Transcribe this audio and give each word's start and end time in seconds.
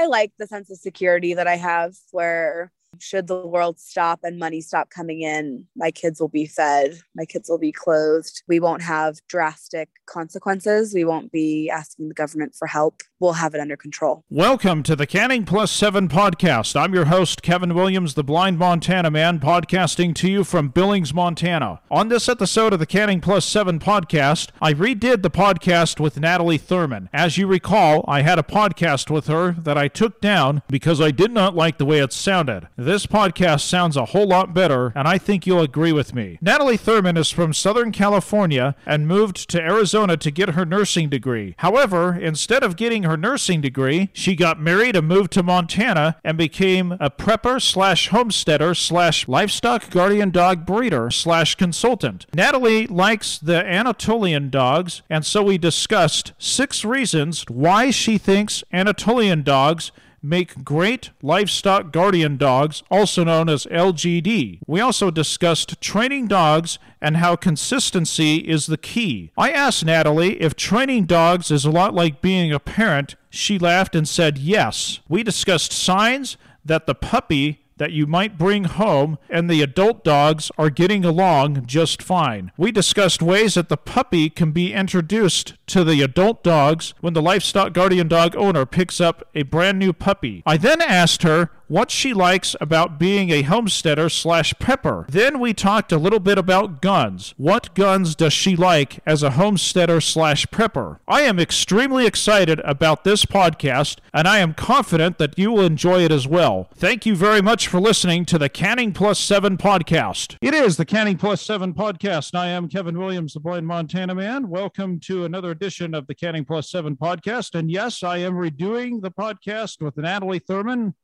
I 0.00 0.06
like 0.06 0.32
the 0.38 0.46
sense 0.46 0.70
of 0.70 0.78
security 0.78 1.34
that 1.34 1.46
I 1.46 1.56
have 1.56 1.94
where 2.10 2.72
should 2.98 3.26
the 3.26 3.46
world 3.46 3.78
stop 3.78 4.20
and 4.22 4.38
money 4.38 4.60
stop 4.60 4.90
coming 4.90 5.22
in, 5.22 5.66
my 5.76 5.90
kids 5.90 6.20
will 6.20 6.28
be 6.28 6.46
fed, 6.46 6.98
my 7.14 7.24
kids 7.24 7.48
will 7.48 7.58
be 7.58 7.72
clothed. 7.72 8.42
We 8.48 8.60
won't 8.60 8.82
have 8.82 9.18
drastic 9.28 9.88
consequences. 10.06 10.92
We 10.92 11.04
won't 11.04 11.30
be 11.30 11.70
asking 11.70 12.08
the 12.08 12.14
government 12.14 12.54
for 12.54 12.66
help. 12.66 13.02
We'll 13.20 13.34
have 13.34 13.54
it 13.54 13.60
under 13.60 13.76
control. 13.76 14.24
Welcome 14.30 14.82
to 14.84 14.96
the 14.96 15.06
Canning 15.06 15.44
Plus 15.44 15.70
7 15.70 16.08
podcast. 16.08 16.74
I'm 16.74 16.94
your 16.94 17.06
host, 17.06 17.42
Kevin 17.42 17.74
Williams, 17.74 18.14
the 18.14 18.24
blind 18.24 18.58
Montana 18.58 19.10
man, 19.10 19.38
podcasting 19.38 20.14
to 20.16 20.30
you 20.30 20.42
from 20.42 20.68
Billings, 20.68 21.12
Montana. 21.12 21.80
On 21.90 22.08
this 22.08 22.28
episode 22.28 22.72
of 22.72 22.78
the 22.78 22.86
Canning 22.86 23.20
Plus 23.20 23.44
7 23.44 23.78
podcast, 23.78 24.48
I 24.60 24.72
redid 24.72 25.22
the 25.22 25.30
podcast 25.30 26.00
with 26.00 26.18
Natalie 26.18 26.58
Thurman. 26.58 27.08
As 27.12 27.36
you 27.36 27.46
recall, 27.46 28.04
I 28.08 28.22
had 28.22 28.38
a 28.38 28.42
podcast 28.42 29.10
with 29.10 29.26
her 29.26 29.52
that 29.52 29.76
I 29.76 29.88
took 29.88 30.20
down 30.20 30.62
because 30.68 31.00
I 31.00 31.10
did 31.10 31.30
not 31.30 31.54
like 31.54 31.78
the 31.78 31.86
way 31.86 31.98
it 31.98 32.12
sounded. 32.12 32.68
This 32.80 33.04
podcast 33.04 33.60
sounds 33.68 33.94
a 33.98 34.06
whole 34.06 34.26
lot 34.26 34.54
better, 34.54 34.90
and 34.96 35.06
I 35.06 35.18
think 35.18 35.46
you'll 35.46 35.60
agree 35.60 35.92
with 35.92 36.14
me. 36.14 36.38
Natalie 36.40 36.78
Thurman 36.78 37.18
is 37.18 37.30
from 37.30 37.52
Southern 37.52 37.92
California 37.92 38.74
and 38.86 39.06
moved 39.06 39.50
to 39.50 39.60
Arizona 39.60 40.16
to 40.16 40.30
get 40.30 40.54
her 40.54 40.64
nursing 40.64 41.10
degree. 41.10 41.54
However, 41.58 42.18
instead 42.18 42.62
of 42.62 42.76
getting 42.76 43.02
her 43.02 43.18
nursing 43.18 43.60
degree, 43.60 44.08
she 44.14 44.34
got 44.34 44.58
married 44.58 44.96
and 44.96 45.06
moved 45.06 45.30
to 45.32 45.42
Montana 45.42 46.16
and 46.24 46.38
became 46.38 46.92
a 46.92 47.10
prepper 47.10 47.60
slash 47.60 48.08
homesteader 48.08 48.74
slash 48.74 49.28
livestock 49.28 49.90
guardian 49.90 50.30
dog 50.30 50.64
breeder 50.64 51.10
slash 51.10 51.56
consultant. 51.56 52.24
Natalie 52.32 52.86
likes 52.86 53.38
the 53.38 53.62
Anatolian 53.62 54.48
dogs, 54.48 55.02
and 55.10 55.26
so 55.26 55.42
we 55.42 55.58
discussed 55.58 56.32
six 56.38 56.82
reasons 56.82 57.44
why 57.46 57.90
she 57.90 58.16
thinks 58.16 58.64
Anatolian 58.72 59.42
dogs 59.42 59.92
make 60.22 60.64
great 60.64 61.10
livestock 61.22 61.92
guardian 61.92 62.36
dogs, 62.36 62.82
also 62.90 63.24
known 63.24 63.48
as 63.48 63.66
LGD. 63.66 64.60
We 64.66 64.80
also 64.80 65.10
discussed 65.10 65.80
training 65.80 66.28
dogs 66.28 66.78
and 67.00 67.16
how 67.16 67.36
consistency 67.36 68.36
is 68.36 68.66
the 68.66 68.78
key. 68.78 69.32
I 69.36 69.50
asked 69.50 69.84
Natalie 69.84 70.40
if 70.40 70.54
training 70.54 71.06
dogs 71.06 71.50
is 71.50 71.64
a 71.64 71.70
lot 71.70 71.94
like 71.94 72.20
being 72.20 72.52
a 72.52 72.60
parent. 72.60 73.16
She 73.30 73.58
laughed 73.58 73.94
and 73.94 74.08
said 74.08 74.38
yes. 74.38 75.00
We 75.08 75.22
discussed 75.22 75.72
signs 75.72 76.36
that 76.64 76.86
the 76.86 76.94
puppy 76.94 77.62
that 77.80 77.92
you 77.92 78.06
might 78.06 78.36
bring 78.36 78.64
home, 78.64 79.18
and 79.30 79.48
the 79.48 79.62
adult 79.62 80.04
dogs 80.04 80.50
are 80.58 80.68
getting 80.68 81.02
along 81.02 81.64
just 81.64 82.02
fine. 82.02 82.52
We 82.58 82.70
discussed 82.70 83.22
ways 83.22 83.54
that 83.54 83.70
the 83.70 83.78
puppy 83.78 84.28
can 84.28 84.52
be 84.52 84.74
introduced 84.74 85.54
to 85.68 85.82
the 85.82 86.02
adult 86.02 86.44
dogs 86.44 86.92
when 87.00 87.14
the 87.14 87.22
livestock 87.22 87.72
guardian 87.72 88.06
dog 88.06 88.36
owner 88.36 88.66
picks 88.66 89.00
up 89.00 89.26
a 89.34 89.44
brand 89.44 89.78
new 89.78 89.94
puppy. 89.94 90.42
I 90.44 90.58
then 90.58 90.82
asked 90.82 91.22
her 91.22 91.50
what 91.70 91.88
she 91.88 92.12
likes 92.12 92.56
about 92.60 92.98
being 92.98 93.30
a 93.30 93.42
homesteader 93.42 94.08
slash 94.08 94.52
prepper. 94.54 95.06
Then 95.06 95.38
we 95.38 95.54
talked 95.54 95.92
a 95.92 95.98
little 95.98 96.18
bit 96.18 96.36
about 96.36 96.82
guns. 96.82 97.32
What 97.36 97.72
guns 97.76 98.16
does 98.16 98.32
she 98.32 98.56
like 98.56 98.98
as 99.06 99.22
a 99.22 99.30
homesteader 99.30 100.00
slash 100.00 100.46
prepper? 100.46 100.98
I 101.06 101.20
am 101.20 101.38
extremely 101.38 102.06
excited 102.06 102.60
about 102.64 103.04
this 103.04 103.24
podcast, 103.24 103.98
and 104.12 104.26
I 104.26 104.40
am 104.40 104.52
confident 104.52 105.18
that 105.18 105.38
you 105.38 105.52
will 105.52 105.64
enjoy 105.64 106.02
it 106.02 106.10
as 106.10 106.26
well. 106.26 106.68
Thank 106.74 107.06
you 107.06 107.14
very 107.14 107.40
much 107.40 107.68
for 107.68 107.80
listening 107.80 108.24
to 108.26 108.38
the 108.38 108.48
Canning 108.48 108.92
Plus 108.92 109.20
7 109.20 109.56
podcast. 109.56 110.38
It 110.42 110.54
is 110.54 110.76
the 110.76 110.84
Canning 110.84 111.18
Plus 111.18 111.40
7 111.40 111.72
podcast. 111.72 112.34
I 112.34 112.48
am 112.48 112.68
Kevin 112.68 112.98
Williams, 112.98 113.34
the 113.34 113.40
blind 113.40 113.68
Montana 113.68 114.16
man. 114.16 114.48
Welcome 114.48 114.98
to 115.04 115.24
another 115.24 115.52
edition 115.52 115.94
of 115.94 116.08
the 116.08 116.16
Canning 116.16 116.44
Plus 116.44 116.68
7 116.68 116.96
podcast. 116.96 117.56
And 117.56 117.70
yes, 117.70 118.02
I 118.02 118.16
am 118.16 118.32
redoing 118.32 119.02
the 119.02 119.12
podcast 119.12 119.80
with 119.80 119.96
Natalie 119.96 120.40
Thurman. 120.40 120.94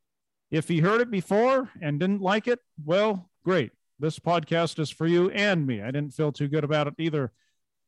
If 0.50 0.70
you 0.70 0.82
heard 0.82 1.00
it 1.00 1.10
before 1.10 1.70
and 1.80 1.98
didn't 1.98 2.22
like 2.22 2.46
it, 2.46 2.60
well, 2.84 3.30
great. 3.44 3.72
This 3.98 4.18
podcast 4.18 4.78
is 4.78 4.90
for 4.90 5.06
you 5.06 5.30
and 5.30 5.66
me. 5.66 5.82
I 5.82 5.90
didn't 5.90 6.14
feel 6.14 6.30
too 6.30 6.48
good 6.48 6.64
about 6.64 6.86
it 6.86 6.94
either. 6.98 7.32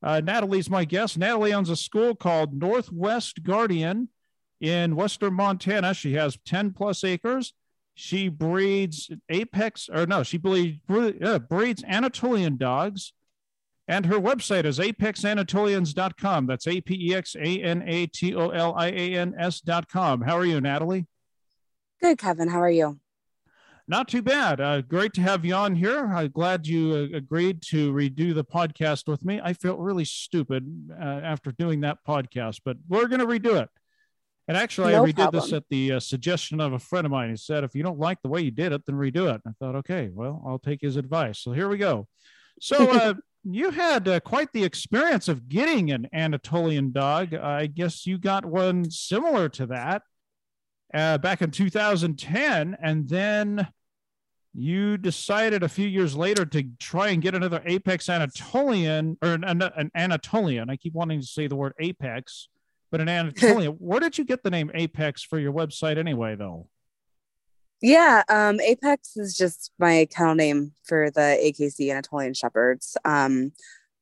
Uh, 0.03 0.21
Natalie's 0.21 0.71
my 0.71 0.85
guest. 0.85 1.19
Natalie 1.19 1.53
owns 1.53 1.71
a 1.71 1.77
school 1.77 2.15
called 2.15 2.55
Northwest 2.55 3.43
Guardian 3.43 4.09
in 4.61 4.97
Western 4.97 5.35
Montana. 5.35 5.95
She 5.95 6.15
has 6.15 6.39
10 6.47 6.73
plus 6.73 7.05
acres. 7.05 7.53
She 7.95 8.29
breeds 8.29 9.11
apex, 9.29 9.89
or 9.93 10.07
no, 10.07 10.23
she 10.23 10.39
breeds, 10.39 10.79
uh, 11.23 11.41
breeds 11.41 11.83
Anatolian 11.85 12.57
dogs. 12.57 13.13
And 13.89 14.07
her 14.07 14.21
website 14.21 14.65
is 14.67 14.79
apexanatolians.com. 14.79 16.47
That's 16.47 16.67
A 16.69 16.81
P 16.81 17.09
E 17.09 17.15
X 17.15 17.35
A 17.35 17.63
N 17.63 17.83
A 17.87 18.07
T 18.07 18.35
O 18.37 18.51
L 18.51 18.75
I 18.77 18.89
A 18.89 19.15
N 19.17 19.35
S.com. 19.39 20.21
How 20.21 20.37
are 20.37 20.45
you, 20.45 20.61
Natalie? 20.61 21.07
Good, 22.01 22.19
Kevin. 22.19 22.49
How 22.49 22.63
are 22.63 22.71
you? 22.71 23.01
Not 23.91 24.07
too 24.09 24.21
bad. 24.21 24.61
Uh, 24.61 24.83
great 24.83 25.15
to 25.15 25.23
have 25.23 25.47
you 25.47 25.55
on 25.55 25.75
here. 25.75 26.07
I'm 26.07 26.31
glad 26.31 26.67
you 26.67 27.11
uh, 27.13 27.17
agreed 27.17 27.63
to 27.71 27.91
redo 27.93 28.35
the 28.35 28.45
podcast 28.45 29.09
with 29.09 29.25
me. 29.25 29.41
I 29.43 29.55
felt 29.55 29.79
really 29.79 30.05
stupid 30.05 30.91
uh, 30.93 31.03
after 31.03 31.53
doing 31.53 31.81
that 31.81 31.99
podcast, 32.07 32.61
but 32.65 32.77
we're 32.87 33.09
going 33.09 33.21
to 33.21 33.27
redo 33.27 33.61
it. 33.61 33.71
And 34.47 34.59
actually, 34.59 34.93
no 34.93 35.05
I 35.05 35.07
redid 35.09 35.17
problem. 35.17 35.43
this 35.43 35.53
at 35.55 35.65
the 35.71 35.93
uh, 35.93 36.01
suggestion 36.01 36.61
of 36.61 36.75
a 36.75 36.79
friend 36.79 37.07
of 37.07 37.13
mine. 37.13 37.31
He 37.31 37.37
said, 37.37 37.65
if 37.65 37.75
you 37.75 37.83
don't 37.83 37.99
like 37.99 38.21
the 38.23 38.29
way 38.29 38.43
you 38.43 38.51
did 38.51 38.73
it, 38.73 38.85
then 38.85 38.97
redo 38.97 39.35
it. 39.35 39.41
I 39.47 39.53
thought, 39.59 39.77
okay, 39.77 40.11
well, 40.13 40.43
I'll 40.47 40.59
take 40.59 40.83
his 40.83 40.97
advice. 40.97 41.39
So 41.39 41.53
here 41.53 41.69
we 41.69 41.79
go. 41.79 42.09
So, 42.61 42.91
uh, 42.91 43.15
you 43.45 43.71
had 43.71 44.07
uh, 44.07 44.21
quite 44.21 44.53
the 44.53 44.65
experience 44.65 45.29
of 45.29 45.49
getting 45.49 45.91
an 45.91 46.09
Anatolian 46.13 46.93
dog. 46.93 47.33
I 47.35 47.67
guess 47.67 48.05
you 48.07 48.19
got 48.19 48.45
one 48.45 48.91
similar 48.91 49.49
to 49.51 49.67
that 49.67 50.03
uh, 50.95 51.19
back 51.19 51.43
in 51.43 51.51
2010, 51.51 52.77
and 52.81 53.09
then 53.09 53.69
you 54.55 54.97
decided 54.97 55.63
a 55.63 55.69
few 55.69 55.87
years 55.87 56.17
later 56.17 56.45
to 56.47 56.65
try 56.79 57.09
and 57.09 57.23
get 57.23 57.35
another 57.35 57.63
Apex 57.65 58.09
Anatolian 58.09 59.17
or 59.23 59.35
an, 59.35 59.45
an 59.45 59.91
Anatolian. 59.95 60.71
I 60.71 60.77
keep 60.77 60.95
wanting 60.95 61.21
to 61.21 61.27
say 61.27 61.47
the 61.47 61.57
word 61.57 61.75
Apex, 61.79 62.49
but 62.91 63.01
an 63.01 63.09
Anatolian. 63.09 63.73
Where 63.79 64.01
did 64.01 64.19
you 64.19 64.25
get 64.25 64.43
the 64.43 64.51
name 64.51 64.71
Apex 64.75 65.23
for 65.23 65.39
your 65.39 65.53
website 65.53 65.99
anyway, 65.99 66.35
though? 66.35 66.69
Yeah, 67.81 68.25
um, 68.29 68.61
Apex 68.61 69.17
is 69.17 69.37
just 69.37 69.71
my 69.79 70.09
kennel 70.11 70.35
name 70.35 70.73
for 70.83 71.11
the 71.11 71.39
AKC 71.41 71.93
Anatolian 71.93 72.35
Shepherds. 72.35 72.97
Um, 73.05 73.53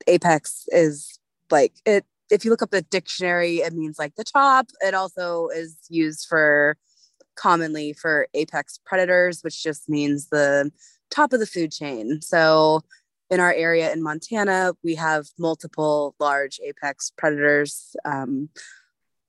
Apex 0.06 0.64
is 0.68 1.18
like 1.50 1.74
it 1.84 2.06
if 2.30 2.44
you 2.44 2.50
look 2.50 2.62
up 2.62 2.70
the 2.70 2.82
dictionary, 2.82 3.58
it 3.58 3.72
means 3.72 3.98
like 3.98 4.14
the 4.16 4.24
top. 4.24 4.66
It 4.80 4.94
also 4.94 5.48
is 5.48 5.76
used 5.88 6.26
for 6.28 6.76
commonly 7.36 7.92
for 7.92 8.28
apex 8.34 8.78
predators, 8.84 9.42
which 9.42 9.62
just 9.62 9.88
means 9.88 10.28
the 10.28 10.72
top 11.10 11.32
of 11.32 11.40
the 11.40 11.46
food 11.46 11.70
chain. 11.70 12.20
So 12.20 12.80
in 13.30 13.40
our 13.40 13.52
area 13.52 13.92
in 13.92 14.02
Montana, 14.02 14.72
we 14.82 14.94
have 14.94 15.26
multiple 15.38 16.14
large 16.18 16.60
apex 16.64 17.12
predators, 17.16 17.94
um, 18.04 18.48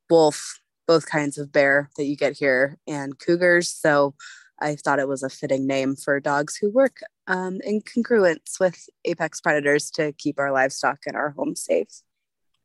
wolf, 0.10 0.62
both 0.88 1.06
kinds 1.08 1.38
of 1.38 1.52
bear 1.52 1.90
that 1.98 2.06
you 2.06 2.16
get 2.16 2.38
here, 2.38 2.78
and 2.88 3.20
cougars. 3.20 3.70
So 3.70 4.16
I 4.60 4.76
thought 4.76 5.00
it 5.00 5.08
was 5.08 5.24
a 5.24 5.30
fitting 5.30 5.68
name 5.68 5.96
for 5.96 6.20
dogs 6.20 6.56
who 6.56 6.70
work 6.72 7.00
um, 7.28 7.60
in 7.64 7.82
congruence 7.82 8.60
with 8.60 8.88
apex 9.06 9.42
predators 9.42 9.92
to 9.92 10.14
keep 10.14 10.40
our 10.40 10.52
livestock 10.52 11.00
and 11.06 11.16
our 11.16 11.32
homes 11.32 11.64
safe. 11.64 12.02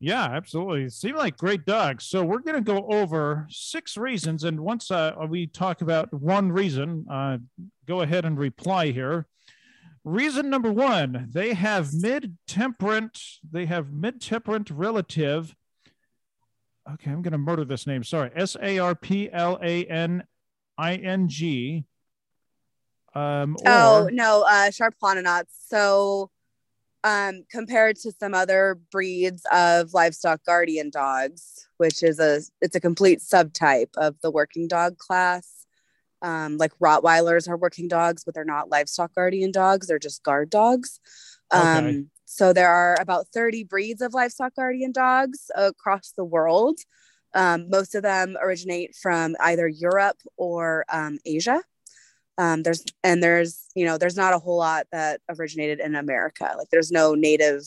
Yeah, 0.02 0.24
absolutely. 0.24 0.88
Seem 0.88 1.14
like 1.14 1.36
great 1.36 1.64
dogs. 1.64 2.06
So 2.06 2.24
we're 2.24 2.40
going 2.40 2.56
to 2.56 2.72
go 2.72 2.88
over 2.90 3.46
six 3.48 3.96
reasons, 3.96 4.42
and 4.42 4.58
once 4.58 4.90
uh, 4.90 5.12
we 5.28 5.46
talk 5.46 5.80
about 5.80 6.12
one 6.12 6.50
reason, 6.50 7.06
uh, 7.08 7.38
go 7.86 8.00
ahead 8.00 8.24
and 8.24 8.36
reply 8.36 8.90
here. 8.90 9.28
Reason 10.02 10.50
number 10.50 10.72
one: 10.72 11.28
they 11.30 11.54
have 11.54 11.94
mid-temperate. 11.94 13.16
They 13.48 13.66
have 13.66 13.92
mid-temperate 13.92 14.70
relative. 14.70 15.54
Okay, 16.94 17.12
I'm 17.12 17.22
going 17.22 17.30
to 17.30 17.38
murder 17.38 17.64
this 17.64 17.86
name. 17.86 18.02
Sorry, 18.02 18.32
S 18.34 18.56
A 18.60 18.80
R 18.80 18.96
P 18.96 19.30
L 19.32 19.60
A 19.62 19.84
N 19.84 20.24
I 20.76 20.96
N 20.96 21.28
G. 21.28 21.84
Um, 23.14 23.56
oh 23.64 24.08
no, 24.10 24.42
uh, 24.42 24.70
Sarplaninac. 24.70 25.44
So 25.68 26.31
um, 27.04 27.44
compared 27.50 27.96
to 27.96 28.12
some 28.12 28.34
other 28.34 28.78
breeds 28.90 29.42
of 29.52 29.92
livestock 29.92 30.44
guardian 30.44 30.90
dogs, 30.90 31.66
which 31.78 32.02
is 32.02 32.20
a 32.20 32.40
it's 32.60 32.76
a 32.76 32.80
complete 32.80 33.20
subtype 33.20 33.90
of 33.96 34.16
the 34.22 34.30
working 34.30 34.68
dog 34.68 34.98
class. 34.98 35.66
Um, 36.22 36.56
like 36.56 36.70
Rottweilers 36.80 37.48
are 37.48 37.56
working 37.56 37.88
dogs, 37.88 38.22
but 38.24 38.34
they're 38.34 38.44
not 38.44 38.70
livestock 38.70 39.14
guardian 39.14 39.50
dogs; 39.50 39.86
they're 39.86 39.98
just 39.98 40.22
guard 40.22 40.50
dogs. 40.50 41.00
Um, 41.50 41.86
okay. 41.86 42.04
So 42.24 42.52
there 42.52 42.70
are 42.70 42.96
about 42.98 43.26
30 43.34 43.64
breeds 43.64 44.00
of 44.00 44.14
livestock 44.14 44.54
guardian 44.54 44.92
dogs 44.92 45.50
across 45.54 46.12
the 46.16 46.24
world. 46.24 46.78
Um, 47.34 47.68
most 47.68 47.94
of 47.94 48.02
them 48.02 48.36
originate 48.40 48.94
from 48.94 49.36
either 49.40 49.68
Europe 49.68 50.18
or 50.36 50.84
um, 50.90 51.18
Asia 51.26 51.62
um, 52.38 52.62
there's 52.62 52.84
and 53.04 53.22
there's 53.22 53.66
you 53.74 53.84
know 53.84 53.98
there's 53.98 54.16
not 54.16 54.34
a 54.34 54.38
whole 54.38 54.58
lot 54.58 54.86
that 54.92 55.20
originated 55.28 55.80
in 55.80 55.94
america 55.94 56.54
like 56.58 56.68
there's 56.70 56.90
no 56.90 57.14
native 57.14 57.62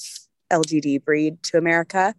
lgd 0.52 1.04
breed 1.04 1.42
to 1.44 1.58
america 1.58 2.14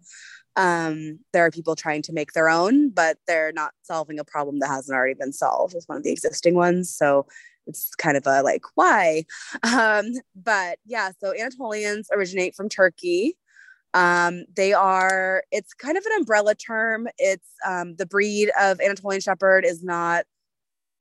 Um, 0.57 1.19
there 1.33 1.45
are 1.45 1.51
people 1.51 1.75
trying 1.75 2.01
to 2.03 2.13
make 2.13 2.31
their 2.33 2.49
own, 2.49 2.89
but 2.89 3.17
they're 3.27 3.51
not 3.51 3.73
solving 3.83 4.19
a 4.19 4.23
problem 4.23 4.57
that 4.59 4.69
hasn't 4.69 4.95
already 4.95 5.13
been 5.13 5.31
solved 5.31 5.75
with 5.75 5.85
one 5.85 5.99
of 5.99 6.03
the 6.03 6.11
existing 6.11 6.55
ones. 6.55 6.89
So 6.89 7.27
it's 7.67 7.93
kind 7.95 8.17
of 8.17 8.25
a 8.25 8.41
like, 8.41 8.63
why? 8.73 9.25
Um, 9.63 10.05
but 10.35 10.79
yeah, 10.83 11.11
so 11.21 11.31
Anatolians 11.31 12.09
originate 12.11 12.55
from 12.55 12.69
Turkey. 12.69 13.37
Um, 13.93 14.45
they 14.55 14.73
are, 14.73 15.43
it's 15.51 15.73
kind 15.75 15.95
of 15.97 16.03
an 16.05 16.13
umbrella 16.19 16.55
term. 16.55 17.07
It's 17.19 17.49
um, 17.63 17.95
the 17.95 18.07
breed 18.07 18.49
of 18.59 18.81
Anatolian 18.81 19.21
Shepherd 19.21 19.63
is 19.63 19.83
not 19.83 20.25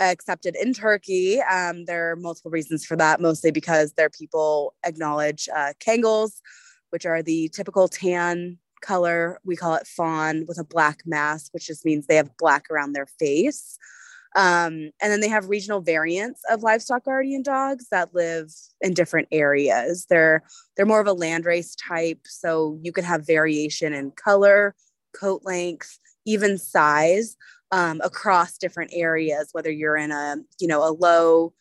accepted 0.00 0.56
in 0.56 0.72
Turkey. 0.72 1.40
Um, 1.40 1.84
there 1.86 2.12
are 2.12 2.16
multiple 2.16 2.50
reasons 2.50 2.84
for 2.84 2.96
that, 2.96 3.20
mostly 3.20 3.50
because 3.50 3.92
their 3.92 4.10
people 4.10 4.74
acknowledge 4.84 5.48
uh, 5.54 5.72
Kangals, 5.80 6.40
which 6.90 7.06
are 7.06 7.22
the 7.22 7.48
typical 7.48 7.88
tan 7.88 8.58
color. 8.82 9.40
We 9.44 9.56
call 9.56 9.74
it 9.74 9.86
fawn 9.86 10.44
with 10.46 10.58
a 10.58 10.64
black 10.64 11.02
mask, 11.06 11.52
which 11.52 11.66
just 11.66 11.84
means 11.84 12.06
they 12.06 12.16
have 12.16 12.36
black 12.36 12.66
around 12.70 12.92
their 12.92 13.06
face. 13.18 13.78
Um, 14.34 14.90
and 15.00 15.10
then 15.10 15.20
they 15.20 15.28
have 15.28 15.48
regional 15.48 15.80
variants 15.80 16.42
of 16.50 16.62
livestock 16.62 17.04
guardian 17.04 17.42
dogs 17.42 17.86
that 17.90 18.14
live 18.14 18.52
in 18.82 18.92
different 18.92 19.28
areas. 19.32 20.06
They're 20.10 20.42
they're 20.76 20.84
more 20.84 21.00
of 21.00 21.06
a 21.06 21.14
landrace 21.14 21.74
type, 21.88 22.20
so 22.24 22.78
you 22.82 22.92
can 22.92 23.04
have 23.04 23.26
variation 23.26 23.94
in 23.94 24.10
color, 24.10 24.74
coat 25.18 25.40
length, 25.44 25.98
even 26.26 26.58
size 26.58 27.36
um, 27.72 28.00
across 28.04 28.58
different 28.58 28.90
areas. 28.94 29.48
Whether 29.52 29.70
you're 29.70 29.96
in 29.96 30.12
a 30.12 30.36
you 30.60 30.68
know 30.68 30.86
a 30.86 30.92
low 30.92 31.54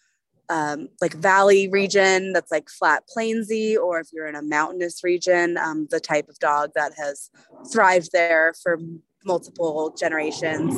um, 0.49 0.89
like 1.01 1.13
valley 1.13 1.67
region 1.67 2.33
that's 2.33 2.51
like 2.51 2.69
flat 2.69 3.03
plainsy, 3.15 3.77
or 3.77 3.99
if 3.99 4.07
you're 4.11 4.27
in 4.27 4.35
a 4.35 4.41
mountainous 4.41 5.03
region, 5.03 5.57
um, 5.57 5.87
the 5.89 5.99
type 5.99 6.29
of 6.29 6.37
dog 6.39 6.71
that 6.75 6.93
has 6.97 7.29
thrived 7.71 8.09
there 8.11 8.53
for 8.61 8.79
multiple 9.23 9.93
generations 9.97 10.77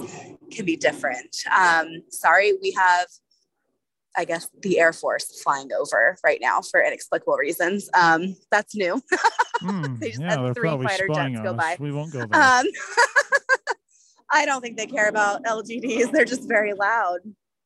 can 0.51 0.65
be 0.65 0.75
different. 0.75 1.35
Um, 1.55 2.03
sorry, 2.09 2.53
we 2.61 2.71
have, 2.77 3.07
I 4.15 4.23
guess, 4.25 4.49
the 4.61 4.79
Air 4.79 4.93
Force 4.93 5.41
flying 5.41 5.71
over 5.73 6.17
right 6.23 6.39
now 6.41 6.61
for 6.61 6.81
inexplicable 6.81 7.35
reasons. 7.35 7.89
Um, 7.93 8.35
that's 8.51 8.75
new. 8.75 9.01
Mm, 9.57 9.99
they 9.99 10.09
just 10.09 10.21
yeah, 10.21 10.45
had 10.45 10.53
three 10.53 10.69
fighter 10.69 11.07
jets 11.07 11.39
go 11.41 11.51
by. 11.51 11.77
We 11.79 11.91
won't 11.91 12.13
go 12.13 12.27
there. 12.27 12.39
Um, 12.39 12.67
I 14.31 14.45
don't 14.45 14.61
think 14.61 14.77
they 14.77 14.87
care 14.87 15.09
about 15.09 15.43
LGDs. 15.43 16.11
They're 16.11 16.25
just 16.25 16.47
very 16.47 16.73
loud. 16.73 17.19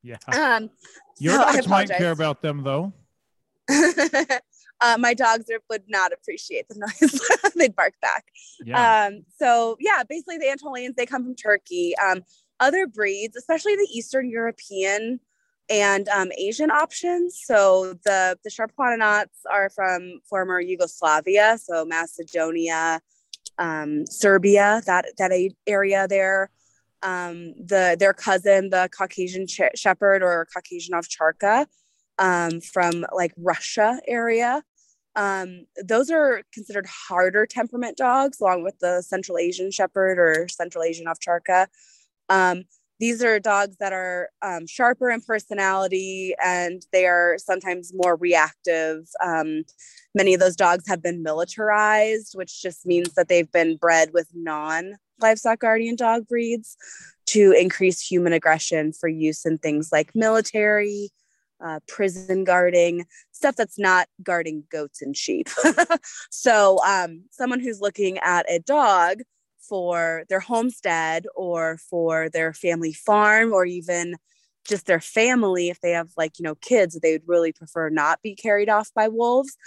Yeah. 0.04 0.18
Um, 0.34 0.69
Your 1.19 1.36
so 1.36 1.44
dogs 1.44 1.68
might 1.68 1.90
care 1.90 2.12
about 2.12 2.42
them 2.42 2.63
though. 2.63 2.94
uh, 3.69 4.98
my 5.00 5.13
dogs 5.13 5.50
are, 5.50 5.60
would 5.69 5.84
not 5.88 6.12
appreciate 6.12 6.68
the 6.68 6.75
noise. 6.75 7.22
They'd 7.56 7.75
bark 7.75 7.94
back. 8.02 8.25
Yeah. 8.63 9.06
Um, 9.06 9.24
so 9.38 9.78
yeah, 9.80 10.04
basically 10.08 10.38
the 10.38 10.50
Anatolians, 10.50 10.96
they 10.96 11.06
come 11.06 11.24
from 11.24 11.36
Turkey. 11.36 11.94
Um, 11.98 12.24
other 12.60 12.88
breeds, 12.88 13.36
especially 13.36 13.75
the 13.75 13.88
Eastern 13.92 14.30
European 14.30 15.19
and 15.69 16.08
um, 16.10 16.31
Asian 16.38 16.69
options. 16.69 17.40
So 17.44 17.94
the 18.04 18.38
the 18.44 18.50
Sarplaninacs 18.50 19.46
are 19.50 19.69
from 19.69 20.19
former 20.30 20.60
Yugoslavia, 20.60 21.58
so 21.58 21.86
Macedonia, 21.86 23.02
um, 23.62 24.06
Serbia, 24.08 24.81
that 24.88 25.06
that 25.18 25.31
area 25.68 26.08
there. 26.08 26.50
Um, 27.04 27.54
the 27.58 27.96
their 27.98 28.13
cousin, 28.13 28.69
the 28.69 28.90
Caucasian 28.96 29.46
Shepherd 29.48 30.22
or 30.24 30.48
Caucasian 30.54 30.94
Ovcharka, 30.96 31.68
um, 32.19 32.60
from 32.62 33.06
like 33.13 33.34
Russia 33.38 34.00
area. 34.08 34.63
Um, 35.16 35.66
those 35.84 36.10
are 36.10 36.44
considered 36.54 36.88
harder 36.88 37.46
temperament 37.46 37.98
dogs, 37.98 38.40
along 38.40 38.63
with 38.63 38.80
the 38.80 39.02
Central 39.02 39.38
Asian 39.38 39.72
Shepherd 39.72 40.18
or 40.18 40.48
Central 40.48 40.84
Asian 40.84 41.06
Ovcharka. 41.06 41.68
Um, 42.30 42.63
these 43.01 43.24
are 43.24 43.39
dogs 43.39 43.77
that 43.80 43.92
are 43.92 44.30
um, 44.44 44.68
sharper 44.68 45.09
in 45.09 45.21
personality 45.21 46.36
and 46.42 46.86
they 46.94 47.07
are 47.07 47.36
sometimes 47.39 47.92
more 47.95 48.15
reactive. 48.15 49.07
Um, 49.25 49.63
many 50.13 50.36
of 50.36 50.39
those 50.39 50.56
dogs 50.56 50.88
have 50.88 51.01
been 51.01 51.24
militarized, 51.24 52.36
which 52.36 52.62
just 52.62 52.86
means 52.86 53.15
that 53.15 53.27
they've 53.27 53.51
been 53.51 53.75
bred 53.75 54.12
with 54.13 54.27
non 54.36 54.98
livestock 55.19 55.59
guardian 55.59 55.95
dog 55.95 56.27
breeds 56.27 56.77
to 57.25 57.56
increase 57.59 58.00
human 58.00 58.33
aggression 58.33 58.94
for 58.94 59.09
use 59.09 59.48
in 59.48 59.57
things 59.57 59.89
like 59.92 60.12
military, 60.13 61.09
uh, 61.59 61.80
prison 61.88 62.44
guarding, 62.44 63.06
stuff 63.31 63.56
that's 63.56 63.80
not 63.80 64.07
guarding 64.21 64.63
goats 64.71 65.01
and 65.01 65.18
sheep. 65.18 65.50
so, 66.30 66.80
um, 66.86 67.24
someone 67.31 67.59
who's 67.59 67.81
looking 67.81 68.19
at 68.19 68.45
a 68.48 68.59
dog 68.59 69.21
for 69.68 70.24
their 70.30 70.40
homestead 70.40 71.25
or 71.36 71.78
for 71.90 72.30
their 72.30 72.54
family 72.54 72.94
farm 72.94 73.54
or 73.54 73.66
even 73.66 74.16
just 74.68 74.86
their 74.86 75.00
family 75.00 75.69
if 75.69 75.80
they 75.81 75.92
have 75.92 76.10
like 76.18 76.38
you 76.38 76.44
know 76.44 76.56
kids 76.56 77.00
they 77.02 77.13
would 77.13 77.28
really 77.28 77.52
prefer 77.52 77.90
not 77.90 78.22
be 78.22 78.36
carried 78.36 78.69
off 78.69 78.92
by 78.94 79.08
wolves 79.08 79.58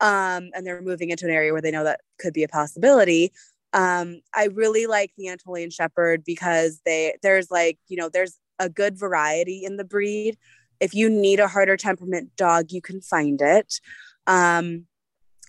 um, 0.00 0.50
and 0.54 0.66
they're 0.66 0.82
moving 0.82 1.10
into 1.10 1.24
an 1.24 1.30
area 1.30 1.52
where 1.52 1.62
they 1.62 1.70
know 1.70 1.84
that 1.84 2.00
could 2.18 2.34
be 2.34 2.42
a 2.42 2.48
possibility. 2.48 3.32
Um, 3.74 4.20
i 4.34 4.48
really 4.52 4.86
like 4.86 5.12
the 5.16 5.28
anatolian 5.28 5.70
shepherd 5.70 6.24
because 6.26 6.82
they 6.84 7.16
there's 7.22 7.50
like 7.50 7.78
you 7.88 7.96
know 7.96 8.10
there's 8.10 8.36
a 8.58 8.68
good 8.68 8.98
variety 8.98 9.64
in 9.64 9.76
the 9.76 9.84
breed. 9.84 10.36
If 10.80 10.94
you 10.94 11.08
need 11.08 11.40
a 11.40 11.48
harder 11.48 11.76
temperament 11.76 12.32
dog 12.36 12.70
you 12.70 12.82
can 12.82 13.00
find 13.00 13.40
it. 13.40 13.80
Um, 14.26 14.86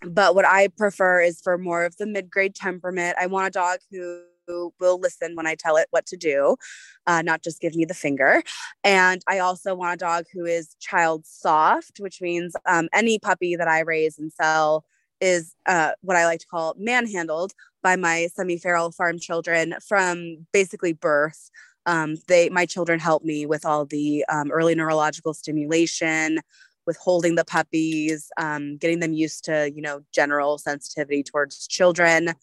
but 0.05 0.35
what 0.35 0.45
I 0.45 0.67
prefer 0.67 1.21
is 1.21 1.41
for 1.41 1.57
more 1.57 1.85
of 1.85 1.97
the 1.97 2.05
mid 2.05 2.29
grade 2.29 2.55
temperament. 2.55 3.17
I 3.19 3.27
want 3.27 3.47
a 3.47 3.51
dog 3.51 3.79
who 3.91 4.23
will 4.79 4.99
listen 4.99 5.35
when 5.35 5.47
I 5.47 5.55
tell 5.55 5.77
it 5.77 5.87
what 5.91 6.05
to 6.07 6.17
do, 6.17 6.57
uh, 7.07 7.21
not 7.21 7.43
just 7.43 7.61
give 7.61 7.75
me 7.75 7.85
the 7.85 7.93
finger. 7.93 8.43
And 8.83 9.21
I 9.27 9.39
also 9.39 9.73
want 9.73 9.93
a 9.93 10.05
dog 10.05 10.25
who 10.33 10.45
is 10.45 10.75
child 10.79 11.25
soft, 11.25 11.99
which 11.99 12.21
means 12.21 12.53
um, 12.65 12.89
any 12.93 13.19
puppy 13.19 13.55
that 13.55 13.67
I 13.67 13.81
raise 13.81 14.19
and 14.19 14.31
sell 14.31 14.85
is 15.21 15.55
uh, 15.65 15.91
what 16.01 16.17
I 16.17 16.25
like 16.25 16.41
to 16.41 16.47
call 16.47 16.75
manhandled 16.77 17.53
by 17.81 17.95
my 17.95 18.27
semi 18.33 18.57
feral 18.57 18.91
farm 18.91 19.19
children 19.19 19.75
from 19.85 20.45
basically 20.51 20.93
birth. 20.93 21.49
Um, 21.85 22.15
they, 22.27 22.49
my 22.49 22.65
children 22.65 22.99
help 22.99 23.23
me 23.23 23.45
with 23.45 23.65
all 23.65 23.85
the 23.85 24.23
um, 24.29 24.51
early 24.51 24.73
neurological 24.73 25.33
stimulation, 25.33 26.39
with 26.85 26.97
holding 26.97 27.35
the 27.35 27.45
puppies, 27.45 28.31
um, 28.37 28.77
getting 28.77 28.99
them 28.99 29.13
used 29.13 29.45
to, 29.45 29.71
you 29.73 29.81
know, 29.81 30.01
general 30.13 30.57
sensitivity 30.57 31.23
towards 31.23 31.67
children. 31.67 32.33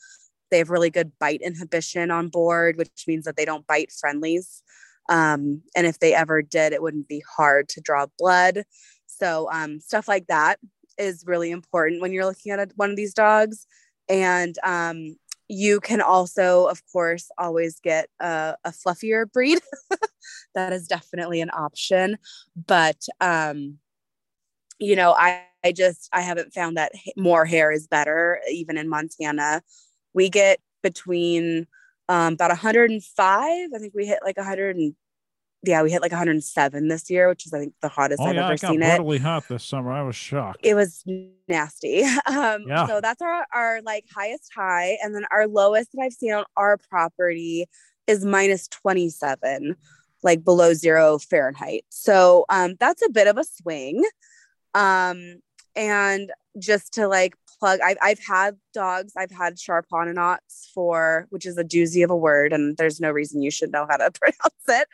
They 0.50 0.58
have 0.58 0.70
really 0.70 0.90
good 0.90 1.12
bite 1.18 1.42
inhibition 1.42 2.10
on 2.10 2.28
board, 2.28 2.76
which 2.76 3.04
means 3.06 3.24
that 3.24 3.36
they 3.36 3.44
don't 3.44 3.66
bite 3.66 3.92
friendlies. 3.92 4.62
Um, 5.08 5.62
and 5.76 5.86
if 5.86 5.98
they 5.98 6.14
ever 6.14 6.42
did, 6.42 6.72
it 6.72 6.82
wouldn't 6.82 7.08
be 7.08 7.22
hard 7.36 7.68
to 7.70 7.80
draw 7.80 8.06
blood. 8.18 8.64
So 9.06 9.48
um, 9.52 9.80
stuff 9.80 10.08
like 10.08 10.26
that 10.28 10.58
is 10.98 11.24
really 11.26 11.50
important 11.50 12.00
when 12.00 12.12
you're 12.12 12.26
looking 12.26 12.52
at 12.52 12.60
a, 12.60 12.68
one 12.76 12.90
of 12.90 12.96
these 12.96 13.14
dogs. 13.14 13.66
And 14.08 14.56
um, 14.64 15.16
you 15.48 15.80
can 15.80 16.00
also, 16.00 16.66
of 16.66 16.80
course, 16.92 17.28
always 17.36 17.80
get 17.80 18.08
a, 18.20 18.54
a 18.64 18.70
fluffier 18.70 19.30
breed. 19.30 19.60
that 20.54 20.72
is 20.72 20.86
definitely 20.86 21.40
an 21.40 21.50
option. 21.50 22.18
But 22.54 23.04
um, 23.20 23.78
you 24.80 24.96
know, 24.96 25.14
I, 25.16 25.44
I 25.64 25.72
just, 25.72 26.08
I 26.12 26.22
haven't 26.22 26.52
found 26.52 26.76
that 26.76 26.92
more 27.16 27.44
hair 27.44 27.70
is 27.70 27.86
better, 27.86 28.40
even 28.50 28.76
in 28.76 28.88
Montana. 28.88 29.62
We 30.14 30.30
get 30.30 30.58
between 30.82 31.66
um, 32.08 32.32
about 32.32 32.50
105. 32.50 33.28
I 33.28 33.78
think 33.78 33.92
we 33.94 34.06
hit 34.06 34.18
like 34.24 34.36
100 34.36 34.76
and 34.76 34.94
yeah, 35.62 35.82
we 35.82 35.90
hit 35.90 36.00
like 36.00 36.12
107 36.12 36.88
this 36.88 37.10
year, 37.10 37.28
which 37.28 37.46
is 37.46 37.52
I 37.52 37.58
think 37.58 37.74
the 37.82 37.88
hottest 37.88 38.20
oh, 38.22 38.26
I've 38.26 38.34
yeah, 38.34 38.44
ever 38.44 38.54
it 38.54 38.60
got 38.60 38.70
seen 38.70 38.80
brutally 38.80 39.16
it. 39.16 39.22
hot 39.22 39.46
this 39.48 39.64
summer. 39.64 39.92
I 39.92 40.02
was 40.02 40.16
shocked. 40.16 40.60
It 40.62 40.74
was 40.74 41.04
nasty. 41.48 42.02
Um, 42.26 42.64
yeah. 42.66 42.86
So 42.86 43.00
that's 43.00 43.20
our 43.20 43.44
our 43.52 43.82
like 43.82 44.04
highest 44.14 44.50
high, 44.54 44.96
and 45.02 45.14
then 45.14 45.24
our 45.30 45.46
lowest 45.46 45.90
that 45.92 46.02
I've 46.02 46.12
seen 46.12 46.32
on 46.32 46.44
our 46.56 46.76
property 46.76 47.66
is 48.06 48.24
minus 48.24 48.68
27, 48.68 49.74
like 50.22 50.44
below 50.44 50.72
zero 50.74 51.18
Fahrenheit. 51.18 51.84
So 51.88 52.44
um, 52.48 52.76
that's 52.78 53.02
a 53.04 53.10
bit 53.10 53.26
of 53.26 53.36
a 53.36 53.44
swing. 53.44 54.04
Um, 54.74 55.40
and 55.76 56.32
just 56.58 56.94
to 56.94 57.06
like 57.06 57.34
plug, 57.58 57.80
I've, 57.80 57.96
I've 58.02 58.18
had 58.18 58.56
dogs, 58.74 59.12
I've 59.16 59.30
had 59.30 59.56
Sarplaninacs 59.56 60.70
for, 60.74 61.26
which 61.30 61.46
is 61.46 61.56
a 61.58 61.64
doozy 61.64 62.02
of 62.02 62.10
a 62.10 62.16
word, 62.16 62.52
and 62.52 62.76
there's 62.76 63.00
no 63.00 63.10
reason 63.10 63.42
you 63.42 63.50
should 63.50 63.70
know 63.70 63.86
how 63.88 63.96
to 63.96 64.10
pronounce 64.20 64.68
it. 64.68 64.88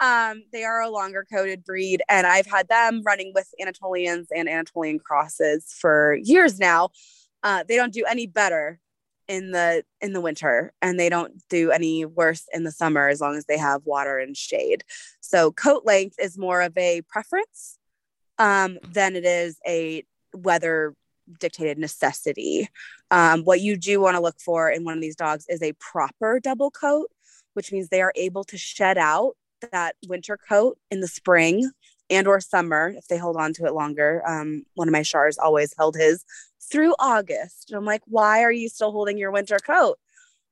Um, 0.00 0.42
they 0.52 0.64
are 0.64 0.80
a 0.80 0.90
longer 0.90 1.24
coated 1.32 1.64
breed, 1.64 2.02
and 2.08 2.26
I've 2.26 2.46
had 2.46 2.68
them 2.68 3.02
running 3.04 3.32
with 3.34 3.48
Anatolians 3.60 4.28
and 4.34 4.48
Anatolian 4.48 4.98
crosses 4.98 5.74
for 5.80 6.18
years 6.22 6.58
now. 6.58 6.90
Uh, 7.42 7.64
they 7.66 7.76
don't 7.76 7.94
do 7.94 8.04
any 8.04 8.26
better 8.26 8.78
in 9.30 9.52
the 9.52 9.84
in 10.00 10.12
the 10.12 10.20
winter 10.20 10.72
and 10.82 10.98
they 10.98 11.08
don't 11.08 11.40
do 11.48 11.70
any 11.70 12.04
worse 12.04 12.48
in 12.52 12.64
the 12.64 12.72
summer 12.72 13.08
as 13.08 13.20
long 13.20 13.36
as 13.36 13.44
they 13.46 13.56
have 13.56 13.80
water 13.84 14.18
and 14.18 14.36
shade 14.36 14.82
so 15.20 15.52
coat 15.52 15.84
length 15.84 16.16
is 16.18 16.36
more 16.36 16.60
of 16.60 16.76
a 16.76 17.00
preference 17.02 17.78
um, 18.40 18.78
than 18.88 19.14
it 19.14 19.24
is 19.24 19.60
a 19.66 20.02
weather 20.34 20.94
dictated 21.38 21.78
necessity. 21.78 22.68
Um, 23.10 23.44
what 23.44 23.60
you 23.60 23.76
do 23.76 24.00
want 24.00 24.16
to 24.16 24.22
look 24.22 24.40
for 24.40 24.68
in 24.70 24.82
one 24.82 24.94
of 24.94 25.00
these 25.00 25.14
dogs 25.14 25.46
is 25.48 25.62
a 25.62 25.74
proper 25.74 26.40
double 26.40 26.70
coat, 26.70 27.10
which 27.54 27.70
means 27.70 27.88
they 27.88 28.02
are 28.02 28.14
able 28.16 28.42
to 28.44 28.58
shed 28.58 28.98
out 28.98 29.36
that 29.70 29.94
winter 30.08 30.38
coat 30.48 30.78
in 30.90 31.00
the 31.00 31.06
spring 31.06 31.70
and 32.08 32.26
or 32.26 32.40
summer 32.40 32.92
if 32.96 33.06
they 33.08 33.18
hold 33.18 33.36
on 33.36 33.52
to 33.52 33.66
it 33.66 33.74
longer. 33.74 34.22
Um, 34.26 34.64
one 34.74 34.88
of 34.88 34.92
my 34.92 35.02
Shars 35.02 35.38
always 35.38 35.74
held 35.76 35.94
his 35.94 36.24
through 36.72 36.94
August. 36.98 37.70
And 37.70 37.76
I'm 37.76 37.84
like, 37.84 38.02
why 38.06 38.42
are 38.42 38.50
you 38.50 38.70
still 38.70 38.90
holding 38.90 39.18
your 39.18 39.30
winter 39.30 39.58
coat? 39.58 39.98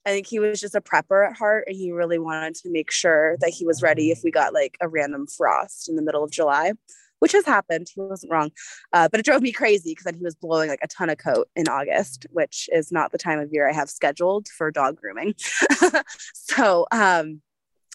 I 0.04 0.10
think 0.10 0.26
he 0.26 0.38
was 0.38 0.60
just 0.60 0.74
a 0.74 0.80
prepper 0.80 1.28
at 1.28 1.36
heart 1.36 1.64
and 1.66 1.76
he 1.76 1.90
really 1.90 2.18
wanted 2.18 2.54
to 2.56 2.70
make 2.70 2.90
sure 2.90 3.36
that 3.40 3.50
he 3.50 3.66
was 3.66 3.82
ready 3.82 4.10
if 4.10 4.20
we 4.22 4.30
got 4.30 4.54
like 4.54 4.76
a 4.80 4.88
random 4.88 5.26
frost 5.26 5.88
in 5.88 5.96
the 5.96 6.02
middle 6.02 6.22
of 6.22 6.30
July, 6.30 6.72
which 7.18 7.32
has 7.32 7.44
happened. 7.44 7.88
He 7.94 8.00
wasn't 8.00 8.32
wrong. 8.32 8.50
Uh, 8.92 9.08
but 9.08 9.20
it 9.20 9.26
drove 9.26 9.42
me 9.42 9.52
crazy 9.52 9.90
because 9.90 10.04
then 10.04 10.14
he 10.14 10.24
was 10.24 10.34
blowing 10.34 10.68
like 10.68 10.80
a 10.82 10.88
ton 10.88 11.10
of 11.10 11.18
coat 11.18 11.48
in 11.56 11.68
August, 11.68 12.26
which 12.30 12.68
is 12.72 12.92
not 12.92 13.12
the 13.12 13.18
time 13.18 13.38
of 13.38 13.52
year 13.52 13.68
I 13.68 13.72
have 13.72 13.90
scheduled 13.90 14.48
for 14.48 14.70
dog 14.70 15.00
grooming. 15.00 15.34
so, 16.34 16.86
um, 16.90 17.40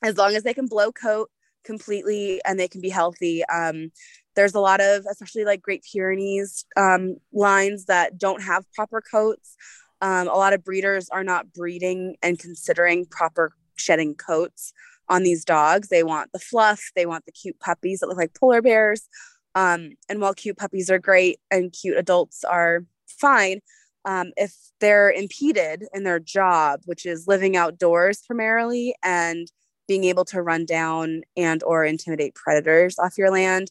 as 0.03 0.17
long 0.17 0.35
as 0.35 0.43
they 0.43 0.53
can 0.53 0.67
blow 0.67 0.91
coat 0.91 1.29
completely 1.63 2.41
and 2.45 2.59
they 2.59 2.67
can 2.67 2.81
be 2.81 2.89
healthy, 2.89 3.43
um, 3.45 3.91
there's 4.35 4.55
a 4.55 4.59
lot 4.59 4.81
of, 4.81 5.05
especially 5.09 5.45
like 5.45 5.61
Great 5.61 5.83
Pyrenees 5.83 6.65
um, 6.75 7.17
lines 7.31 7.85
that 7.85 8.17
don't 8.17 8.41
have 8.41 8.65
proper 8.73 9.01
coats. 9.01 9.55
Um, 10.01 10.27
a 10.27 10.33
lot 10.33 10.53
of 10.53 10.63
breeders 10.63 11.09
are 11.09 11.23
not 11.23 11.53
breeding 11.53 12.17
and 12.21 12.37
considering 12.37 13.05
proper 13.05 13.53
shedding 13.77 14.15
coats 14.15 14.73
on 15.09 15.23
these 15.23 15.45
dogs. 15.45 15.89
They 15.89 16.03
want 16.03 16.31
the 16.33 16.39
fluff, 16.39 16.91
they 16.95 17.05
want 17.05 17.25
the 17.25 17.31
cute 17.31 17.59
puppies 17.59 17.99
that 17.99 18.07
look 18.07 18.17
like 18.17 18.33
polar 18.33 18.61
bears. 18.61 19.07
Um, 19.55 19.91
and 20.09 20.19
while 20.19 20.33
cute 20.33 20.57
puppies 20.57 20.89
are 20.89 20.99
great 20.99 21.39
and 21.51 21.71
cute 21.71 21.97
adults 21.97 22.43
are 22.43 22.85
fine, 23.07 23.59
um, 24.05 24.31
if 24.35 24.55
they're 24.79 25.11
impeded 25.11 25.85
in 25.93 26.03
their 26.03 26.19
job, 26.19 26.81
which 26.85 27.05
is 27.05 27.27
living 27.27 27.55
outdoors 27.55 28.21
primarily 28.25 28.95
and 29.03 29.51
being 29.87 30.05
able 30.05 30.25
to 30.25 30.41
run 30.41 30.65
down 30.65 31.21
and 31.37 31.61
or 31.63 31.85
intimidate 31.85 32.35
predators 32.35 32.97
off 32.97 33.17
your 33.17 33.31
land 33.31 33.69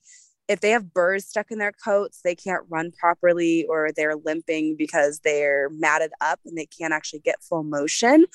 if 0.49 0.61
they 0.61 0.71
have 0.71 0.93
burrs 0.93 1.27
stuck 1.27 1.51
in 1.51 1.59
their 1.59 1.73
coats, 1.73 2.21
they 2.23 2.35
can't 2.35 2.65
run 2.69 2.93
properly 2.93 3.65
or 3.69 3.91
they're 3.91 4.17
limping 4.17 4.77
because 4.77 5.21
they're 5.21 5.69
matted 5.71 6.11
up 6.21 6.41
and 6.45 6.59
they 6.59 6.67
can't 6.67 6.93
actually 6.93 7.21
get 7.21 7.43
full 7.43 7.63
motion. 7.63 8.27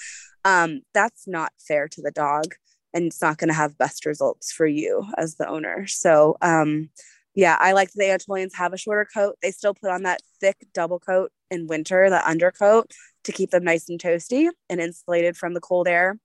Um, 0.45 0.81
that's 0.93 1.27
not 1.27 1.51
fair 1.59 1.87
to 1.89 2.01
the 2.01 2.11
dog 2.11 2.55
and 2.97 3.05
it's 3.05 3.21
not 3.21 3.37
going 3.37 3.49
to 3.49 3.53
have 3.53 3.77
best 3.77 4.05
results 4.07 4.51
for 4.51 4.65
you 4.65 5.05
as 5.17 5.35
the 5.35 5.47
owner. 5.47 5.85
So, 5.85 6.35
um, 6.41 6.89
yeah, 7.35 7.55
I 7.59 7.73
like 7.73 7.91
the 7.93 8.09
Anatolians 8.09 8.55
have 8.55 8.73
a 8.73 8.77
shorter 8.77 9.07
coat. 9.13 9.35
They 9.41 9.51
still 9.51 9.75
put 9.75 9.91
on 9.91 10.03
that 10.03 10.21
thick 10.41 10.57
double 10.73 10.99
coat 10.99 11.31
in 11.51 11.67
winter, 11.67 12.09
the 12.09 12.27
undercoat, 12.27 12.91
to 13.25 13.31
keep 13.31 13.51
them 13.51 13.63
nice 13.63 13.87
and 13.87 14.01
toasty 14.01 14.49
and 14.67 14.81
insulated 14.81 15.37
from 15.37 15.53
the 15.53 15.61
cold 15.61 15.87
air. 15.87 16.19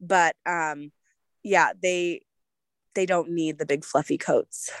But 0.00 0.34
um, 0.44 0.90
yeah, 1.44 1.70
they 1.80 2.22
they 2.96 3.06
don't 3.06 3.30
need 3.30 3.58
the 3.58 3.66
big 3.66 3.84
fluffy 3.84 4.18
coats. 4.18 4.72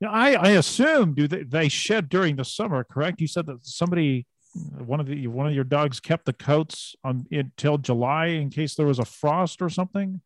Yeah, 0.00 0.10
I, 0.10 0.32
I 0.32 0.48
assume 0.50 1.14
do 1.14 1.28
they, 1.28 1.44
they 1.44 1.68
shed 1.68 2.08
during 2.08 2.34
the 2.34 2.44
summer, 2.44 2.82
correct? 2.82 3.20
You 3.20 3.28
said 3.28 3.46
that 3.46 3.64
somebody 3.64 4.26
one 4.54 5.00
of 5.00 5.06
the 5.06 5.26
one 5.26 5.46
of 5.46 5.54
your 5.54 5.64
dogs 5.64 6.00
kept 6.00 6.24
the 6.24 6.32
coats 6.32 6.96
on 7.04 7.26
until 7.30 7.78
July 7.78 8.26
in 8.26 8.50
case 8.50 8.74
there 8.74 8.86
was 8.86 8.98
a 8.98 9.04
frost 9.04 9.62
or 9.62 9.68
something. 9.68 10.20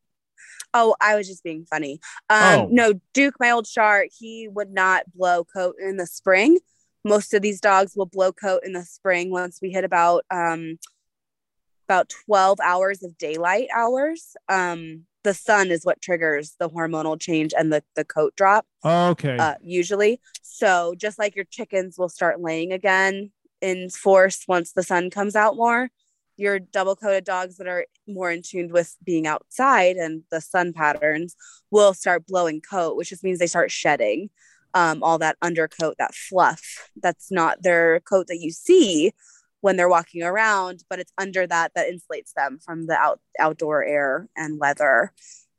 Oh, 0.75 0.95
I 1.01 1.17
was 1.17 1.29
just 1.29 1.45
being 1.45 1.67
funny. 1.67 2.01
Um, 2.31 2.61
oh. 2.61 2.69
no, 2.71 2.95
Duke, 3.13 3.35
my 3.39 3.51
old 3.51 3.67
shark, 3.67 4.09
he 4.17 4.49
would 4.51 4.71
not 4.71 5.05
blow 5.13 5.45
coat 5.45 5.77
in 5.79 5.99
the 5.99 6.07
spring. 6.07 6.59
Most 7.05 7.35
of 7.35 7.43
these 7.43 7.61
dogs 7.61 7.95
will 7.97 8.07
blow 8.07 8.33
coat 8.33 8.63
in 8.65 8.73
the 8.73 8.85
spring 8.85 9.31
once 9.31 9.59
we 9.61 9.71
hit 9.71 9.85
about 9.85 10.25
um 10.31 10.79
about 11.89 12.13
12 12.27 12.61
hours 12.61 13.03
of 13.03 13.19
daylight 13.19 13.69
hours. 13.75 14.37
Um 14.49 15.05
the 15.25 15.35
sun 15.35 15.71
is 15.71 15.85
what 15.85 16.01
triggers 16.01 16.57
the 16.59 16.69
hormonal 16.69 17.21
change 17.21 17.53
and 17.57 17.73
the, 17.73 17.85
the 17.95 18.05
coat 18.05 18.35
drop. 18.35 18.67
Okay. 18.85 19.37
Uh, 19.37 19.55
usually. 19.63 20.21
So 20.43 20.95
just 20.97 21.17
like 21.17 21.37
your 21.37 21.45
chickens 21.45 21.97
will 21.97 22.09
start 22.09 22.41
laying 22.41 22.73
again 22.73 23.31
in 23.63 23.89
force 23.89 24.45
once 24.47 24.73
the 24.73 24.83
sun 24.83 25.09
comes 25.09 25.35
out 25.35 25.57
more, 25.57 25.89
your 26.37 26.59
double 26.59 26.97
coated 26.97 27.25
dogs 27.25 27.57
that 27.57 27.69
are 27.69 27.87
more 28.07 28.31
in 28.31 28.43
tune 28.43 28.71
with 28.73 28.97
being 29.05 29.27
outside 29.27 29.97
and 29.97 30.23
the 30.31 30.41
sun 30.41 30.73
patterns 30.73 31.37
will 31.71 31.95
start 31.95 32.27
blowing 32.27 32.61
coat, 32.61 32.97
which 32.97 33.11
just 33.11 33.25
means 33.25 33.39
they 33.39 33.47
start 33.47 33.71
shedding 33.71 34.29
um, 34.75 35.03
all 35.03 35.19
that 35.19 35.37
undercoat, 35.43 35.97
that 35.99 36.15
fluff. 36.15 36.91
That's 37.01 37.31
not 37.31 37.63
their 37.63 38.01
coat 38.01 38.27
that 38.29 38.41
you 38.41 38.51
see 38.51 39.13
when 39.61 39.77
they're 39.77 39.89
walking 39.89 40.23
around, 40.23 40.83
but 40.91 40.99
it's 40.99 41.13
under 41.19 41.47
that 41.47 41.73
that 41.75 41.87
insulates 41.89 42.33
them 42.35 42.59
from 42.65 42.87
the 42.87 42.97
out, 42.97 43.21
outdoor 43.39 43.85
air 43.85 44.29
and 44.37 44.59
weather. 44.59 45.13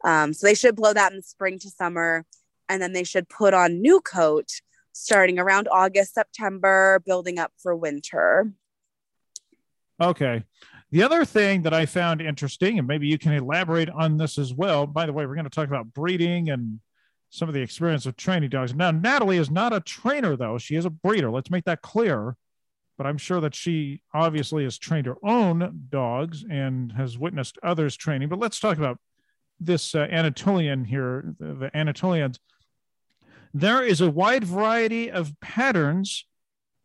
Um, 0.03 0.33
so 0.33 0.45
they 0.45 0.55
should 0.55 0.75
blow 0.75 0.93
that 0.93 1.13
in 1.13 1.21
spring 1.21 1.59
to 1.59 1.69
summer, 1.69 2.25
and 2.67 2.81
then 2.81 2.91
they 2.91 3.05
should 3.05 3.29
put 3.29 3.53
on 3.53 3.81
new 3.81 4.01
coat 4.01 4.49
starting 4.93 5.39
around 5.39 5.67
August, 5.69 6.13
September, 6.13 7.01
building 7.05 7.39
up 7.39 7.51
for 7.61 7.75
winter. 7.75 8.51
Okay. 10.01 10.43
The 10.91 11.03
other 11.03 11.25
thing 11.25 11.63
that 11.63 11.73
I 11.73 11.85
found 11.85 12.21
interesting, 12.21 12.79
and 12.79 12.87
maybe 12.87 13.07
you 13.07 13.17
can 13.17 13.33
elaborate 13.33 13.89
on 13.89 14.17
this 14.17 14.37
as 14.37 14.53
well. 14.53 14.85
By 14.85 15.05
the 15.05 15.13
way, 15.13 15.25
we're 15.25 15.35
going 15.35 15.45
to 15.45 15.49
talk 15.49 15.67
about 15.67 15.93
breeding 15.93 16.49
and 16.49 16.79
some 17.29 17.49
of 17.49 17.55
the 17.55 17.61
experience 17.61 18.05
of 18.05 18.15
training 18.15 18.51
dogs. 18.51 18.75
Now, 18.75 18.91
Natalie 18.91 19.37
is 19.37 19.49
not 19.49 19.73
a 19.73 19.79
trainer, 19.79 20.35
though. 20.35 20.57
She 20.57 20.75
is 20.75 20.85
a 20.85 20.91
breeder. 20.91 21.31
Let's 21.31 21.49
make 21.49 21.65
that 21.65 21.81
clear 21.81 22.37
but 22.97 23.07
I'm 23.07 23.17
sure 23.17 23.41
that 23.41 23.55
she 23.55 24.01
obviously 24.13 24.63
has 24.63 24.77
trained 24.77 25.07
her 25.07 25.17
own 25.23 25.87
dogs 25.89 26.45
and 26.49 26.91
has 26.93 27.17
witnessed 27.17 27.57
others 27.63 27.95
training. 27.95 28.29
But 28.29 28.39
let's 28.39 28.59
talk 28.59 28.77
about 28.77 28.99
this 29.59 29.95
uh, 29.95 30.07
Anatolian 30.09 30.85
here, 30.85 31.33
the, 31.39 31.53
the 31.53 31.77
Anatolians. 31.77 32.39
There 33.53 33.83
is 33.83 34.01
a 34.01 34.09
wide 34.09 34.43
variety 34.43 35.11
of 35.11 35.39
patterns 35.39 36.25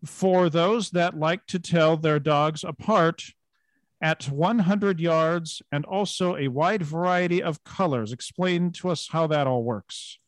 for 0.05 0.51
those 0.51 0.91
that 0.91 1.19
like 1.19 1.47
to 1.47 1.59
tell 1.59 1.97
their 1.97 2.21
dogs 2.21 2.63
apart 2.63 3.25
at 4.01 4.25
100 4.25 5.01
yards 5.01 5.63
and 5.73 5.85
also 5.85 6.37
a 6.37 6.49
wide 6.49 6.83
variety 6.83 7.43
of 7.43 7.65
colors. 7.65 8.13
Explain 8.13 8.71
to 8.73 8.91
us 8.91 9.09
how 9.11 9.27
that 9.27 9.47
all 9.47 9.65
works. 9.65 10.19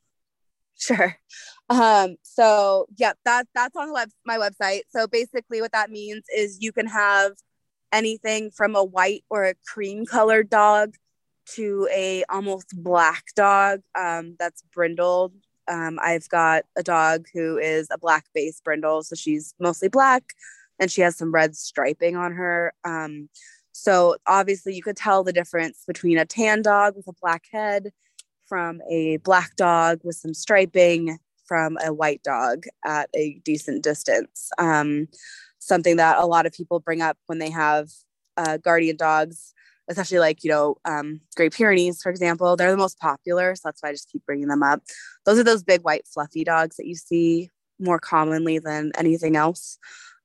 Sure. 0.78 1.16
Um, 1.68 2.16
so 2.22 2.86
yeah, 2.96 3.12
that 3.24 3.46
that's 3.54 3.76
on 3.76 3.92
web, 3.92 4.08
my 4.24 4.38
website. 4.38 4.80
So 4.88 5.06
basically 5.06 5.60
what 5.60 5.72
that 5.72 5.90
means 5.90 6.24
is 6.34 6.58
you 6.60 6.72
can 6.72 6.86
have 6.86 7.32
anything 7.92 8.50
from 8.50 8.74
a 8.74 8.82
white 8.82 9.24
or 9.28 9.44
a 9.44 9.54
cream 9.66 10.06
colored 10.06 10.48
dog 10.48 10.94
to 11.54 11.88
a 11.92 12.24
almost 12.28 12.74
black 12.74 13.24
dog 13.36 13.80
um, 13.98 14.36
that's 14.38 14.62
brindled. 14.72 15.32
Um, 15.70 15.98
I've 16.02 16.28
got 16.28 16.64
a 16.76 16.82
dog 16.82 17.26
who 17.32 17.56
is 17.56 17.88
a 17.90 17.98
black 17.98 18.26
base 18.34 18.60
brindle, 18.62 19.02
so 19.02 19.14
she's 19.14 19.54
mostly 19.58 19.88
black 19.88 20.34
and 20.78 20.90
she 20.90 21.00
has 21.02 21.16
some 21.16 21.32
red 21.32 21.56
striping 21.56 22.16
on 22.16 22.32
her. 22.32 22.74
Um, 22.84 23.28
so 23.72 24.16
obviously 24.26 24.74
you 24.74 24.82
could 24.82 24.96
tell 24.96 25.22
the 25.22 25.32
difference 25.32 25.84
between 25.86 26.18
a 26.18 26.24
tan 26.24 26.62
dog 26.62 26.96
with 26.96 27.06
a 27.06 27.14
black 27.20 27.44
head 27.52 27.92
from 28.46 28.82
a 28.90 29.18
black 29.18 29.54
dog 29.56 30.00
with 30.02 30.16
some 30.16 30.34
striping 30.34 31.18
from 31.46 31.78
a 31.84 31.92
white 31.92 32.22
dog 32.22 32.64
at 32.84 33.08
a 33.14 33.40
decent 33.44 33.82
distance. 33.82 34.50
Um, 34.58 35.08
something 35.58 35.96
that 35.96 36.18
a 36.18 36.26
lot 36.26 36.46
of 36.46 36.52
people 36.52 36.80
bring 36.80 37.00
up 37.00 37.16
when 37.26 37.38
they 37.38 37.50
have 37.50 37.88
uh, 38.36 38.56
guardian 38.56 38.96
dogs, 38.96 39.54
especially 39.90 40.20
like, 40.20 40.42
you 40.42 40.50
know, 40.50 40.76
um, 40.84 41.20
Great 41.36 41.52
Pyrenees, 41.52 42.00
for 42.00 42.08
example. 42.10 42.56
They're 42.56 42.70
the 42.70 42.76
most 42.76 42.98
popular. 42.98 43.54
So 43.56 43.62
that's 43.64 43.82
why 43.82 43.90
I 43.90 43.92
just 43.92 44.10
keep 44.10 44.24
bringing 44.24 44.48
them 44.48 44.62
up. 44.62 44.82
Those 45.26 45.38
are 45.38 45.44
those 45.44 45.62
big, 45.62 45.82
white, 45.82 46.06
fluffy 46.06 46.44
dogs 46.44 46.76
that 46.76 46.86
you 46.86 46.94
see 46.94 47.50
more 47.78 47.98
commonly 47.98 48.58
than 48.58 48.92
anything 48.96 49.36
else. 49.36 49.78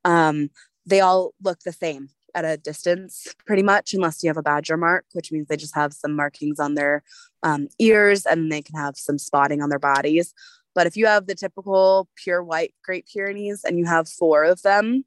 Um, 0.05 0.51
they 0.86 1.01
all 1.01 1.34
look 1.41 1.60
the 1.62 1.74
same 1.74 2.10
at 2.36 2.45
a 2.45 2.57
distance 2.57 3.34
pretty 3.48 3.63
much 3.63 3.93
unless 3.93 4.22
you 4.22 4.29
have 4.29 4.38
a 4.38 4.43
badger 4.43 4.75
mark 4.75 5.05
which 5.13 5.31
means 5.31 5.48
they 5.48 5.55
just 5.55 5.74
have 5.74 5.93
some 5.93 6.13
markings 6.13 6.60
on 6.60 6.75
their 6.75 7.01
um, 7.43 7.69
ears 7.79 8.25
and 8.25 8.51
they 8.51 8.62
can 8.62 8.75
have 8.75 8.98
some 8.98 9.17
spotting 9.17 9.62
on 9.62 9.69
their 9.69 9.79
bodies 9.79 10.34
but 10.75 10.86
if 10.86 10.98
you 10.98 11.05
have 11.05 11.27
the 11.27 11.34
typical 11.34 12.10
pure 12.22 12.43
white 12.43 12.74
great 12.84 13.07
pyrenees 13.12 13.63
and 13.63 13.79
you 13.79 13.86
have 13.86 14.10
four 14.10 14.43
of 14.43 14.62
them 14.63 15.05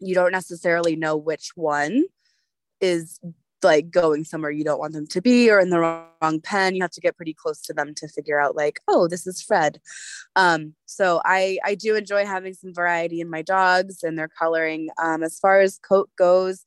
you 0.00 0.14
don't 0.14 0.32
necessarily 0.32 0.96
know 0.96 1.18
which 1.18 1.50
one 1.54 2.04
is 2.80 3.20
like 3.62 3.90
going 3.90 4.24
somewhere 4.24 4.50
you 4.50 4.64
don't 4.64 4.78
want 4.78 4.92
them 4.92 5.06
to 5.06 5.20
be 5.20 5.50
or 5.50 5.58
in 5.58 5.70
the 5.70 5.80
wrong 5.80 6.40
pen 6.42 6.74
you 6.74 6.82
have 6.82 6.90
to 6.90 7.00
get 7.00 7.16
pretty 7.16 7.34
close 7.34 7.60
to 7.60 7.72
them 7.72 7.94
to 7.94 8.08
figure 8.08 8.40
out 8.40 8.56
like 8.56 8.80
oh 8.88 9.08
this 9.08 9.26
is 9.26 9.42
fred. 9.42 9.80
Um, 10.36 10.74
so 10.86 11.20
i 11.24 11.58
i 11.64 11.74
do 11.74 11.96
enjoy 11.96 12.24
having 12.26 12.54
some 12.54 12.74
variety 12.74 13.20
in 13.20 13.30
my 13.30 13.42
dogs 13.42 14.02
and 14.02 14.18
their 14.18 14.28
coloring. 14.28 14.88
Um, 15.02 15.22
as 15.22 15.38
far 15.38 15.60
as 15.60 15.78
coat 15.78 16.10
goes 16.16 16.64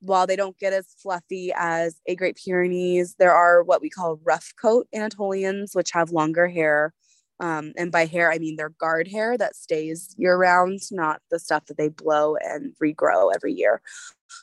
while 0.00 0.26
they 0.26 0.36
don't 0.36 0.58
get 0.58 0.72
as 0.72 0.94
fluffy 0.98 1.52
as 1.54 2.00
a 2.06 2.16
great 2.16 2.36
pyrenees 2.36 3.16
there 3.18 3.34
are 3.34 3.62
what 3.62 3.82
we 3.82 3.90
call 3.90 4.18
rough 4.24 4.52
coat 4.60 4.86
anatolians 4.94 5.74
which 5.74 5.90
have 5.92 6.10
longer 6.10 6.48
hair 6.48 6.94
Um, 7.40 7.72
and 7.76 7.90
by 7.90 8.04
hair, 8.04 8.30
I 8.30 8.38
mean 8.38 8.56
their 8.56 8.68
guard 8.68 9.08
hair 9.08 9.36
that 9.38 9.56
stays 9.56 10.14
year 10.18 10.36
round, 10.36 10.80
not 10.90 11.22
the 11.30 11.38
stuff 11.38 11.66
that 11.66 11.78
they 11.78 11.88
blow 11.88 12.36
and 12.36 12.74
regrow 12.82 13.32
every 13.34 13.54
year. 13.54 13.80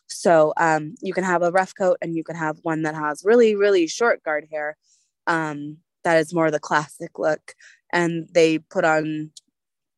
So 0.08 0.54
um, 0.58 0.96
you 1.02 1.14
can 1.14 1.24
have 1.24 1.44
a 1.44 1.52
rough 1.52 1.74
coat 1.76 1.98
and 2.02 2.16
you 2.16 2.24
can 2.24 2.36
have 2.36 2.58
one 2.64 2.82
that 2.82 2.96
has 2.96 3.24
really, 3.24 3.56
really 3.56 3.88
short 3.88 4.24
guard 4.24 4.48
hair. 4.52 4.78
Um, 5.28 5.78
that 6.04 6.18
is 6.18 6.34
more 6.34 6.50
the 6.50 6.60
classic 6.60 7.20
look. 7.20 7.54
And 7.94 8.28
they 8.34 8.60
put 8.60 8.84
on 8.84 9.32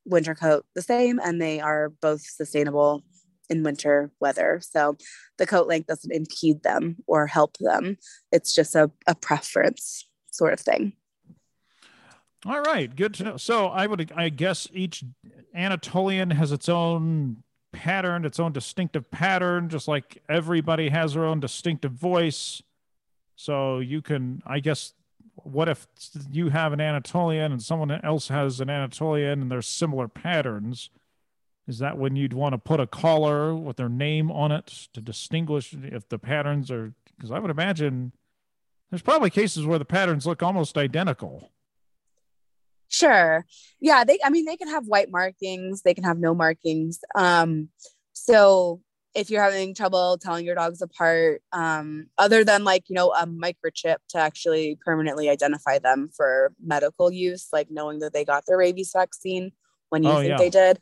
winter 0.05 0.35
coat 0.35 0.65
the 0.75 0.81
same 0.81 1.19
and 1.23 1.41
they 1.41 1.59
are 1.59 1.89
both 2.01 2.21
sustainable 2.21 3.03
in 3.49 3.63
winter 3.63 4.11
weather. 4.19 4.61
So 4.63 4.97
the 5.37 5.47
coat 5.47 5.67
length 5.67 5.87
doesn't 5.87 6.13
impede 6.13 6.63
them 6.63 6.97
or 7.07 7.27
help 7.27 7.57
them. 7.57 7.97
It's 8.31 8.53
just 8.53 8.75
a, 8.75 8.91
a 9.07 9.15
preference 9.15 10.07
sort 10.31 10.53
of 10.53 10.59
thing. 10.59 10.93
All 12.45 12.61
right, 12.61 12.95
good 12.95 13.13
to 13.15 13.23
know. 13.23 13.37
So 13.37 13.67
I 13.67 13.85
would, 13.85 14.11
I 14.15 14.29
guess, 14.29 14.67
each 14.73 15.03
Anatolian 15.53 16.31
has 16.31 16.51
its 16.51 16.69
own 16.69 17.43
pattern, 17.73 18.23
its 18.23 18.39
own 18.39 18.53
distinctive 18.53 19.11
pattern, 19.11 19.67
just 19.67 19.87
like 19.87 20.21
everybody 20.29 20.89
has 20.89 21.13
their 21.13 21.25
own 21.25 21.39
distinctive 21.39 21.91
voice. 21.91 22.61
So 23.35 23.79
you 23.79 24.01
can, 24.01 24.41
I 24.45 24.59
guess, 24.59 24.93
what 25.35 25.69
if 25.69 25.87
you 26.31 26.49
have 26.49 26.73
an 26.73 26.81
Anatolian 26.81 27.51
and 27.51 27.61
someone 27.61 27.91
else 27.91 28.29
has 28.29 28.59
an 28.59 28.69
Anatolian 28.69 29.41
and 29.41 29.51
there's 29.51 29.67
similar 29.67 30.07
patterns? 30.07 30.89
Is 31.67 31.79
that 31.79 31.97
when 31.97 32.15
you'd 32.15 32.33
want 32.33 32.53
to 32.53 32.57
put 32.57 32.79
a 32.79 32.87
collar 32.87 33.53
with 33.53 33.77
their 33.77 33.89
name 33.89 34.31
on 34.31 34.51
it 34.51 34.87
to 34.93 35.01
distinguish 35.01 35.73
if 35.73 36.07
the 36.09 36.17
patterns 36.17 36.71
are? 36.71 36.93
Because 37.15 37.31
I 37.31 37.39
would 37.39 37.51
imagine 37.51 38.13
there's 38.89 39.01
probably 39.01 39.29
cases 39.29 39.65
where 39.65 39.77
the 39.77 39.85
patterns 39.85 40.25
look 40.25 40.41
almost 40.41 40.77
identical. 40.77 41.51
Sure. 42.89 43.45
Yeah, 43.79 44.03
they 44.03 44.17
I 44.23 44.29
mean 44.29 44.45
they 44.45 44.57
can 44.57 44.67
have 44.67 44.85
white 44.87 45.11
markings, 45.11 45.83
they 45.83 45.93
can 45.93 46.03
have 46.03 46.17
no 46.19 46.33
markings. 46.33 46.99
Um 47.15 47.69
so 48.13 48.81
if 49.15 49.29
you're 49.29 49.43
having 49.43 49.73
trouble 49.73 50.17
telling 50.17 50.45
your 50.45 50.55
dogs 50.55 50.81
apart 50.81 51.41
um 51.53 52.07
other 52.17 52.43
than 52.43 52.63
like, 52.63 52.89
you 52.89 52.95
know, 52.95 53.11
a 53.11 53.27
microchip 53.27 53.97
to 54.09 54.17
actually 54.17 54.77
permanently 54.83 55.29
identify 55.29 55.77
them 55.79 56.09
for 56.15 56.51
medical 56.63 57.11
use, 57.11 57.47
like 57.53 57.67
knowing 57.69 57.99
that 57.99 58.11
they 58.11 58.25
got 58.25 58.43
their 58.47 58.57
rabies 58.57 58.91
vaccine 58.91 59.51
when 59.89 60.03
you 60.03 60.09
oh, 60.09 60.17
think 60.17 60.29
yeah. 60.29 60.37
they 60.37 60.49
did. 60.49 60.79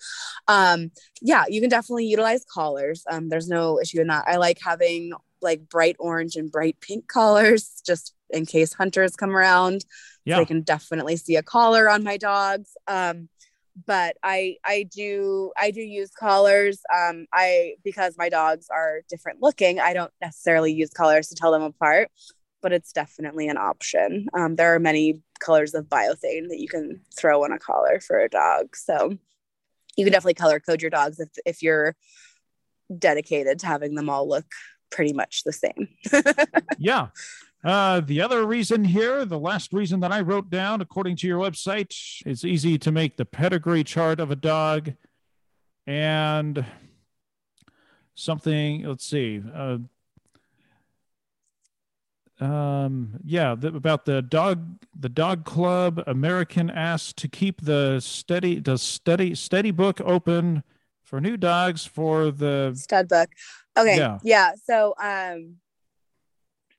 Um 0.47 0.91
yeah, 1.21 1.43
you 1.49 1.59
can 1.59 1.69
definitely 1.69 2.05
utilize 2.05 2.45
collars. 2.45 3.03
Um 3.09 3.27
there's 3.27 3.49
no 3.49 3.81
issue 3.81 3.99
in 3.99 4.07
that. 4.07 4.25
I 4.27 4.37
like 4.37 4.59
having 4.63 5.11
like 5.41 5.67
bright 5.69 5.97
orange 5.99 6.37
and 6.37 6.51
bright 6.51 6.77
pink 6.79 7.07
collars 7.07 7.81
just 7.85 8.13
in 8.29 8.45
case 8.45 8.73
hunters 8.73 9.15
come 9.15 9.35
around. 9.35 9.85
Yeah. 10.25 10.35
So 10.35 10.41
they 10.41 10.45
can 10.45 10.61
definitely 10.61 11.17
see 11.17 11.35
a 11.35 11.43
collar 11.43 11.89
on 11.89 12.03
my 12.03 12.17
dogs. 12.17 12.75
Um, 12.87 13.29
but 13.85 14.17
I 14.23 14.57
I 14.65 14.83
do 14.83 15.51
I 15.57 15.71
do 15.71 15.81
use 15.81 16.09
collars. 16.11 16.79
Um, 16.93 17.27
I 17.31 17.75
because 17.83 18.15
my 18.17 18.29
dogs 18.29 18.67
are 18.69 19.01
different 19.09 19.41
looking. 19.41 19.79
I 19.79 19.93
don't 19.93 20.11
necessarily 20.21 20.73
use 20.73 20.89
collars 20.89 21.27
to 21.27 21.35
tell 21.35 21.51
them 21.51 21.61
apart, 21.61 22.09
but 22.61 22.73
it's 22.73 22.91
definitely 22.91 23.47
an 23.47 23.57
option. 23.57 24.27
Um, 24.33 24.55
there 24.55 24.73
are 24.73 24.79
many 24.79 25.21
colors 25.39 25.75
of 25.75 25.85
biothane 25.85 26.49
that 26.49 26.59
you 26.59 26.67
can 26.67 27.01
throw 27.15 27.43
on 27.43 27.51
a 27.51 27.59
collar 27.59 27.99
for 27.99 28.19
a 28.19 28.29
dog. 28.29 28.75
So 28.75 29.15
you 29.95 30.05
can 30.05 30.11
definitely 30.11 30.33
color 30.35 30.59
code 30.59 30.81
your 30.81 30.91
dogs 30.91 31.19
if 31.19 31.29
if 31.45 31.61
you're 31.61 31.95
dedicated 32.97 33.59
to 33.59 33.67
having 33.67 33.95
them 33.95 34.09
all 34.09 34.27
look 34.27 34.45
pretty 34.89 35.13
much 35.13 35.43
the 35.43 35.53
same. 35.53 35.89
yeah. 36.77 37.07
Uh, 37.67 37.99
the 37.99 38.21
other 38.21 38.45
reason 38.45 38.85
here, 38.85 39.25
the 39.25 39.37
last 39.37 39.73
reason 39.73 39.99
that 39.99 40.09
I 40.09 40.21
wrote 40.21 40.49
down, 40.49 40.79
according 40.79 41.17
to 41.17 41.27
your 41.27 41.37
website, 41.37 41.93
it's 42.25 42.45
easy 42.45 42.77
to 42.77 42.93
make 42.93 43.17
the 43.17 43.25
pedigree 43.25 43.83
chart 43.83 44.21
of 44.21 44.31
a 44.31 44.37
dog. 44.37 44.93
And 45.85 46.65
something, 48.15 48.83
let's 48.83 49.05
see. 49.05 49.43
Uh, 49.53 49.79
um 52.39 53.19
yeah 53.25 53.55
the, 53.55 53.69
about 53.69 54.05
the 54.05 54.21
dog 54.21 54.63
the 54.95 55.09
dog 55.09 55.43
club 55.43 56.03
american 56.05 56.69
asked 56.69 57.17
to 57.17 57.27
keep 57.27 57.59
the 57.61 57.99
steady 57.99 58.59
the 58.59 58.77
steady 58.77 59.33
steady 59.33 59.71
book 59.71 59.99
open 60.01 60.63
for 61.03 61.19
new 61.19 61.35
dogs 61.35 61.83
for 61.83 62.29
the 62.29 62.71
stud 62.75 63.07
book 63.07 63.27
okay 63.75 63.97
yeah, 63.97 64.19
yeah. 64.21 64.51
so 64.67 64.93
um 65.01 65.55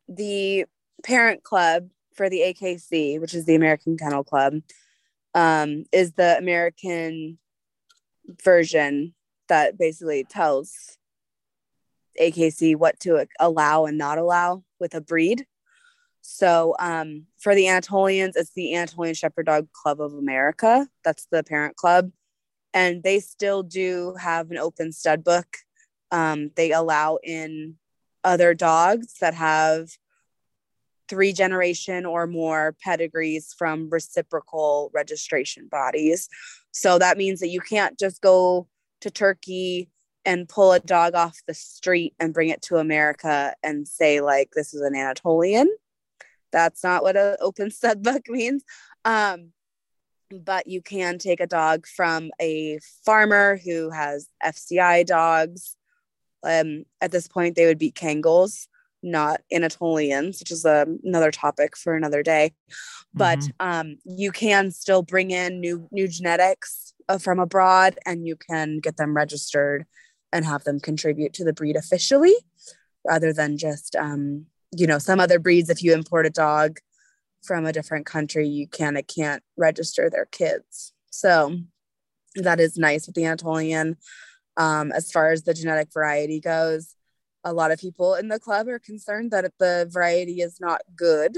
the 0.07 0.65
parent 1.05 1.43
club 1.43 1.89
for 2.15 2.29
the 2.29 2.41
AKC, 2.41 3.21
which 3.21 3.35
is 3.35 3.45
the 3.45 3.55
American 3.55 3.97
Kennel 3.97 4.25
Club, 4.25 4.61
um, 5.35 5.85
is 5.93 6.13
the 6.13 6.37
American 6.37 7.39
version 8.43 9.15
that 9.49 9.79
basically 9.79 10.25
tells 10.25 10.99
AKC 12.21 12.77
what 12.77 12.99
to 13.01 13.27
allow 13.39 13.87
and 13.87 13.97
not 13.97 14.19
allow 14.19 14.65
with 14.81 14.95
a 14.95 15.01
breed. 15.01 15.47
So 16.21 16.75
um, 16.79 17.27
for 17.39 17.55
the 17.55 17.69
Anatolians, 17.69 18.37
it's 18.37 18.53
the 18.53 18.75
Anatolian 18.75 19.15
Shepherd 19.15 19.47
Dog 19.47 19.69
Club 19.73 20.01
of 20.01 20.15
America. 20.15 20.87
That's 21.05 21.27
the 21.31 21.43
parent 21.43 21.77
club. 21.77 22.11
And 22.75 23.03
they 23.03 23.21
still 23.21 23.63
do 23.63 24.15
have 24.21 24.51
an 24.51 24.59
open 24.59 24.93
stud 24.93 25.25
book. 25.25 25.57
Um, 26.11 26.51
they 26.55 26.73
allow 26.73 27.19
in 27.23 27.77
other 28.25 28.53
dogs 28.53 29.15
that 29.21 29.35
have 29.35 29.89
three 31.09 31.33
generation 31.33 32.07
or 32.07 32.27
more 32.27 32.77
pedigrees 32.83 33.55
from 33.57 33.89
reciprocal 33.91 34.91
registration 34.93 35.69
bodies. 35.69 36.29
So 36.71 36.99
that 36.99 37.19
means 37.19 37.41
that 37.41 37.49
you 37.49 37.61
can't 37.61 37.99
just 37.99 38.21
go 38.21 38.69
to 39.01 39.11
Turkey 39.11 39.91
and 40.25 40.49
pull 40.49 40.73
a 40.73 40.81
dog 40.81 41.15
off 41.15 41.41
the 41.47 41.55
street 41.55 42.15
and 42.19 42.35
bring 42.35 42.51
it 42.51 42.63
to 42.63 42.77
America 42.77 43.55
and 43.63 43.89
say, 43.89 44.21
like, 44.21 44.51
this 44.55 44.75
is 44.75 44.83
an 44.83 44.95
Anatolian. 44.95 45.69
That's 46.53 46.85
not 46.85 47.03
what 47.03 47.17
an 47.17 47.37
open 47.41 47.71
stud 47.73 48.03
book 48.03 48.23
means. 48.29 48.65
Um, 49.05 49.53
but 50.31 50.67
you 50.67 50.83
can 50.83 51.19
take 51.19 51.41
a 51.41 51.47
dog 51.47 51.87
from 51.87 52.31
a 52.41 52.79
farmer 53.07 53.59
who 53.65 53.91
has 53.91 54.29
FCI 54.45 55.07
dogs. 55.07 55.75
Um, 56.43 56.85
at 57.01 57.11
this 57.11 57.27
point, 57.27 57.57
they 57.57 57.67
would 57.67 57.79
be 57.79 57.91
Kangals 57.91 58.67
not 59.03 59.41
Anatolians, 59.53 60.41
which 60.41 60.51
is 60.51 60.65
a, 60.65 60.83
um, 60.83 60.99
another 61.05 61.31
topic 61.31 61.77
for 61.77 61.95
another 61.95 62.23
day. 62.23 62.55
But 63.15 63.39
mm-hmm. 63.39 63.69
um, 63.69 63.97
you 64.05 64.33
can 64.33 64.71
still 64.71 65.03
bring 65.03 65.31
in 65.31 65.61
new 65.61 65.89
new 65.91 66.09
genetics 66.09 66.95
uh, 67.09 67.19
from 67.19 67.39
abroad, 67.39 67.99
and 68.07 68.27
you 68.27 68.37
can 68.37 68.81
get 68.81 68.97
them 68.97 69.17
registered 69.17 69.87
and 70.33 70.45
have 70.45 70.65
them 70.65 70.81
contribute 70.81 71.33
to 71.35 71.45
the 71.45 71.53
breed 71.53 71.77
officially, 71.77 72.35
rather 73.07 73.33
than 73.33 73.57
just 73.57 73.97
um, 73.97 74.47
you 74.77 74.87
know 74.87 74.99
some 74.99 75.21
other 75.21 75.39
breeds. 75.39 75.71
If 75.71 75.83
you 75.83 75.95
import 75.95 76.27
a 76.27 76.31
dog 76.31 76.79
from 77.43 77.65
a 77.65 77.73
different 77.73 78.07
country, 78.07 78.47
you 78.47 78.67
can 78.67 78.97
it 78.97 79.09
can't 79.09 79.43
register 79.57 80.11
their 80.11 80.27
kids. 80.27 80.93
So 81.11 81.57
that 82.35 82.61
is 82.61 82.77
nice 82.77 83.07
with 83.07 83.15
the 83.17 83.25
Anatolian. 83.25 83.97
Um, 84.57 84.91
as 84.91 85.11
far 85.13 85.31
as 85.31 85.45
the 85.45 85.55
genetic 85.55 85.93
variety 85.93 86.41
goes, 86.41 86.95
a 87.45 87.53
lot 87.53 87.71
of 87.71 87.79
people 87.79 88.15
in 88.15 88.29
the 88.29 88.39
club 88.39 88.69
are 88.69 88.79
concerned 88.79 89.31
that 89.31 89.53
the 89.59 89.89
variety 89.91 90.41
is 90.41 90.59
not 90.61 90.83
good. 90.97 91.37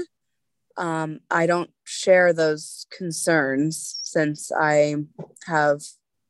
Um, 0.77 1.19
I 1.29 1.45
don't 1.45 1.69
share 1.83 2.33
those 2.33 2.85
concerns 2.95 3.99
since 4.03 4.51
I 4.51 4.95
have 5.45 5.81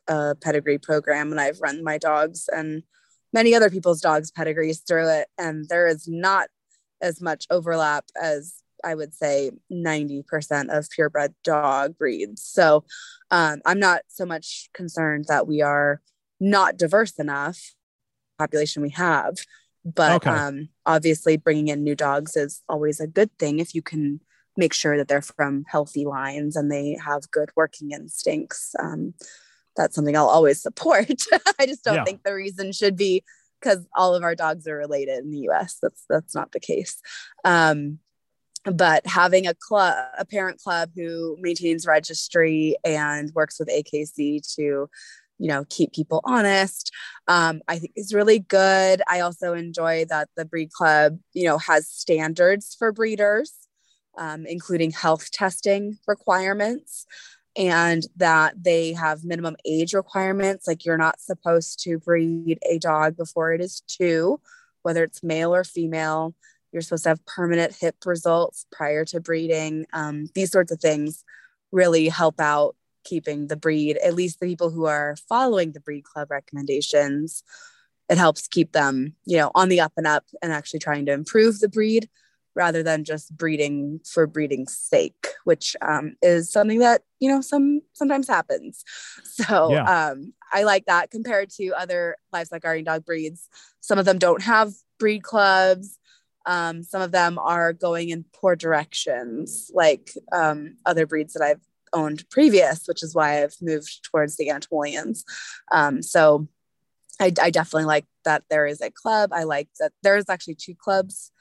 a 0.07 0.35
pedigree 0.35 0.77
program 0.77 1.31
and 1.31 1.39
I've 1.39 1.61
run 1.61 1.83
my 1.83 1.97
dogs 1.97 2.49
and 2.51 2.83
many 3.33 3.55
other 3.55 3.69
people's 3.69 4.01
dogs' 4.01 4.31
pedigrees 4.31 4.79
through 4.79 5.09
it. 5.09 5.27
And 5.37 5.67
there 5.69 5.87
is 5.87 6.07
not 6.07 6.49
as 7.01 7.21
much 7.21 7.47
overlap 7.49 8.05
as 8.21 8.55
I 8.83 8.95
would 8.95 9.13
say 9.13 9.51
90% 9.71 10.75
of 10.75 10.89
purebred 10.89 11.33
dog 11.43 11.97
breeds. 11.97 12.43
So 12.43 12.83
um, 13.29 13.61
I'm 13.65 13.79
not 13.79 14.01
so 14.07 14.25
much 14.25 14.69
concerned 14.73 15.25
that 15.27 15.47
we 15.47 15.61
are 15.61 16.01
not 16.39 16.77
diverse 16.77 17.19
enough 17.19 17.73
population 18.39 18.81
we 18.81 18.89
have 18.89 19.35
but 19.83 20.27
okay. 20.27 20.29
um, 20.29 20.69
obviously 20.85 21.37
bringing 21.37 21.69
in 21.69 21.83
new 21.83 21.95
dogs 21.95 22.35
is 22.35 22.61
always 22.69 22.99
a 22.99 23.07
good 23.07 23.29
thing 23.37 23.59
if 23.59 23.73
you 23.73 23.81
can 23.81 24.19
make 24.57 24.73
sure 24.73 24.97
that 24.97 25.07
they're 25.07 25.21
from 25.21 25.63
healthy 25.67 26.05
lines 26.05 26.55
and 26.55 26.71
they 26.71 26.97
have 27.03 27.31
good 27.31 27.49
working 27.55 27.91
instincts 27.91 28.75
um, 28.79 29.13
that's 29.75 29.95
something 29.95 30.15
i'll 30.15 30.27
always 30.27 30.61
support 30.61 31.09
i 31.59 31.65
just 31.65 31.83
don't 31.83 31.95
yeah. 31.95 32.03
think 32.03 32.23
the 32.23 32.33
reason 32.33 32.71
should 32.71 32.95
be 32.95 33.23
because 33.59 33.85
all 33.95 34.15
of 34.15 34.23
our 34.23 34.35
dogs 34.35 34.67
are 34.67 34.77
related 34.77 35.19
in 35.19 35.31
the 35.31 35.39
us 35.49 35.77
that's 35.81 36.03
that's 36.09 36.35
not 36.35 36.51
the 36.51 36.59
case 36.59 36.99
um, 37.45 37.99
but 38.65 39.05
having 39.07 39.47
a 39.47 39.53
club 39.53 39.95
a 40.17 40.25
parent 40.25 40.59
club 40.59 40.91
who 40.95 41.37
maintains 41.39 41.87
registry 41.87 42.75
and 42.83 43.31
works 43.33 43.57
with 43.57 43.69
akc 43.69 44.55
to 44.55 44.89
you 45.41 45.47
know 45.47 45.65
keep 45.69 45.91
people 45.91 46.21
honest 46.23 46.91
um, 47.27 47.61
i 47.67 47.77
think 47.77 47.91
is 47.95 48.13
really 48.13 48.39
good 48.39 49.01
i 49.07 49.19
also 49.19 49.53
enjoy 49.53 50.05
that 50.05 50.29
the 50.37 50.45
breed 50.45 50.71
club 50.71 51.17
you 51.33 51.45
know 51.45 51.57
has 51.57 51.87
standards 51.87 52.75
for 52.77 52.91
breeders 52.91 53.53
um, 54.17 54.45
including 54.45 54.91
health 54.91 55.31
testing 55.31 55.97
requirements 56.07 57.05
and 57.57 58.03
that 58.15 58.53
they 58.61 58.93
have 58.93 59.23
minimum 59.23 59.55
age 59.65 59.93
requirements. 59.93 60.67
Like 60.67 60.85
you're 60.85 60.97
not 60.97 61.19
supposed 61.19 61.83
to 61.83 61.99
breed 61.99 62.59
a 62.69 62.79
dog 62.79 63.17
before 63.17 63.53
it 63.53 63.61
is 63.61 63.81
two, 63.87 64.39
whether 64.83 65.03
it's 65.03 65.23
male 65.23 65.53
or 65.53 65.63
female. 65.63 66.33
You're 66.71 66.81
supposed 66.81 67.03
to 67.03 67.09
have 67.09 67.25
permanent 67.25 67.75
hip 67.75 67.95
results 68.05 68.65
prior 68.71 69.03
to 69.05 69.19
breeding. 69.19 69.85
Um, 69.91 70.27
these 70.33 70.51
sorts 70.51 70.71
of 70.71 70.79
things 70.79 71.23
really 71.71 72.07
help 72.07 72.39
out 72.39 72.75
keeping 73.03 73.47
the 73.47 73.55
breed, 73.55 73.97
at 73.97 74.15
least 74.15 74.39
the 74.39 74.47
people 74.47 74.69
who 74.69 74.85
are 74.85 75.15
following 75.27 75.71
the 75.71 75.79
breed 75.79 76.03
club 76.03 76.31
recommendations. 76.31 77.43
It 78.09 78.17
helps 78.17 78.47
keep 78.47 78.73
them, 78.73 79.15
you 79.25 79.37
know, 79.37 79.51
on 79.55 79.69
the 79.69 79.79
up 79.79 79.93
and 79.95 80.07
up 80.07 80.25
and 80.41 80.51
actually 80.51 80.79
trying 80.79 81.05
to 81.05 81.13
improve 81.13 81.59
the 81.59 81.69
breed 81.69 82.09
rather 82.55 82.83
than 82.83 83.03
just 83.03 83.35
breeding 83.35 83.99
for 84.05 84.27
breeding's 84.27 84.75
sake, 84.75 85.27
which 85.45 85.75
um, 85.81 86.15
is 86.21 86.51
something 86.51 86.79
that 86.79 87.01
you 87.19 87.29
know 87.29 87.41
some 87.41 87.81
sometimes 87.93 88.27
happens. 88.27 88.83
So 89.23 89.71
yeah. 89.71 90.09
um, 90.09 90.33
I 90.51 90.63
like 90.63 90.85
that 90.85 91.09
compared 91.09 91.49
to 91.51 91.69
other 91.69 92.17
livestock 92.31 92.61
guardian 92.61 92.85
dog 92.85 93.05
breeds. 93.05 93.47
Some 93.79 93.97
of 93.97 94.05
them 94.05 94.19
don't 94.19 94.41
have 94.43 94.71
breed 94.99 95.23
clubs. 95.23 95.97
Um, 96.45 96.83
some 96.83 97.01
of 97.01 97.11
them 97.11 97.39
are 97.39 97.73
going 97.73 98.09
in 98.09 98.25
poor 98.33 98.55
directions, 98.55 99.71
like 99.73 100.11
um, 100.31 100.75
other 100.85 101.07
breeds 101.07 101.33
that 101.33 101.43
I've 101.43 101.61
owned 101.93 102.23
previous, 102.29 102.87
which 102.87 103.03
is 103.03 103.13
why 103.15 103.43
I've 103.43 103.55
moved 103.61 104.03
towards 104.03 104.37
the 104.37 104.49
Anatolians. 104.49 105.23
Um, 105.71 106.01
so 106.01 106.47
I, 107.19 107.33
I 107.41 107.49
definitely 107.49 107.85
like 107.85 108.05
that 108.25 108.43
there 108.49 108.65
is 108.65 108.81
a 108.81 108.91
club. 108.91 109.31
I 109.33 109.43
like 109.43 109.69
that 109.79 109.91
there's 110.03 110.29
actually 110.29 110.55
two 110.55 110.75
clubs 110.75 111.31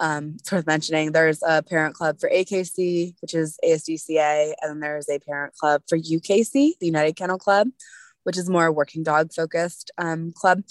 um, 0.00 0.36
it's 0.38 0.52
worth 0.52 0.66
mentioning 0.66 1.12
there's 1.12 1.42
a 1.42 1.62
parent 1.62 1.94
club 1.94 2.20
for 2.20 2.28
AKC, 2.28 3.14
which 3.20 3.34
is 3.34 3.58
ASDCA, 3.64 4.54
and 4.60 4.70
then 4.70 4.80
there's 4.80 5.08
a 5.08 5.18
parent 5.18 5.54
club 5.54 5.82
for 5.88 5.98
UKC, 5.98 6.78
the 6.78 6.86
United 6.86 7.16
Kennel 7.16 7.38
Club, 7.38 7.68
which 8.24 8.36
is 8.36 8.50
more 8.50 8.70
working 8.70 9.02
dog 9.02 9.32
focused 9.32 9.90
um, 9.98 10.32
club 10.32 10.62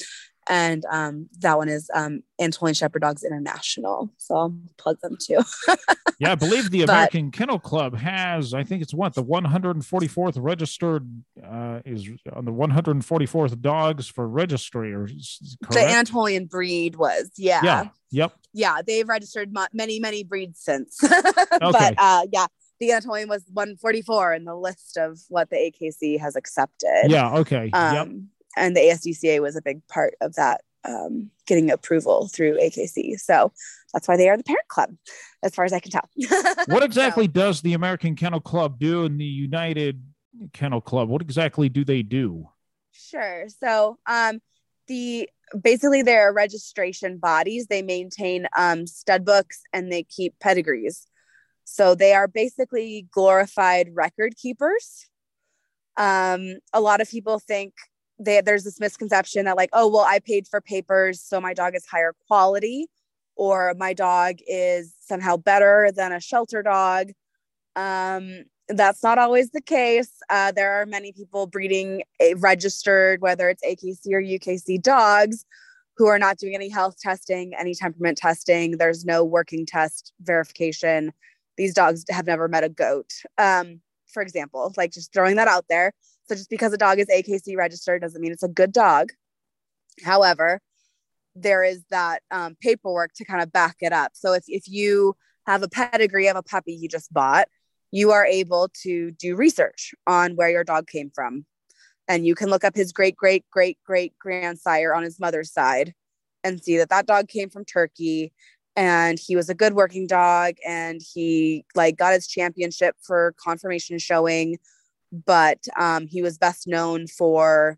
and 0.47 0.83
um, 0.91 1.27
that 1.39 1.57
one 1.57 1.69
is 1.69 1.89
um, 1.93 2.21
Anatolian 2.39 2.75
Shepherd 2.75 3.01
Dogs 3.01 3.23
International. 3.23 4.11
So 4.17 4.35
I'll 4.35 4.57
plug 4.77 4.99
them 5.01 5.17
too. 5.19 5.39
yeah, 6.19 6.31
I 6.31 6.35
believe 6.35 6.69
the 6.69 6.83
American 6.83 7.29
but, 7.29 7.37
Kennel 7.37 7.59
Club 7.59 7.97
has, 7.97 8.53
I 8.53 8.63
think 8.63 8.81
it's 8.81 8.93
what 8.93 9.15
the 9.15 9.23
144th 9.23 10.35
registered 10.37 11.09
uh, 11.43 11.79
is 11.85 12.07
on 12.31 12.45
the 12.45 12.51
144th 12.51 13.61
dogs 13.61 14.07
for 14.07 14.27
registry 14.27 14.93
or 14.93 15.07
correct? 15.07 15.71
the 15.71 15.81
Anatolian 15.81 16.45
breed 16.45 16.95
was 16.95 17.31
yeah 17.37 17.61
yeah 17.63 17.89
yep 18.11 18.33
yeah 18.53 18.81
they've 18.85 19.07
registered 19.07 19.53
many 19.73 19.99
many 19.99 20.23
breeds 20.23 20.59
since, 20.59 21.03
okay. 21.03 21.39
but 21.59 21.95
uh, 21.97 22.25
yeah 22.31 22.47
the 22.79 22.91
Anatolian 22.91 23.29
was 23.29 23.43
144 23.53 24.33
in 24.33 24.43
the 24.43 24.55
list 24.55 24.97
of 24.97 25.19
what 25.29 25.49
the 25.49 25.55
AKC 25.55 26.19
has 26.19 26.35
accepted. 26.35 27.05
Yeah. 27.07 27.33
Okay. 27.35 27.69
Um, 27.71 27.95
yep 27.95 28.07
and 28.55 28.75
the 28.75 28.81
ASDCA 28.81 29.41
was 29.41 29.55
a 29.55 29.61
big 29.61 29.85
part 29.87 30.15
of 30.21 30.35
that 30.35 30.61
um, 30.87 31.31
getting 31.47 31.71
approval 31.71 32.27
through 32.27 32.59
AKC. 32.59 33.19
So 33.19 33.51
that's 33.93 34.07
why 34.07 34.17
they 34.17 34.29
are 34.29 34.37
the 34.37 34.43
parent 34.43 34.67
club, 34.67 34.95
as 35.43 35.55
far 35.55 35.65
as 35.65 35.73
I 35.73 35.79
can 35.79 35.91
tell. 35.91 36.09
what 36.67 36.83
exactly 36.83 37.25
so, 37.25 37.31
does 37.31 37.61
the 37.61 37.73
American 37.73 38.15
Kennel 38.15 38.41
Club 38.41 38.79
do 38.79 39.05
and 39.05 39.19
the 39.19 39.25
United 39.25 40.01
Kennel 40.53 40.81
Club? 40.81 41.09
What 41.09 41.21
exactly 41.21 41.69
do 41.69 41.83
they 41.83 42.03
do? 42.03 42.49
Sure. 42.91 43.45
So 43.63 43.97
um, 44.05 44.39
the 44.87 45.29
basically 45.61 46.01
they're 46.01 46.33
registration 46.33 47.17
bodies. 47.17 47.67
They 47.67 47.81
maintain 47.81 48.47
um, 48.57 48.87
stud 48.87 49.25
books 49.25 49.61
and 49.73 49.91
they 49.91 50.03
keep 50.03 50.37
pedigrees. 50.39 51.07
So 51.63 51.95
they 51.95 52.13
are 52.13 52.27
basically 52.27 53.07
glorified 53.11 53.89
record 53.93 54.35
keepers. 54.35 55.07
Um, 55.97 56.57
a 56.73 56.81
lot 56.81 57.01
of 57.01 57.09
people 57.09 57.39
think 57.39 57.73
they, 58.19 58.41
there's 58.41 58.63
this 58.63 58.79
misconception 58.79 59.45
that 59.45 59.57
like 59.57 59.69
oh 59.73 59.87
well 59.87 60.05
i 60.07 60.19
paid 60.19 60.47
for 60.47 60.61
papers 60.61 61.21
so 61.21 61.41
my 61.41 61.53
dog 61.53 61.75
is 61.75 61.85
higher 61.85 62.13
quality 62.27 62.87
or 63.35 63.73
my 63.77 63.93
dog 63.93 64.37
is 64.47 64.93
somehow 64.99 65.37
better 65.37 65.91
than 65.95 66.11
a 66.11 66.19
shelter 66.19 66.63
dog. 66.63 67.11
Um, 67.75 68.45
that's 68.69 69.03
not 69.03 69.17
always 69.17 69.51
the 69.51 69.61
case. 69.61 70.11
Uh, 70.29 70.51
there 70.51 70.81
are 70.81 70.85
many 70.85 71.11
people 71.11 71.45
breeding 71.45 72.03
registered 72.37 73.21
whether 73.21 73.49
it's 73.49 73.63
akc 73.63 74.11
or 74.11 74.21
ukc 74.21 74.81
dogs 74.81 75.45
who 75.97 76.07
are 76.07 76.17
not 76.17 76.37
doing 76.37 76.55
any 76.55 76.69
health 76.69 76.97
testing 76.99 77.53
any 77.59 77.75
temperament 77.75 78.17
testing. 78.17 78.77
There's 78.77 79.05
no 79.05 79.23
working 79.23 79.65
test 79.65 80.13
verification. 80.21 81.13
These 81.57 81.73
dogs 81.73 82.05
have 82.09 82.25
never 82.25 82.47
met 82.47 82.63
a 82.63 82.69
goat. 82.69 83.11
Um, 83.37 83.81
for 84.07 84.21
example 84.21 84.73
like 84.77 84.91
just 84.91 85.11
throwing 85.13 85.35
that 85.35 85.47
out 85.47 85.65
there 85.69 85.91
so 86.27 86.35
just 86.35 86.49
because 86.49 86.73
a 86.73 86.77
dog 86.77 86.99
is 86.99 87.07
AKC 87.07 87.55
registered 87.55 88.01
doesn't 88.01 88.21
mean 88.21 88.31
it's 88.31 88.43
a 88.43 88.47
good 88.47 88.71
dog. 88.71 89.11
However, 90.03 90.59
there 91.35 91.63
is 91.63 91.83
that 91.89 92.21
um, 92.31 92.55
paperwork 92.61 93.13
to 93.15 93.25
kind 93.25 93.43
of 93.43 93.51
back 93.51 93.77
it 93.81 93.93
up. 93.93 94.11
So 94.13 94.33
if, 94.33 94.43
if 94.47 94.67
you 94.67 95.15
have 95.45 95.63
a 95.63 95.69
pedigree 95.69 96.27
of 96.27 96.35
a 96.35 96.43
puppy 96.43 96.73
you 96.73 96.89
just 96.89 97.13
bought, 97.13 97.47
you 97.91 98.11
are 98.11 98.25
able 98.25 98.69
to 98.83 99.11
do 99.11 99.35
research 99.35 99.93
on 100.07 100.35
where 100.35 100.49
your 100.49 100.63
dog 100.63 100.87
came 100.87 101.11
from. 101.13 101.45
And 102.07 102.25
you 102.25 102.35
can 102.35 102.49
look 102.49 102.63
up 102.63 102.75
his 102.75 102.91
great, 102.91 103.15
great, 103.15 103.45
great, 103.51 103.77
great 103.85 104.17
grandsire 104.19 104.93
on 104.93 105.03
his 105.03 105.19
mother's 105.19 105.51
side 105.51 105.93
and 106.43 106.61
see 106.63 106.77
that 106.77 106.89
that 106.89 107.07
dog 107.07 107.27
came 107.27 107.49
from 107.49 107.65
Turkey 107.65 108.31
and 108.75 109.17
he 109.17 109.35
was 109.35 109.49
a 109.49 109.55
good 109.55 109.73
working 109.73 110.05
dog 110.05 110.55
and 110.65 111.01
he 111.13 111.65
like 111.75 111.97
got 111.97 112.13
his 112.13 112.27
championship 112.27 112.95
for 113.01 113.33
conformation 113.37 113.97
showing 113.97 114.57
but 115.25 115.59
um, 115.77 116.07
he 116.07 116.21
was 116.21 116.37
best 116.37 116.67
known 116.67 117.07
for, 117.07 117.77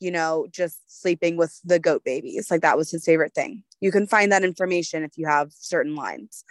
you 0.00 0.10
know, 0.10 0.46
just 0.50 0.78
sleeping 1.00 1.36
with 1.36 1.58
the 1.64 1.78
goat 1.78 2.02
babies. 2.04 2.50
Like 2.50 2.60
that 2.62 2.76
was 2.76 2.90
his 2.90 3.04
favorite 3.04 3.34
thing. 3.34 3.62
You 3.80 3.90
can 3.90 4.06
find 4.06 4.32
that 4.32 4.44
information 4.44 5.04
if 5.04 5.12
you 5.16 5.26
have 5.26 5.52
certain 5.52 5.94
lines. 5.94 6.44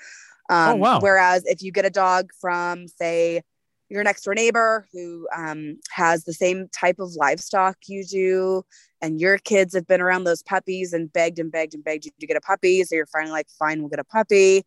Oh, 0.50 0.56
um, 0.56 0.72
oh, 0.72 0.76
wow. 0.76 1.00
Whereas 1.00 1.46
if 1.46 1.62
you 1.62 1.72
get 1.72 1.86
a 1.86 1.90
dog 1.90 2.32
from, 2.40 2.88
say, 2.88 3.44
your 3.90 4.04
next 4.04 4.24
door 4.24 4.34
neighbor 4.34 4.88
who 4.92 5.28
um, 5.36 5.78
has 5.92 6.24
the 6.24 6.34
same 6.34 6.68
type 6.70 7.00
of 7.00 7.12
livestock 7.16 7.78
you 7.88 8.04
do, 8.04 8.64
and 9.02 9.20
your 9.20 9.38
kids 9.38 9.76
have 9.76 9.86
been 9.86 10.02
around 10.02 10.24
those 10.24 10.42
puppies 10.42 10.94
and 10.94 11.14
begged 11.14 11.38
and 11.38 11.52
begged 11.52 11.76
and 11.76 11.84
begged 11.84 12.06
you 12.06 12.12
to 12.20 12.26
get 12.26 12.38
a 12.38 12.42
puppy. 12.42 12.84
So 12.84 12.96
you're 12.96 13.06
finally 13.06 13.32
like, 13.32 13.48
fine, 13.60 13.80
we'll 13.80 13.90
get 13.90 14.00
a 14.00 14.04
puppy. 14.04 14.66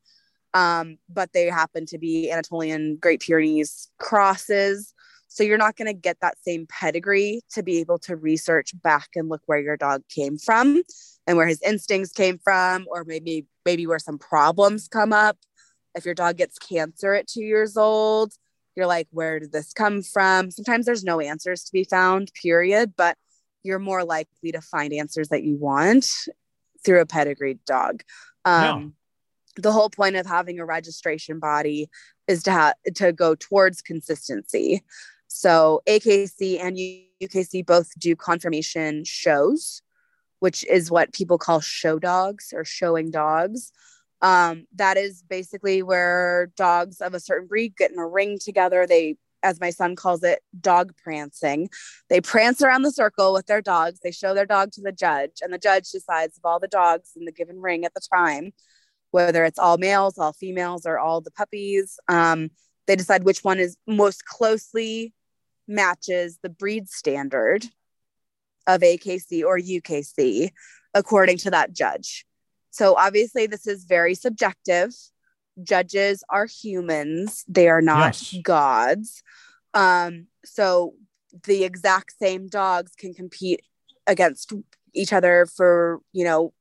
Um, 0.55 0.99
but 1.09 1.33
they 1.33 1.47
happen 1.47 1.87
to 1.87 1.99
be 1.99 2.31
Anatolian 2.31 2.97
Great 2.97 3.21
Pyrenees 3.21 3.91
crosses. 3.99 4.95
So 5.37 5.45
you're 5.45 5.59
not 5.59 5.77
going 5.77 5.87
to 5.87 5.93
get 5.93 6.21
that 6.23 6.39
same 6.41 6.67
pedigree 6.67 7.43
to 7.51 7.63
be 7.63 7.77
able 7.81 7.99
to 7.99 8.17
research 8.17 8.71
back 8.83 9.09
and 9.17 9.29
look 9.29 9.43
where 9.45 9.61
your 9.61 9.77
dog 9.77 10.03
came 10.09 10.39
from 10.39 10.83
and 11.27 11.37
where 11.37 11.47
his 11.47 11.61
instincts 11.61 12.11
came 12.11 12.39
from, 12.39 12.87
or 12.89 13.05
maybe 13.05 13.45
maybe 13.67 13.87
where 13.87 13.99
some 13.99 14.17
problems 14.17 14.89
come 14.89 15.13
up. 15.13 15.37
If 15.95 16.07
your 16.07 16.15
dog 16.15 16.39
gets 16.39 16.59
cancer 16.59 17.13
at 17.13 17.27
two 17.27 17.43
years 17.43 17.77
old, 17.77 18.33
you're 18.77 18.87
like, 18.87 19.09
where 19.11 19.39
did 19.39 19.53
this 19.53 19.75
come 19.75 20.03
from? 20.03 20.51
Sometimes 20.51 20.87
there's 20.87 21.05
no 21.05 21.21
answers 21.21 21.65
to 21.65 21.73
be 21.73 21.85
found, 21.85 22.33
period, 22.41 22.95
but 22.97 23.19
you're 23.63 23.79
more 23.79 24.05
likely 24.05 24.53
to 24.53 24.63
find 24.63 24.95
answers 24.95 25.29
that 25.29 25.45
you 25.45 25.57
want 25.59 26.09
through 26.83 27.03
a 27.03 27.07
pedigree 27.07 27.59
dog. 27.67 28.03
Um, 28.47 28.95
The 29.57 29.73
whole 29.73 29.91
point 29.91 30.17
of 30.17 30.25
having 30.27 30.61
a 30.61 30.65
registration 30.65 31.41
body 31.41 31.91
is 32.27 32.43
to 32.45 32.53
have 32.53 32.75
to 32.95 33.13
go 33.13 33.35
towards 33.35 33.83
consistency. 33.83 34.83
So 35.29 35.83
AKC 35.87 36.61
and 36.61 36.77
UKC 36.77 37.65
both 37.65 37.91
do 37.99 38.17
conformation 38.17 39.05
shows, 39.05 39.83
which 40.41 40.65
is 40.65 40.91
what 40.91 41.13
people 41.13 41.39
call 41.39 41.61
show 41.61 41.99
dogs 41.99 42.53
or 42.55 42.65
showing 42.65 43.11
dogs. 43.11 43.73
Um, 44.23 44.67
that 44.77 44.97
is 44.97 45.23
basically 45.23 45.83
where 45.83 46.51
dogs 46.57 47.01
of 47.01 47.15
a 47.15 47.21
certain 47.21 47.49
breed 47.49 47.77
get 47.77 47.91
in 47.91 47.99
a 47.99 48.07
ring 48.07 48.39
together. 48.43 48.87
They, 48.87 49.17
as 49.43 49.61
my 49.61 49.71
son 49.71 49.95
calls 49.95 50.23
it, 50.23 50.41
dog 50.59 50.95
prancing. 50.97 51.69
They 52.09 52.21
prance 52.21 52.63
around 52.63 52.83
the 52.83 52.93
circle 52.93 53.33
with 53.33 53.47
their 53.47 53.61
dogs. 53.61 54.01
They 54.03 54.13
show 54.13 54.35
their 54.35 54.47
dog 54.47 54.73
to 54.73 54.81
the 54.81 54.93
judge, 54.93 55.39
and 55.43 55.53
the 55.53 55.59
judge 55.59 55.91
decides 55.91 56.39
of 56.39 56.45
all 56.45 56.59
the 56.59 56.69
dogs 56.69 57.11
in 57.17 57.25
the 57.25 57.33
given 57.33 57.61
ring 57.61 57.85
at 57.85 57.95
the 57.95 58.01
time, 58.15 58.53
whether 59.11 59.45
it's 59.45 59.59
all 59.59 59.77
males, 59.77 60.19
all 60.19 60.33
females, 60.33 60.87
or 60.87 60.99
all 60.99 61.21
the 61.21 61.31
puppies. 61.31 61.99
Um, 62.09 62.51
they 62.87 62.97
decide 62.97 63.25
which 63.25 63.45
one 63.45 63.59
is 63.59 63.77
most 63.87 64.25
closely 64.25 65.13
matches 65.69 66.39
the 66.43 66.49
breed 66.49 66.89
standard 66.89 67.67
of 68.67 68.81
AKC 68.81 69.45
or 69.45 69.59
UKC 69.59 70.51
according 70.95 71.39
to 71.39 71.51
that 71.51 71.73
judge. 71.73 72.27
So 72.71 72.95
obviously, 72.97 73.47
this 73.47 73.67
is 73.67 73.85
very 73.85 74.15
subjective. 74.15 74.93
Judges 75.63 76.23
are 76.29 76.47
humans, 76.47 77.45
they 77.49 77.69
are 77.69 77.81
not 77.81 78.21
yes. 78.33 78.43
gods. 78.43 79.23
Um, 79.73 80.27
so 80.45 80.95
the 81.45 81.65
exact 81.65 82.15
same 82.19 82.49
dogs 82.49 82.93
can 82.99 83.15
compete 83.15 83.63
against 84.07 84.53
each 84.95 85.13
other 85.13 85.47
for, 85.47 86.01
you 86.13 86.25
know, 86.25 86.53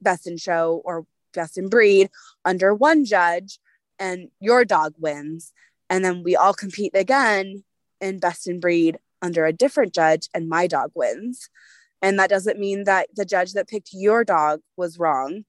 best 0.00 0.26
in 0.26 0.36
show 0.36 0.82
or 0.84 1.06
best 1.34 1.58
in 1.58 1.68
breed 1.68 2.10
under 2.44 2.74
one 2.74 3.04
judge, 3.04 3.58
and 3.98 4.28
your 4.40 4.64
dog 4.64 4.94
wins. 4.98 5.52
And 5.88 6.04
then 6.04 6.22
we 6.22 6.36
all 6.36 6.54
compete 6.54 6.92
again 6.94 7.62
in 8.02 8.18
best 8.18 8.46
in 8.46 8.60
breed 8.60 8.98
under 9.22 9.46
a 9.46 9.52
different 9.52 9.94
judge 9.94 10.28
and 10.34 10.48
my 10.48 10.66
dog 10.66 10.90
wins. 10.94 11.48
And 12.02 12.18
that 12.18 12.28
doesn't 12.28 12.58
mean 12.58 12.84
that 12.84 13.08
the 13.14 13.24
judge 13.24 13.52
that 13.52 13.68
picked 13.68 13.90
your 13.92 14.24
dog 14.24 14.60
was 14.76 14.98
wrong. 14.98 15.44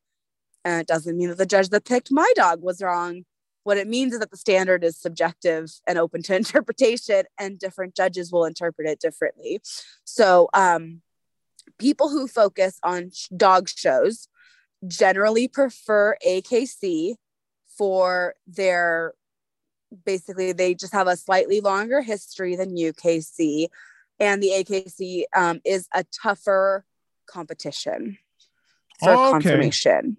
And 0.64 0.80
it 0.80 0.88
doesn't 0.88 1.18
mean 1.18 1.30
that 1.30 1.40
the 1.40 1.46
judge 1.46 1.70
that 1.70 1.84
picked 1.84 2.12
my 2.12 2.32
dog 2.36 2.62
was 2.62 2.82
wrong. 2.82 3.26
What 3.64 3.78
it 3.78 3.88
means 3.88 4.14
is 4.14 4.20
that 4.20 4.30
the 4.30 4.38
standard 4.38 4.84
is 4.84 4.98
subjective 4.98 5.70
and 5.88 5.98
open 5.98 6.22
to 6.24 6.36
interpretation, 6.36 7.24
and 7.40 7.58
different 7.58 7.96
judges 7.96 8.32
will 8.32 8.46
interpret 8.46 8.88
it 8.88 9.00
differently. 9.00 9.62
So, 10.04 10.50
um, 10.54 11.02
people 11.80 12.10
who 12.10 12.28
focus 12.28 12.78
on 12.84 13.12
dog 13.36 13.70
shows 13.70 14.28
generally 14.86 15.48
prefer 15.48 16.18
AKC 16.26 17.16
for 17.78 18.36
their 18.46 19.14
basically 20.06 20.52
they 20.52 20.74
just 20.74 20.94
have 20.94 21.08
a 21.08 21.18
slightly 21.18 21.62
longer 21.62 22.02
history 22.02 22.56
than 22.56 22.76
UKC 22.76 23.68
and 24.20 24.42
the 24.42 24.50
AKC 24.50 25.24
um, 25.36 25.62
is 25.66 25.88
a 25.94 26.06
tougher 26.22 26.86
competition 27.28 28.18
for 29.00 29.12
okay. 29.12 29.32
conformation. 29.32 30.18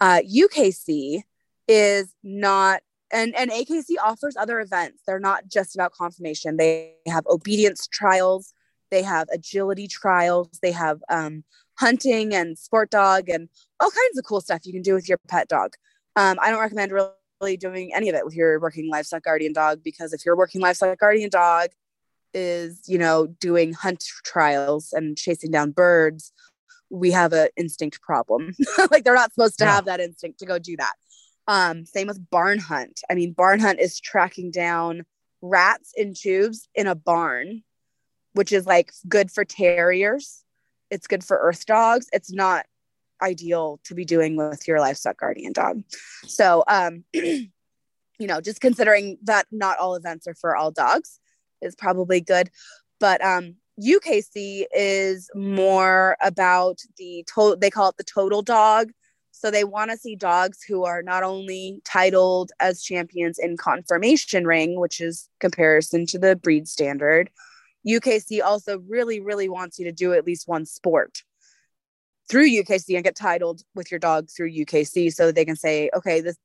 Uh, 0.00 0.20
UKC 0.20 1.22
is 1.68 2.14
not 2.22 2.82
and 3.12 3.34
and 3.34 3.50
AKC 3.50 3.94
offers 4.02 4.36
other 4.36 4.60
events. 4.60 5.02
They're 5.06 5.18
not 5.18 5.48
just 5.48 5.74
about 5.74 5.92
conformation. 5.92 6.56
They 6.56 6.94
have 7.06 7.26
obedience 7.26 7.86
trials, 7.86 8.52
they 8.90 9.02
have 9.02 9.28
agility 9.32 9.88
trials, 9.88 10.48
they 10.62 10.72
have 10.72 11.00
um, 11.08 11.44
hunting 11.78 12.34
and 12.34 12.58
sport 12.58 12.90
dog 12.90 13.28
and 13.28 13.48
all 13.80 13.90
kinds 13.90 14.18
of 14.18 14.24
cool 14.24 14.40
stuff 14.40 14.60
you 14.64 14.72
can 14.72 14.82
do 14.82 14.94
with 14.94 15.08
your 15.08 15.18
pet 15.28 15.48
dog. 15.48 15.74
Um, 16.16 16.38
I 16.40 16.50
don't 16.50 16.60
recommend 16.60 16.92
really 16.92 17.08
doing 17.40 17.92
any 17.94 18.08
of 18.08 18.14
it 18.14 18.24
with 18.24 18.34
your 18.34 18.60
working 18.60 18.90
livestock 18.90 19.22
guardian 19.22 19.52
dog 19.52 19.82
because 19.82 20.12
if 20.12 20.24
your 20.24 20.36
working 20.36 20.60
livestock 20.60 20.98
guardian 20.98 21.30
dog 21.30 21.68
is, 22.34 22.82
you 22.86 22.98
know, 22.98 23.26
doing 23.26 23.72
hunt 23.72 24.04
trials 24.24 24.92
and 24.92 25.16
chasing 25.16 25.50
down 25.50 25.70
birds, 25.70 26.32
we 26.90 27.10
have 27.10 27.32
an 27.32 27.48
instinct 27.56 28.00
problem. 28.02 28.54
like 28.90 29.04
they're 29.04 29.14
not 29.14 29.32
supposed 29.32 29.58
to 29.58 29.64
yeah. 29.64 29.74
have 29.74 29.86
that 29.86 30.00
instinct 30.00 30.38
to 30.40 30.46
go 30.46 30.58
do 30.58 30.76
that. 30.76 30.94
Um, 31.48 31.86
same 31.86 32.06
with 32.06 32.30
barn 32.30 32.58
hunt. 32.58 33.00
I 33.10 33.14
mean, 33.14 33.32
barn 33.32 33.58
hunt 33.58 33.80
is 33.80 33.98
tracking 33.98 34.50
down 34.50 35.04
rats 35.40 35.92
in 35.96 36.14
tubes 36.14 36.68
in 36.74 36.86
a 36.86 36.94
barn, 36.94 37.62
which 38.34 38.52
is 38.52 38.66
like 38.66 38.92
good 39.08 39.30
for 39.30 39.44
terriers 39.44 40.44
it's 40.90 41.06
good 41.06 41.24
for 41.24 41.38
earth 41.38 41.66
dogs. 41.66 42.08
It's 42.12 42.32
not 42.32 42.66
ideal 43.22 43.80
to 43.84 43.94
be 43.94 44.04
doing 44.04 44.36
with 44.36 44.66
your 44.66 44.80
livestock 44.80 45.18
guardian 45.18 45.52
dog. 45.52 45.82
So, 46.26 46.64
um, 46.68 47.04
you 47.12 47.50
know, 48.20 48.40
just 48.40 48.60
considering 48.60 49.18
that 49.24 49.46
not 49.50 49.78
all 49.78 49.94
events 49.94 50.26
are 50.26 50.34
for 50.34 50.56
all 50.56 50.70
dogs 50.70 51.18
is 51.62 51.74
probably 51.74 52.20
good. 52.20 52.50
But 52.98 53.24
um, 53.24 53.56
UKC 53.80 54.64
is 54.74 55.30
more 55.34 56.16
about 56.20 56.78
the 56.98 57.24
total, 57.32 57.56
they 57.56 57.70
call 57.70 57.88
it 57.88 57.96
the 57.96 58.04
total 58.04 58.42
dog. 58.42 58.90
So 59.32 59.50
they 59.50 59.64
want 59.64 59.90
to 59.90 59.96
see 59.96 60.16
dogs 60.16 60.62
who 60.62 60.84
are 60.84 61.02
not 61.02 61.22
only 61.22 61.80
titled 61.84 62.52
as 62.60 62.82
champions 62.82 63.38
in 63.38 63.56
conformation 63.56 64.46
ring, 64.46 64.78
which 64.78 65.00
is 65.00 65.30
comparison 65.38 66.04
to 66.06 66.18
the 66.18 66.36
breed 66.36 66.68
standard, 66.68 67.30
UKC 67.86 68.42
also 68.42 68.80
really, 68.80 69.20
really 69.20 69.48
wants 69.48 69.78
you 69.78 69.86
to 69.86 69.92
do 69.92 70.12
at 70.12 70.26
least 70.26 70.46
one 70.46 70.66
sport 70.66 71.22
through 72.30 72.48
UKC 72.48 72.94
and 72.94 73.04
get 73.04 73.16
titled 73.16 73.62
with 73.74 73.90
your 73.90 73.98
dog 73.98 74.30
through 74.30 74.52
UKC 74.52 75.12
so 75.12 75.32
they 75.32 75.44
can 75.44 75.56
say, 75.56 75.90
okay, 75.94 76.20
this 76.20 76.36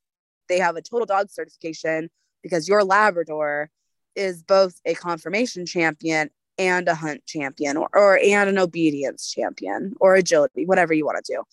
they 0.49 0.59
have 0.59 0.75
a 0.75 0.81
total 0.81 1.05
dog 1.05 1.29
certification 1.29 2.09
because 2.43 2.67
your 2.67 2.83
Labrador 2.83 3.69
is 4.15 4.43
both 4.43 4.79
a 4.85 4.93
conformation 4.95 5.65
champion 5.65 6.29
and 6.57 6.87
a 6.87 6.95
hunt 6.95 7.25
champion 7.25 7.77
or, 7.77 7.89
or 7.93 8.19
and 8.23 8.49
an 8.49 8.57
obedience 8.57 9.31
champion 9.31 9.93
or 9.99 10.15
agility, 10.15 10.65
whatever 10.65 10.93
you 10.93 11.05
want 11.05 11.23
to 11.23 11.33
do. 11.33 11.43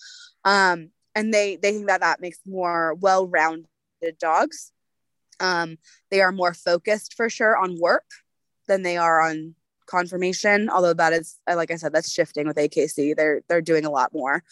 Um, 0.44 0.90
and 1.14 1.32
they 1.32 1.56
they 1.56 1.72
think 1.72 1.86
that 1.88 2.00
that 2.00 2.20
makes 2.20 2.38
more 2.46 2.94
well-rounded 2.94 3.66
dogs. 4.18 4.72
Um, 5.40 5.76
they 6.10 6.20
are 6.22 6.32
more 6.32 6.54
focused 6.54 7.14
for 7.14 7.28
sure 7.28 7.56
on 7.56 7.78
work 7.78 8.04
than 8.66 8.82
they 8.82 8.96
are 8.96 9.20
on 9.20 9.54
conformation 9.96 10.68
although 10.70 10.94
that 10.94 11.12
is 11.12 11.38
like 11.46 11.70
i 11.70 11.76
said 11.76 11.92
that's 11.92 12.10
shifting 12.10 12.46
with 12.46 12.56
akc 12.56 13.14
they're 13.16 13.42
they're 13.48 13.60
doing 13.72 13.84
a 13.84 13.90
lot 13.90 14.10
more 14.12 14.42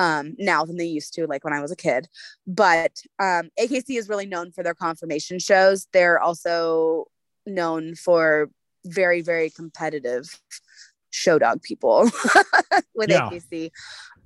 um, 0.00 0.34
now 0.38 0.64
than 0.64 0.78
they 0.78 0.86
used 0.86 1.12
to 1.14 1.26
like 1.26 1.44
when 1.44 1.52
i 1.52 1.60
was 1.60 1.70
a 1.70 1.76
kid. 1.76 2.08
But 2.46 3.02
um, 3.18 3.50
akc 3.60 3.84
is 3.90 4.08
really 4.08 4.26
known 4.26 4.50
for 4.50 4.64
their 4.64 4.74
conformation 4.74 5.38
shows. 5.38 5.86
They're 5.92 6.18
also 6.18 7.08
known 7.46 7.94
for 7.94 8.50
very 8.84 9.20
very 9.20 9.50
competitive 9.50 10.40
show 11.10 11.38
dog 11.38 11.62
people 11.62 12.04
with 12.94 13.10
yeah. 13.10 13.28
akc 13.28 13.70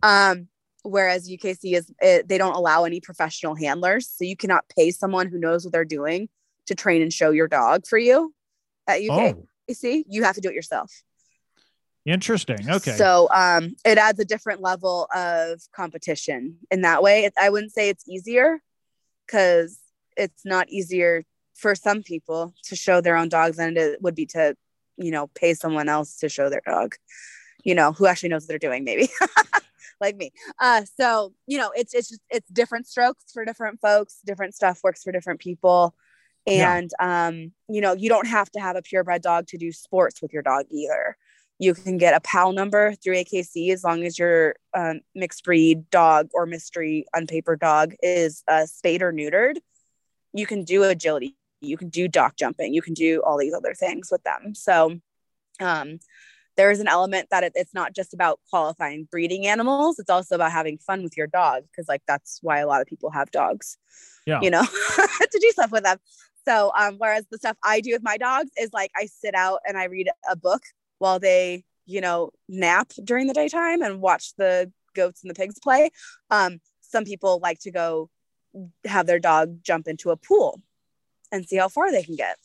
um, 0.03 0.49
whereas 0.83 1.29
ukc 1.29 1.59
is 1.65 1.93
it, 2.01 2.29
they 2.29 2.39
don't 2.39 2.55
allow 2.55 2.85
any 2.85 3.01
professional 3.01 3.55
handlers 3.55 4.09
so 4.09 4.25
you 4.25 4.37
cannot 4.37 4.65
pay 4.69 4.91
someone 4.91 5.29
who 5.29 5.39
knows 5.39 5.65
what 5.65 5.73
they're 5.73 5.85
doing 5.85 6.29
to 6.67 6.75
train 6.75 7.03
and 7.03 7.13
show 7.13 7.31
your 7.31 7.49
dog 7.49 7.87
for 7.87 7.99
you 7.99 8.33
at 8.87 9.01
uk 9.01 9.37
oh 9.37 9.47
see, 9.73 10.05
you 10.09 10.25
have 10.25 10.35
to 10.35 10.41
do 10.41 10.49
it 10.49 10.55
yourself. 10.55 10.91
Interesting. 12.05 12.69
Okay. 12.69 12.93
So 12.93 13.29
um, 13.33 13.77
it 13.85 13.97
adds 13.97 14.19
a 14.19 14.25
different 14.25 14.61
level 14.61 15.09
of 15.15 15.61
competition 15.75 16.59
in 16.71 16.83
that 16.83 17.03
way. 17.03 17.31
I 17.41 17.49
wouldn't 17.49 17.73
say 17.73 17.89
it's 17.89 18.07
easier 18.07 18.61
because 19.27 19.79
it's 20.17 20.45
not 20.45 20.69
easier 20.69 21.25
for 21.55 21.75
some 21.75 22.03
people 22.03 22.53
to 22.65 22.77
show 22.77 23.01
their 23.01 23.17
own 23.17 23.31
dogs 23.31 23.57
than 23.57 23.77
it 23.77 24.03
would 24.03 24.15
be 24.15 24.27
to, 24.27 24.55
you 24.99 25.11
know, 25.11 25.29
pay 25.29 25.55
someone 25.55 25.89
else 25.89 26.17
to 26.19 26.29
show 26.29 26.51
their 26.51 26.63
dog, 26.67 26.97
you 27.65 27.75
know, 27.75 27.93
who 27.93 28.07
actually 28.07 28.29
knows 28.29 28.43
what 28.43 28.49
they're 28.49 28.59
doing, 28.59 28.85
maybe. 28.85 29.09
like 30.01 30.17
me. 30.17 30.31
Uh, 30.59 30.83
so 30.99 31.33
you 31.47 31.57
know, 31.57 31.71
it's 31.75 31.95
it's 31.95 32.09
just 32.09 32.21
it's 32.29 32.49
different 32.51 32.87
strokes 32.87 33.25
for 33.33 33.45
different 33.45 33.81
folks. 33.81 34.21
Different 34.27 34.55
stuff 34.55 34.81
works 34.83 35.03
for 35.03 35.13
different 35.13 35.41
people 35.41 35.95
and 36.47 36.91
yeah. 37.01 37.27
um 37.27 37.53
you 37.69 37.81
know 37.81 37.95
you 37.95 38.09
don't 38.09 38.27
have 38.27 38.51
to 38.53 38.61
have 38.61 38.77
a 38.77 38.83
purebred 38.83 39.23
dog 39.23 39.47
to 39.49 39.59
do 39.59 39.73
sports 39.73 40.21
with 40.23 40.33
your 40.33 40.43
dog 40.43 40.67
either. 40.71 41.17
You 41.59 41.73
can 41.73 41.99
get 41.99 42.15
a 42.15 42.21
pal 42.21 42.53
number 42.53 42.95
through 42.95 43.15
akc 43.17 43.71
as 43.73 43.85
long 43.85 44.05
as 44.05 44.19
your 44.19 44.57
um, 44.77 45.01
mixed 45.15 45.45
breed 45.45 45.89
dog 45.89 46.29
or 46.35 46.47
mystery 46.47 47.07
unpapered 47.15 47.61
dog 47.61 47.95
is 48.03 48.43
uh, 48.49 48.67
spayed 48.67 49.03
or 49.03 49.13
neutered 49.13 49.59
you 50.35 50.47
can 50.47 50.65
do 50.65 50.83
agility. 50.83 51.37
You 51.61 51.79
can 51.79 51.89
do 51.89 52.09
dock 52.09 52.37
jumping. 52.37 52.75
You 52.75 52.83
can 52.83 52.93
do 52.93 53.23
all 53.25 53.39
these 53.39 53.55
other 53.55 53.73
things 53.73 54.11
with 54.11 54.23
them. 54.25 54.55
So 54.55 55.01
um 55.61 56.01
there 56.57 56.71
is 56.71 56.79
an 56.79 56.87
element 56.87 57.29
that 57.31 57.43
it, 57.43 57.53
it's 57.57 57.75
not 57.75 57.95
just 57.95 58.15
about 58.15 58.39
qualifying 58.49 59.09
breeding 59.11 59.47
animals. 59.47 59.99
It's 59.99 60.11
also 60.11 60.37
about 60.37 60.53
having 60.53 60.79
fun 60.79 61.03
with 61.03 61.17
your 61.17 61.27
dog 61.27 61.65
because 61.71 61.89
like 61.89 62.03
that's 62.07 62.39
why 62.43 62.59
a 62.59 62.67
lot 62.67 62.81
of 62.81 62.87
people 62.87 63.11
have 63.11 63.31
dogs. 63.31 63.79
Yeah. 64.27 64.41
you 64.41 64.51
know 64.51 64.63
to 65.31 65.39
do 65.39 65.51
stuff 65.51 65.71
with 65.71 65.85
them 65.85 65.99
so, 66.47 66.73
um, 66.79 66.97
whereas 66.99 67.25
the 67.31 67.39
stuff 67.39 67.57
I 67.63 67.81
do 67.81 67.93
with 67.93 68.03
my 68.03 68.17
dogs 68.17 68.51
is 68.59 68.71
like 68.73 68.91
I 68.97 69.07
sit 69.07 69.35
out 69.35 69.61
and 69.67 69.79
I 69.79 69.85
read 69.85 70.09
a 70.31 70.37
book 70.37 70.63
while 70.99 71.19
they, 71.19 71.65
you 71.87 72.01
know, 72.01 72.31
nap 72.49 72.93
during 73.03 73.27
the 73.27 73.35
daytime 73.35 73.83
and 73.83 74.01
watch 74.01 74.35
the 74.37 74.71
goats 74.95 75.23
and 75.23 75.31
the 75.31 75.35
pigs 75.35 75.59
play. 75.63 75.91
Um, 76.31 76.61
some 76.81 77.05
people 77.05 77.41
like 77.43 77.61
to 77.61 77.71
go 77.71 78.11
have 78.85 79.07
their 79.07 79.19
dog 79.19 79.63
jump 79.63 79.89
into 79.89 80.11
a 80.11 80.17
pool 80.17 80.61
and 81.33 81.47
see 81.47 81.57
how 81.57 81.69
far 81.69 81.91
they 81.91 82.03
can 82.03 82.17
get. 82.17 82.37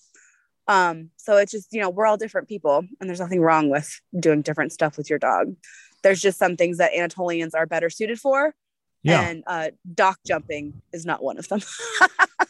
Um, 0.67 1.09
so 1.17 1.38
it's 1.38 1.51
just, 1.51 1.67
you 1.71 1.81
know, 1.81 1.89
we're 1.89 2.05
all 2.05 2.17
different 2.17 2.47
people 2.47 2.85
and 2.99 3.09
there's 3.09 3.19
nothing 3.19 3.41
wrong 3.41 3.69
with 3.69 3.99
doing 4.17 4.41
different 4.41 4.71
stuff 4.71 4.97
with 4.97 5.09
your 5.09 5.19
dog. 5.19 5.55
There's 6.03 6.21
just 6.21 6.38
some 6.38 6.55
things 6.55 6.77
that 6.77 6.93
Anatolians 6.93 7.53
are 7.53 7.65
better 7.65 7.89
suited 7.89 8.19
for. 8.19 8.53
Yeah. 9.03 9.21
And 9.21 9.43
uh, 9.47 9.69
dock 9.93 10.19
jumping 10.25 10.81
is 10.93 11.05
not 11.05 11.23
one 11.23 11.38
of 11.38 11.47
them. 11.47 11.62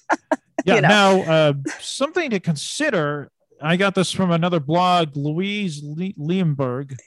Yeah. 0.70 0.76
You 0.76 0.82
know? 0.82 0.88
Now, 0.88 1.22
uh, 1.22 1.54
something 1.80 2.30
to 2.32 2.40
consider. 2.40 3.32
I 3.62 3.76
got 3.76 3.96
this 3.96 4.12
from 4.12 4.32
another 4.32 4.60
blog, 4.60 5.16
Louise 5.16 5.82
Le- 5.84 6.14
Liebenberg. 6.14 6.98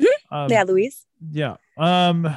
Mm-hmm. 0.00 0.34
Um, 0.34 0.50
yeah, 0.50 0.64
Louise. 0.64 1.06
Yeah. 1.30 1.56
Um. 1.76 2.34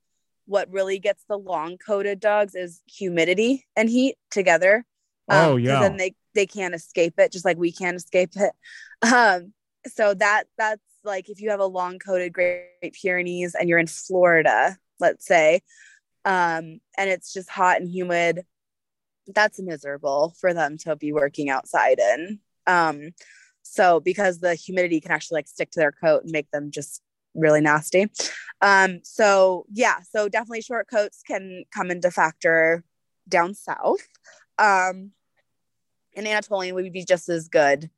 What 0.47 0.71
really 0.71 0.99
gets 0.99 1.25
the 1.29 1.37
long 1.37 1.77
coated 1.79 2.21
dogs 2.21 2.55
is 2.55 2.83
humidity 2.87 3.67
and 3.77 3.89
heat 3.89 4.17
together. 4.31 4.85
Um, 5.29 5.51
oh 5.51 5.57
yeah. 5.57 5.81
Then 5.81 5.97
they 5.97 6.15
they 6.35 6.47
can't 6.47 6.75
escape 6.75 7.15
it, 7.19 7.33
just 7.33 7.45
like 7.45 7.59
we 7.59 7.73
can't 7.73 7.97
escape 7.97 8.31
it. 8.37 8.53
Um, 9.01 9.53
so 9.87 10.13
that 10.15 10.45
that's 10.59 10.83
like 11.05 11.29
if 11.29 11.41
you 11.41 11.51
have 11.51 11.61
a 11.61 11.67
long 11.67 12.01
coated 12.01 12.33
Great 12.33 12.97
Pyrenees 13.01 13.55
and 13.55 13.69
you're 13.69 13.79
in 13.79 13.87
Florida, 13.87 14.77
let's 14.99 15.25
say, 15.25 15.61
um, 16.25 16.81
and 16.97 17.09
it's 17.09 17.33
just 17.33 17.49
hot 17.49 17.81
and 17.81 17.89
humid, 17.89 18.45
that's 19.29 19.61
miserable 19.61 20.35
for 20.41 20.53
them 20.53 20.79
to 20.79 20.97
be 20.97 21.13
working 21.13 21.49
outside 21.49 22.01
in. 22.01 22.41
Um, 22.67 23.11
so 23.69 24.01
because 24.01 24.41
the 24.41 24.55
humidity 24.55 25.01
can 25.01 25.13
actually 25.13 25.37
like 25.37 25.49
stick 25.49 25.71
to 25.73 25.81
their 25.81 25.93
coat 25.93 26.23
and 26.23 26.33
make 26.33 26.51
them 26.51 26.71
just 26.71 27.03
really 27.35 27.61
nasty. 27.61 28.11
Um, 28.61 29.01
so 29.05 29.67
yeah, 29.73 30.01
so 30.11 30.29
definitely 30.29 30.63
short 30.63 30.89
coats 30.89 31.23
can 31.27 31.65
come 31.73 31.91
into 31.91 32.11
factor 32.11 32.83
down 33.29 33.55
south. 33.55 34.07
Um, 34.59 35.13
and 36.17 36.27
Anatolian 36.27 36.75
would 36.75 36.93
be 36.93 37.05
just 37.05 37.29
as 37.29 37.49
good. 37.49 37.91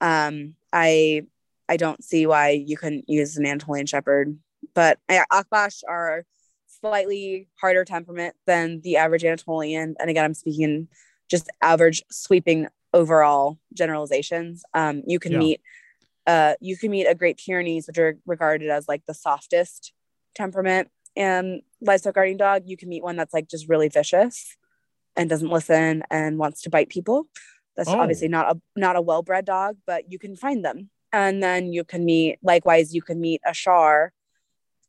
Um, 0.00 0.54
I 0.72 1.22
I 1.68 1.76
don't 1.76 2.04
see 2.04 2.26
why 2.26 2.50
you 2.50 2.76
couldn't 2.76 3.08
use 3.08 3.36
an 3.36 3.46
Anatolian 3.46 3.86
Shepherd, 3.86 4.36
but 4.74 4.98
yeah, 5.08 5.24
Akbash 5.32 5.82
are 5.88 6.26
slightly 6.66 7.48
harder 7.58 7.84
temperament 7.84 8.34
than 8.46 8.82
the 8.82 8.98
average 8.98 9.24
Anatolian. 9.24 9.94
And 9.98 10.10
again, 10.10 10.24
I'm 10.24 10.34
speaking 10.34 10.88
just 11.30 11.48
average 11.62 12.02
sweeping 12.10 12.68
overall 12.94 13.58
generalizations. 13.74 14.64
Um, 14.72 15.02
you 15.06 15.18
can 15.18 15.32
yeah. 15.32 15.38
meet 15.38 15.60
uh, 16.26 16.54
you 16.60 16.76
can 16.78 16.90
meet 16.90 17.06
a 17.06 17.14
Great 17.14 17.38
Pyrenees, 17.38 17.86
which 17.86 17.98
are 17.98 18.16
regarded 18.24 18.70
as 18.70 18.88
like 18.88 19.04
the 19.06 19.12
softest 19.12 19.92
temperament 20.34 20.88
and 21.14 21.60
livestock 21.82 22.14
guarding 22.14 22.38
dog. 22.38 22.62
You 22.64 22.78
can 22.78 22.88
meet 22.88 23.02
one 23.02 23.16
that's 23.16 23.34
like 23.34 23.48
just 23.48 23.68
really 23.68 23.88
vicious 23.88 24.56
and 25.16 25.28
doesn't 25.28 25.50
listen 25.50 26.02
and 26.10 26.38
wants 26.38 26.62
to 26.62 26.70
bite 26.70 26.88
people. 26.88 27.28
That's 27.76 27.90
oh. 27.90 28.00
obviously 28.00 28.28
not 28.28 28.56
a 28.56 28.60
not 28.74 28.96
a 28.96 29.02
well-bred 29.02 29.44
dog, 29.44 29.76
but 29.86 30.10
you 30.10 30.18
can 30.18 30.36
find 30.36 30.64
them. 30.64 30.88
And 31.12 31.42
then 31.42 31.72
you 31.72 31.84
can 31.84 32.04
meet 32.04 32.38
likewise, 32.42 32.94
you 32.94 33.02
can 33.02 33.20
meet 33.20 33.40
a 33.46 33.54
Shar, 33.54 34.12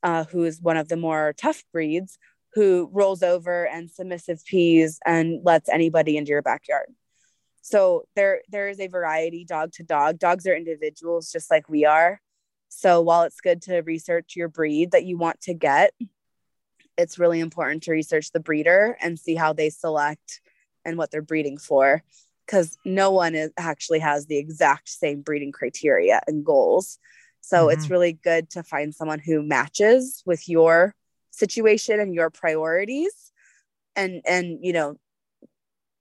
uh, 0.04 0.24
who 0.26 0.44
is 0.46 0.62
one 0.62 0.78
of 0.78 0.88
the 0.88 0.98
more 0.98 1.34
tough 1.38 1.64
breeds, 1.74 2.18
who 2.54 2.90
rolls 2.94 3.22
over 3.22 3.68
and 3.68 3.92
submissive 3.92 4.44
pees 4.46 5.00
and 5.06 5.42
lets 5.44 5.70
anybody 5.70 6.16
into 6.18 6.30
your 6.30 6.42
backyard. 6.42 6.88
So 7.66 8.04
there 8.16 8.44
there 8.48 8.70
is 8.70 8.80
a 8.80 8.86
variety 8.86 9.44
dog 9.44 9.72
to 9.74 9.84
dog. 9.84 10.20
Dogs 10.20 10.46
are 10.46 10.56
individuals 10.56 11.32
just 11.32 11.50
like 11.50 11.68
we 11.68 11.84
are. 11.84 12.22
So 12.70 13.02
while 13.02 13.24
it's 13.24 13.42
good 13.42 13.64
to 13.64 13.82
research 13.82 14.36
your 14.36 14.50
breed 14.50 14.92
that 14.92 15.04
you 15.04 15.18
want 15.18 15.42
to 15.42 15.56
get, 15.56 15.92
it's 16.96 17.18
really 17.18 17.40
important 17.40 17.82
to 17.84 17.92
research 17.92 18.32
the 18.32 18.40
breeder 18.40 18.96
and 19.02 19.18
see 19.18 19.34
how 19.34 19.52
they 19.52 19.72
select 19.72 20.42
and 20.86 20.96
what 20.96 21.10
they're 21.10 21.24
breeding 21.24 21.58
for 21.58 22.04
because 22.46 22.78
no 22.86 23.10
one 23.10 23.34
is, 23.34 23.50
actually 23.58 23.98
has 23.98 24.28
the 24.28 24.38
exact 24.38 24.88
same 24.88 25.22
breeding 25.22 25.52
criteria 25.52 26.22
and 26.28 26.46
goals. 26.46 27.00
So 27.42 27.66
mm-hmm. 27.66 27.80
it's 27.80 27.90
really 27.90 28.14
good 28.14 28.48
to 28.52 28.62
find 28.62 28.94
someone 28.94 29.18
who 29.18 29.42
matches 29.42 30.22
with 30.24 30.48
your 30.48 30.94
situation 31.32 32.00
and 32.00 32.14
your 32.14 32.30
priorities 32.30 33.32
and 33.96 34.22
and 34.28 34.60
you 34.62 34.72
know 34.72 34.98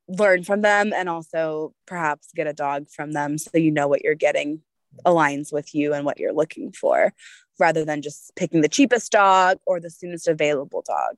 learn 0.09 0.45
from 0.45 0.61
them 0.61 0.93
and 0.93 1.09
also 1.09 1.73
perhaps 1.87 2.29
get 2.35 2.47
a 2.47 2.53
dog 2.53 2.89
from 2.89 3.13
them 3.13 3.39
so 3.39 3.57
you 3.57 3.71
know 3.71 3.89
what 3.89 4.03
you're 4.03 4.15
getting 4.15 4.61
aligns 5.05 5.53
with 5.53 5.75
you 5.75 5.93
and 5.93 6.05
what 6.05 6.21
you're 6.21 6.33
looking 6.33 6.73
for 6.73 7.13
rather 7.59 7.85
than 7.85 8.03
just 8.03 8.35
picking 8.37 8.61
the 8.61 8.69
cheapest 8.69 9.13
dog 9.13 9.59
or 9.67 9.81
the 9.81 9.91
soonest 9.91 10.29
available 10.29 10.83
dog 10.87 11.17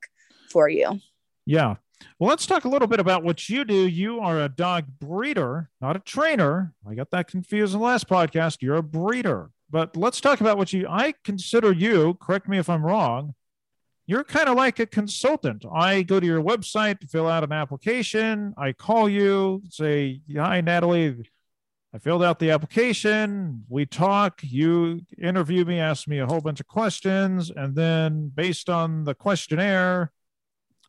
for 0.49 0.69
you. 0.69 0.99
Yeah. 1.45 1.75
Well, 2.19 2.29
let's 2.29 2.45
talk 2.45 2.65
a 2.65 2.69
little 2.69 2.87
bit 2.87 2.99
about 2.99 3.23
what 3.23 3.49
you 3.49 3.65
do. 3.65 3.87
You 3.87 4.19
are 4.19 4.41
a 4.41 4.49
dog 4.49 4.85
breeder, 4.99 5.69
not 5.81 5.95
a 5.95 5.99
trainer. 5.99 6.73
I 6.87 6.93
got 6.93 7.09
that 7.11 7.27
confused 7.27 7.73
in 7.73 7.79
the 7.79 7.85
last 7.85 8.07
podcast. 8.07 8.61
You're 8.61 8.75
a 8.75 8.83
breeder. 8.83 9.49
But 9.69 9.97
let's 9.97 10.21
talk 10.21 10.39
about 10.39 10.57
what 10.57 10.71
you 10.71 10.87
I 10.87 11.13
consider 11.23 11.73
you, 11.73 12.17
correct 12.21 12.47
me 12.47 12.57
if 12.57 12.69
I'm 12.69 12.85
wrong, 12.85 13.33
you're 14.07 14.23
kind 14.23 14.47
of 14.47 14.55
like 14.55 14.79
a 14.79 14.85
consultant. 14.85 15.65
I 15.71 16.01
go 16.01 16.19
to 16.19 16.25
your 16.25 16.41
website 16.41 17.07
fill 17.09 17.27
out 17.27 17.43
an 17.43 17.51
application. 17.51 18.53
I 18.57 18.71
call 18.71 19.09
you, 19.09 19.61
say, 19.69 20.21
Hi, 20.33 20.61
Natalie. 20.61 21.29
I 21.93 21.99
filled 21.99 22.23
out 22.23 22.39
the 22.39 22.51
application. 22.51 23.65
We 23.69 23.85
talk. 23.85 24.39
You 24.43 25.01
interview 25.21 25.65
me, 25.65 25.79
ask 25.79 26.07
me 26.07 26.19
a 26.19 26.25
whole 26.25 26.41
bunch 26.41 26.59
of 26.61 26.67
questions. 26.67 27.51
And 27.53 27.75
then, 27.75 28.31
based 28.33 28.69
on 28.69 29.03
the 29.03 29.13
questionnaire, 29.13 30.11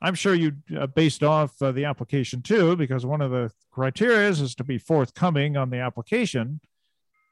I'm 0.01 0.15
sure 0.15 0.35
you 0.35 0.53
uh, 0.79 0.87
based 0.87 1.25
off 1.25 1.61
uh, 1.61 1.73
the 1.73 1.87
application 1.87 2.41
too, 2.41 2.77
because 2.77 3.05
one 3.05 3.21
of 3.21 3.33
the 3.33 3.51
criteria 3.73 4.29
is 4.29 4.55
to 4.55 4.65
be 4.65 4.79
forthcoming 4.79 5.57
on 5.57 5.71
the 5.71 5.79
application. 5.79 6.61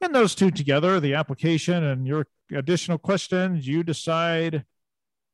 And 0.01 0.15
those 0.15 0.35
two 0.35 0.51
together, 0.51 0.99
the 0.99 1.15
application 1.15 1.85
and 1.85 2.07
your 2.07 2.27
additional 2.53 2.99
questions, 2.99 3.69
you 3.69 3.83
decide 3.85 4.65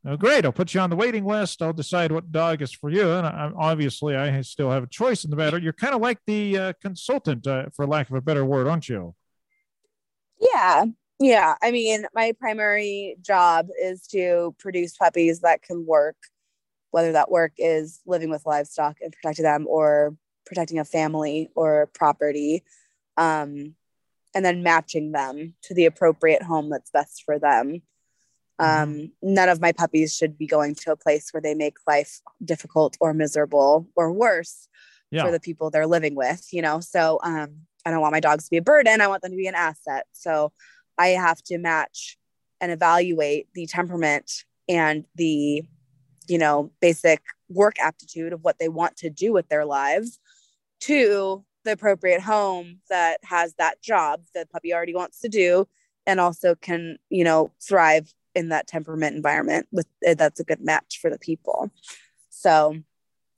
Oh, 0.04 0.16
great. 0.16 0.44
I'll 0.44 0.52
put 0.52 0.74
you 0.74 0.80
on 0.80 0.90
the 0.90 0.96
waiting 0.96 1.24
list. 1.24 1.62
I'll 1.62 1.72
decide 1.72 2.10
what 2.10 2.32
dog 2.32 2.60
is 2.60 2.72
for 2.72 2.90
you. 2.90 3.12
And 3.12 3.24
I, 3.24 3.52
obviously, 3.56 4.16
I 4.16 4.40
still 4.40 4.70
have 4.70 4.82
a 4.82 4.88
choice 4.88 5.24
in 5.24 5.30
the 5.30 5.36
matter. 5.36 5.58
You're 5.58 5.72
kind 5.72 5.94
of 5.94 6.00
like 6.00 6.18
the 6.26 6.58
uh, 6.58 6.72
consultant, 6.82 7.46
uh, 7.46 7.66
for 7.74 7.86
lack 7.86 8.10
of 8.10 8.16
a 8.16 8.20
better 8.20 8.44
word, 8.44 8.66
aren't 8.66 8.88
you? 8.88 9.14
Yeah. 10.40 10.86
Yeah. 11.20 11.54
I 11.62 11.70
mean, 11.70 12.04
my 12.14 12.32
primary 12.32 13.16
job 13.22 13.68
is 13.80 14.08
to 14.08 14.56
produce 14.58 14.96
puppies 14.96 15.40
that 15.40 15.62
can 15.62 15.86
work, 15.86 16.16
whether 16.90 17.12
that 17.12 17.30
work 17.30 17.52
is 17.58 18.00
living 18.04 18.28
with 18.28 18.44
livestock 18.44 18.96
and 19.00 19.12
protecting 19.12 19.44
them 19.44 19.66
or 19.68 20.16
protecting 20.46 20.80
a 20.80 20.84
family 20.84 21.50
or 21.54 21.88
property. 21.94 22.64
Um, 23.16 23.76
and 24.34 24.44
then 24.44 24.62
matching 24.62 25.12
them 25.12 25.54
to 25.62 25.74
the 25.74 25.86
appropriate 25.86 26.42
home 26.42 26.70
that's 26.70 26.90
best 26.90 27.22
for 27.24 27.38
them. 27.38 27.82
Um, 28.58 29.10
none 29.22 29.48
of 29.48 29.60
my 29.60 29.72
puppies 29.72 30.14
should 30.14 30.38
be 30.38 30.46
going 30.46 30.74
to 30.76 30.92
a 30.92 30.96
place 30.96 31.30
where 31.32 31.40
they 31.40 31.54
make 31.54 31.76
life 31.86 32.20
difficult 32.44 32.96
or 33.00 33.12
miserable 33.12 33.88
or 33.96 34.12
worse 34.12 34.68
yeah. 35.10 35.24
for 35.24 35.32
the 35.32 35.40
people 35.40 35.70
they're 35.70 35.86
living 35.86 36.14
with, 36.14 36.46
you 36.52 36.62
know? 36.62 36.80
So 36.80 37.18
um, 37.24 37.62
I 37.84 37.90
don't 37.90 38.00
want 38.00 38.12
my 38.12 38.20
dogs 38.20 38.44
to 38.44 38.50
be 38.50 38.58
a 38.58 38.62
burden. 38.62 39.00
I 39.00 39.08
want 39.08 39.22
them 39.22 39.32
to 39.32 39.36
be 39.36 39.46
an 39.46 39.54
asset. 39.54 40.06
So 40.12 40.52
I 40.98 41.08
have 41.08 41.42
to 41.44 41.58
match 41.58 42.18
and 42.60 42.70
evaluate 42.70 43.48
the 43.54 43.66
temperament 43.66 44.44
and 44.68 45.04
the, 45.16 45.62
you 46.28 46.38
know, 46.38 46.70
basic 46.80 47.20
work 47.48 47.78
aptitude 47.80 48.32
of 48.32 48.42
what 48.42 48.58
they 48.58 48.68
want 48.68 48.96
to 48.98 49.10
do 49.10 49.32
with 49.32 49.48
their 49.48 49.64
lives 49.64 50.20
to 50.80 51.44
the 51.64 51.72
appropriate 51.72 52.20
home 52.20 52.78
that 52.88 53.18
has 53.24 53.54
that 53.54 53.82
job 53.82 54.22
that 54.34 54.50
puppy 54.50 54.72
already 54.72 54.94
wants 54.94 55.20
to 55.20 55.28
do 55.28 55.66
and 56.06 56.20
also 56.20 56.54
can, 56.54 56.98
you 57.10 57.24
know, 57.24 57.52
thrive 57.60 58.12
in 58.34 58.48
that 58.48 58.66
temperament 58.66 59.16
environment 59.16 59.66
with 59.72 59.86
eh, 60.04 60.14
that's 60.14 60.40
a 60.40 60.44
good 60.44 60.60
match 60.60 60.98
for 61.00 61.10
the 61.10 61.18
people. 61.18 61.70
So 62.30 62.76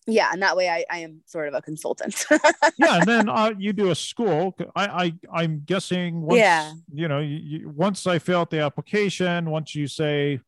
yeah 0.06 0.30
and 0.32 0.42
that 0.42 0.56
way 0.56 0.68
i, 0.68 0.84
I 0.90 0.98
am 0.98 1.22
sort 1.26 1.48
of 1.48 1.54
a 1.54 1.62
consultant. 1.62 2.24
Yeah 2.76 2.96
and 2.98 3.06
then 3.06 3.28
uh, 3.28 3.52
you 3.58 3.72
do 3.72 3.90
a 3.90 3.94
school. 3.94 4.56
I, 4.74 4.86
I 4.86 5.14
i'm 5.32 5.62
guessing 5.64 6.22
once, 6.22 6.38
yeah. 6.38 6.72
you 6.92 7.08
know 7.08 7.20
you, 7.20 7.68
once 7.68 8.06
i 8.06 8.18
fill 8.18 8.40
out 8.40 8.50
the 8.50 8.60
application 8.60 9.50
once 9.50 9.74
you 9.74 9.86
say 9.86 10.40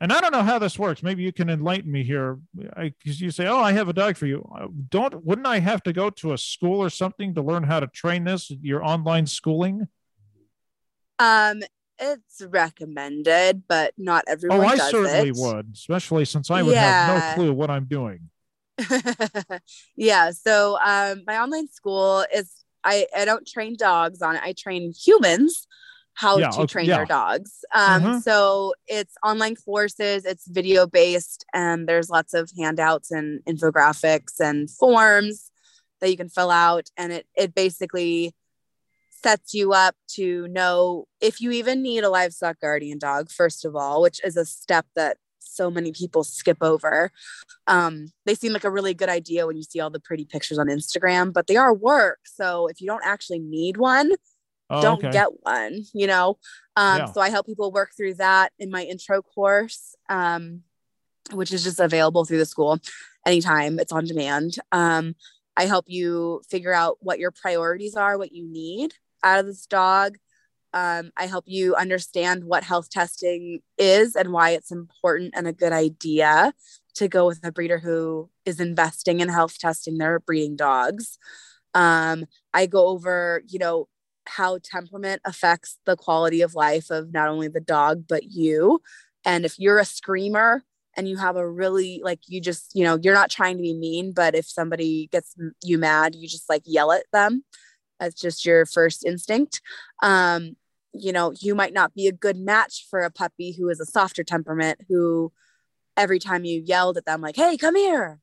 and 0.00 0.12
i 0.12 0.20
don't 0.20 0.32
know 0.32 0.42
how 0.42 0.58
this 0.58 0.78
works. 0.78 1.02
Maybe 1.02 1.22
you 1.22 1.32
can 1.32 1.50
enlighten 1.50 1.90
me 1.90 2.04
here. 2.04 2.38
Because 2.54 3.20
you 3.20 3.30
say 3.30 3.46
oh 3.46 3.58
i 3.58 3.72
have 3.72 3.88
a 3.88 3.92
dog 3.92 4.16
for 4.16 4.26
you. 4.26 4.48
Uh, 4.54 4.68
don't 4.88 5.24
wouldn't 5.24 5.46
i 5.46 5.58
have 5.58 5.82
to 5.84 5.92
go 5.92 6.10
to 6.10 6.32
a 6.32 6.38
school 6.38 6.82
or 6.82 6.90
something 6.90 7.34
to 7.34 7.42
learn 7.42 7.64
how 7.64 7.80
to 7.80 7.86
train 7.86 8.24
this 8.24 8.50
your 8.62 8.84
online 8.84 9.26
schooling? 9.26 9.88
Um 11.18 11.62
it's 12.00 12.42
recommended, 12.42 13.64
but 13.68 13.92
not 13.98 14.24
everyone. 14.26 14.60
Oh, 14.60 14.64
I 14.64 14.76
certainly 14.76 15.28
it. 15.28 15.36
would, 15.36 15.70
especially 15.74 16.24
since 16.24 16.50
I 16.50 16.62
would 16.62 16.74
yeah. 16.74 17.06
have 17.06 17.36
no 17.38 17.42
clue 17.42 17.52
what 17.52 17.70
I'm 17.70 17.84
doing. 17.84 18.30
yeah. 19.96 20.30
So 20.30 20.78
um, 20.84 21.22
my 21.26 21.38
online 21.38 21.68
school 21.68 22.24
is 22.34 22.52
I, 22.82 23.06
I 23.14 23.24
don't 23.24 23.46
train 23.46 23.76
dogs 23.76 24.22
on 24.22 24.36
it. 24.36 24.42
I 24.42 24.54
train 24.56 24.92
humans 24.92 25.66
how 26.14 26.38
yeah, 26.38 26.50
to 26.50 26.60
okay, 26.60 26.66
train 26.66 26.86
yeah. 26.86 26.96
their 26.96 27.06
dogs. 27.06 27.64
Um, 27.74 28.02
mm-hmm. 28.02 28.18
So 28.18 28.74
it's 28.86 29.14
online 29.24 29.56
courses, 29.56 30.24
it's 30.24 30.46
video 30.46 30.86
based, 30.86 31.44
and 31.54 31.88
there's 31.88 32.10
lots 32.10 32.34
of 32.34 32.50
handouts 32.58 33.10
and 33.10 33.40
infographics 33.44 34.40
and 34.40 34.70
forms 34.70 35.50
that 36.00 36.10
you 36.10 36.16
can 36.16 36.28
fill 36.28 36.50
out. 36.50 36.88
And 36.96 37.12
it, 37.12 37.26
it 37.36 37.54
basically 37.54 38.34
sets 39.22 39.54
you 39.54 39.72
up 39.72 39.94
to 40.14 40.48
know 40.48 41.06
if 41.20 41.40
you 41.40 41.50
even 41.50 41.82
need 41.82 42.04
a 42.04 42.10
livestock 42.10 42.60
guardian 42.60 42.98
dog, 42.98 43.30
first 43.30 43.64
of 43.64 43.76
all, 43.76 44.02
which 44.02 44.20
is 44.24 44.36
a 44.36 44.44
step 44.44 44.86
that 44.96 45.16
so 45.38 45.70
many 45.70 45.92
people 45.92 46.24
skip 46.24 46.58
over. 46.60 47.10
Um, 47.66 48.12
they 48.24 48.34
seem 48.34 48.52
like 48.52 48.64
a 48.64 48.70
really 48.70 48.94
good 48.94 49.08
idea 49.08 49.46
when 49.46 49.56
you 49.56 49.62
see 49.62 49.80
all 49.80 49.90
the 49.90 50.00
pretty 50.00 50.24
pictures 50.24 50.58
on 50.58 50.68
Instagram, 50.68 51.32
but 51.32 51.46
they 51.46 51.56
are 51.56 51.74
work. 51.74 52.20
So 52.24 52.68
if 52.68 52.80
you 52.80 52.86
don't 52.86 53.04
actually 53.04 53.40
need 53.40 53.76
one, 53.76 54.12
oh, 54.70 54.82
don't 54.82 55.04
okay. 55.04 55.10
get 55.10 55.28
one, 55.42 55.82
you 55.92 56.06
know? 56.06 56.38
Um, 56.76 56.98
yeah. 56.98 57.04
So 57.06 57.20
I 57.20 57.30
help 57.30 57.46
people 57.46 57.72
work 57.72 57.90
through 57.96 58.14
that 58.14 58.52
in 58.58 58.70
my 58.70 58.84
intro 58.84 59.22
course, 59.22 59.94
um, 60.08 60.62
which 61.32 61.52
is 61.52 61.64
just 61.64 61.80
available 61.80 62.24
through 62.24 62.38
the 62.38 62.46
school 62.46 62.78
anytime 63.26 63.78
it's 63.78 63.92
on 63.92 64.04
demand. 64.06 64.56
Um, 64.72 65.14
I 65.56 65.66
help 65.66 65.86
you 65.88 66.40
figure 66.48 66.72
out 66.72 66.98
what 67.00 67.18
your 67.18 67.32
priorities 67.32 67.96
are, 67.96 68.16
what 68.16 68.32
you 68.32 68.48
need 68.50 68.94
out 69.22 69.40
of 69.40 69.46
this 69.46 69.66
dog. 69.66 70.16
Um, 70.72 71.10
I 71.16 71.26
help 71.26 71.44
you 71.48 71.74
understand 71.74 72.44
what 72.44 72.62
health 72.62 72.90
testing 72.90 73.60
is 73.76 74.14
and 74.14 74.32
why 74.32 74.50
it's 74.50 74.70
important 74.70 75.34
and 75.36 75.48
a 75.48 75.52
good 75.52 75.72
idea 75.72 76.52
to 76.94 77.08
go 77.08 77.26
with 77.26 77.40
a 77.44 77.50
breeder 77.50 77.78
who 77.78 78.30
is 78.44 78.60
investing 78.60 79.20
in 79.20 79.28
health 79.28 79.58
testing 79.58 79.98
their 79.98 80.20
breeding 80.20 80.56
dogs. 80.56 81.18
Um, 81.74 82.26
I 82.54 82.66
go 82.66 82.88
over, 82.88 83.42
you 83.48 83.58
know, 83.58 83.88
how 84.26 84.58
temperament 84.62 85.22
affects 85.24 85.78
the 85.86 85.96
quality 85.96 86.40
of 86.42 86.54
life 86.54 86.90
of 86.90 87.12
not 87.12 87.28
only 87.28 87.48
the 87.48 87.60
dog, 87.60 88.04
but 88.08 88.24
you. 88.30 88.80
And 89.24 89.44
if 89.44 89.58
you're 89.58 89.78
a 89.78 89.84
screamer 89.84 90.62
and 90.96 91.08
you 91.08 91.16
have 91.16 91.36
a 91.36 91.48
really, 91.48 92.00
like, 92.02 92.20
you 92.26 92.40
just, 92.40 92.72
you 92.74 92.84
know, 92.84 92.98
you're 93.02 93.14
not 93.14 93.30
trying 93.30 93.56
to 93.56 93.62
be 93.62 93.74
mean, 93.74 94.12
but 94.12 94.34
if 94.34 94.46
somebody 94.46 95.08
gets 95.10 95.34
you 95.64 95.78
mad, 95.78 96.14
you 96.14 96.28
just 96.28 96.48
like 96.48 96.62
yell 96.64 96.92
at 96.92 97.04
them. 97.12 97.44
That's 98.00 98.20
just 98.20 98.44
your 98.44 98.66
first 98.66 99.04
instinct. 99.04 99.60
Um, 100.02 100.56
you 100.92 101.12
know, 101.12 101.32
you 101.40 101.54
might 101.54 101.72
not 101.72 101.94
be 101.94 102.08
a 102.08 102.12
good 102.12 102.36
match 102.36 102.86
for 102.90 103.02
a 103.02 103.10
puppy 103.10 103.52
who 103.52 103.68
is 103.68 103.78
a 103.78 103.86
softer 103.86 104.24
temperament, 104.24 104.80
who 104.88 105.32
every 105.96 106.18
time 106.18 106.44
you 106.44 106.62
yelled 106.64 106.96
at 106.96 107.04
them, 107.04 107.20
like, 107.20 107.36
hey, 107.36 107.56
come 107.56 107.76
here, 107.76 108.18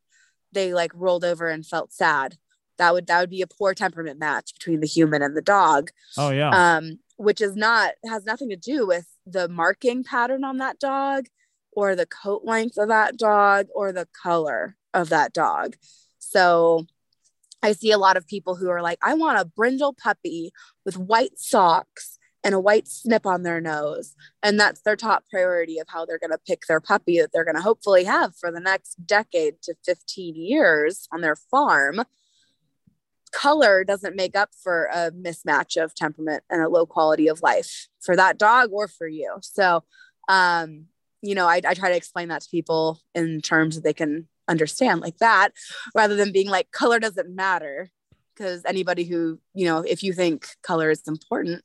they 0.51 0.73
like 0.73 0.91
rolled 0.93 1.23
over 1.23 1.47
and 1.47 1.65
felt 1.65 1.93
sad. 1.93 2.35
That 2.77 2.93
would 2.93 3.07
that 3.07 3.21
would 3.21 3.29
be 3.29 3.41
a 3.41 3.47
poor 3.47 3.73
temperament 3.73 4.19
match 4.19 4.53
between 4.53 4.81
the 4.81 4.87
human 4.87 5.21
and 5.21 5.35
the 5.35 5.41
dog. 5.41 5.91
Oh 6.17 6.31
yeah. 6.31 6.49
Um, 6.49 6.99
which 7.17 7.41
is 7.41 7.55
not 7.55 7.93
has 8.07 8.25
nothing 8.25 8.49
to 8.49 8.55
do 8.55 8.85
with 8.85 9.07
the 9.25 9.47
marking 9.47 10.03
pattern 10.03 10.43
on 10.43 10.57
that 10.57 10.79
dog 10.79 11.25
or 11.71 11.95
the 11.95 12.05
coat 12.05 12.41
length 12.43 12.77
of 12.77 12.89
that 12.89 13.17
dog 13.17 13.67
or 13.73 13.91
the 13.91 14.07
color 14.21 14.75
of 14.93 15.09
that 15.09 15.33
dog. 15.33 15.75
So 16.19 16.85
I 17.67 17.73
see 17.73 17.91
a 17.91 17.97
lot 17.97 18.15
of 18.15 18.25
people 18.25 18.55
who 18.55 18.69
are 18.69 18.81
like, 18.81 18.97
I 19.01 19.13
want 19.13 19.39
a 19.39 19.45
brindle 19.45 19.93
puppy 19.93 20.51
with 20.85 20.97
white 20.97 21.37
socks 21.37 22.17
and 22.41 22.55
a 22.55 22.59
white 22.61 22.87
snip 22.87 23.25
on 23.25 23.43
their 23.43 23.59
nose. 23.59 24.15
And 24.41 24.57
that's 24.57 24.81
their 24.83 24.95
top 24.95 25.25
priority 25.29 25.79
of 25.79 25.87
how 25.89 26.05
they're 26.05 26.17
going 26.17 26.31
to 26.31 26.39
pick 26.47 26.61
their 26.67 26.79
puppy 26.79 27.19
that 27.19 27.31
they're 27.33 27.43
going 27.43 27.57
to 27.57 27.61
hopefully 27.61 28.05
have 28.05 28.37
for 28.37 28.51
the 28.53 28.61
next 28.61 29.05
decade 29.05 29.61
to 29.63 29.75
15 29.85 30.35
years 30.35 31.09
on 31.11 31.19
their 31.19 31.35
farm. 31.35 32.03
Color 33.33 33.83
doesn't 33.83 34.15
make 34.15 34.37
up 34.37 34.51
for 34.63 34.85
a 34.93 35.11
mismatch 35.11 35.75
of 35.75 35.93
temperament 35.93 36.45
and 36.49 36.61
a 36.61 36.69
low 36.69 36.85
quality 36.85 37.27
of 37.27 37.41
life 37.41 37.89
for 37.99 38.15
that 38.15 38.37
dog 38.37 38.69
or 38.71 38.87
for 38.87 39.09
you. 39.09 39.35
So, 39.41 39.83
um, 40.29 40.85
you 41.21 41.35
know, 41.35 41.47
I, 41.47 41.59
I 41.67 41.73
try 41.73 41.89
to 41.89 41.97
explain 41.97 42.29
that 42.29 42.43
to 42.43 42.49
people 42.49 43.01
in 43.13 43.41
terms 43.41 43.75
that 43.75 43.83
they 43.83 43.93
can 43.93 44.29
understand 44.47 45.01
like 45.01 45.17
that 45.17 45.49
rather 45.95 46.15
than 46.15 46.31
being 46.31 46.49
like 46.49 46.71
color 46.71 46.99
doesn't 46.99 47.33
matter 47.33 47.89
because 48.35 48.61
anybody 48.65 49.03
who 49.03 49.39
you 49.53 49.65
know 49.65 49.79
if 49.79 50.03
you 50.03 50.13
think 50.13 50.47
color 50.63 50.89
is 50.89 51.07
important 51.07 51.63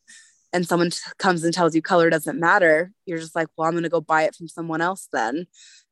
and 0.52 0.66
someone 0.66 0.90
comes 1.18 1.44
and 1.44 1.54
tells 1.54 1.74
you 1.74 1.80
color 1.80 2.10
doesn't 2.10 2.38
matter, 2.38 2.92
you're 3.06 3.18
just 3.18 3.34
like, 3.34 3.48
well, 3.56 3.66
I'm 3.66 3.72
going 3.72 3.84
to 3.84 3.88
go 3.88 4.00
buy 4.00 4.24
it 4.24 4.34
from 4.34 4.48
someone 4.48 4.80
else 4.80 5.08
then. 5.12 5.46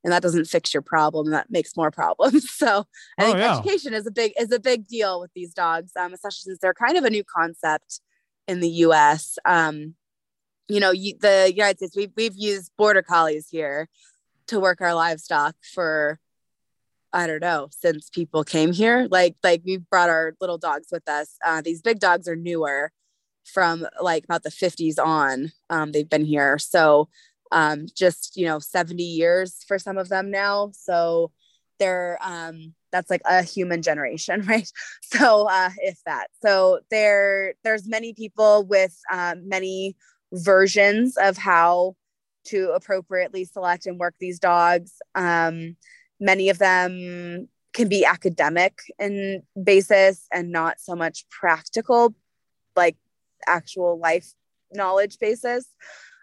And 0.04 0.12
that 0.12 0.22
doesn't 0.22 0.46
fix 0.46 0.74
your 0.74 0.82
problem. 0.82 1.30
That 1.30 1.50
makes 1.50 1.76
more 1.76 1.90
problems. 1.90 2.48
So 2.60 2.84
I 3.18 3.24
oh, 3.24 3.26
think 3.26 3.38
yeah. 3.38 3.58
education 3.58 3.94
is 3.94 4.06
a 4.06 4.10
big, 4.10 4.32
is 4.38 4.52
a 4.52 4.60
big 4.60 4.86
deal 4.86 5.20
with 5.20 5.30
these 5.34 5.54
dogs, 5.54 5.92
um, 5.98 6.12
especially 6.12 6.50
since 6.50 6.58
they're 6.60 6.74
kind 6.74 6.98
of 6.98 7.04
a 7.04 7.10
new 7.10 7.24
concept 7.24 8.00
in 8.46 8.60
the 8.60 8.68
US. 8.68 9.38
Um, 9.46 9.94
you 10.68 10.78
know, 10.78 10.90
you, 10.90 11.14
the 11.18 11.50
United 11.54 11.78
States, 11.78 11.96
we've, 11.96 12.12
we've 12.16 12.36
used 12.36 12.70
border 12.76 13.02
collies 13.02 13.48
here 13.50 13.88
to 14.48 14.60
work 14.60 14.82
our 14.82 14.94
livestock 14.94 15.54
for, 15.74 16.20
I 17.12 17.26
don't 17.26 17.40
know, 17.40 17.68
since 17.70 18.10
people 18.10 18.44
came 18.44 18.72
here. 18.72 19.08
Like, 19.10 19.36
like 19.42 19.62
we 19.64 19.78
brought 19.78 20.10
our 20.10 20.34
little 20.40 20.58
dogs 20.58 20.88
with 20.92 21.08
us. 21.08 21.36
Uh, 21.44 21.60
these 21.60 21.82
big 21.82 21.98
dogs 21.98 22.28
are 22.28 22.36
newer 22.36 22.92
from 23.44 23.86
like 24.00 24.24
about 24.24 24.42
the 24.42 24.50
50s 24.50 24.98
on. 24.98 25.52
Um, 25.68 25.92
they've 25.92 26.08
been 26.08 26.24
here. 26.24 26.58
So 26.58 27.08
um, 27.52 27.86
just, 27.94 28.36
you 28.36 28.46
know, 28.46 28.58
70 28.58 29.02
years 29.02 29.64
for 29.66 29.78
some 29.78 29.98
of 29.98 30.08
them 30.08 30.30
now. 30.30 30.70
So 30.72 31.32
they're, 31.78 32.18
um, 32.22 32.74
that's 32.92 33.10
like 33.10 33.22
a 33.24 33.42
human 33.42 33.82
generation, 33.82 34.42
right? 34.46 34.70
So 35.02 35.48
uh, 35.48 35.70
if 35.78 35.98
that, 36.06 36.28
so 36.42 36.80
there, 36.90 37.54
there's 37.64 37.88
many 37.88 38.14
people 38.14 38.64
with 38.66 38.96
um, 39.12 39.48
many 39.48 39.96
versions 40.32 41.16
of 41.16 41.36
how 41.36 41.96
to 42.44 42.70
appropriately 42.70 43.44
select 43.44 43.86
and 43.86 43.98
work 43.98 44.14
these 44.18 44.38
dogs. 44.38 44.94
Um, 45.14 45.76
many 46.20 46.48
of 46.48 46.58
them 46.58 47.48
can 47.72 47.88
be 47.88 48.04
academic 48.04 48.80
in 48.98 49.42
basis 49.62 50.26
and 50.32 50.50
not 50.50 50.80
so 50.80 50.94
much 50.94 51.24
practical 51.30 52.14
like 52.76 52.96
actual 53.46 53.98
life 53.98 54.32
knowledge 54.72 55.18
basis 55.18 55.66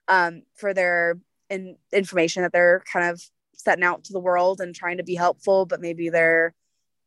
um, 0.07 0.43
for 0.55 0.73
their 0.73 1.19
in, 1.49 1.75
information 1.91 2.43
that 2.43 2.51
they're 2.51 2.83
kind 2.91 3.09
of 3.09 3.21
setting 3.53 3.83
out 3.83 4.03
to 4.05 4.13
the 4.13 4.19
world 4.19 4.61
and 4.61 4.75
trying 4.75 4.97
to 4.97 5.03
be 5.03 5.15
helpful, 5.15 5.65
but 5.65 5.81
maybe 5.81 6.09
their 6.09 6.53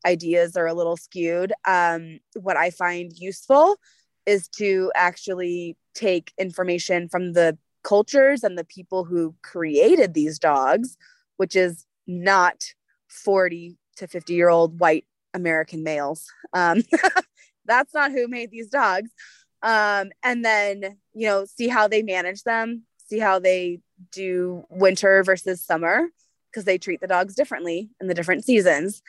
ideas 0.07 0.57
are 0.57 0.67
a 0.67 0.75
little 0.75 0.97
skewed. 0.97 1.53
Um, 1.67 2.21
what 2.35 2.57
I 2.57 2.71
find 2.71 3.13
useful 3.17 3.77
is 4.27 4.49
to 4.49 4.91
actually 4.95 5.77
take 5.95 6.33
information 6.39 7.09
from 7.09 7.33
the 7.33 7.57
cultures 7.83 8.45
and 8.45 8.59
the 8.59 8.65
people 8.65 9.05
who 9.05 9.35
created 9.43 10.15
these 10.15 10.39
dogs, 10.39 10.97
which 11.37 11.57
is 11.57 11.87
not 12.07 12.65
40 13.11 13.77
to 13.97 14.07
50 14.07 14.33
year 14.33 14.49
old 14.49 14.81
white 14.81 15.05
American 15.35 15.83
males. 15.83 16.27
Um, 16.53 16.83
that's 17.67 17.93
not 17.95 18.13
who 18.13 18.29
made 18.29 18.51
these 18.51 18.71
dogs. 18.71 19.11
Um, 19.63 20.11
and 20.23 20.45
then 20.45 20.97
you 21.13 21.27
know 21.27 21.45
see 21.45 21.69
how 21.69 21.87
they 21.87 22.03
manage 22.03 22.45
them 22.45 22.85
see 23.11 23.19
how 23.19 23.41
they 23.41 23.81
do 24.13 24.65
winter 24.71 25.23
versus 25.25 25.61
summer 25.61 26.07
because 26.51 26.65
they 26.65 26.79
treat 26.79 27.01
the 27.01 27.07
dogs 27.07 27.35
differently 27.35 27.91
in 28.01 28.07
the 28.07 28.15
different 28.15 28.45
seasons. 28.45 29.03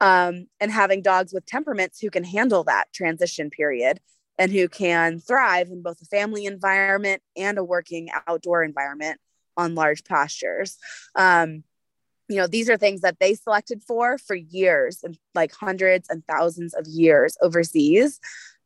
Um, 0.00 0.46
and 0.60 0.70
having 0.70 1.02
dogs 1.02 1.32
with 1.32 1.44
temperaments 1.44 1.98
who 1.98 2.08
can 2.08 2.22
handle 2.22 2.62
that 2.64 2.86
transition 2.94 3.50
period 3.50 3.98
and 4.38 4.52
who 4.52 4.68
can 4.68 5.18
thrive 5.18 5.70
in 5.70 5.82
both 5.82 6.00
a 6.00 6.04
family 6.04 6.46
environment 6.46 7.20
and 7.36 7.58
a 7.58 7.64
working 7.64 8.08
outdoor 8.28 8.62
environment 8.62 9.20
on 9.56 9.74
large 9.74 10.04
pastures. 10.04 10.78
Um, 11.16 11.64
you 12.28 12.36
know 12.36 12.46
these 12.46 12.68
are 12.68 12.76
things 12.76 13.00
that 13.00 13.18
they 13.20 13.34
selected 13.34 13.82
for 13.82 14.18
for 14.18 14.36
years 14.36 15.00
and 15.02 15.18
like 15.34 15.52
hundreds 15.52 16.08
and 16.10 16.22
thousands 16.26 16.74
of 16.74 16.86
years 16.86 17.36
overseas 17.42 18.20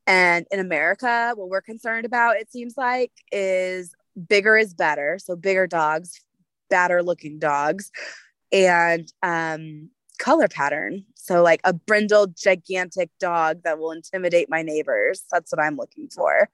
and 0.06 0.46
in 0.50 0.58
America, 0.58 1.32
what 1.36 1.48
we're 1.48 1.60
concerned 1.60 2.04
about, 2.04 2.36
it 2.36 2.50
seems 2.50 2.74
like, 2.76 3.12
is 3.30 3.94
bigger 4.28 4.56
is 4.56 4.74
better. 4.74 5.18
So 5.18 5.36
bigger 5.36 5.66
dogs, 5.66 6.20
badder 6.70 7.02
looking 7.02 7.38
dogs, 7.38 7.90
and 8.50 9.10
um, 9.22 9.90
color 10.18 10.48
pattern. 10.48 11.04
So 11.14 11.42
like 11.42 11.60
a 11.64 11.72
brindled, 11.72 12.36
gigantic 12.36 13.10
dog 13.20 13.62
that 13.62 13.78
will 13.78 13.92
intimidate 13.92 14.50
my 14.50 14.62
neighbors. 14.62 15.22
That's 15.30 15.52
what 15.52 15.62
I'm 15.62 15.76
looking 15.76 16.08
for. 16.08 16.48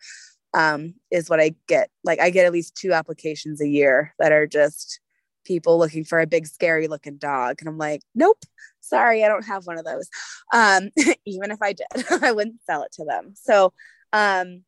Um, 0.55 0.95
is 1.11 1.29
what 1.29 1.41
I 1.41 1.55
get. 1.67 1.91
Like 2.05 2.21
I 2.21 2.31
get 2.31 2.47
at 2.47 2.53
least 2.53 2.75
two 2.75 2.93
applications 2.93 3.61
a 3.61 3.69
year 3.69 4.15
that 4.19 4.33
are 4.33 4.47
just 4.47 5.01
people 5.49 5.79
looking 5.79 6.05
for 6.05 6.21
a 6.21 6.27
big 6.27 6.47
scary 6.47 6.87
looking 6.87 7.17
dog. 7.17 7.57
And 7.61 7.69
i'm 7.69 7.79
like 7.79 8.03
nope 8.15 8.39
sorry 8.81 9.25
i 9.25 9.29
don't 9.29 9.47
have 9.47 9.67
one 9.67 9.79
of 9.79 9.85
those. 9.85 10.09
Um, 10.53 10.91
even 11.25 11.51
if 11.51 11.61
i 11.61 11.73
did 11.73 11.87
i 12.23 12.31
wouldn't 12.31 12.63
sell 12.65 12.83
it 12.83 12.93
to 12.93 13.05
them. 13.05 13.33
So 13.35 13.73
um, 14.13 14.63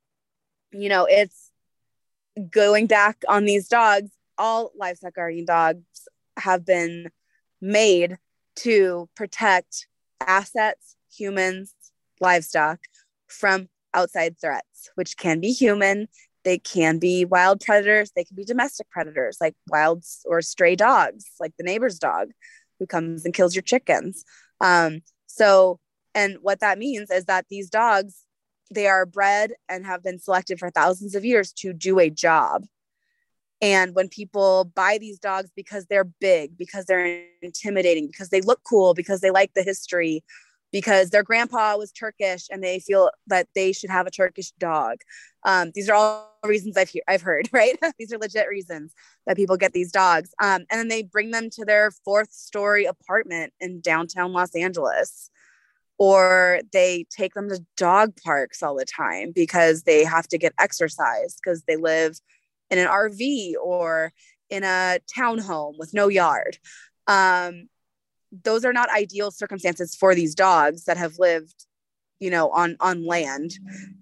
you 0.73 0.89
know 0.89 1.07
it's 1.09 1.51
going 2.51 2.87
back 2.87 3.23
on 3.29 3.45
these 3.45 3.69
dogs 3.69 4.11
all 4.39 4.73
livestock 4.77 5.15
guardian 5.15 5.45
dogs 5.45 6.09
have 6.39 6.65
been 6.65 7.11
made 7.61 8.17
to 8.57 9.09
protect 9.15 9.87
assets 10.21 10.97
humans 11.13 11.75
livestock 12.21 12.79
from 13.27 13.69
outside 13.93 14.39
threats 14.41 14.91
which 14.95 15.17
can 15.17 15.41
be 15.41 15.53
human 15.53 16.07
they 16.45 16.59
can 16.59 16.99
be 16.99 17.25
wild 17.25 17.61
predators 17.61 18.11
they 18.15 18.25
can 18.25 18.37
be 18.37 18.45
domestic 18.45 18.89
predators 18.91 19.39
like 19.41 19.55
wild 19.69 20.05
or 20.25 20.41
stray 20.43 20.77
dogs 20.77 21.25
like 21.39 21.53
the 21.59 21.65
neighbor's 21.65 21.99
dog 21.99 22.29
who 22.79 22.87
comes 22.87 23.25
and 23.25 23.35
kills 23.35 23.55
your 23.55 23.63
chickens 23.63 24.25
um, 24.61 25.01
so 25.27 25.79
and 26.15 26.37
what 26.43 26.61
that 26.61 26.79
means 26.79 27.11
is 27.11 27.27
that 27.27 27.47
these 27.49 27.71
dogs 27.71 28.25
they 28.71 28.87
are 28.87 29.05
bred 29.05 29.53
and 29.69 29.85
have 29.85 30.03
been 30.03 30.19
selected 30.19 30.59
for 30.59 30.71
thousands 30.71 31.15
of 31.15 31.25
years 31.25 31.53
to 31.53 31.73
do 31.73 31.99
a 31.99 32.09
job. 32.09 32.65
And 33.61 33.95
when 33.95 34.09
people 34.09 34.71
buy 34.75 34.97
these 34.99 35.19
dogs 35.19 35.51
because 35.55 35.87
they're 35.87 36.05
big, 36.05 36.57
because 36.57 36.87
they're 36.87 37.25
intimidating, 37.43 38.07
because 38.07 38.31
they 38.31 38.41
look 38.41 38.61
cool, 38.65 38.95
because 38.95 39.21
they 39.21 39.31
like 39.31 39.53
the 39.55 39.63
history, 39.63 40.25
because 40.73 41.11
their 41.11 41.23
grandpa 41.23 41.77
was 41.77 41.93
Turkish 41.93 42.47
and 42.51 42.63
they 42.63 42.79
feel 42.79 43.11
that 43.27 43.49
they 43.55 43.73
should 43.73 43.91
have 43.91 44.07
a 44.07 44.11
Turkish 44.11 44.53
dog. 44.53 44.99
Um, 45.45 45.73
these 45.75 45.89
are 45.89 45.95
all 45.95 46.39
reasons 46.45 46.77
I've, 46.77 46.91
he- 46.91 47.03
I've 47.09 47.23
heard, 47.23 47.49
right? 47.53 47.79
these 47.99 48.13
are 48.13 48.19
legit 48.19 48.49
reasons 48.49 48.95
that 49.27 49.37
people 49.37 49.57
get 49.57 49.73
these 49.73 49.93
dogs. 49.93 50.33
Um, 50.43 50.65
and 50.71 50.79
then 50.79 50.89
they 50.89 51.03
bring 51.03 51.31
them 51.31 51.51
to 51.51 51.65
their 51.65 51.91
fourth 52.05 52.33
story 52.33 52.85
apartment 52.85 53.53
in 53.61 53.81
downtown 53.81 54.33
Los 54.33 54.55
Angeles. 54.55 55.31
Or 55.99 56.61
they 56.73 57.05
take 57.15 57.35
them 57.35 57.51
to 57.51 57.63
dog 57.77 58.15
parks 58.25 58.63
all 58.63 58.75
the 58.75 58.87
time 58.87 59.33
because 59.35 59.83
they 59.83 60.03
have 60.03 60.27
to 60.29 60.39
get 60.39 60.55
exercise 60.59 61.37
because 61.37 61.65
they 61.65 61.77
live 61.77 62.19
in 62.71 62.79
an 62.79 62.87
RV 62.87 63.55
or 63.63 64.13
in 64.49 64.65
a 64.65 64.99
townhome 65.15 65.75
with 65.79 65.93
no 65.93 66.09
yard. 66.09 66.57
Um, 67.07 67.69
those 68.45 68.65
are 68.65 68.73
not 68.73 68.91
ideal 68.91 69.31
circumstances 69.31 69.95
for 69.95 70.15
these 70.15 70.35
dogs 70.35 70.85
that 70.85 70.97
have 70.97 71.19
lived 71.19 71.67
you 72.21 72.31
know 72.31 72.51
on 72.51 72.77
on 72.81 73.05
land 73.05 73.53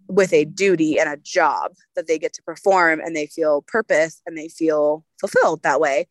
with 0.08 0.32
a 0.32 0.44
duty 0.44 0.98
and 0.98 1.08
a 1.08 1.16
job 1.16 1.72
that 1.94 2.06
they 2.06 2.18
get 2.18 2.32
to 2.34 2.42
perform 2.42 3.00
and 3.00 3.14
they 3.14 3.26
feel 3.26 3.62
purpose 3.62 4.20
and 4.26 4.36
they 4.36 4.48
feel 4.48 5.04
fulfilled 5.20 5.62
that 5.62 5.80
way. 5.80 6.06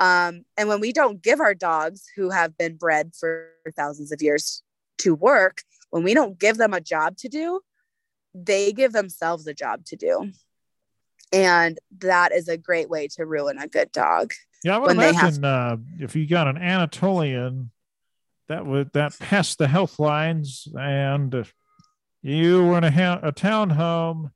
Um, 0.00 0.44
and 0.56 0.68
when 0.68 0.80
we 0.80 0.92
don't 0.92 1.20
give 1.20 1.40
our 1.40 1.54
dogs 1.54 2.04
who 2.14 2.30
have 2.30 2.56
been 2.56 2.76
bred 2.76 3.12
for 3.18 3.50
thousands 3.74 4.12
of 4.12 4.22
years 4.22 4.62
to 4.98 5.12
work 5.14 5.62
when 5.90 6.04
we 6.04 6.14
don't 6.14 6.38
give 6.38 6.56
them 6.56 6.72
a 6.72 6.80
job 6.80 7.16
to 7.16 7.28
do 7.28 7.60
they 8.34 8.72
give 8.72 8.92
themselves 8.92 9.46
a 9.46 9.54
job 9.54 9.84
to 9.86 9.96
do. 9.96 10.30
And 11.32 11.78
that 11.98 12.32
is 12.32 12.48
a 12.48 12.56
great 12.56 12.88
way 12.88 13.08
to 13.16 13.26
ruin 13.26 13.58
a 13.58 13.68
good 13.68 13.92
dog 13.92 14.32
yeah, 14.64 14.76
I 14.76 14.78
would 14.78 14.90
imagine 14.92 15.44
uh, 15.44 15.76
if 16.00 16.16
you 16.16 16.26
got 16.26 16.48
an 16.48 16.56
Anatolian 16.56 17.70
that 18.48 18.66
would 18.66 18.92
that 18.94 19.18
passed 19.18 19.58
the 19.58 19.68
health 19.68 19.98
lines, 19.98 20.66
and 20.78 21.46
you 22.22 22.64
were 22.64 22.78
in 22.78 22.84
a, 22.84 22.90
ha- 22.90 23.20
a 23.22 23.32
town 23.32 23.70
home. 23.70 24.32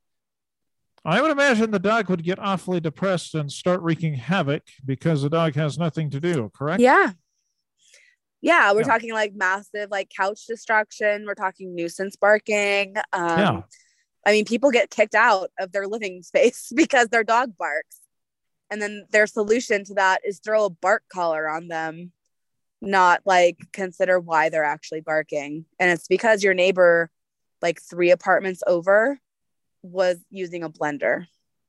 I 1.04 1.20
would 1.20 1.32
imagine 1.32 1.72
the 1.72 1.80
dog 1.80 2.08
would 2.10 2.22
get 2.22 2.38
awfully 2.38 2.78
depressed 2.78 3.34
and 3.34 3.50
start 3.50 3.80
wreaking 3.82 4.14
havoc 4.14 4.62
because 4.84 5.22
the 5.22 5.30
dog 5.30 5.56
has 5.56 5.76
nothing 5.76 6.10
to 6.10 6.20
do. 6.20 6.48
Correct? 6.54 6.80
Yeah. 6.80 7.12
Yeah, 8.40 8.72
we're 8.72 8.80
yeah. 8.80 8.86
talking 8.86 9.12
like 9.12 9.34
massive 9.34 9.90
like 9.90 10.10
couch 10.16 10.46
destruction. 10.46 11.24
We're 11.26 11.34
talking 11.34 11.74
nuisance 11.74 12.14
barking. 12.14 12.94
Um, 13.12 13.38
yeah. 13.38 13.62
I 14.24 14.32
mean, 14.32 14.44
people 14.44 14.70
get 14.70 14.90
kicked 14.90 15.16
out 15.16 15.50
of 15.58 15.72
their 15.72 15.88
living 15.88 16.22
space 16.22 16.70
because 16.74 17.08
their 17.08 17.24
dog 17.24 17.56
barks 17.58 17.96
and 18.72 18.80
then 18.80 19.04
their 19.10 19.26
solution 19.26 19.84
to 19.84 19.94
that 19.94 20.22
is 20.24 20.38
throw 20.38 20.64
a 20.64 20.70
bark 20.70 21.02
collar 21.12 21.46
on 21.46 21.68
them 21.68 22.10
not 22.80 23.20
like 23.26 23.58
consider 23.72 24.18
why 24.18 24.48
they're 24.48 24.64
actually 24.64 25.02
barking. 25.02 25.66
And 25.78 25.90
it's 25.90 26.08
because 26.08 26.42
your 26.42 26.54
neighbor 26.54 27.10
like 27.60 27.80
three 27.80 28.10
apartments 28.10 28.62
over 28.66 29.20
was 29.82 30.16
using 30.30 30.64
a 30.64 30.70
blender 30.70 31.26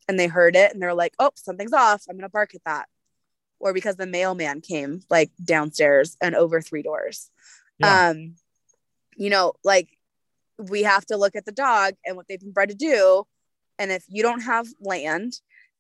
and 0.08 0.18
they 0.18 0.28
heard 0.28 0.56
it 0.56 0.72
and 0.72 0.82
they're 0.82 0.94
like 0.94 1.14
oh 1.20 1.32
something's 1.36 1.74
off. 1.74 2.04
I'm 2.10 2.16
gonna 2.16 2.30
bark 2.30 2.56
at 2.56 2.64
that. 2.66 2.88
Or 3.60 3.74
because 3.74 3.98
the 3.98 4.08
mailman 4.08 4.62
came 4.62 5.02
like 5.10 5.30
downstairs 5.44 6.16
and 6.22 6.36
over 6.36 6.62
three 6.62 6.84
doors. 6.84 7.30
Yeah. 7.80 8.12
um 8.12 8.36
you 9.18 9.30
know 9.30 9.54
like 9.66 9.90
we 10.58 10.84
have 10.84 11.06
to 11.08 11.18
look 11.18 11.36
at 11.36 11.46
the 11.46 11.52
dog 11.52 11.96
and 12.06 12.16
what 12.16 12.28
they've 12.30 12.40
been 12.40 12.54
bred 12.54 12.70
to 12.70 12.76
do. 12.76 13.26
And 13.78 13.92
if 13.92 14.06
you 14.08 14.24
don't 14.24 14.42
have 14.42 14.68
land 14.80 15.34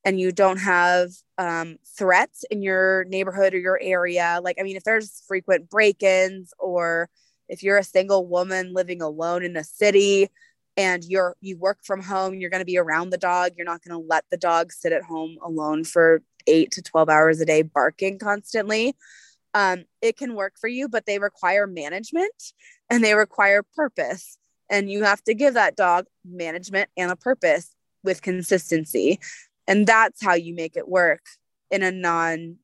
and 0.05 0.19
you 0.19 0.31
don't 0.31 0.57
have 0.57 1.09
um, 1.37 1.77
threats 1.97 2.43
in 2.51 2.61
your 2.61 3.05
neighborhood 3.05 3.53
or 3.53 3.59
your 3.59 3.79
area 3.81 4.39
like 4.43 4.57
i 4.59 4.63
mean 4.63 4.75
if 4.75 4.83
there's 4.83 5.23
frequent 5.27 5.69
break-ins 5.69 6.53
or 6.59 7.09
if 7.49 7.63
you're 7.63 7.77
a 7.77 7.83
single 7.83 8.27
woman 8.27 8.73
living 8.73 9.01
alone 9.01 9.43
in 9.43 9.55
a 9.55 9.63
city 9.63 10.27
and 10.75 11.03
you're 11.03 11.35
you 11.41 11.57
work 11.57 11.79
from 11.83 12.01
home 12.01 12.35
you're 12.35 12.49
going 12.49 12.61
to 12.61 12.65
be 12.65 12.77
around 12.77 13.09
the 13.09 13.17
dog 13.17 13.51
you're 13.57 13.65
not 13.65 13.81
going 13.83 13.99
to 13.99 14.07
let 14.07 14.25
the 14.31 14.37
dog 14.37 14.71
sit 14.71 14.91
at 14.91 15.03
home 15.03 15.37
alone 15.43 15.83
for 15.83 16.21
8 16.47 16.71
to 16.71 16.81
12 16.81 17.09
hours 17.09 17.39
a 17.39 17.45
day 17.45 17.61
barking 17.61 18.19
constantly 18.19 18.95
um, 19.55 19.83
it 20.01 20.17
can 20.17 20.33
work 20.33 20.53
for 20.59 20.67
you 20.67 20.89
but 20.89 21.05
they 21.05 21.19
require 21.19 21.67
management 21.67 22.53
and 22.93 23.03
they 23.03 23.15
require 23.15 23.63
purpose. 23.63 24.37
And 24.69 24.89
you 24.89 25.03
have 25.03 25.23
to 25.23 25.33
give 25.33 25.55
that 25.55 25.75
dog 25.75 26.05
management 26.23 26.89
and 26.95 27.11
a 27.11 27.15
purpose 27.15 27.73
with 28.03 28.21
consistency 28.21 29.19
and 29.68 29.88
that's 29.88 30.24
how 30.24 30.34
you 30.34 30.53
make 30.53 30.76
it 30.76 30.88
work 30.88 31.22
in 31.72 31.84
a 31.84 31.91
non 31.91 32.57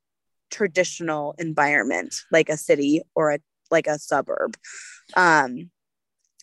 traditional 0.49 1.35
environment 1.37 2.15
like 2.31 2.49
a 2.49 2.57
city 2.57 3.01
or 3.15 3.31
a 3.31 3.39
like 3.71 3.87
a 3.87 3.99
suburb. 3.99 4.57
Um 5.15 5.69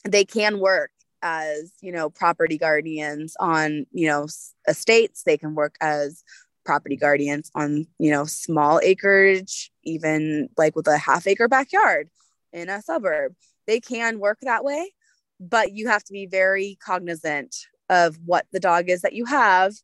they 0.05 0.25
can 0.25 0.61
work 0.61 0.91
as 1.23 1.73
you 1.81 1.93
know 1.93 2.11
property 2.11 2.59
guardians 2.59 3.37
on 3.41 3.87
you 3.93 4.09
know 4.09 4.27
estates. 4.69 5.23
They 5.25 5.37
can 5.37 5.55
work 5.55 5.77
as 5.81 6.23
property 6.65 6.97
guardians 6.97 7.51
on 7.55 7.87
you 7.99 8.11
know 8.11 8.25
small 8.25 8.81
acreage 8.83 9.71
even 9.85 10.49
like 10.57 10.75
with 10.75 10.89
a 10.89 10.99
half 10.99 11.27
acre 11.27 11.49
backyard 11.49 12.09
in 12.53 12.69
a 12.69 12.83
suburb. 12.83 13.35
They 13.67 13.81
can 13.81 14.19
work 14.19 14.39
that 14.43 14.65
way 14.65 14.93
but 15.41 15.73
you 15.73 15.89
have 15.89 16.05
to 16.05 16.13
be 16.13 16.27
very 16.27 16.79
cognizant 16.85 17.55
of 17.89 18.17
what 18.25 18.47
the 18.53 18.61
dog 18.61 18.89
is 18.89 19.03
that 19.03 19.13
you 19.13 19.25
have 19.25 19.75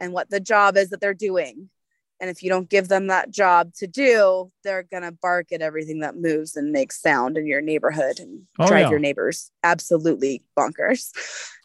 and 0.00 0.12
what 0.12 0.30
the 0.30 0.40
job 0.40 0.76
is 0.76 0.90
that 0.90 1.00
they're 1.00 1.14
doing. 1.14 1.70
And 2.20 2.28
if 2.28 2.42
you 2.42 2.50
don't 2.50 2.68
give 2.68 2.88
them 2.88 3.06
that 3.08 3.30
job 3.30 3.74
to 3.74 3.86
do, 3.86 4.50
they're 4.64 4.82
going 4.82 5.04
to 5.04 5.12
bark 5.12 5.52
at 5.52 5.62
everything 5.62 6.00
that 6.00 6.16
moves 6.16 6.56
and 6.56 6.72
makes 6.72 7.00
sound 7.00 7.36
in 7.36 7.46
your 7.46 7.60
neighborhood 7.60 8.18
and 8.18 8.42
oh, 8.58 8.66
drive 8.66 8.86
yeah. 8.86 8.90
your 8.90 8.98
neighbors 8.98 9.52
absolutely 9.62 10.42
bonkers. 10.58 11.10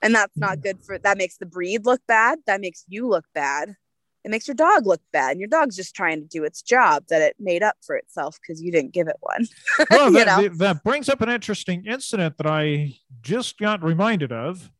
And 0.03 0.13
that's 0.13 0.37
not 0.37 0.61
good 0.61 0.83
for 0.83 0.97
that 0.99 1.17
makes 1.17 1.37
the 1.37 1.45
breed 1.45 1.85
look 1.85 2.01
bad. 2.07 2.39
That 2.45 2.61
makes 2.61 2.83
you 2.87 3.07
look 3.07 3.25
bad. 3.33 3.75
It 4.23 4.31
makes 4.31 4.47
your 4.47 4.55
dog 4.55 4.85
look 4.85 5.01
bad. 5.11 5.31
And 5.31 5.39
your 5.39 5.49
dog's 5.49 5.75
just 5.75 5.95
trying 5.95 6.21
to 6.21 6.27
do 6.27 6.43
its 6.43 6.61
job 6.61 7.05
that 7.09 7.21
it 7.21 7.35
made 7.39 7.63
up 7.63 7.75
for 7.81 7.95
itself 7.95 8.37
because 8.39 8.61
you 8.61 8.71
didn't 8.71 8.93
give 8.93 9.07
it 9.07 9.17
one. 9.19 9.47
well, 9.89 10.11
that, 10.11 10.57
that 10.59 10.83
brings 10.83 11.09
up 11.09 11.21
an 11.21 11.29
interesting 11.29 11.85
incident 11.85 12.37
that 12.37 12.47
I 12.47 12.93
just 13.21 13.57
got 13.57 13.83
reminded 13.83 14.31
of. 14.31 14.71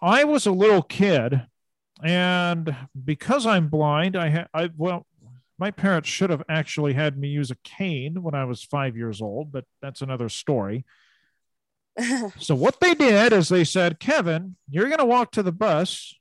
I 0.00 0.24
was 0.24 0.46
a 0.46 0.52
little 0.52 0.82
kid 0.82 1.46
and 2.02 2.74
because 3.04 3.46
I'm 3.46 3.68
blind, 3.68 4.16
I 4.16 4.28
had 4.28 4.48
I 4.54 4.70
well, 4.76 5.06
my 5.58 5.70
parents 5.70 6.08
should 6.08 6.30
have 6.30 6.44
actually 6.48 6.94
had 6.94 7.18
me 7.18 7.28
use 7.28 7.50
a 7.50 7.56
cane 7.64 8.22
when 8.22 8.34
I 8.34 8.44
was 8.44 8.62
five 8.62 8.96
years 8.96 9.20
old, 9.20 9.50
but 9.50 9.64
that's 9.82 10.02
another 10.02 10.28
story. 10.28 10.84
so 12.38 12.54
what 12.54 12.80
they 12.80 12.94
did 12.94 13.32
is 13.32 13.48
they 13.48 13.64
said, 13.64 13.98
Kevin, 13.98 14.56
you're 14.70 14.86
going 14.86 14.98
to 14.98 15.04
walk 15.04 15.32
to 15.32 15.42
the 15.42 15.52
bus. 15.52 16.14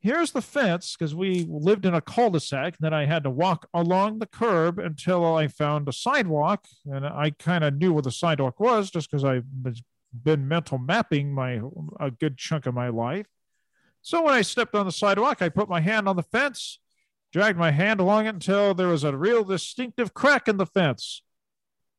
Here's 0.00 0.32
the 0.32 0.42
fence 0.42 0.96
because 0.96 1.14
we 1.14 1.46
lived 1.48 1.86
in 1.86 1.94
a 1.94 2.00
cul-de-sac. 2.00 2.78
Then 2.80 2.94
I 2.94 3.04
had 3.04 3.22
to 3.24 3.30
walk 3.30 3.68
along 3.72 4.18
the 4.18 4.26
curb 4.26 4.78
until 4.78 5.36
I 5.36 5.46
found 5.46 5.88
a 5.88 5.92
sidewalk, 5.92 6.64
and 6.86 7.06
I 7.06 7.30
kind 7.38 7.62
of 7.62 7.76
knew 7.76 7.92
where 7.92 8.02
the 8.02 8.10
sidewalk 8.10 8.58
was 8.58 8.90
just 8.90 9.10
because 9.10 9.24
I've 9.24 9.44
been 10.12 10.48
mental 10.48 10.78
mapping 10.78 11.32
my 11.32 11.60
a 12.00 12.10
good 12.10 12.38
chunk 12.38 12.66
of 12.66 12.74
my 12.74 12.88
life. 12.88 13.26
So 14.02 14.22
when 14.22 14.34
I 14.34 14.42
stepped 14.42 14.74
on 14.74 14.86
the 14.86 14.92
sidewalk, 14.92 15.42
I 15.42 15.48
put 15.48 15.68
my 15.68 15.80
hand 15.80 16.08
on 16.08 16.16
the 16.16 16.22
fence, 16.22 16.78
dragged 17.32 17.58
my 17.58 17.70
hand 17.70 18.00
along 18.00 18.26
it 18.26 18.34
until 18.34 18.74
there 18.74 18.88
was 18.88 19.04
a 19.04 19.16
real 19.16 19.44
distinctive 19.44 20.14
crack 20.14 20.48
in 20.48 20.56
the 20.56 20.66
fence. 20.66 21.22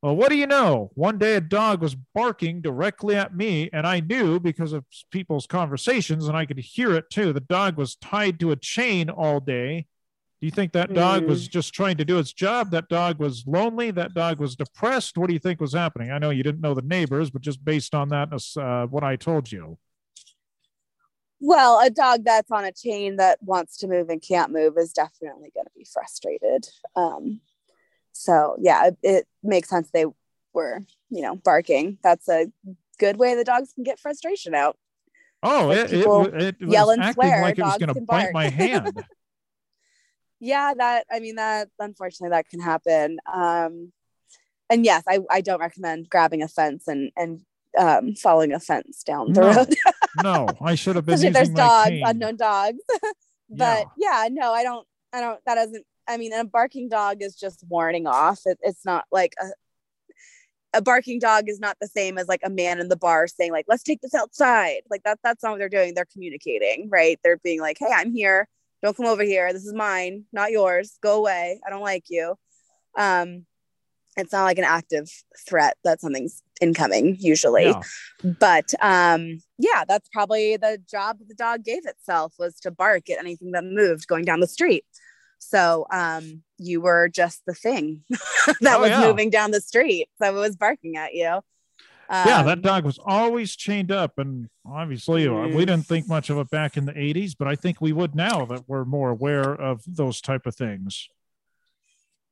Well, 0.01 0.15
what 0.15 0.29
do 0.29 0.35
you 0.35 0.47
know? 0.47 0.89
One 0.95 1.19
day 1.19 1.35
a 1.35 1.41
dog 1.41 1.79
was 1.79 1.93
barking 1.93 2.61
directly 2.61 3.15
at 3.15 3.35
me, 3.35 3.69
and 3.71 3.85
I 3.85 3.99
knew 3.99 4.39
because 4.39 4.73
of 4.73 4.83
people's 5.11 5.45
conversations, 5.45 6.27
and 6.27 6.35
I 6.35 6.47
could 6.47 6.57
hear 6.57 6.95
it 6.95 7.11
too. 7.11 7.33
The 7.33 7.39
dog 7.39 7.77
was 7.77 7.95
tied 7.97 8.39
to 8.39 8.51
a 8.51 8.55
chain 8.55 9.11
all 9.11 9.39
day. 9.39 9.85
Do 10.41 10.47
you 10.47 10.51
think 10.51 10.71
that 10.71 10.95
dog 10.95 11.21
mm. 11.21 11.27
was 11.27 11.47
just 11.47 11.71
trying 11.71 11.97
to 11.97 12.05
do 12.05 12.17
its 12.17 12.33
job? 12.33 12.71
That 12.71 12.89
dog 12.89 13.19
was 13.19 13.45
lonely. 13.45 13.91
That 13.91 14.15
dog 14.15 14.39
was 14.39 14.55
depressed. 14.55 15.19
What 15.19 15.27
do 15.27 15.33
you 15.33 15.39
think 15.39 15.61
was 15.61 15.73
happening? 15.73 16.09
I 16.09 16.17
know 16.17 16.31
you 16.31 16.41
didn't 16.41 16.61
know 16.61 16.73
the 16.73 16.81
neighbors, 16.81 17.29
but 17.29 17.43
just 17.43 17.63
based 17.63 17.93
on 17.93 18.09
that, 18.09 18.33
uh, 18.57 18.87
what 18.87 19.03
I 19.03 19.17
told 19.17 19.51
you. 19.51 19.77
Well, 21.43 21.81
a 21.83 21.89
dog 21.89 22.23
that's 22.23 22.51
on 22.51 22.65
a 22.65 22.71
chain 22.71 23.15
that 23.15 23.41
wants 23.41 23.77
to 23.77 23.87
move 23.87 24.09
and 24.09 24.21
can't 24.21 24.51
move 24.51 24.77
is 24.77 24.93
definitely 24.93 25.51
going 25.55 25.65
to 25.65 25.71
be 25.75 25.87
frustrated. 25.91 26.67
Um, 26.95 27.41
so 28.11 28.57
yeah, 28.61 28.87
it, 28.87 28.97
it, 29.01 29.27
makes 29.41 29.67
sense 29.67 29.89
they 29.89 30.05
were, 30.53 30.81
you 31.09 31.23
know, 31.23 31.35
barking. 31.35 31.97
That's 32.03 32.29
a 32.29 32.45
good 32.99 33.17
way 33.17 33.33
the 33.33 33.43
dogs 33.43 33.73
can 33.73 33.83
get 33.83 33.99
frustration 33.99 34.53
out. 34.53 34.77
Oh, 35.41 35.67
like 35.67 35.91
it, 35.91 35.93
it, 35.93 36.43
it, 36.61 36.69
yell 36.69 36.91
and 36.91 37.11
swear. 37.15 37.41
Like 37.41 37.57
it 37.57 37.63
was 37.63 37.77
going 37.79 37.95
to 37.95 38.01
bite 38.01 38.33
my 38.33 38.47
hand. 38.47 39.03
yeah, 40.39 40.75
that 40.77 41.07
I 41.11 41.19
mean 41.19 41.37
that 41.37 41.69
unfortunately 41.79 42.35
that 42.35 42.49
can 42.49 42.59
happen. 42.59 43.17
Um, 43.31 43.91
and 44.69 44.85
yes, 44.85 45.03
I, 45.07 45.19
I 45.31 45.41
don't 45.41 45.59
recommend 45.59 46.07
grabbing 46.07 46.43
a 46.43 46.47
fence 46.47 46.87
and 46.87 47.11
and 47.17 47.41
um, 47.77 48.15
following 48.15 48.53
a 48.53 48.59
fence 48.59 49.03
down 49.03 49.33
the 49.33 49.41
No. 49.41 49.53
road. 49.53 49.75
no, 50.23 50.57
I 50.61 50.75
should 50.75 50.95
have 50.95 51.05
been 51.05 51.13
using 51.13 51.33
there's 51.33 51.49
dogs, 51.49 51.89
cane. 51.89 52.03
unknown 52.05 52.35
dogs. 52.35 52.79
but 53.49 53.87
yeah. 53.97 54.27
no, 54.31 54.51
I 54.53 54.63
don't. 54.63 54.87
I 55.13 55.21
don't. 55.21 55.39
That 55.45 55.55
doesn't. 55.55 55.85
I 56.07 56.17
mean, 56.17 56.33
a 56.33 56.43
barking 56.43 56.89
dog 56.89 57.17
is 57.21 57.35
just 57.35 57.63
warning 57.69 58.07
off. 58.07 58.39
It, 58.45 58.57
it's 58.61 58.85
not 58.85 59.05
like 59.11 59.33
a 59.41 59.47
a 60.73 60.81
barking 60.81 61.19
dog 61.19 61.49
is 61.49 61.59
not 61.59 61.75
the 61.81 61.87
same 61.87 62.17
as 62.17 62.27
like 62.27 62.39
a 62.43 62.49
man 62.49 62.79
in 62.79 62.87
the 62.87 62.95
bar 62.95 63.27
saying 63.27 63.51
like 63.51 63.65
let's 63.67 63.83
take 63.83 63.99
this 64.01 64.15
outside 64.15 64.77
like 64.89 65.03
that 65.03 65.19
that's 65.23 65.43
not 65.43 65.51
what 65.51 65.57
they're 65.59 65.67
doing 65.67 65.93
they're 65.93 66.05
communicating 66.05 66.87
right 66.89 67.19
they're 67.23 67.39
being 67.43 67.59
like 67.59 67.75
hey 67.77 67.89
i'm 67.93 68.13
here 68.13 68.47
don't 68.81 68.95
come 68.95 69.05
over 69.05 69.23
here 69.23 69.51
this 69.51 69.65
is 69.65 69.73
mine 69.73 70.23
not 70.31 70.51
yours 70.51 70.97
go 71.03 71.17
away 71.17 71.59
i 71.67 71.69
don't 71.69 71.81
like 71.81 72.05
you 72.07 72.35
um 72.97 73.45
it's 74.15 74.31
not 74.31 74.45
like 74.45 74.57
an 74.57 74.63
active 74.63 75.09
threat 75.45 75.75
that 75.83 75.99
something's 75.99 76.41
incoming 76.61 77.17
usually 77.19 77.65
Yeah. 77.65 77.81
but 78.39 78.73
um 78.81 79.39
yeah 79.57 79.83
that's 79.87 80.07
probably 80.09 80.55
the 80.57 80.77
job 80.89 81.17
the 81.27 81.33
dog 81.35 81.63
gave 81.65 81.85
itself 81.85 82.33
was 82.39 82.59
to 82.61 82.71
bark 82.71 83.09
at 83.09 83.17
anything 83.19 83.51
that 83.51 83.65
moved 83.65 84.07
going 84.07 84.23
down 84.25 84.39
the 84.39 84.47
street 84.47 84.85
so 85.39 85.87
um 85.91 86.43
you 86.59 86.79
were 86.81 87.09
just 87.09 87.41
the 87.47 87.53
thing 87.55 88.03
that 88.61 88.77
Oh, 88.77 88.81
was 88.81 88.91
yeah. 88.91 89.07
moving 89.07 89.29
down 89.31 89.51
the 89.51 89.61
street 89.61 90.07
so 90.21 90.29
it 90.29 90.39
was 90.39 90.55
barking 90.55 90.95
at 90.97 91.13
you 91.13 91.39
yeah, 92.13 92.39
Um, 92.41 92.45
that 92.45 92.61
dog 92.61 92.83
was 92.83 92.99
always 93.03 93.55
chained 93.55 93.89
up, 93.89 94.17
and 94.19 94.49
obviously 94.65 95.25
uh, 95.29 95.31
we 95.47 95.63
Mm. 95.63 95.67
didn't 95.67 95.87
think 95.87 96.09
much 96.09 96.29
of 96.29 96.37
it 96.39 96.49
back 96.49 96.75
in 96.75 96.83
the 96.85 96.91
'80s, 96.91 97.35
but 97.39 97.47
I 97.47 97.55
think 97.55 97.79
we 97.79 97.93
would 97.93 98.15
now 98.15 98.43
that 98.47 98.67
we're 98.67 98.83
more 98.83 99.11
aware 99.11 99.53
of 99.55 99.81
those 99.87 100.19
type 100.19 100.45
of 100.45 100.53
things. 100.53 101.07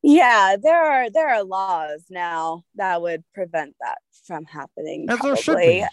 Yeah 0.02 0.56
there 0.62 0.82
are 0.82 1.10
there 1.10 1.28
are 1.28 1.42
laws 1.44 2.04
now 2.10 2.64
that 2.76 3.00
would 3.02 3.22
prevent 3.34 3.74
that 3.80 3.98
from 4.26 4.44
happening 4.44 5.06
As 5.08 5.18
there 5.20 5.36
should 5.36 5.54
probably. 5.54 5.80
be. 5.80 5.86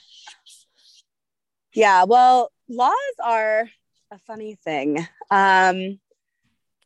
yeah 1.74 2.04
well 2.06 2.52
laws 2.70 2.94
are 3.24 3.70
a 4.12 4.18
funny 4.20 4.56
thing 4.64 5.00
um 5.32 6.00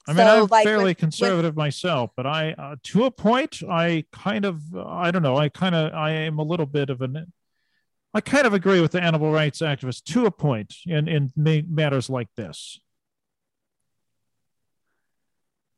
I 0.07 0.13
mean, 0.13 0.25
So, 0.25 0.41
I'm 0.43 0.47
like, 0.47 0.63
fairly 0.65 0.83
with- 0.85 0.97
conservative 0.97 1.55
myself, 1.55 2.09
but 2.17 2.25
I, 2.25 2.53
uh, 2.53 2.75
to 2.85 3.03
a 3.03 3.11
point, 3.11 3.61
I 3.69 4.03
kind 4.11 4.45
of, 4.45 4.59
I 4.75 5.11
don't 5.11 5.21
know, 5.21 5.37
I 5.37 5.47
kind 5.49 5.75
of, 5.75 5.93
I 5.93 6.09
am 6.11 6.39
a 6.39 6.43
little 6.43 6.65
bit 6.65 6.89
of 6.89 7.03
an, 7.03 7.31
I 8.11 8.19
kind 8.19 8.47
of 8.47 8.53
agree 8.55 8.81
with 8.81 8.93
the 8.93 9.01
animal 9.03 9.31
rights 9.31 9.59
activists 9.61 10.01
to 10.05 10.25
a 10.25 10.31
point 10.31 10.73
in 10.87 11.07
in 11.07 11.31
ma- 11.35 11.61
matters 11.69 12.09
like 12.09 12.29
this. 12.35 12.79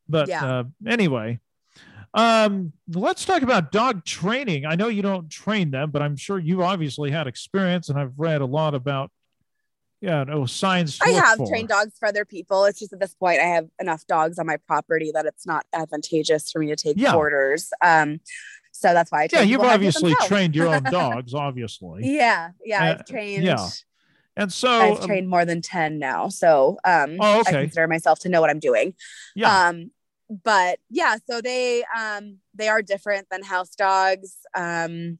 But 0.08 0.28
Yeah. 0.28 0.44
uh, 0.44 0.64
anyway, 0.86 1.40
um, 2.12 2.72
let's 2.88 3.24
talk 3.24 3.42
about 3.42 3.72
dog 3.72 4.04
training. 4.04 4.66
I 4.66 4.74
know 4.76 4.88
you 4.88 5.02
don't 5.02 5.28
train 5.30 5.70
them, 5.70 5.90
but 5.90 6.02
I'm 6.02 6.16
sure 6.16 6.38
you 6.38 6.62
obviously 6.62 7.10
had 7.10 7.26
experience, 7.26 7.88
and 7.88 7.98
I've 7.98 8.12
read 8.16 8.40
a 8.40 8.46
lot 8.46 8.74
about, 8.74 9.10
yeah, 10.00 10.22
no 10.24 10.46
signs. 10.46 10.98
I 11.02 11.10
have 11.10 11.38
for. 11.38 11.48
trained 11.48 11.68
dogs 11.68 11.92
for 11.98 12.06
other 12.06 12.24
people. 12.24 12.66
It's 12.66 12.78
just 12.78 12.92
at 12.92 13.00
this 13.00 13.14
point 13.14 13.40
I 13.40 13.44
have 13.46 13.68
enough 13.80 14.06
dogs 14.06 14.38
on 14.38 14.46
my 14.46 14.58
property 14.58 15.10
that 15.12 15.26
it's 15.26 15.46
not 15.46 15.66
advantageous 15.72 16.50
for 16.52 16.58
me 16.60 16.66
to 16.68 16.76
take 16.76 16.96
Yeah. 16.98 17.12
boarders. 17.12 17.70
Um, 17.80 18.20
so 18.70 18.92
that's 18.92 19.10
why 19.10 19.22
I 19.22 19.28
Yeah, 19.32 19.40
you've 19.40 19.60
people 19.60 19.64
how 19.66 19.72
to 19.72 19.78
do 19.78 19.86
it 19.86 19.88
obviously 19.88 20.14
trained 20.28 20.54
your 20.54 20.68
own 20.68 20.82
dogs, 20.90 21.32
obviously. 21.34 22.14
Yeah, 22.16 22.50
yeah, 22.64 22.82
Uh, 22.82 22.86
I've 22.90 23.06
trained. 23.06 23.44
yeah. 23.44 23.68
And 24.36 24.52
so, 24.52 24.68
I've 24.68 25.00
um, 25.00 25.06
trained 25.06 25.28
more 25.28 25.44
than 25.44 25.62
ten 25.62 25.98
now, 25.98 26.28
so 26.28 26.78
um, 26.84 27.18
Oh, 27.20 27.42
I 27.46 27.52
consider 27.52 27.86
myself 27.86 28.18
to 28.20 28.28
know 28.28 28.40
what 28.40 28.50
I'm 28.50 28.58
doing. 28.58 28.94
yeah, 29.34 29.68
Um, 29.68 29.90
but 30.28 30.78
yeah, 30.90 31.16
so 31.28 31.40
they 31.40 31.84
um, 31.96 32.38
they 32.54 32.68
are 32.68 32.82
different 32.82 33.28
than 33.30 33.42
house 33.42 33.74
dogs. 33.74 34.36
Um, 34.54 35.18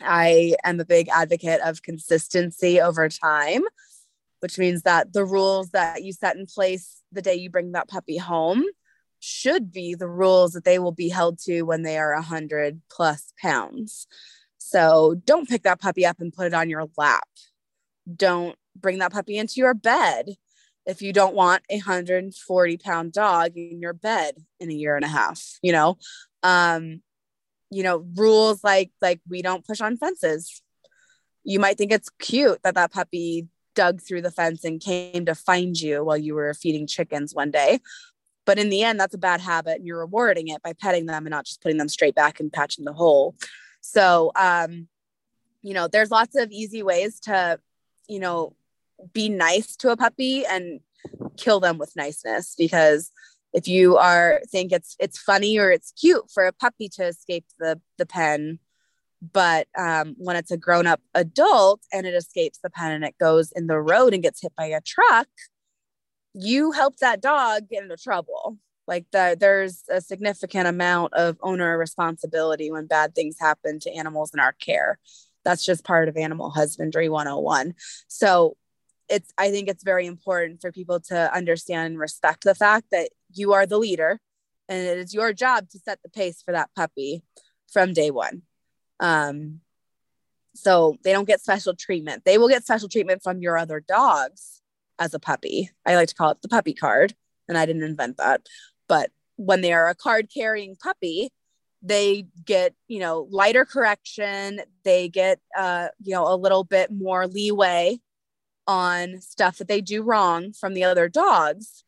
I 0.00 0.56
am 0.64 0.80
a 0.80 0.84
big 0.84 1.08
advocate 1.08 1.60
of 1.60 1.82
consistency 1.82 2.80
over 2.80 3.08
time, 3.08 3.62
which 4.40 4.58
means 4.58 4.82
that 4.82 5.12
the 5.12 5.24
rules 5.24 5.70
that 5.70 6.02
you 6.02 6.12
set 6.12 6.36
in 6.36 6.46
place 6.46 7.00
the 7.12 7.22
day 7.22 7.34
you 7.34 7.50
bring 7.50 7.72
that 7.72 7.88
puppy 7.88 8.16
home 8.16 8.64
should 9.20 9.70
be 9.70 9.94
the 9.94 10.08
rules 10.08 10.52
that 10.52 10.64
they 10.64 10.78
will 10.78 10.92
be 10.92 11.08
held 11.08 11.38
to 11.38 11.62
when 11.62 11.82
they 11.82 11.96
are 11.96 12.14
100 12.14 12.82
plus 12.90 13.32
pounds. 13.40 14.06
So 14.58 15.14
don't 15.24 15.48
pick 15.48 15.62
that 15.62 15.80
puppy 15.80 16.04
up 16.04 16.20
and 16.20 16.32
put 16.32 16.46
it 16.46 16.54
on 16.54 16.68
your 16.68 16.86
lap. 16.96 17.28
Don't 18.12 18.56
bring 18.76 18.98
that 18.98 19.12
puppy 19.12 19.36
into 19.36 19.54
your 19.56 19.74
bed 19.74 20.36
if 20.86 21.00
you 21.00 21.12
don't 21.12 21.34
want 21.34 21.62
a 21.70 21.76
140 21.76 22.76
pound 22.78 23.12
dog 23.12 23.56
in 23.56 23.80
your 23.80 23.94
bed 23.94 24.34
in 24.60 24.70
a 24.70 24.74
year 24.74 24.96
and 24.96 25.04
a 25.04 25.08
half, 25.08 25.58
you 25.62 25.72
know? 25.72 25.96
Um, 26.42 27.00
you 27.70 27.82
know, 27.82 28.06
rules 28.14 28.62
like 28.62 28.92
like 29.00 29.20
we 29.28 29.42
don't 29.42 29.66
push 29.66 29.80
on 29.80 29.96
fences. 29.96 30.62
You 31.42 31.58
might 31.58 31.76
think 31.76 31.92
it's 31.92 32.10
cute 32.18 32.62
that 32.62 32.74
that 32.74 32.92
puppy 32.92 33.48
dug 33.74 34.00
through 34.00 34.22
the 34.22 34.30
fence 34.30 34.64
and 34.64 34.80
came 34.80 35.26
to 35.26 35.34
find 35.34 35.78
you 35.78 36.04
while 36.04 36.16
you 36.16 36.34
were 36.34 36.54
feeding 36.54 36.86
chickens 36.86 37.34
one 37.34 37.50
day. 37.50 37.80
But 38.46 38.58
in 38.58 38.68
the 38.68 38.82
end, 38.82 39.00
that's 39.00 39.14
a 39.14 39.18
bad 39.18 39.40
habit, 39.40 39.76
and 39.76 39.86
you're 39.86 39.98
rewarding 39.98 40.48
it 40.48 40.62
by 40.62 40.74
petting 40.74 41.06
them 41.06 41.26
and 41.26 41.30
not 41.30 41.46
just 41.46 41.62
putting 41.62 41.78
them 41.78 41.88
straight 41.88 42.14
back 42.14 42.40
and 42.40 42.52
patching 42.52 42.84
the 42.84 42.92
hole. 42.92 43.34
So, 43.80 44.32
um, 44.36 44.88
you 45.62 45.74
know, 45.74 45.88
there's 45.88 46.10
lots 46.10 46.36
of 46.36 46.50
easy 46.50 46.82
ways 46.82 47.20
to, 47.20 47.58
you 48.08 48.20
know, 48.20 48.54
be 49.12 49.28
nice 49.28 49.76
to 49.76 49.90
a 49.90 49.96
puppy 49.96 50.44
and 50.46 50.80
kill 51.36 51.60
them 51.60 51.78
with 51.78 51.96
niceness 51.96 52.54
because 52.56 53.10
if 53.52 53.68
you 53.68 53.96
are 53.96 54.40
think 54.50 54.72
it's 54.72 54.96
it's 54.98 55.18
funny 55.18 55.58
or 55.58 55.70
it's 55.70 55.92
cute 55.92 56.30
for 56.32 56.46
a 56.46 56.52
puppy 56.52 56.88
to 56.88 57.04
escape 57.04 57.44
the 57.58 57.78
the 57.98 58.06
pen 58.06 58.58
but 59.32 59.66
um, 59.78 60.14
when 60.18 60.36
it's 60.36 60.50
a 60.50 60.56
grown-up 60.56 61.00
adult 61.14 61.80
and 61.92 62.06
it 62.06 62.14
escapes 62.14 62.58
the 62.62 62.70
pen 62.70 62.92
and 62.92 63.04
it 63.04 63.16
goes 63.18 63.52
in 63.52 63.66
the 63.66 63.80
road 63.80 64.14
and 64.14 64.22
gets 64.22 64.40
hit 64.40 64.52
by 64.56 64.66
a 64.66 64.80
truck 64.80 65.28
you 66.34 66.72
help 66.72 66.96
that 66.96 67.22
dog 67.22 67.68
get 67.70 67.84
into 67.84 67.96
trouble. 67.96 68.58
Like 68.86 69.06
the, 69.12 69.36
there's 69.38 69.84
a 69.88 70.00
significant 70.00 70.66
amount 70.66 71.14
of 71.14 71.38
owner 71.40 71.78
responsibility 71.78 72.70
when 72.70 72.86
bad 72.86 73.14
things 73.14 73.36
happen 73.40 73.78
to 73.80 73.94
animals 73.94 74.32
in 74.34 74.40
our 74.40 74.52
care 74.52 74.98
that's 75.44 75.64
just 75.64 75.84
part 75.84 76.08
of 76.08 76.16
animal 76.16 76.50
husbandry 76.50 77.08
101 77.08 77.74
so 78.08 78.56
it's 79.08 79.32
i 79.38 79.50
think 79.50 79.68
it's 79.68 79.84
very 79.84 80.06
important 80.06 80.60
for 80.60 80.72
people 80.72 81.00
to 81.00 81.34
understand 81.34 81.86
and 81.86 81.98
respect 81.98 82.44
the 82.44 82.54
fact 82.54 82.86
that 82.90 83.10
you 83.32 83.52
are 83.52 83.66
the 83.66 83.78
leader 83.78 84.20
and 84.68 84.86
it 84.86 84.98
is 84.98 85.14
your 85.14 85.32
job 85.32 85.68
to 85.70 85.78
set 85.78 86.02
the 86.02 86.08
pace 86.08 86.42
for 86.42 86.52
that 86.52 86.70
puppy 86.74 87.22
from 87.72 87.92
day 87.92 88.10
one. 88.10 88.42
Um 89.00 89.60
so 90.56 90.96
they 91.02 91.12
don't 91.12 91.26
get 91.26 91.40
special 91.40 91.74
treatment. 91.74 92.24
They 92.24 92.38
will 92.38 92.48
get 92.48 92.62
special 92.62 92.88
treatment 92.88 93.24
from 93.24 93.42
your 93.42 93.58
other 93.58 93.80
dogs 93.80 94.62
as 95.00 95.12
a 95.12 95.18
puppy. 95.18 95.70
I 95.84 95.96
like 95.96 96.08
to 96.08 96.14
call 96.14 96.30
it 96.30 96.42
the 96.42 96.48
puppy 96.48 96.74
card 96.74 97.14
and 97.48 97.58
i 97.58 97.66
didn't 97.66 97.82
invent 97.82 98.18
that. 98.18 98.46
But 98.88 99.10
when 99.36 99.60
they 99.60 99.72
are 99.72 99.88
a 99.88 99.94
card 99.94 100.28
carrying 100.32 100.76
puppy 100.76 101.30
they 101.86 102.26
get 102.44 102.74
you 102.88 102.98
know 102.98 103.28
lighter 103.30 103.66
correction 103.66 104.58
they 104.84 105.06
get 105.06 105.38
uh 105.56 105.88
you 106.02 106.14
know 106.14 106.32
a 106.32 106.34
little 106.34 106.64
bit 106.64 106.90
more 106.90 107.26
leeway 107.26 107.98
on 108.66 109.20
stuff 109.20 109.58
that 109.58 109.68
they 109.68 109.80
do 109.80 110.02
wrong 110.02 110.52
from 110.52 110.74
the 110.74 110.84
other 110.84 111.08
dogs, 111.08 111.84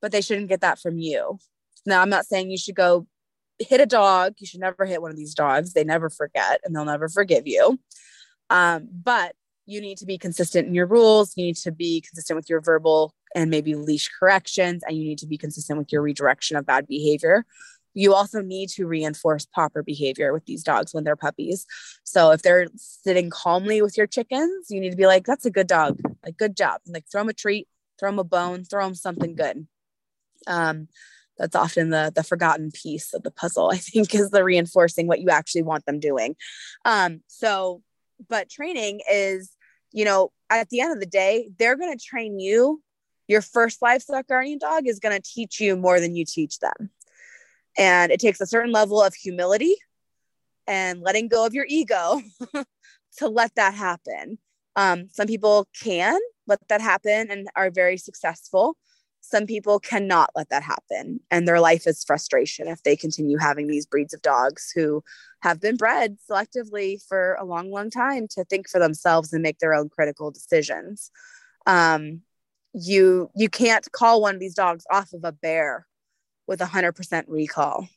but 0.00 0.12
they 0.12 0.20
shouldn't 0.20 0.48
get 0.48 0.60
that 0.60 0.78
from 0.78 0.98
you. 0.98 1.38
Now, 1.86 2.02
I'm 2.02 2.10
not 2.10 2.26
saying 2.26 2.50
you 2.50 2.58
should 2.58 2.74
go 2.74 3.06
hit 3.58 3.80
a 3.80 3.86
dog. 3.86 4.34
You 4.38 4.46
should 4.46 4.60
never 4.60 4.84
hit 4.84 5.02
one 5.02 5.10
of 5.10 5.16
these 5.16 5.34
dogs. 5.34 5.72
They 5.72 5.84
never 5.84 6.08
forget 6.10 6.60
and 6.64 6.74
they'll 6.74 6.84
never 6.84 7.08
forgive 7.08 7.46
you. 7.46 7.78
Um, 8.48 8.88
but 8.92 9.34
you 9.66 9.80
need 9.80 9.98
to 9.98 10.06
be 10.06 10.18
consistent 10.18 10.66
in 10.66 10.74
your 10.74 10.86
rules. 10.86 11.36
You 11.36 11.46
need 11.46 11.56
to 11.58 11.72
be 11.72 12.00
consistent 12.00 12.36
with 12.36 12.50
your 12.50 12.60
verbal 12.60 13.14
and 13.34 13.50
maybe 13.50 13.76
leash 13.76 14.08
corrections, 14.18 14.82
and 14.84 14.96
you 14.96 15.04
need 15.04 15.18
to 15.18 15.26
be 15.26 15.38
consistent 15.38 15.78
with 15.78 15.92
your 15.92 16.02
redirection 16.02 16.56
of 16.56 16.66
bad 16.66 16.88
behavior. 16.88 17.46
You 17.94 18.14
also 18.14 18.40
need 18.40 18.68
to 18.70 18.86
reinforce 18.86 19.46
proper 19.46 19.82
behavior 19.82 20.32
with 20.32 20.44
these 20.46 20.62
dogs 20.62 20.94
when 20.94 21.04
they're 21.04 21.16
puppies. 21.16 21.66
So 22.04 22.30
if 22.30 22.42
they're 22.42 22.66
sitting 22.76 23.30
calmly 23.30 23.82
with 23.82 23.96
your 23.96 24.06
chickens, 24.06 24.70
you 24.70 24.80
need 24.80 24.90
to 24.90 24.96
be 24.96 25.06
like, 25.06 25.24
that's 25.24 25.44
a 25.44 25.50
good 25.50 25.66
dog. 25.66 26.00
Like, 26.24 26.36
good 26.36 26.56
job. 26.56 26.80
And 26.86 26.94
like, 26.94 27.04
throw 27.10 27.22
them 27.22 27.28
a 27.28 27.32
treat, 27.32 27.68
throw 27.98 28.10
them 28.10 28.18
a 28.18 28.24
bone, 28.24 28.64
throw 28.64 28.84
them 28.84 28.94
something 28.94 29.34
good. 29.34 29.66
Um, 30.46 30.88
that's 31.38 31.56
often 31.56 31.88
the 31.88 32.12
the 32.14 32.22
forgotten 32.22 32.70
piece 32.70 33.14
of 33.14 33.22
the 33.22 33.30
puzzle, 33.30 33.70
I 33.72 33.78
think, 33.78 34.14
is 34.14 34.30
the 34.30 34.44
reinforcing 34.44 35.06
what 35.06 35.20
you 35.20 35.30
actually 35.30 35.62
want 35.62 35.86
them 35.86 35.98
doing. 35.98 36.36
Um, 36.84 37.22
so, 37.28 37.82
but 38.28 38.50
training 38.50 39.00
is, 39.10 39.50
you 39.90 40.04
know, 40.04 40.32
at 40.50 40.68
the 40.68 40.80
end 40.80 40.92
of 40.92 41.00
the 41.00 41.06
day, 41.06 41.48
they're 41.58 41.76
going 41.76 41.96
to 41.96 42.04
train 42.04 42.38
you. 42.38 42.82
Your 43.26 43.40
first 43.40 43.80
livestock 43.80 44.26
guardian 44.28 44.58
dog 44.58 44.86
is 44.86 44.98
going 44.98 45.16
to 45.16 45.22
teach 45.22 45.60
you 45.60 45.76
more 45.76 45.98
than 45.98 46.14
you 46.14 46.24
teach 46.24 46.58
them. 46.58 46.90
And 47.78 48.12
it 48.12 48.20
takes 48.20 48.40
a 48.40 48.46
certain 48.46 48.72
level 48.72 49.02
of 49.02 49.14
humility 49.14 49.76
and 50.66 51.00
letting 51.00 51.28
go 51.28 51.46
of 51.46 51.54
your 51.54 51.66
ego 51.68 52.20
to 53.18 53.28
let 53.28 53.54
that 53.56 53.74
happen. 53.74 54.38
Um, 54.76 55.08
some 55.10 55.26
people 55.26 55.66
can 55.80 56.18
let 56.46 56.60
that 56.68 56.80
happen 56.80 57.30
and 57.30 57.48
are 57.56 57.70
very 57.70 57.96
successful. 57.96 58.76
some 59.20 59.46
people 59.46 59.78
cannot 59.78 60.30
let 60.34 60.48
that 60.48 60.62
happen 60.62 61.20
and 61.30 61.46
their 61.46 61.60
life 61.60 61.86
is 61.86 62.04
frustration 62.04 62.66
if 62.66 62.82
they 62.82 62.96
continue 62.96 63.36
having 63.38 63.66
these 63.66 63.86
breeds 63.86 64.14
of 64.14 64.22
dogs 64.22 64.72
who 64.74 65.02
have 65.42 65.60
been 65.60 65.76
bred 65.76 66.16
selectively 66.28 67.00
for 67.06 67.34
a 67.34 67.44
long 67.44 67.70
long 67.70 67.90
time 67.90 68.26
to 68.28 68.44
think 68.44 68.68
for 68.68 68.80
themselves 68.80 69.32
and 69.32 69.42
make 69.42 69.58
their 69.58 69.74
own 69.74 69.88
critical 69.88 70.30
decisions 70.30 71.10
um, 71.66 72.22
you 72.72 73.30
you 73.36 73.48
can't 73.48 73.90
call 73.92 74.20
one 74.20 74.34
of 74.34 74.40
these 74.40 74.54
dogs 74.54 74.84
off 74.90 75.12
of 75.12 75.24
a 75.24 75.32
bear 75.32 75.86
with 76.50 76.60
a 76.60 76.64
100% 76.64 77.24
recall 77.28 77.88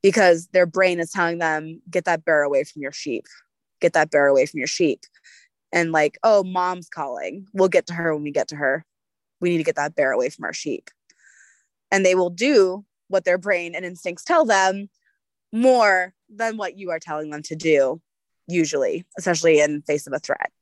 because 0.00 0.46
their 0.52 0.66
brain 0.66 1.00
is 1.00 1.10
telling 1.10 1.38
them 1.38 1.82
get 1.90 2.04
that 2.04 2.24
bear 2.24 2.44
away 2.44 2.62
from 2.62 2.80
your 2.80 2.92
sheep. 2.92 3.26
Get 3.80 3.92
that 3.94 4.12
bear 4.12 4.28
away 4.28 4.46
from 4.46 4.58
your 4.58 4.68
sheep. 4.68 5.00
And 5.72 5.90
like 5.90 6.16
oh 6.22 6.44
mom's 6.44 6.88
calling. 6.88 7.48
We'll 7.52 7.68
get 7.68 7.88
to 7.88 7.92
her 7.94 8.14
when 8.14 8.22
we 8.22 8.30
get 8.30 8.48
to 8.48 8.56
her. 8.56 8.86
We 9.40 9.50
need 9.50 9.58
to 9.58 9.64
get 9.64 9.74
that 9.74 9.96
bear 9.96 10.12
away 10.12 10.30
from 10.30 10.44
our 10.44 10.52
sheep. 10.52 10.90
And 11.90 12.06
they 12.06 12.14
will 12.14 12.30
do 12.30 12.84
what 13.08 13.24
their 13.24 13.36
brain 13.36 13.74
and 13.74 13.84
instincts 13.84 14.22
tell 14.22 14.44
them 14.44 14.88
more 15.52 16.14
than 16.30 16.56
what 16.56 16.78
you 16.78 16.92
are 16.92 17.00
telling 17.00 17.30
them 17.30 17.42
to 17.42 17.56
do 17.56 18.00
usually 18.48 19.04
especially 19.18 19.58
in 19.58 19.82
face 19.82 20.06
of 20.06 20.12
a 20.12 20.20
threat 20.20 20.52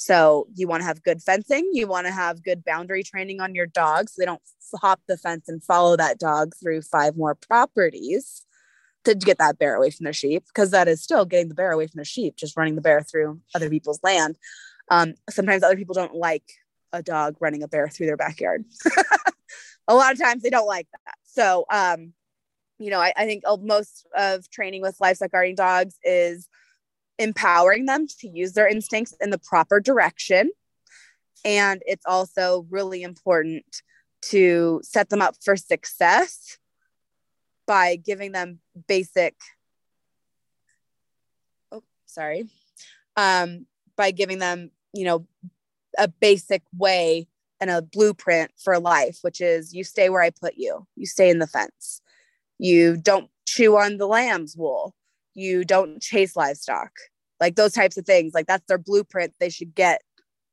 so 0.00 0.46
you 0.54 0.68
want 0.68 0.80
to 0.80 0.86
have 0.86 1.02
good 1.02 1.20
fencing 1.20 1.68
you 1.72 1.86
want 1.86 2.06
to 2.06 2.12
have 2.12 2.42
good 2.42 2.64
boundary 2.64 3.02
training 3.02 3.40
on 3.40 3.54
your 3.54 3.66
dogs 3.66 4.12
so 4.12 4.20
they 4.20 4.26
don't 4.26 4.42
hop 4.80 5.00
the 5.08 5.16
fence 5.16 5.48
and 5.48 5.62
follow 5.64 5.96
that 5.96 6.18
dog 6.18 6.52
through 6.60 6.80
five 6.80 7.16
more 7.16 7.34
properties 7.34 8.44
to 9.04 9.14
get 9.14 9.38
that 9.38 9.58
bear 9.58 9.74
away 9.74 9.90
from 9.90 10.04
their 10.04 10.12
sheep 10.12 10.44
because 10.46 10.70
that 10.70 10.88
is 10.88 11.02
still 11.02 11.24
getting 11.24 11.48
the 11.48 11.54
bear 11.54 11.72
away 11.72 11.86
from 11.86 11.98
their 11.98 12.04
sheep 12.04 12.36
just 12.36 12.56
running 12.56 12.74
the 12.74 12.80
bear 12.80 13.02
through 13.02 13.40
other 13.54 13.70
people's 13.70 14.00
land 14.02 14.36
um, 14.90 15.14
sometimes 15.28 15.62
other 15.62 15.76
people 15.76 15.94
don't 15.94 16.14
like 16.14 16.44
a 16.92 17.02
dog 17.02 17.36
running 17.40 17.62
a 17.62 17.68
bear 17.68 17.88
through 17.88 18.06
their 18.06 18.16
backyard. 18.16 18.64
a 19.88 19.94
lot 19.94 20.12
of 20.12 20.18
times 20.18 20.42
they 20.42 20.50
don't 20.50 20.66
like 20.66 20.88
that. 21.04 21.14
So, 21.24 21.64
um, 21.70 22.12
you 22.78 22.90
know, 22.90 23.00
I, 23.00 23.12
I 23.16 23.26
think 23.26 23.44
most 23.62 24.06
of 24.16 24.48
training 24.50 24.82
with 24.82 24.96
livestock 25.00 25.32
guarding 25.32 25.56
dogs 25.56 25.98
is 26.04 26.48
empowering 27.18 27.86
them 27.86 28.06
to 28.20 28.28
use 28.28 28.52
their 28.52 28.68
instincts 28.68 29.14
in 29.20 29.30
the 29.30 29.38
proper 29.38 29.80
direction. 29.80 30.50
And 31.44 31.82
it's 31.86 32.04
also 32.06 32.66
really 32.70 33.02
important 33.02 33.64
to 34.22 34.80
set 34.82 35.10
them 35.10 35.22
up 35.22 35.36
for 35.44 35.56
success 35.56 36.58
by 37.66 37.96
giving 37.96 38.32
them 38.32 38.58
basic 38.88 39.36
oh 41.70 41.82
sorry 42.06 42.48
um 43.16 43.66
by 43.94 44.10
giving 44.10 44.38
them 44.38 44.70
you 44.94 45.04
know 45.04 45.26
a 45.98 46.08
basic 46.08 46.62
way 46.76 47.28
and 47.60 47.70
a 47.70 47.82
blueprint 47.82 48.52
for 48.62 48.78
life, 48.78 49.18
which 49.22 49.40
is 49.40 49.74
you 49.74 49.84
stay 49.84 50.08
where 50.08 50.22
I 50.22 50.30
put 50.30 50.54
you. 50.56 50.86
You 50.96 51.06
stay 51.06 51.30
in 51.30 51.38
the 51.38 51.46
fence. 51.46 52.00
You 52.58 52.96
don't 52.96 53.30
chew 53.46 53.76
on 53.76 53.96
the 53.96 54.06
lamb's 54.06 54.56
wool. 54.56 54.94
You 55.38 55.64
don't 55.64 56.02
chase 56.02 56.36
livestock. 56.36 56.90
Like 57.40 57.54
those 57.54 57.72
types 57.72 57.96
of 57.96 58.04
things. 58.04 58.34
Like 58.34 58.46
that's 58.46 58.66
their 58.66 58.78
blueprint 58.78 59.34
they 59.38 59.50
should 59.50 59.74
get 59.74 60.02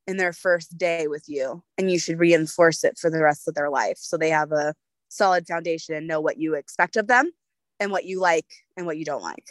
in 0.08 0.18
their 0.18 0.34
first 0.34 0.78
day 0.78 1.08
with 1.08 1.24
you. 1.28 1.64
And 1.78 1.90
you 1.90 1.98
should 1.98 2.20
reinforce 2.20 2.84
it 2.84 2.98
for 3.00 3.10
the 3.10 3.24
rest 3.24 3.48
of 3.48 3.56
their 3.56 3.70
life. 3.70 3.98
So 3.98 4.18
they 4.18 4.30
have 4.30 4.52
a 4.52 4.76
solid 5.10 5.48
foundation 5.48 5.96
and 5.96 6.08
know 6.08 6.22
what 6.22 6.38
you 6.38 6.54
expect 6.54 6.96
of 6.96 7.08
them 7.08 7.32
and 7.80 7.92
what 7.92 8.06
you 8.06 8.20
like 8.20 8.46
and 8.78 8.86
what 8.86 8.98
you 8.98 9.06
don't 9.06 9.24
like. 9.24 9.48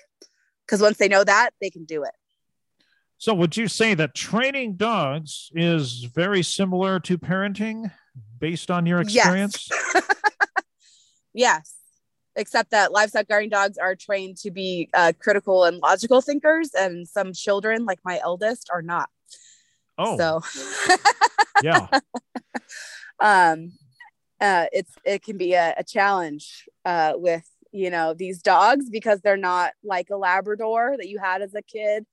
Because 0.67 0.81
once 0.81 0.99
they 0.99 1.09
know 1.09 1.25
that, 1.25 1.51
they 1.61 1.71
can 1.71 1.85
do 1.85 2.05
it. 2.05 2.15
So, 3.19 3.33
would 3.35 3.57
you 3.57 3.69
say 3.69 3.95
that 3.95 4.15
training 4.15 4.77
dogs 4.77 5.51
is 5.55 6.05
very 6.05 6.43
similar 6.43 7.01
to 7.01 7.17
parenting 7.17 7.91
based 8.39 8.71
on 8.71 8.87
your 8.87 9.01
experience? 9.01 9.69
Yes. 11.37 11.75
yes. 11.75 11.84
Except 12.37 12.71
that 12.73 12.93
livestock 12.93 13.29
guarding 13.29 13.51
dogs 13.51 13.79
are 13.79 13.95
trained 13.95 14.37
to 14.39 14.51
be 14.51 14.89
uh, 14.93 15.13
critical 15.21 15.65
and 15.65 15.79
logical 15.79 16.21
thinkers, 16.21 16.71
and 16.77 17.07
some 17.07 17.33
children, 17.33 17.85
like 17.85 18.01
my 18.05 18.21
eldest, 18.23 18.71
are 18.73 18.83
not. 18.83 19.09
Oh, 19.97 20.17
so 20.17 20.41
yeah. 21.63 21.87
Um, 23.21 23.73
uh, 24.41 24.67
it's 24.73 24.93
it 25.05 25.23
can 25.23 25.39
be 25.39 25.55
a, 25.55 25.75
a 25.79 25.85
challenge 25.85 26.69
uh, 26.85 27.13
with 27.15 27.49
you 27.73 27.91
know 27.91 28.15
these 28.15 28.43
dogs 28.43 28.91
because 28.91 29.21
they're 29.21 29.37
not 29.37 29.73
like 29.83 30.11
a 30.11 30.17
Labrador 30.17 30.97
that 30.99 31.09
you 31.09 31.19
had 31.19 31.43
as 31.43 31.55
a 31.55 31.63
kid 31.63 32.05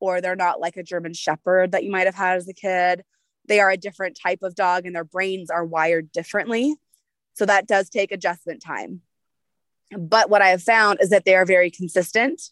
or 0.00 0.20
they're 0.20 0.36
not 0.36 0.60
like 0.60 0.76
a 0.76 0.82
German 0.82 1.14
Shepherd 1.14 1.72
that 1.72 1.84
you 1.84 1.90
might 1.90 2.06
have 2.06 2.14
had 2.14 2.36
as 2.36 2.48
a 2.48 2.54
kid. 2.54 3.02
They 3.46 3.60
are 3.60 3.70
a 3.70 3.76
different 3.76 4.18
type 4.20 4.40
of 4.42 4.54
dog 4.54 4.86
and 4.86 4.94
their 4.94 5.04
brains 5.04 5.50
are 5.50 5.64
wired 5.64 6.12
differently. 6.12 6.76
So 7.34 7.46
that 7.46 7.66
does 7.66 7.90
take 7.90 8.12
adjustment 8.12 8.62
time. 8.62 9.02
But 9.96 10.30
what 10.30 10.42
I 10.42 10.48
have 10.48 10.62
found 10.62 10.98
is 11.00 11.10
that 11.10 11.24
they 11.24 11.34
are 11.34 11.46
very 11.46 11.70
consistent 11.70 12.50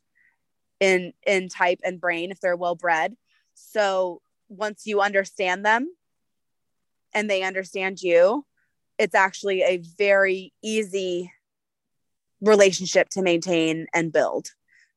in 0.81 1.13
in 1.27 1.49
type 1.49 1.81
and 1.85 2.01
brain 2.01 2.31
if 2.31 2.41
they're 2.41 2.57
well 2.57 2.75
bred. 2.75 3.17
So 3.55 4.21
once 4.49 4.87
you 4.87 5.01
understand 5.01 5.65
them 5.65 5.95
and 7.15 7.29
they 7.29 7.43
understand 7.43 8.03
you, 8.03 8.45
it's 8.99 9.15
actually 9.15 9.63
a 9.63 9.79
very 9.99 10.53
easy 10.63 11.33
relationship 12.41 13.09
to 13.11 13.23
maintain 13.23 13.87
and 13.95 14.13
build 14.13 14.49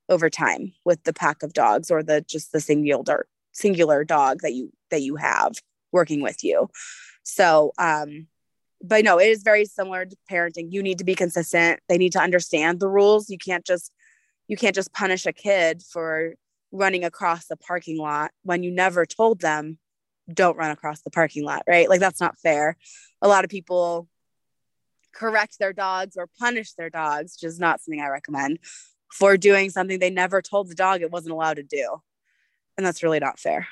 over 0.10 0.30
time 0.30 0.74
with 0.84 1.04
the 1.04 1.14
pack 1.14 1.44
of 1.44 1.54
dogs 1.54 1.90
or 1.90 2.04
the 2.04 2.22
just 2.22 2.52
the 2.52 2.60
singular 2.60 3.28
singular 3.52 4.04
dog 4.04 4.42
that 4.42 4.54
you 4.54 4.72
that 4.92 5.02
you 5.02 5.16
have 5.16 5.54
working 5.92 6.22
with 6.22 6.44
you 6.44 6.70
so 7.24 7.72
um 7.78 8.28
but 8.82 9.04
no 9.04 9.20
it 9.20 9.28
is 9.28 9.44
very 9.44 9.66
similar 9.66 10.06
to 10.06 10.16
parenting 10.30 10.72
you 10.72 10.84
need 10.84 10.98
to 10.98 11.04
be 11.04 11.16
consistent 11.16 11.80
they 11.90 11.98
need 11.98 12.12
to 12.12 12.20
understand 12.20 12.80
the 12.80 12.88
rules 12.88 13.30
you 13.30 13.38
can't 13.38 13.66
just 13.66 13.92
you 14.48 14.58
can't 14.58 14.76
just 14.76 14.94
punish 14.94 15.26
a 15.26 15.34
kid 15.34 15.82
for 15.82 16.36
running 16.72 17.04
across 17.04 17.48
the 17.48 17.56
parking 17.56 17.98
lot 17.98 18.32
when 18.44 18.64
you 18.64 18.72
never 18.72 19.06
told 19.06 19.40
them 19.40 19.78
don't 20.34 20.58
run 20.58 20.72
across 20.72 21.02
the 21.02 21.12
parking 21.12 21.44
lot 21.44 21.64
right 21.68 21.90
like 21.90 22.00
that's 22.00 22.22
not 22.22 22.38
fair 22.40 22.76
a 23.22 23.28
lot 23.28 23.44
of 23.44 23.50
people 23.50 24.08
correct 25.14 25.58
their 25.60 25.72
dogs 25.72 26.18
or 26.18 26.28
punish 26.40 26.74
their 26.74 26.90
dogs 26.90 27.38
which 27.38 27.48
is 27.48 27.60
not 27.60 27.80
something 27.80 28.02
i 28.02 28.08
recommend 28.08 28.60
for 29.16 29.38
doing 29.38 29.70
something 29.70 30.00
they 30.00 30.10
never 30.10 30.42
told 30.42 30.70
the 30.70 30.76
dog 30.76 31.02
it 31.02 31.12
wasn't 31.12 31.32
allowed 31.32 31.56
to 31.56 31.64
do. 31.64 32.02
And 32.78 32.86
that's 32.86 33.02
really 33.02 33.20
not 33.20 33.40
fair. 33.40 33.68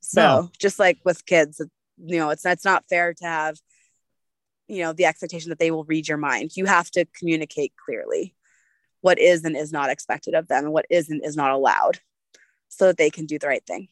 So 0.00 0.20
no. 0.20 0.50
just 0.58 0.78
like 0.78 0.98
with 1.04 1.26
kids, 1.26 1.60
you 1.98 2.18
know, 2.18 2.30
it's 2.30 2.46
it's 2.46 2.64
not 2.64 2.84
fair 2.88 3.12
to 3.12 3.24
have, 3.24 3.58
you 4.68 4.82
know, 4.82 4.92
the 4.92 5.04
expectation 5.04 5.50
that 5.50 5.58
they 5.58 5.70
will 5.70 5.84
read 5.84 6.08
your 6.08 6.18
mind. 6.18 6.52
You 6.56 6.66
have 6.66 6.90
to 6.92 7.04
communicate 7.18 7.72
clearly 7.84 8.34
what 9.00 9.18
is 9.18 9.44
and 9.44 9.56
is 9.56 9.72
not 9.72 9.90
expected 9.90 10.34
of 10.34 10.48
them 10.48 10.64
and 10.64 10.72
what 10.72 10.86
is 10.90 11.08
and 11.08 11.24
is 11.24 11.36
not 11.36 11.52
allowed 11.52 12.00
so 12.68 12.86
that 12.86 12.96
they 12.96 13.10
can 13.10 13.26
do 13.26 13.38
the 13.38 13.46
right 13.46 13.64
thing. 13.66 13.88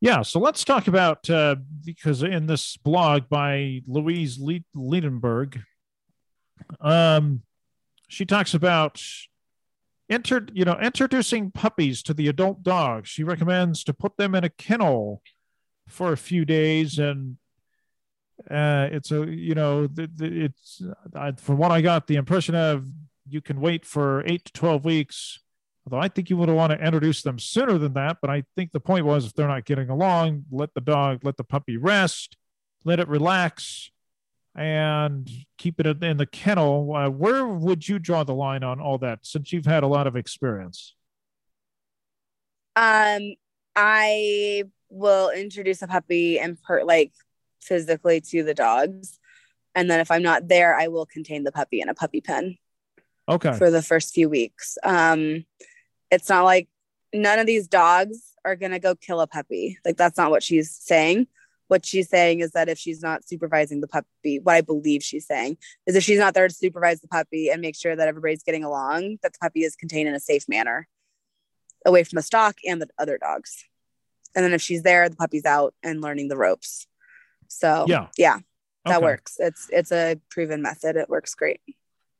Yeah, 0.00 0.22
so 0.22 0.40
let's 0.40 0.64
talk 0.64 0.86
about 0.86 1.28
uh, 1.28 1.56
because 1.84 2.22
in 2.22 2.46
this 2.46 2.76
blog 2.78 3.28
by 3.28 3.82
Louise 3.86 4.38
Liebenberg, 4.38 5.62
um, 6.80 7.42
she 8.08 8.24
talks 8.24 8.54
about 8.54 9.02
Enter, 10.10 10.44
you 10.52 10.64
know, 10.64 10.76
introducing 10.82 11.52
puppies 11.52 12.02
to 12.02 12.12
the 12.12 12.26
adult 12.26 12.64
dog. 12.64 13.06
She 13.06 13.22
recommends 13.22 13.84
to 13.84 13.94
put 13.94 14.16
them 14.16 14.34
in 14.34 14.42
a 14.42 14.48
kennel 14.48 15.22
for 15.86 16.12
a 16.12 16.16
few 16.16 16.44
days, 16.44 16.98
and 16.98 17.36
uh, 18.50 18.88
it's 18.90 19.10
a, 19.12 19.24
you 19.26 19.54
know, 19.54 19.88
it's 19.96 20.82
I, 21.14 21.32
from 21.32 21.56
what 21.58 21.70
I 21.70 21.80
got 21.80 22.06
the 22.06 22.16
impression 22.16 22.54
of, 22.54 22.86
you 23.28 23.40
can 23.40 23.60
wait 23.60 23.84
for 23.86 24.24
eight 24.26 24.44
to 24.46 24.52
twelve 24.52 24.84
weeks. 24.84 25.38
Although 25.86 26.02
I 26.02 26.08
think 26.08 26.28
you 26.28 26.36
would 26.36 26.50
want 26.50 26.72
to 26.72 26.84
introduce 26.84 27.22
them 27.22 27.38
sooner 27.38 27.78
than 27.78 27.94
that, 27.94 28.18
but 28.20 28.28
I 28.28 28.44
think 28.54 28.72
the 28.72 28.80
point 28.80 29.06
was 29.06 29.26
if 29.26 29.34
they're 29.34 29.48
not 29.48 29.64
getting 29.64 29.88
along, 29.88 30.44
let 30.50 30.74
the 30.74 30.80
dog, 30.80 31.20
let 31.24 31.36
the 31.38 31.44
puppy 31.44 31.78
rest, 31.78 32.36
let 32.84 33.00
it 33.00 33.08
relax, 33.08 33.90
and 34.54 35.28
keep 35.56 35.80
it 35.80 35.86
in 35.86 36.18
the 36.18 36.26
kennel. 36.26 36.94
Uh, 36.94 37.08
where 37.08 37.46
would 37.46 37.88
you 37.88 37.98
draw 37.98 38.24
the 38.24 38.34
line 38.34 38.62
on 38.62 38.78
all 38.78 38.98
that 38.98 39.20
since 39.22 39.52
you've 39.52 39.64
had 39.64 39.82
a 39.82 39.86
lot 39.86 40.06
of 40.06 40.16
experience? 40.16 40.94
Um, 42.76 43.34
I 43.74 44.64
will 44.90 45.30
introduce 45.30 45.80
a 45.82 45.88
puppy 45.88 46.38
and 46.38 46.60
per 46.60 46.84
like 46.84 47.12
physically 47.60 48.20
to 48.20 48.42
the 48.42 48.54
dogs. 48.54 49.18
And 49.74 49.90
then 49.90 50.00
if 50.00 50.10
I'm 50.10 50.22
not 50.22 50.48
there, 50.48 50.74
I 50.74 50.88
will 50.88 51.06
contain 51.06 51.44
the 51.44 51.52
puppy 51.52 51.80
in 51.80 51.88
a 51.88 51.94
puppy 51.94 52.20
pen. 52.20 52.56
Okay. 53.28 53.52
For 53.52 53.70
the 53.70 53.82
first 53.82 54.12
few 54.12 54.28
weeks. 54.28 54.76
Um, 54.82 55.44
it's 56.10 56.28
not 56.28 56.44
like 56.44 56.68
none 57.12 57.38
of 57.38 57.46
these 57.46 57.68
dogs 57.68 58.32
are 58.44 58.56
going 58.56 58.72
to 58.72 58.80
go 58.80 58.94
kill 58.96 59.20
a 59.20 59.26
puppy. 59.26 59.78
Like 59.84 59.96
that's 59.96 60.16
not 60.16 60.30
what 60.30 60.42
she's 60.42 60.74
saying 60.74 61.28
what 61.70 61.86
she's 61.86 62.08
saying 62.08 62.40
is 62.40 62.50
that 62.50 62.68
if 62.68 62.78
she's 62.78 63.00
not 63.00 63.24
supervising 63.24 63.80
the 63.80 63.86
puppy, 63.86 64.40
what 64.40 64.56
I 64.56 64.60
believe 64.60 65.04
she's 65.04 65.24
saying 65.24 65.56
is 65.86 65.94
if 65.94 66.02
she's 66.02 66.18
not 66.18 66.34
there 66.34 66.48
to 66.48 66.52
supervise 66.52 67.00
the 67.00 67.06
puppy 67.06 67.48
and 67.48 67.60
make 67.60 67.76
sure 67.76 67.94
that 67.94 68.08
everybody's 68.08 68.42
getting 68.42 68.64
along, 68.64 69.18
that 69.22 69.34
the 69.34 69.38
puppy 69.40 69.62
is 69.62 69.76
contained 69.76 70.08
in 70.08 70.14
a 70.16 70.20
safe 70.20 70.48
manner 70.48 70.88
away 71.86 72.02
from 72.02 72.16
the 72.16 72.22
stock 72.22 72.56
and 72.66 72.82
the 72.82 72.88
other 72.98 73.18
dogs. 73.18 73.64
And 74.34 74.44
then 74.44 74.52
if 74.52 74.60
she's 74.60 74.82
there, 74.82 75.08
the 75.08 75.14
puppy's 75.14 75.44
out 75.44 75.72
and 75.80 76.00
learning 76.00 76.26
the 76.26 76.36
ropes. 76.36 76.88
So, 77.50 77.84
yeah. 77.88 78.06
Yeah. 78.16 78.38
that 78.86 78.96
Okay. 78.96 79.04
works. 79.04 79.36
It's 79.38 79.68
it's 79.70 79.92
a 79.92 80.16
proven 80.30 80.62
method. 80.62 80.96
It 80.96 81.08
works 81.08 81.34
great. 81.34 81.60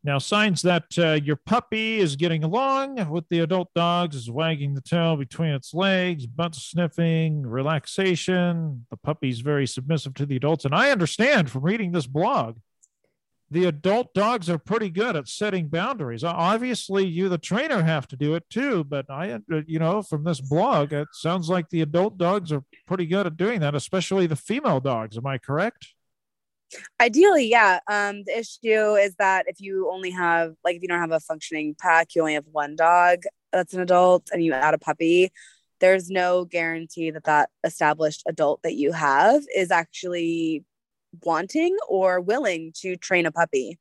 Now, 0.03 0.17
signs 0.17 0.63
that 0.63 0.85
uh, 0.97 1.21
your 1.23 1.37
puppy 1.37 1.99
is 1.99 2.17
getting 2.17 2.43
along 2.43 3.11
with 3.11 3.29
the 3.29 3.41
adult 3.41 3.69
dogs 3.75 4.17
is 4.17 4.31
wagging 4.31 4.73
the 4.73 4.81
tail 4.81 5.15
between 5.17 5.51
its 5.51 5.75
legs, 5.75 6.27
butt 6.27 6.55
sniffing, 6.55 7.43
relaxation. 7.43 8.87
The 8.91 8.97
puppy's 8.97 9.41
very 9.41 9.67
submissive 9.67 10.15
to 10.15 10.25
the 10.25 10.37
adults. 10.37 10.65
And 10.65 10.75
I 10.75 10.91
understand 10.91 11.51
from 11.51 11.65
reading 11.65 11.93
this 11.93 12.07
blog, 12.07 12.57
the 13.51 13.65
adult 13.65 14.15
dogs 14.15 14.49
are 14.49 14.59
pretty 14.59 14.91
good 14.91 15.17
at 15.17 15.29
setting 15.29 15.69
boundaries. 15.69 16.23
Obviously, 16.23 17.05
you, 17.07 17.29
the 17.29 17.39
trainer, 17.39 17.83
have 17.83 18.07
to 18.09 18.17
do 18.17 18.35
it 18.35 18.45
too. 18.49 18.85
But 18.85 19.07
I, 19.11 19.33
uh, 19.33 19.39
you 19.67 19.79
know, 19.79 20.03
from 20.03 20.25
this 20.25 20.41
blog, 20.41 20.93
it 20.93 21.09
sounds 21.13 21.49
like 21.49 21.69
the 21.69 21.81
adult 21.81 22.17
dogs 22.17 22.53
are 22.53 22.63
pretty 22.87 23.07
good 23.07 23.27
at 23.27 23.37
doing 23.37 23.61
that, 23.61 23.75
especially 23.75 24.27
the 24.27 24.37
female 24.37 24.81
dogs. 24.81 25.19
Am 25.19 25.27
I 25.27 25.39
correct? 25.39 25.89
Ideally, 27.01 27.49
yeah. 27.49 27.81
Um, 27.89 28.23
the 28.25 28.39
issue 28.39 28.95
is 28.95 29.17
that 29.19 29.47
if 29.49 29.61
you 29.61 29.91
only 29.91 30.11
have 30.11 30.55
like 30.65 30.77
if 30.77 30.83
you 30.83 30.89
don't 30.89 31.01
have 31.01 31.11
a 31.11 31.19
functioning 31.19 31.75
pack, 31.77 32.15
you 32.15 32.23
only 32.23 32.35
have 32.35 32.47
one 32.53 32.77
dog 32.77 33.25
that's 33.53 33.75
an 33.75 33.81
adult, 33.81 34.31
and 34.33 34.45
you 34.45 34.53
add 34.53 34.75
a 34.75 34.79
puppy. 34.79 35.33
There's 35.81 36.11
no 36.11 36.45
guarantee 36.45 37.11
that 37.11 37.25
that 37.25 37.51
established 37.65 38.23
adult 38.29 38.63
that 38.63 38.75
you 38.75 38.93
have 38.93 39.43
is 39.57 39.73
actually 39.73 40.65
wanting 41.25 41.77
or 41.89 42.21
willing 42.21 42.73
to 42.81 42.97
train 42.97 43.27
a 43.27 43.33
puppy. 43.33 43.79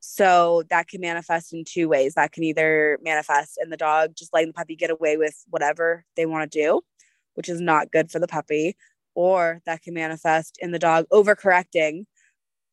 So 0.00 0.62
that 0.70 0.88
can 0.88 1.00
manifest 1.00 1.52
in 1.52 1.64
two 1.64 1.88
ways. 1.88 2.14
That 2.14 2.32
can 2.32 2.44
either 2.44 2.98
manifest 3.02 3.58
in 3.60 3.70
the 3.70 3.76
dog 3.76 4.14
just 4.16 4.32
letting 4.32 4.48
the 4.48 4.54
puppy 4.54 4.76
get 4.76 4.90
away 4.90 5.16
with 5.16 5.34
whatever 5.48 6.04
they 6.16 6.26
want 6.26 6.50
to 6.50 6.58
do, 6.58 6.80
which 7.34 7.48
is 7.48 7.60
not 7.60 7.90
good 7.90 8.10
for 8.10 8.18
the 8.18 8.28
puppy, 8.28 8.76
or 9.14 9.60
that 9.66 9.82
can 9.82 9.94
manifest 9.94 10.58
in 10.60 10.70
the 10.70 10.78
dog 10.78 11.06
overcorrecting, 11.12 12.06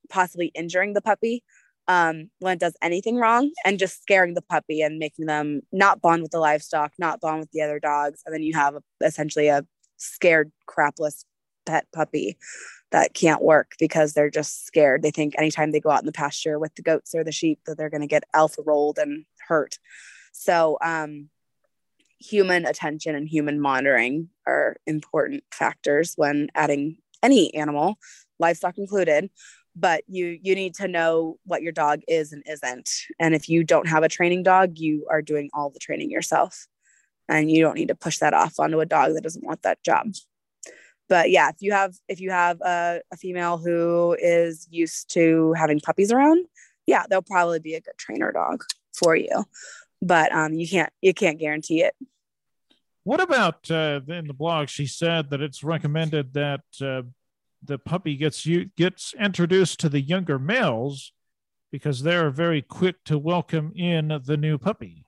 possibly 0.10 0.48
injuring 0.54 0.94
the 0.94 1.02
puppy 1.02 1.44
um, 1.88 2.30
when 2.40 2.54
it 2.54 2.60
does 2.60 2.76
anything 2.82 3.16
wrong 3.18 3.52
and 3.64 3.80
just 3.80 4.02
scaring 4.02 4.34
the 4.34 4.42
puppy 4.42 4.82
and 4.82 5.00
making 5.00 5.26
them 5.26 5.62
not 5.72 6.02
bond 6.02 6.22
with 6.22 6.32
the 6.32 6.40
livestock, 6.40 6.94
not 6.98 7.20
bond 7.20 7.40
with 7.40 7.52
the 7.52 7.62
other 7.62 7.80
dogs. 7.80 8.22
And 8.26 8.34
then 8.34 8.44
you 8.44 8.54
have 8.54 8.76
essentially 9.02 9.48
a 9.48 9.66
scared, 9.98 10.52
crapless 10.68 11.26
pet 11.66 11.88
puppy 11.94 12.38
that 12.96 13.14
can't 13.14 13.42
work 13.42 13.74
because 13.78 14.14
they're 14.14 14.30
just 14.30 14.66
scared. 14.66 15.02
They 15.02 15.12
think 15.12 15.36
anytime 15.38 15.72
they 15.72 15.82
go 15.82 15.90
out 15.90 16.00
in 16.00 16.06
the 16.06 16.14
pasture 16.14 16.58
with 16.58 16.74
the 16.76 16.82
goats 16.82 17.14
or 17.14 17.26
the 17.26 17.32
sheep 17.34 17.60
that 17.66 17.78
they're 17.78 17.90
going 17.90 18.00
to 18.00 18.08
get 18.08 18.24
alpha 18.34 18.62
rolled 18.66 18.98
and 18.98 19.26
hurt. 19.50 19.80
So, 20.32 20.78
um, 20.82 21.28
human 22.20 22.66
attention 22.66 23.14
and 23.14 23.28
human 23.28 23.60
monitoring 23.60 24.30
are 24.48 24.78
important 24.88 25.44
factors 25.52 26.14
when 26.16 26.48
adding 26.56 26.96
any 27.22 27.54
animal, 27.54 27.98
livestock 28.40 28.78
included. 28.78 29.30
But 29.76 30.06
you 30.08 30.40
you 30.42 30.56
need 30.56 30.76
to 30.76 30.88
know 30.88 31.38
what 31.44 31.62
your 31.62 31.74
dog 31.74 32.00
is 32.08 32.32
and 32.32 32.44
isn't. 32.48 32.90
And 33.20 33.36
if 33.36 33.50
you 33.50 33.66
don't 33.66 33.90
have 33.90 34.04
a 34.04 34.08
training 34.08 34.44
dog, 34.44 34.78
you 34.78 35.06
are 35.12 35.22
doing 35.22 35.50
all 35.54 35.70
the 35.70 35.80
training 35.80 36.12
yourself. 36.12 36.66
And 37.28 37.52
you 37.52 37.62
don't 37.62 37.76
need 37.76 37.90
to 37.90 37.96
push 37.96 38.20
that 38.20 38.34
off 38.34 38.58
onto 38.58 38.80
a 38.80 38.86
dog 38.86 39.16
that 39.16 39.24
doesn't 39.24 39.44
want 39.44 39.64
that 39.64 39.84
job 39.84 40.14
but 41.10 41.30
yeah 41.30 41.50
if 41.50 41.62
you 41.62 41.72
have 41.72 41.96
if 42.08 42.20
you 42.20 42.32
have 42.32 42.60
a, 42.62 43.02
a 43.12 43.18
female 43.18 43.58
who 43.58 44.16
is 44.20 44.68
used 44.70 45.10
to 45.14 45.54
having 45.54 45.80
puppies 45.80 46.12
around 46.12 46.46
yeah 46.86 47.04
they'll 47.10 47.22
probably 47.22 47.60
be 47.60 47.76
a 47.76 47.82
good 47.82 47.98
trainer 47.98 48.32
dog 48.32 48.64
for 48.94 49.16
you 49.16 49.46
but 50.02 50.32
um 50.32 50.54
you 50.54 50.68
can't 50.68 50.92
you 51.02 51.14
can't 51.14 51.40
guarantee 51.40 51.82
it 51.84 51.96
What 53.04 53.22
about 53.22 53.70
uh, 53.70 54.02
in 54.08 54.26
the 54.28 54.34
blog? 54.34 54.68
She 54.68 54.88
said 54.88 55.30
that 55.30 55.40
it's 55.42 55.64
recommended 55.64 56.34
that 56.34 56.62
uh, 56.82 57.04
the 57.64 57.78
puppy 57.78 58.16
gets 58.16 58.46
you 58.46 58.72
gets 58.76 59.14
introduced 59.20 59.80
to 59.82 59.90
the 59.90 60.02
younger 60.02 60.40
males 60.40 61.14
because 61.72 62.02
they're 62.02 62.32
very 62.32 62.62
quick 62.64 63.04
to 63.06 63.18
welcome 63.20 63.74
in 63.76 64.20
the 64.26 64.38
new 64.38 64.58
puppy. 64.58 65.05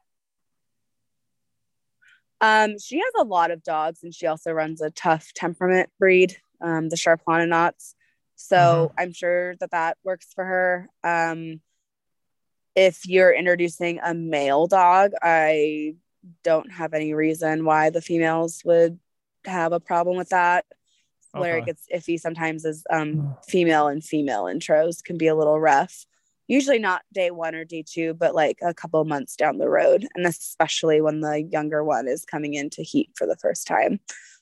Um 2.41 2.77
she 2.79 2.97
has 2.99 3.13
a 3.19 3.23
lot 3.23 3.51
of 3.51 3.63
dogs 3.63 4.03
and 4.03 4.13
she 4.13 4.27
also 4.27 4.51
runs 4.51 4.81
a 4.81 4.91
tough 4.91 5.31
temperament 5.33 5.89
breed 5.99 6.37
um 6.61 6.89
the 6.89 6.95
Sarplaninacs 6.95 7.93
so 8.35 8.91
i'm 8.99 9.11
sure 9.13 9.55
that 9.59 9.71
that 9.71 9.97
works 10.03 10.27
for 10.33 10.45
her. 10.45 10.89
Um 11.03 11.61
if 12.75 13.07
you're 13.07 13.31
introducing 13.33 13.99
a 14.03 14.13
male 14.13 14.67
dog 14.67 15.11
i 15.23 15.95
don't 16.43 16.71
have 16.71 16.93
any 16.93 17.13
reason 17.13 17.65
why 17.65 17.89
the 17.89 18.01
females 18.01 18.61
would 18.65 18.99
have 19.45 19.71
a 19.71 19.79
problem 19.79 20.17
with 20.17 20.29
that. 20.29 20.65
Where 21.31 21.57
it 21.57 21.65
gets 21.65 21.87
iffy 21.93 22.19
sometimes 22.19 22.65
is 22.65 22.83
um 22.89 23.35
female 23.47 23.87
and 23.87 24.03
female 24.03 24.43
intros 24.43 25.03
can 25.03 25.17
be 25.17 25.27
a 25.27 25.35
little 25.35 25.59
rough 25.59 26.05
usually 26.47 26.79
not 26.79 27.03
day 27.13 27.31
one 27.31 27.55
or 27.55 27.65
day 27.65 27.83
two 27.85 28.13
but 28.13 28.33
like 28.33 28.59
a 28.61 28.73
couple 28.73 29.03
months 29.05 29.35
down 29.35 29.57
the 29.57 29.69
road 29.69 30.07
and 30.15 30.25
especially 30.25 31.01
when 31.01 31.21
the 31.21 31.41
younger 31.41 31.83
one 31.83 32.07
is 32.07 32.25
coming 32.25 32.53
into 32.53 32.81
heat 32.81 33.09
for 33.15 33.27
the 33.27 33.35
first 33.35 33.67
time. 33.67 33.99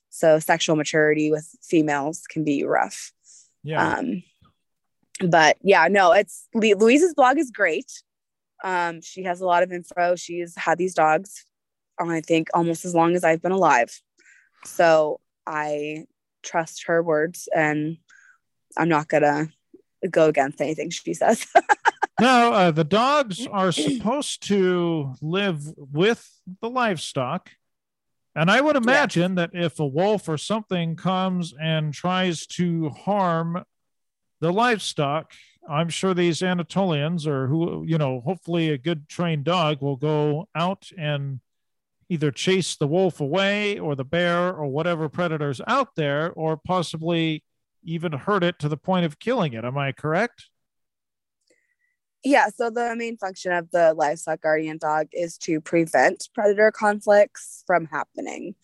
So 0.10 0.40
sexual 0.40 0.76
maturity 0.76 1.32
with 1.32 1.50
females 1.62 2.24
can 2.30 2.44
be 2.44 2.64
rough. 2.64 3.12
Yeah. 3.64 3.98
um 3.98 4.24
but 5.22 5.58
yeah 5.62 5.88
no 5.90 6.12
it's 6.12 6.48
louise's 6.54 7.14
blog 7.14 7.38
is 7.38 7.52
great. 7.52 7.92
Um 8.64 9.02
she 9.02 9.24
has 9.24 9.42
a 9.42 9.46
lot 9.46 9.64
of 9.64 9.72
info. 9.72 10.16
She's 10.16 10.56
had 10.56 10.78
these 10.78 10.94
dogs 10.94 11.46
i 11.98 12.22
think 12.22 12.50
almost 12.54 12.84
as 12.86 12.94
long 12.94 13.16
as 13.16 13.24
i've 13.24 13.42
been 13.42 13.52
alive. 13.52 14.00
So 14.66 15.20
i 15.48 16.06
trust 16.44 16.86
her 16.86 17.02
words 17.02 17.50
and 17.56 17.98
i'm 18.78 18.90
not 18.90 19.08
gonna 19.08 19.50
go 20.08 20.28
against 20.28 20.62
anything 20.62 20.90
she 20.90 21.14
says 21.14 21.46
now, 22.20 22.54
uh, 22.54 22.72
the 22.72 22.84
dogs 22.84 23.46
are 23.48 23.72
supposed 23.72 24.44
to 24.48 25.14
live 25.22 25.62
with 25.78 26.30
the 26.62 26.70
livestock. 26.70 27.52
And 28.36 28.52
I 28.52 28.60
would 28.62 28.76
imagine 28.76 29.36
that 29.36 29.52
if 29.54 29.80
a 29.80 29.86
wolf 29.86 30.28
or 30.28 30.38
something 30.38 30.96
comes 30.96 31.54
and 31.60 31.94
tries 31.94 32.46
to 32.48 32.90
harm 32.90 33.64
the 34.42 34.52
livestock, 34.52 35.34
I'm 35.68 35.90
sure 35.90 36.14
these 36.14 36.42
Anatolians 36.42 37.26
or 37.28 37.48
who, 37.48 37.86
you 37.88 37.98
know, 37.98 38.22
hopefully 38.22 38.70
a 38.70 38.78
good 38.78 39.08
trained 39.08 39.46
dog 39.46 39.82
will 39.82 39.96
go 39.96 40.48
out 40.54 40.90
and 40.98 41.40
either 42.10 42.30
chase 42.30 42.76
the 42.76 42.88
wolf 42.88 43.20
away 43.20 43.80
or 43.80 43.96
the 43.96 44.04
bear 44.04 44.54
or 44.54 44.68
whatever 44.68 45.10
predators 45.10 45.60
out 45.66 45.96
there, 45.96 46.32
or 46.34 46.58
possibly 46.58 47.44
even 47.86 48.12
hurt 48.12 48.44
it 48.44 48.60
to 48.60 48.70
the 48.70 48.78
point 48.78 49.06
of 49.06 49.20
killing 49.20 49.54
it. 49.54 49.64
Am 49.64 49.78
I 49.78 49.92
correct? 49.92 50.50
yeah 52.26 52.48
so 52.50 52.70
the 52.70 52.96
main 52.98 53.16
function 53.16 53.54
of 53.54 53.70
the 53.72 53.94
livestock 53.94 54.42
guardian 54.42 54.78
dog 54.78 55.08
is 55.14 55.38
to 55.38 55.62
prevent 55.62 56.28
predator 56.34 56.72
conflicts 56.72 57.64
from 57.66 57.86
happening 57.86 58.56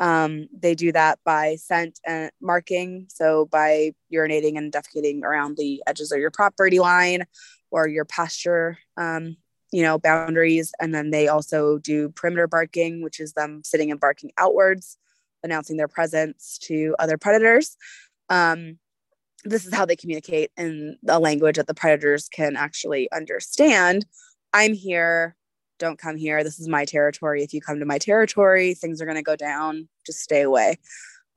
um, 0.00 0.48
they 0.58 0.74
do 0.74 0.90
that 0.90 1.20
by 1.24 1.54
scent 1.56 2.00
and 2.04 2.32
marking 2.40 3.06
so 3.08 3.44
by 3.46 3.92
urinating 4.12 4.56
and 4.56 4.72
defecating 4.72 5.22
around 5.22 5.56
the 5.56 5.80
edges 5.86 6.10
of 6.10 6.18
your 6.18 6.32
property 6.32 6.80
line 6.80 7.24
or 7.70 7.86
your 7.86 8.06
pasture 8.06 8.78
um, 8.96 9.36
you 9.70 9.82
know 9.82 9.98
boundaries 9.98 10.72
and 10.80 10.94
then 10.94 11.10
they 11.10 11.28
also 11.28 11.78
do 11.78 12.08
perimeter 12.08 12.48
barking 12.48 13.02
which 13.02 13.20
is 13.20 13.34
them 13.34 13.62
sitting 13.62 13.90
and 13.90 14.00
barking 14.00 14.32
outwards 14.38 14.96
announcing 15.44 15.76
their 15.76 15.88
presence 15.88 16.58
to 16.62 16.96
other 16.98 17.18
predators 17.18 17.76
um, 18.32 18.78
this 19.44 19.66
is 19.66 19.74
how 19.74 19.84
they 19.84 19.94
communicate 19.94 20.50
in 20.56 20.96
a 21.06 21.20
language 21.20 21.56
that 21.56 21.66
the 21.66 21.74
predators 21.74 22.28
can 22.28 22.56
actually 22.56 23.12
understand. 23.12 24.06
I'm 24.54 24.72
here. 24.72 25.36
Don't 25.78 25.98
come 25.98 26.16
here. 26.16 26.42
This 26.42 26.58
is 26.58 26.66
my 26.66 26.86
territory. 26.86 27.42
If 27.42 27.52
you 27.52 27.60
come 27.60 27.78
to 27.78 27.84
my 27.84 27.98
territory, 27.98 28.72
things 28.72 29.02
are 29.02 29.04
going 29.04 29.16
to 29.16 29.22
go 29.22 29.36
down. 29.36 29.88
Just 30.06 30.20
stay 30.20 30.40
away. 30.40 30.78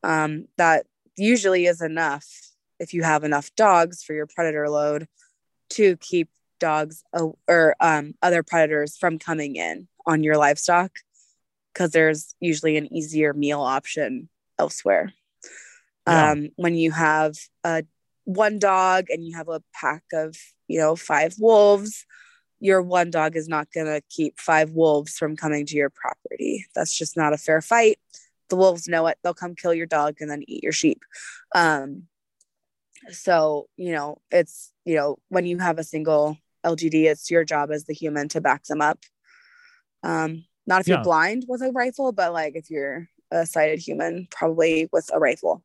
Um, 0.04 0.46
that 0.58 0.86
usually 1.18 1.66
is 1.66 1.82
enough 1.82 2.26
if 2.80 2.94
you 2.94 3.04
have 3.04 3.26
enough 3.26 3.54
dogs 3.56 4.02
for 4.02 4.14
your 4.14 4.28
predator 4.28 4.70
load 4.70 5.08
to 5.72 5.98
keep 5.98 6.30
dogs 6.60 7.04
or 7.48 7.76
um, 7.82 8.14
other 8.22 8.42
predators 8.42 8.96
from 8.98 9.20
coming 9.20 9.58
in 9.58 9.90
on 10.06 10.24
your 10.24 10.38
livestock 10.38 10.92
because 11.74 11.92
there's 11.92 12.36
usually 12.40 12.78
an 12.78 12.94
easier 12.94 13.34
meal 13.34 13.62
option 13.62 14.30
elsewhere. 14.58 15.12
Yeah. 16.08 16.32
Um, 16.32 16.50
when 16.56 16.76
you 16.76 16.92
have 16.92 17.36
a 17.64 17.84
one 18.26 18.60
dog 18.60 19.06
and 19.10 19.26
you 19.26 19.36
have 19.36 19.50
a 19.50 19.62
pack 19.74 20.04
of 20.14 20.36
you 20.68 20.80
know 20.80 20.96
five 20.96 21.36
wolves 21.40 22.06
your 22.62 22.82
one 22.82 23.12
dog 23.12 23.36
is 23.36 23.48
not 23.50 23.68
going 23.74 23.86
to 23.86 24.02
keep 24.10 24.40
five 24.40 24.72
wolves 24.72 25.18
from 25.18 25.36
coming 25.36 25.66
to 25.66 25.76
your 25.76 25.90
property. 25.90 26.66
That's 26.74 26.98
just 26.98 27.18
not 27.18 27.34
a 27.34 27.38
fair 27.38 27.62
fight. 27.62 28.00
The 28.50 28.56
wolves 28.56 28.88
know 28.88 29.06
it. 29.08 29.18
They'll 29.22 29.34
come 29.34 29.56
kill 29.56 29.74
your 29.74 29.86
dog 29.86 30.16
and 30.22 30.32
then 30.32 30.42
eat 30.48 30.64
your 30.64 30.72
sheep. 30.72 31.02
Um 31.54 32.04
so 33.12 33.68
you 33.78 33.92
know 33.92 34.18
it's 34.32 34.72
you 34.86 34.96
know 34.96 35.18
when 35.30 35.46
you 35.46 35.60
have 35.60 35.78
a 35.78 35.84
single 35.84 36.38
lgd 36.66 37.04
it's 37.06 37.30
your 37.30 37.44
job 37.44 37.70
as 37.72 37.84
the 37.86 37.94
human 37.94 38.28
to 38.30 38.42
back 38.42 38.64
them 38.64 38.82
up. 38.82 39.00
Um 40.02 40.46
not 40.66 40.82
if 40.82 40.88
Yeah. 40.88 40.96
you're 40.96 41.04
blind 41.04 41.46
with 41.48 41.62
a 41.62 41.72
rifle 41.72 42.12
but 42.14 42.34
like 42.34 42.56
if 42.56 42.70
you're 42.72 43.08
a 43.32 43.46
sighted 43.46 43.80
human 43.80 44.28
probably 44.32 44.90
with 44.92 45.10
a 45.14 45.20
rifle 45.20 45.64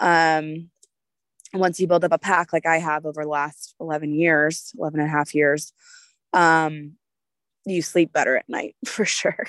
um 0.00 0.70
once 1.52 1.80
you 1.80 1.86
build 1.86 2.04
up 2.04 2.12
a 2.12 2.18
pack 2.18 2.52
like 2.52 2.66
I 2.66 2.78
have 2.78 3.06
over 3.06 3.22
the 3.24 3.28
last 3.28 3.74
11 3.80 4.14
years, 4.14 4.72
11 4.78 5.00
and 5.00 5.08
a 5.08 5.12
half 5.12 5.34
years, 5.34 5.72
um, 6.32 6.92
you 7.66 7.82
sleep 7.82 8.12
better 8.12 8.36
at 8.36 8.48
night 8.48 8.76
for 8.86 9.04
sure. 9.04 9.46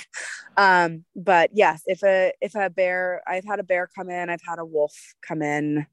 Um, 0.57 1.05
but 1.15 1.51
yes, 1.53 1.83
if 1.85 2.03
a 2.03 2.33
if 2.41 2.55
a 2.55 2.69
bear, 2.69 3.21
I've 3.27 3.45
had 3.45 3.59
a 3.59 3.63
bear 3.63 3.89
come 3.95 4.09
in, 4.09 4.29
I've 4.29 4.41
had 4.45 4.59
a 4.59 4.65
wolf 4.65 4.93
come 5.21 5.41
in. 5.41 5.85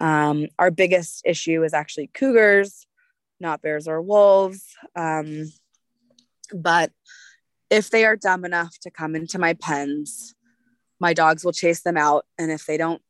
Um, 0.00 0.48
our 0.58 0.70
biggest 0.70 1.22
issue 1.24 1.62
is 1.64 1.72
actually 1.72 2.08
cougars, 2.08 2.86
not 3.40 3.62
bears 3.62 3.88
or 3.88 4.02
wolves. 4.02 4.64
Um, 4.94 5.50
but 6.52 6.92
if 7.70 7.90
they 7.90 8.04
are 8.04 8.16
dumb 8.16 8.44
enough 8.44 8.78
to 8.82 8.90
come 8.90 9.16
into 9.16 9.38
my 9.38 9.54
pens, 9.54 10.34
my 11.00 11.14
dogs 11.14 11.44
will 11.44 11.52
chase 11.52 11.82
them 11.82 11.96
out. 11.96 12.26
And 12.38 12.50
if 12.50 12.66
they 12.66 12.76
don't 12.76 13.02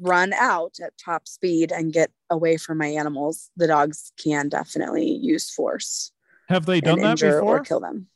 run 0.00 0.32
out 0.32 0.76
at 0.82 0.92
top 0.98 1.28
speed 1.28 1.72
and 1.72 1.92
get 1.92 2.10
away 2.30 2.56
from 2.56 2.78
my 2.78 2.86
animals, 2.86 3.50
the 3.56 3.66
dogs 3.66 4.12
can 4.16 4.48
definitely 4.48 5.10
use 5.10 5.50
force. 5.50 6.12
Have 6.48 6.66
they 6.66 6.80
done 6.80 7.00
that 7.00 7.20
before? 7.20 7.58
Or 7.58 7.60
kill 7.60 7.80
them. 7.80 8.08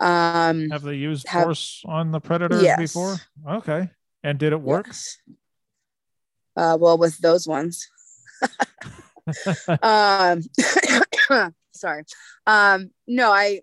Um, 0.00 0.70
have 0.70 0.82
they 0.82 0.94
used 0.94 1.26
have, 1.28 1.44
force 1.44 1.82
on 1.84 2.12
the 2.12 2.20
predators 2.20 2.62
yes. 2.62 2.78
before? 2.78 3.16
Okay. 3.48 3.90
And 4.22 4.38
did 4.38 4.52
it 4.52 4.60
work? 4.60 4.86
Yes. 4.86 5.18
Uh, 6.56 6.76
well, 6.78 6.98
with 6.98 7.18
those 7.18 7.46
ones. 7.46 7.88
um, 9.82 10.42
sorry. 11.72 12.04
Um, 12.46 12.90
no, 13.06 13.32
I. 13.32 13.62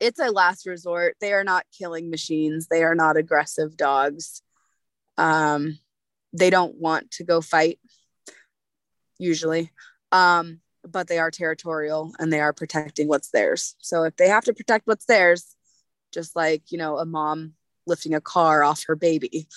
It's 0.00 0.18
a 0.18 0.30
last 0.30 0.66
resort. 0.66 1.16
They 1.20 1.32
are 1.32 1.44
not 1.44 1.64
killing 1.76 2.10
machines. 2.10 2.66
They 2.66 2.82
are 2.82 2.94
not 2.94 3.16
aggressive 3.16 3.76
dogs. 3.76 4.42
Um, 5.18 5.78
they 6.32 6.50
don't 6.50 6.76
want 6.76 7.12
to 7.12 7.24
go 7.24 7.40
fight 7.40 7.78
usually. 9.18 9.70
Um, 10.12 10.60
but 10.86 11.08
they 11.08 11.18
are 11.18 11.30
territorial 11.30 12.12
and 12.18 12.32
they 12.32 12.40
are 12.40 12.52
protecting 12.52 13.08
what's 13.08 13.30
theirs. 13.30 13.74
So 13.80 14.04
if 14.04 14.16
they 14.16 14.28
have 14.28 14.44
to 14.44 14.54
protect 14.54 14.86
what's 14.86 15.06
theirs, 15.06 15.56
just 16.12 16.36
like, 16.36 16.70
you 16.70 16.78
know, 16.78 16.98
a 16.98 17.06
mom 17.06 17.54
lifting 17.86 18.14
a 18.14 18.20
car 18.20 18.62
off 18.62 18.84
her 18.86 18.96
baby, 18.96 19.48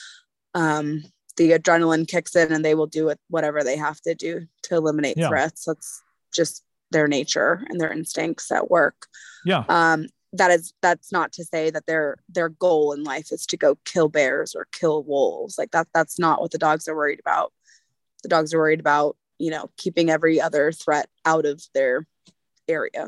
um, 0.53 1.03
the 1.35 1.51
adrenaline 1.51 2.07
kicks 2.07 2.35
in 2.35 2.51
and 2.51 2.63
they 2.63 2.75
will 2.75 2.87
do 2.87 3.09
it, 3.09 3.19
whatever 3.29 3.63
they 3.63 3.77
have 3.77 3.99
to 4.01 4.15
do 4.15 4.47
to 4.63 4.75
eliminate 4.75 5.17
yeah. 5.17 5.27
threats. 5.27 5.65
That's 5.65 6.01
just 6.33 6.63
their 6.91 7.07
nature 7.07 7.63
and 7.69 7.79
their 7.79 7.91
instincts 7.91 8.51
at 8.51 8.71
work. 8.71 9.07
Yeah. 9.45 9.65
Um, 9.67 10.07
that 10.33 10.51
is 10.51 10.73
that's 10.81 11.11
not 11.11 11.31
to 11.33 11.43
say 11.43 11.69
that 11.69 11.85
their 11.85 12.17
their 12.29 12.49
goal 12.49 12.93
in 12.93 13.03
life 13.03 13.31
is 13.31 13.45
to 13.47 13.57
go 13.57 13.77
kill 13.85 14.09
bears 14.09 14.55
or 14.55 14.67
kill 14.71 15.03
wolves. 15.03 15.57
Like 15.57 15.71
that 15.71 15.87
that's 15.93 16.19
not 16.19 16.41
what 16.41 16.51
the 16.51 16.57
dogs 16.57 16.87
are 16.87 16.95
worried 16.95 17.19
about. 17.19 17.53
The 18.23 18.29
dogs 18.29 18.53
are 18.53 18.59
worried 18.59 18.79
about 18.79 19.15
you 19.39 19.51
know 19.51 19.69
keeping 19.77 20.09
every 20.09 20.39
other 20.41 20.71
threat 20.71 21.07
out 21.25 21.45
of 21.45 21.61
their 21.73 22.05
area 22.67 23.07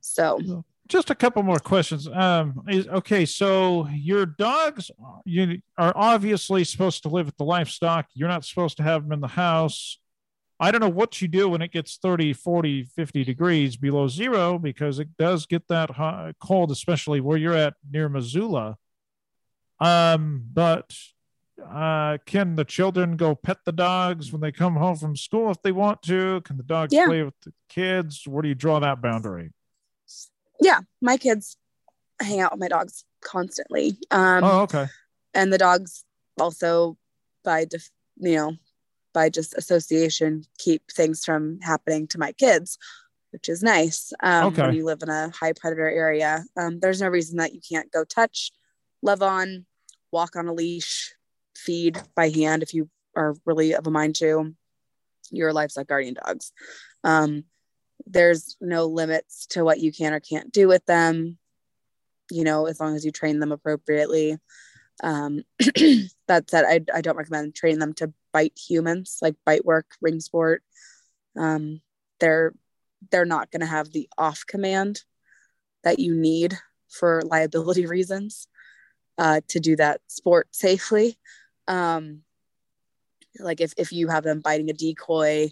so 0.00 0.64
just 0.88 1.10
a 1.10 1.14
couple 1.14 1.42
more 1.42 1.58
questions 1.58 2.08
um 2.08 2.62
is, 2.68 2.86
okay 2.88 3.24
so 3.24 3.88
your 3.88 4.26
dogs 4.26 4.90
you 5.24 5.60
are 5.76 5.92
obviously 5.94 6.64
supposed 6.64 7.02
to 7.02 7.08
live 7.08 7.26
with 7.26 7.36
the 7.36 7.44
livestock 7.44 8.06
you're 8.14 8.28
not 8.28 8.44
supposed 8.44 8.76
to 8.76 8.82
have 8.82 9.02
them 9.02 9.12
in 9.12 9.20
the 9.20 9.28
house 9.28 9.98
i 10.60 10.70
don't 10.70 10.80
know 10.80 10.88
what 10.88 11.20
you 11.20 11.28
do 11.28 11.48
when 11.48 11.62
it 11.62 11.72
gets 11.72 11.96
30 11.96 12.32
40 12.32 12.84
50 12.84 13.24
degrees 13.24 13.76
below 13.76 14.08
zero 14.08 14.58
because 14.58 14.98
it 14.98 15.16
does 15.18 15.46
get 15.46 15.68
that 15.68 15.90
hot, 15.90 16.34
cold 16.40 16.70
especially 16.70 17.20
where 17.20 17.36
you're 17.36 17.54
at 17.54 17.74
near 17.90 18.08
missoula 18.08 18.76
um 19.80 20.44
but 20.52 20.92
uh, 21.66 22.18
can 22.26 22.56
the 22.56 22.64
children 22.64 23.16
go 23.16 23.34
pet 23.34 23.58
the 23.64 23.72
dogs 23.72 24.32
when 24.32 24.40
they 24.40 24.52
come 24.52 24.76
home 24.76 24.96
from 24.96 25.16
school 25.16 25.50
if 25.50 25.60
they 25.62 25.72
want 25.72 26.02
to? 26.02 26.40
Can 26.42 26.56
the 26.56 26.62
dogs 26.62 26.92
yeah. 26.92 27.06
play 27.06 27.22
with 27.22 27.34
the 27.44 27.52
kids? 27.68 28.26
Where 28.26 28.42
do 28.42 28.48
you 28.48 28.54
draw 28.54 28.78
that 28.80 29.02
boundary? 29.02 29.52
Yeah, 30.60 30.80
my 31.00 31.16
kids 31.16 31.56
hang 32.20 32.40
out 32.40 32.52
with 32.52 32.60
my 32.60 32.68
dogs 32.68 33.04
constantly. 33.20 33.98
Um, 34.10 34.44
oh, 34.44 34.60
okay. 34.62 34.86
And 35.34 35.52
the 35.52 35.58
dogs 35.58 36.04
also, 36.38 36.96
by 37.44 37.64
def- 37.64 37.90
you 38.16 38.34
know, 38.34 38.52
by 39.18 39.28
just 39.28 39.52
association, 39.58 40.44
keep 40.58 40.82
things 40.92 41.24
from 41.24 41.58
happening 41.60 42.06
to 42.06 42.20
my 42.20 42.30
kids, 42.30 42.78
which 43.32 43.48
is 43.48 43.64
nice. 43.64 44.12
Um, 44.22 44.46
okay. 44.46 44.62
When 44.62 44.76
you 44.76 44.84
live 44.84 45.02
in 45.02 45.08
a 45.08 45.30
high 45.30 45.54
predator 45.54 45.90
area, 45.90 46.44
um, 46.56 46.78
there's 46.78 47.00
no 47.00 47.08
reason 47.08 47.38
that 47.38 47.52
you 47.52 47.60
can't 47.68 47.90
go 47.90 48.04
touch, 48.04 48.52
love 49.02 49.20
on, 49.20 49.66
walk 50.12 50.36
on 50.36 50.46
a 50.46 50.52
leash, 50.52 51.16
feed 51.56 52.00
by 52.14 52.28
hand 52.28 52.62
if 52.62 52.72
you 52.72 52.88
are 53.16 53.34
really 53.44 53.74
of 53.74 53.88
a 53.88 53.90
mind 53.90 54.14
to 54.16 54.54
your 55.32 55.52
livestock 55.52 55.88
guardian 55.88 56.14
dogs. 56.14 56.52
Um, 57.02 57.42
there's 58.06 58.56
no 58.60 58.86
limits 58.86 59.46
to 59.48 59.64
what 59.64 59.80
you 59.80 59.90
can 59.90 60.12
or 60.12 60.20
can't 60.20 60.52
do 60.52 60.68
with 60.68 60.86
them, 60.86 61.38
you 62.30 62.44
know, 62.44 62.66
as 62.66 62.78
long 62.78 62.94
as 62.94 63.04
you 63.04 63.10
train 63.10 63.40
them 63.40 63.50
appropriately. 63.50 64.38
Um, 65.02 65.42
that 66.28 66.48
said, 66.48 66.64
I, 66.68 66.82
I 66.94 67.00
don't 67.00 67.16
recommend 67.16 67.56
training 67.56 67.80
them 67.80 67.94
to 67.94 68.12
bite 68.32 68.58
humans, 68.58 69.18
like 69.22 69.36
bite 69.44 69.64
work, 69.64 69.86
ring 70.00 70.20
sport. 70.20 70.62
Um, 71.36 71.80
they're 72.20 72.52
they're 73.10 73.24
not 73.24 73.50
going 73.50 73.60
to 73.60 73.66
have 73.66 73.92
the 73.92 74.08
off 74.18 74.44
command 74.46 75.02
that 75.84 75.98
you 75.98 76.14
need 76.14 76.58
for 76.88 77.22
liability 77.24 77.86
reasons 77.96 78.48
uh, 79.18 79.40
to 79.48 79.60
do 79.60 79.76
that 79.76 80.00
sport 80.08 80.48
safely 80.52 81.18
um 81.66 82.22
like 83.40 83.60
if, 83.60 83.72
if 83.76 83.92
you 83.92 84.08
have 84.08 84.24
them 84.24 84.40
biting 84.40 84.70
a 84.70 84.72
decoy 84.72 85.50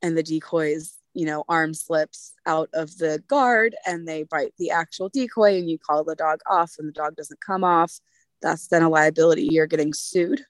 and 0.00 0.16
the 0.16 0.22
decoy's 0.22 0.98
you 1.14 1.26
know 1.26 1.44
arm 1.48 1.74
slips 1.74 2.32
out 2.46 2.70
of 2.72 2.96
the 2.98 3.22
guard 3.28 3.74
and 3.86 4.08
they 4.08 4.22
bite 4.24 4.52
the 4.58 4.70
actual 4.70 5.08
decoy 5.10 5.58
and 5.58 5.68
you 5.68 5.78
call 5.78 6.04
the 6.04 6.16
dog 6.16 6.40
off 6.48 6.72
and 6.78 6.88
the 6.88 6.92
dog 6.92 7.14
doesn't 7.16 7.40
come 7.40 7.64
off 7.64 8.00
that's 8.40 8.68
then 8.68 8.82
a 8.82 8.88
liability 8.88 9.48
you're 9.50 9.66
getting 9.66 9.92
sued 9.92 10.44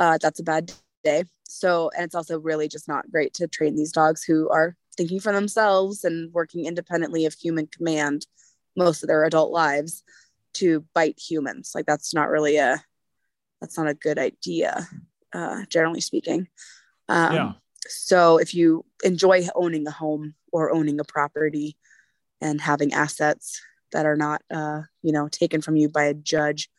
uh, 0.00 0.18
that's 0.20 0.40
a 0.40 0.44
bad 0.44 0.72
day 1.04 1.24
so 1.48 1.90
and 1.94 2.04
it's 2.04 2.14
also 2.14 2.38
really 2.40 2.68
just 2.68 2.88
not 2.88 3.10
great 3.10 3.32
to 3.32 3.46
train 3.46 3.76
these 3.76 3.92
dogs 3.92 4.24
who 4.24 4.48
are 4.50 4.76
thinking 4.96 5.20
for 5.20 5.32
themselves 5.32 6.04
and 6.04 6.32
working 6.34 6.66
independently 6.66 7.24
of 7.24 7.34
human 7.34 7.66
command 7.68 8.26
most 8.76 9.02
of 9.02 9.06
their 9.06 9.24
adult 9.24 9.52
lives 9.52 10.02
to 10.52 10.84
bite 10.94 11.18
humans 11.18 11.72
like 11.74 11.86
that's 11.86 12.12
not 12.12 12.28
really 12.28 12.56
a 12.56 12.82
that's 13.60 13.76
not 13.76 13.88
a 13.88 13.94
good 13.94 14.18
idea, 14.18 14.88
uh, 15.32 15.64
generally 15.68 16.00
speaking. 16.00 16.48
Um, 17.08 17.34
yeah. 17.34 17.52
So 17.86 18.38
if 18.38 18.54
you 18.54 18.84
enjoy 19.04 19.46
owning 19.54 19.86
a 19.86 19.90
home 19.90 20.34
or 20.52 20.72
owning 20.72 21.00
a 21.00 21.04
property 21.04 21.76
and 22.40 22.60
having 22.60 22.92
assets 22.92 23.60
that 23.92 24.06
are 24.06 24.16
not, 24.16 24.42
uh, 24.50 24.82
you 25.02 25.12
know, 25.12 25.28
taken 25.28 25.60
from 25.60 25.76
you 25.76 25.88
by 25.88 26.04
a 26.04 26.14
judge 26.14 26.70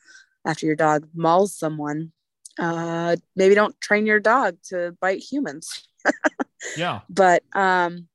after 0.45 0.65
your 0.65 0.75
dog 0.75 1.07
mauls 1.13 1.55
someone, 1.55 2.11
uh, 2.59 3.15
maybe 3.35 3.55
don't 3.55 3.79
train 3.79 4.05
your 4.05 4.19
dog 4.19 4.57
to 4.69 4.95
bite 4.99 5.19
humans. 5.19 5.87
yeah. 6.77 7.01
But 7.09 7.43
um, 7.53 8.07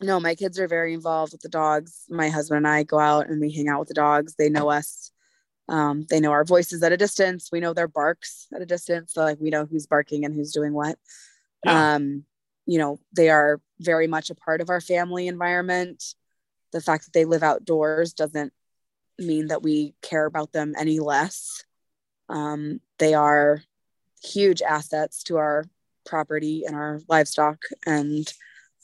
no, 0.00 0.20
my 0.20 0.34
kids 0.34 0.58
are 0.58 0.68
very 0.68 0.94
involved 0.94 1.32
with 1.32 1.40
the 1.40 1.48
dogs. 1.48 2.04
My 2.08 2.28
husband 2.28 2.58
and 2.58 2.68
I 2.68 2.82
go 2.82 2.98
out 2.98 3.28
and 3.28 3.40
we 3.40 3.52
hang 3.52 3.68
out 3.68 3.80
with 3.80 3.88
the 3.88 3.94
dogs. 3.94 4.34
They 4.36 4.48
know 4.48 4.70
us 4.70 5.10
um, 5.70 6.04
they 6.10 6.18
know 6.18 6.32
our 6.32 6.44
voices 6.44 6.82
at 6.82 6.92
a 6.92 6.96
distance. 6.96 7.48
We 7.52 7.60
know 7.60 7.72
their 7.72 7.88
barks 7.88 8.48
at 8.52 8.60
a 8.60 8.66
distance. 8.66 9.14
So 9.14 9.22
like 9.22 9.38
we 9.40 9.50
know 9.50 9.66
who's 9.66 9.86
barking 9.86 10.24
and 10.24 10.34
who's 10.34 10.52
doing 10.52 10.74
what. 10.74 10.98
Yeah. 11.64 11.94
Um, 11.94 12.24
you 12.66 12.78
know, 12.78 12.98
they 13.12 13.30
are 13.30 13.60
very 13.78 14.08
much 14.08 14.30
a 14.30 14.34
part 14.34 14.60
of 14.60 14.68
our 14.68 14.80
family 14.80 15.28
environment. 15.28 16.02
The 16.72 16.80
fact 16.80 17.04
that 17.04 17.12
they 17.12 17.24
live 17.24 17.44
outdoors 17.44 18.12
doesn't 18.12 18.52
mean 19.18 19.46
that 19.48 19.62
we 19.62 19.94
care 20.02 20.26
about 20.26 20.52
them 20.52 20.74
any 20.76 20.98
less. 20.98 21.64
Um, 22.28 22.80
they 22.98 23.14
are 23.14 23.62
huge 24.22 24.62
assets 24.62 25.22
to 25.24 25.36
our 25.36 25.64
property 26.06 26.64
and 26.66 26.76
our 26.76 27.00
livestock 27.08 27.62
and 27.86 28.32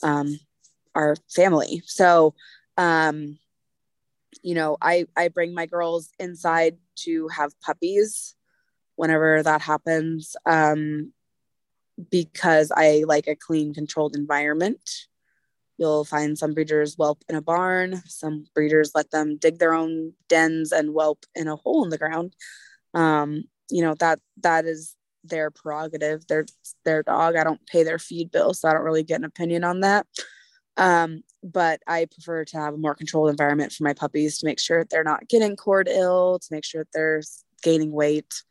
um, 0.02 0.38
our 0.94 1.16
family. 1.34 1.82
So, 1.86 2.34
um, 2.76 3.38
you 4.42 4.54
know, 4.54 4.76
I 4.80 5.06
I 5.16 5.28
bring 5.28 5.54
my 5.54 5.66
girls 5.66 6.10
inside 6.18 6.76
to 7.00 7.28
have 7.28 7.58
puppies 7.60 8.34
whenever 8.96 9.42
that 9.42 9.60
happens 9.60 10.36
um, 10.46 11.12
because 12.10 12.72
I 12.74 13.04
like 13.06 13.26
a 13.26 13.36
clean, 13.36 13.74
controlled 13.74 14.16
environment. 14.16 14.80
You'll 15.78 16.04
find 16.04 16.38
some 16.38 16.54
breeders 16.54 16.94
whelp 16.94 17.22
in 17.28 17.36
a 17.36 17.42
barn. 17.42 18.02
Some 18.06 18.46
breeders 18.54 18.92
let 18.94 19.10
them 19.10 19.36
dig 19.36 19.58
their 19.58 19.74
own 19.74 20.14
dens 20.28 20.72
and 20.72 20.90
whelp 20.90 21.24
in 21.34 21.48
a 21.48 21.56
hole 21.56 21.84
in 21.84 21.90
the 21.90 21.98
ground. 21.98 22.34
Um, 22.94 23.44
you 23.70 23.82
know 23.82 23.94
that 23.94 24.20
that 24.38 24.64
is 24.64 24.95
their 25.28 25.50
prerogative. 25.50 26.26
Their 26.26 26.46
their 26.84 27.02
dog. 27.02 27.36
I 27.36 27.44
don't 27.44 27.66
pay 27.66 27.82
their 27.82 27.98
feed 27.98 28.30
bill, 28.30 28.54
so 28.54 28.68
I 28.68 28.72
don't 28.72 28.84
really 28.84 29.02
get 29.04 29.20
an 29.20 29.24
opinion 29.24 29.64
on 29.64 29.80
that. 29.80 30.06
Um, 30.76 31.22
but 31.42 31.80
I 31.86 32.06
prefer 32.06 32.44
to 32.44 32.56
have 32.58 32.74
a 32.74 32.78
more 32.78 32.94
controlled 32.94 33.30
environment 33.30 33.72
for 33.72 33.84
my 33.84 33.94
puppies 33.94 34.38
to 34.38 34.46
make 34.46 34.58
sure 34.60 34.80
that 34.80 34.90
they're 34.90 35.04
not 35.04 35.28
getting 35.28 35.56
cord 35.56 35.88
ill, 35.88 36.38
to 36.38 36.48
make 36.50 36.64
sure 36.64 36.82
that 36.82 36.92
they're 36.92 37.22
gaining 37.62 37.92
weight. 37.92 38.42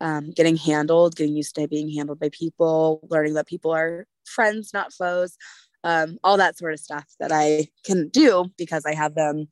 um, 0.00 0.30
getting 0.30 0.56
handled, 0.56 1.16
getting 1.16 1.36
used 1.36 1.54
to 1.56 1.68
being 1.68 1.90
handled 1.90 2.20
by 2.20 2.28
people, 2.30 3.00
learning 3.10 3.34
that 3.34 3.46
people 3.46 3.72
are 3.72 4.06
friends, 4.24 4.70
not 4.72 4.92
foes, 4.92 5.36
um, 5.84 6.18
all 6.22 6.36
that 6.36 6.58
sort 6.58 6.72
of 6.72 6.80
stuff 6.80 7.06
that 7.20 7.32
I 7.32 7.68
can 7.84 8.08
do 8.08 8.46
because 8.56 8.84
I 8.86 8.94
have 8.94 9.14
them 9.14 9.48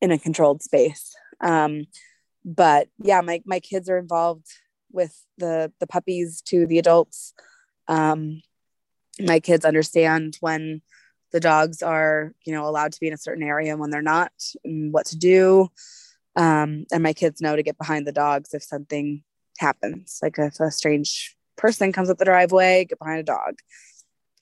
in 0.00 0.10
a 0.10 0.18
controlled 0.18 0.62
space. 0.62 1.14
Um, 1.40 1.84
but 2.44 2.88
yeah, 2.98 3.20
my, 3.20 3.42
my 3.44 3.60
kids 3.60 3.88
are 3.88 3.98
involved 3.98 4.46
with 4.92 5.24
the, 5.38 5.72
the 5.80 5.86
puppies 5.86 6.42
to 6.42 6.66
the 6.66 6.78
adults. 6.78 7.34
Um, 7.88 8.42
my 9.20 9.40
kids 9.40 9.64
understand 9.64 10.36
when 10.40 10.82
the 11.32 11.40
dogs 11.40 11.82
are, 11.82 12.32
you 12.44 12.52
know, 12.52 12.66
allowed 12.66 12.92
to 12.92 13.00
be 13.00 13.08
in 13.08 13.14
a 13.14 13.18
certain 13.18 13.42
area 13.42 13.72
and 13.72 13.80
when 13.80 13.90
they're 13.90 14.02
not 14.02 14.32
and 14.64 14.92
what 14.92 15.06
to 15.06 15.16
do. 15.16 15.68
Um, 16.36 16.86
and 16.92 17.02
my 17.02 17.12
kids 17.12 17.40
know 17.40 17.56
to 17.56 17.62
get 17.62 17.78
behind 17.78 18.06
the 18.06 18.12
dogs 18.12 18.54
if 18.54 18.62
something 18.62 19.22
happens. 19.58 20.18
Like 20.22 20.38
if 20.38 20.60
a 20.60 20.70
strange 20.70 21.36
person 21.56 21.92
comes 21.92 22.10
up 22.10 22.18
the 22.18 22.24
driveway, 22.24 22.84
get 22.84 22.98
behind 22.98 23.20
a 23.20 23.24
dog. 23.24 23.58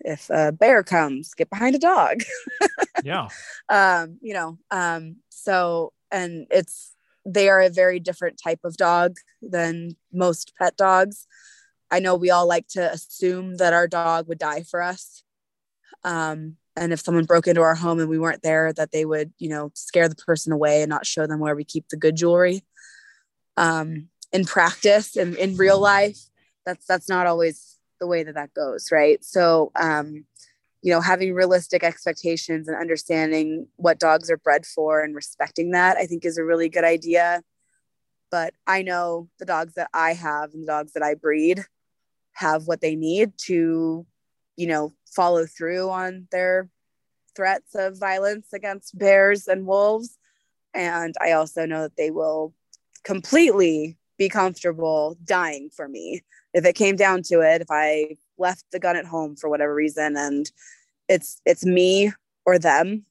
If 0.01 0.31
a 0.31 0.53
bear 0.53 0.83
comes, 0.83 1.35
get 1.35 1.51
behind 1.51 1.75
a 1.75 1.79
dog. 1.79 2.23
yeah. 3.05 3.29
Um, 3.69 4.19
you 4.23 4.35
know, 4.35 4.59
um, 4.71 5.17
so 5.29 5.93
and 6.11 6.47
it's 6.51 6.95
they 7.25 7.49
are 7.49 7.61
a 7.61 7.71
very 7.71 8.01
different 8.01 8.41
type 8.43 8.61
of 8.64 8.77
dog 8.77 9.16
than 9.43 9.97
most 10.12 10.53
pet 10.59 10.77
dogs. 10.77 11.27
I 11.91 12.01
know 12.01 12.14
we 12.14 12.31
all 12.31 12.47
like 12.47 12.68
to 12.68 12.93
assume 12.93 13.57
that 13.57 13.73
our 13.73 13.89
dog 13.89 14.29
would 14.29 14.39
die 14.39 14.62
for 14.62 14.81
us. 14.81 15.23
Um, 16.05 16.57
and 16.77 16.93
if 16.93 17.01
someone 17.01 17.25
broke 17.25 17.47
into 17.47 17.62
our 17.62 17.75
home 17.75 17.99
and 17.99 18.09
we 18.09 18.18
weren't 18.18 18.43
there, 18.43 18.73
that 18.73 18.93
they 18.93 19.05
would, 19.05 19.33
you 19.39 19.49
know, 19.49 19.71
scare 19.75 20.09
the 20.09 20.14
person 20.14 20.53
away 20.53 20.83
and 20.83 20.89
not 20.89 21.05
show 21.05 21.27
them 21.27 21.41
where 21.41 21.57
we 21.57 21.64
keep 21.64 21.89
the 21.89 21.97
good 21.97 22.16
jewelry. 22.16 22.64
Um, 23.57 24.09
in 24.33 24.45
practice 24.45 25.16
and 25.16 25.35
in 25.37 25.57
real 25.57 25.81
life 25.81 26.18
that's 26.64 26.87
that's 26.87 27.09
not 27.09 27.27
always 27.27 27.79
the 28.01 28.07
way 28.07 28.23
that 28.23 28.35
that 28.35 28.55
goes 28.55 28.91
right 28.93 29.25
so 29.25 29.71
um 29.75 30.25
you 30.83 30.93
know 30.93 31.01
having 31.01 31.35
realistic 31.35 31.85
expectations 31.85 32.68
and 32.68 32.76
understanding 32.76 33.66
what 33.76 33.99
dogs 33.99 34.31
are 34.31 34.39
bred 34.39 34.64
for 34.64 35.03
and 35.03 35.14
respecting 35.14 35.70
that 35.72 35.97
i 35.97 36.07
think 36.07 36.24
is 36.24 36.39
a 36.39 36.45
really 36.45 36.68
good 36.68 36.85
idea. 36.85 37.43
But 38.31 38.55
i 38.66 38.83
know 38.83 39.28
the 39.39 39.45
dogs 39.45 39.74
that 39.74 39.91
i 39.93 40.12
have 40.14 40.53
and 40.55 40.62
the 40.62 40.66
dogs 40.66 40.93
that 40.93 41.03
i 41.03 41.14
breed 41.14 41.64
have 42.33 42.66
what 42.66 42.81
they 42.81 42.97
need 42.97 43.33
to 43.47 44.07
you 44.57 44.66
know 44.66 44.93
follow 45.14 45.47
through 45.47 45.91
on 45.91 46.28
their 46.31 46.68
threats 47.37 47.74
of 47.74 47.99
violence 47.99 48.49
against 48.53 48.99
bears 48.99 49.49
and 49.49 49.66
wolves. 49.66 50.18
And 50.74 51.14
i 51.20 51.33
also 51.33 51.66
know 51.66 51.83
that 51.83 51.97
they 51.97 52.11
will 52.11 52.55
completely 53.05 53.97
be 54.18 54.28
comfortable 54.28 55.16
dying 55.24 55.70
for 55.74 55.89
me. 55.89 56.22
If 56.53 56.64
it 56.64 56.74
came 56.74 56.97
down 56.97 57.22
to 57.24 57.41
it 57.41 57.62
if 57.62 57.68
i 57.70 58.16
left 58.41 58.64
the 58.72 58.80
gun 58.80 58.97
at 58.97 59.07
home 59.07 59.36
for 59.36 59.49
whatever 59.49 59.74
reason 59.74 60.16
and 60.16 60.51
it's 61.09 61.41
it's 61.45 61.64
me 61.64 62.12
or 62.45 62.59
them 62.59 63.05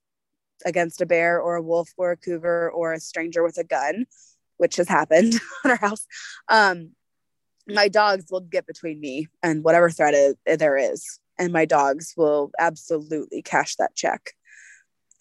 against 0.65 1.01
a 1.01 1.05
bear 1.05 1.39
or 1.39 1.55
a 1.55 1.61
wolf 1.61 1.89
or 1.97 2.11
a 2.11 2.17
cougar 2.17 2.69
or 2.71 2.93
a 2.93 2.99
stranger 2.99 3.43
with 3.43 3.57
a 3.57 3.63
gun 3.63 4.05
which 4.57 4.75
has 4.75 4.89
happened 4.89 5.33
in 5.65 5.71
our 5.71 5.77
house 5.77 6.05
um 6.49 6.91
my 7.67 7.87
dogs 7.87 8.25
will 8.31 8.41
get 8.41 8.65
between 8.65 8.99
me 8.99 9.27
and 9.43 9.63
whatever 9.63 9.89
threat 9.89 10.35
there 10.45 10.77
is 10.77 11.19
and 11.37 11.53
my 11.53 11.65
dogs 11.65 12.13
will 12.17 12.51
absolutely 12.59 13.41
cash 13.41 13.75
that 13.75 13.95
check 13.95 14.31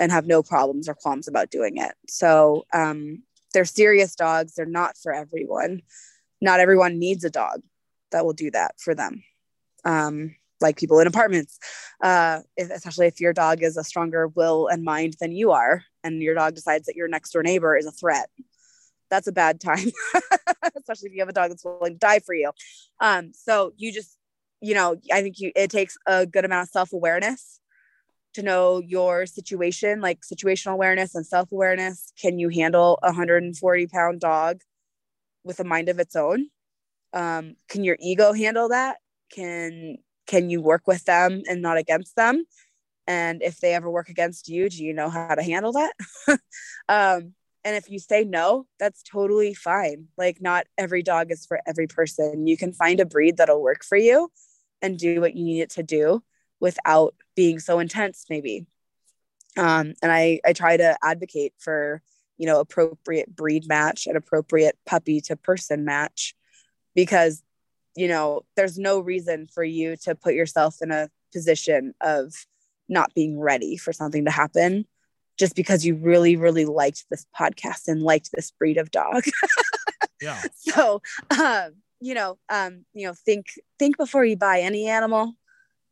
and 0.00 0.10
have 0.10 0.26
no 0.26 0.42
problems 0.42 0.88
or 0.88 0.94
qualms 0.94 1.28
about 1.28 1.50
doing 1.50 1.76
it 1.76 1.92
so 2.08 2.64
um 2.72 3.22
they're 3.52 3.64
serious 3.64 4.14
dogs. 4.14 4.54
They're 4.54 4.66
not 4.66 4.96
for 4.96 5.12
everyone. 5.12 5.82
Not 6.40 6.60
everyone 6.60 6.98
needs 6.98 7.24
a 7.24 7.30
dog 7.30 7.62
that 8.12 8.24
will 8.24 8.32
do 8.32 8.50
that 8.50 8.74
for 8.78 8.94
them. 8.94 9.22
Um, 9.88 10.36
like 10.60 10.76
people 10.76 10.98
in 10.98 11.06
apartments, 11.06 11.58
uh, 12.02 12.40
if, 12.56 12.70
especially 12.70 13.06
if 13.06 13.20
your 13.20 13.32
dog 13.32 13.62
is 13.62 13.76
a 13.76 13.84
stronger 13.84 14.28
will 14.28 14.66
and 14.66 14.82
mind 14.84 15.14
than 15.20 15.32
you 15.32 15.52
are, 15.52 15.84
and 16.02 16.22
your 16.22 16.34
dog 16.34 16.54
decides 16.54 16.86
that 16.86 16.96
your 16.96 17.08
next 17.08 17.30
door 17.30 17.42
neighbor 17.42 17.76
is 17.76 17.86
a 17.86 17.92
threat. 17.92 18.28
That's 19.10 19.26
a 19.26 19.32
bad 19.32 19.60
time, 19.60 19.90
especially 20.76 21.08
if 21.08 21.14
you 21.14 21.20
have 21.20 21.28
a 21.28 21.32
dog 21.32 21.50
that's 21.50 21.64
willing 21.64 21.94
to 21.94 21.98
die 21.98 22.18
for 22.18 22.34
you. 22.34 22.50
Um, 23.00 23.32
so 23.32 23.72
you 23.76 23.92
just, 23.92 24.16
you 24.60 24.74
know, 24.74 24.96
I 25.12 25.22
think 25.22 25.38
you 25.38 25.52
it 25.56 25.70
takes 25.70 25.96
a 26.06 26.26
good 26.26 26.44
amount 26.44 26.68
of 26.68 26.70
self 26.70 26.92
awareness 26.92 27.60
to 28.34 28.42
know 28.42 28.80
your 28.80 29.26
situation, 29.26 30.00
like 30.00 30.20
situational 30.20 30.72
awareness 30.72 31.14
and 31.14 31.26
self 31.26 31.50
awareness. 31.52 32.12
Can 32.20 32.38
you 32.38 32.48
handle 32.48 32.98
a 33.02 33.08
140 33.08 33.86
pound 33.86 34.20
dog 34.20 34.60
with 35.44 35.60
a 35.60 35.64
mind 35.64 35.88
of 35.88 35.98
its 35.98 36.14
own? 36.14 36.48
Um, 37.12 37.56
can 37.68 37.84
your 37.84 37.96
ego 38.00 38.32
handle 38.32 38.68
that? 38.68 38.98
Can 39.30 39.98
can 40.26 40.50
you 40.50 40.60
work 40.60 40.86
with 40.86 41.04
them 41.04 41.42
and 41.48 41.62
not 41.62 41.78
against 41.78 42.16
them? 42.16 42.44
And 43.06 43.42
if 43.42 43.60
they 43.60 43.74
ever 43.74 43.90
work 43.90 44.10
against 44.10 44.48
you, 44.48 44.68
do 44.68 44.84
you 44.84 44.92
know 44.92 45.08
how 45.08 45.34
to 45.34 45.42
handle 45.42 45.72
that? 45.72 45.92
um, 46.88 47.32
and 47.64 47.76
if 47.76 47.88
you 47.88 47.98
say 47.98 48.24
no, 48.24 48.66
that's 48.78 49.02
totally 49.02 49.54
fine. 49.54 50.08
Like, 50.18 50.42
not 50.42 50.66
every 50.76 51.02
dog 51.02 51.32
is 51.32 51.46
for 51.46 51.60
every 51.66 51.86
person. 51.86 52.46
You 52.46 52.58
can 52.58 52.74
find 52.74 53.00
a 53.00 53.06
breed 53.06 53.38
that'll 53.38 53.62
work 53.62 53.82
for 53.82 53.96
you 53.96 54.30
and 54.82 54.98
do 54.98 55.22
what 55.22 55.34
you 55.34 55.44
need 55.44 55.62
it 55.62 55.70
to 55.70 55.82
do 55.82 56.22
without 56.60 57.14
being 57.34 57.58
so 57.58 57.78
intense 57.78 58.24
maybe 58.28 58.66
um, 59.56 59.94
and 60.02 60.12
I, 60.12 60.40
I 60.46 60.52
try 60.52 60.76
to 60.76 60.96
advocate 61.02 61.52
for 61.58 62.02
you 62.36 62.46
know 62.46 62.60
appropriate 62.60 63.34
breed 63.34 63.66
match 63.66 64.06
and 64.06 64.16
appropriate 64.16 64.78
puppy 64.86 65.20
to 65.22 65.36
person 65.36 65.84
match 65.84 66.34
because 66.94 67.42
you 67.98 68.08
know 68.08 68.42
there's 68.56 68.78
no 68.78 69.00
reason 69.00 69.46
for 69.46 69.64
you 69.64 69.96
to 69.96 70.14
put 70.14 70.34
yourself 70.34 70.76
in 70.80 70.90
a 70.90 71.08
position 71.32 71.94
of 72.00 72.32
not 72.88 73.12
being 73.14 73.38
ready 73.38 73.76
for 73.76 73.92
something 73.92 74.24
to 74.24 74.30
happen 74.30 74.86
just 75.38 75.56
because 75.56 75.84
you 75.84 75.94
really 75.96 76.36
really 76.36 76.64
liked 76.64 77.04
this 77.10 77.26
podcast 77.38 77.88
and 77.88 78.02
liked 78.02 78.30
this 78.32 78.50
breed 78.52 78.76
of 78.76 78.90
dog 78.90 79.24
yeah 80.20 80.40
so 80.56 81.02
um, 81.38 81.72
you 82.00 82.14
know 82.14 82.38
um, 82.48 82.84
you 82.94 83.06
know 83.06 83.14
think 83.14 83.46
think 83.78 83.96
before 83.98 84.24
you 84.24 84.36
buy 84.36 84.60
any 84.60 84.86
animal 84.86 85.34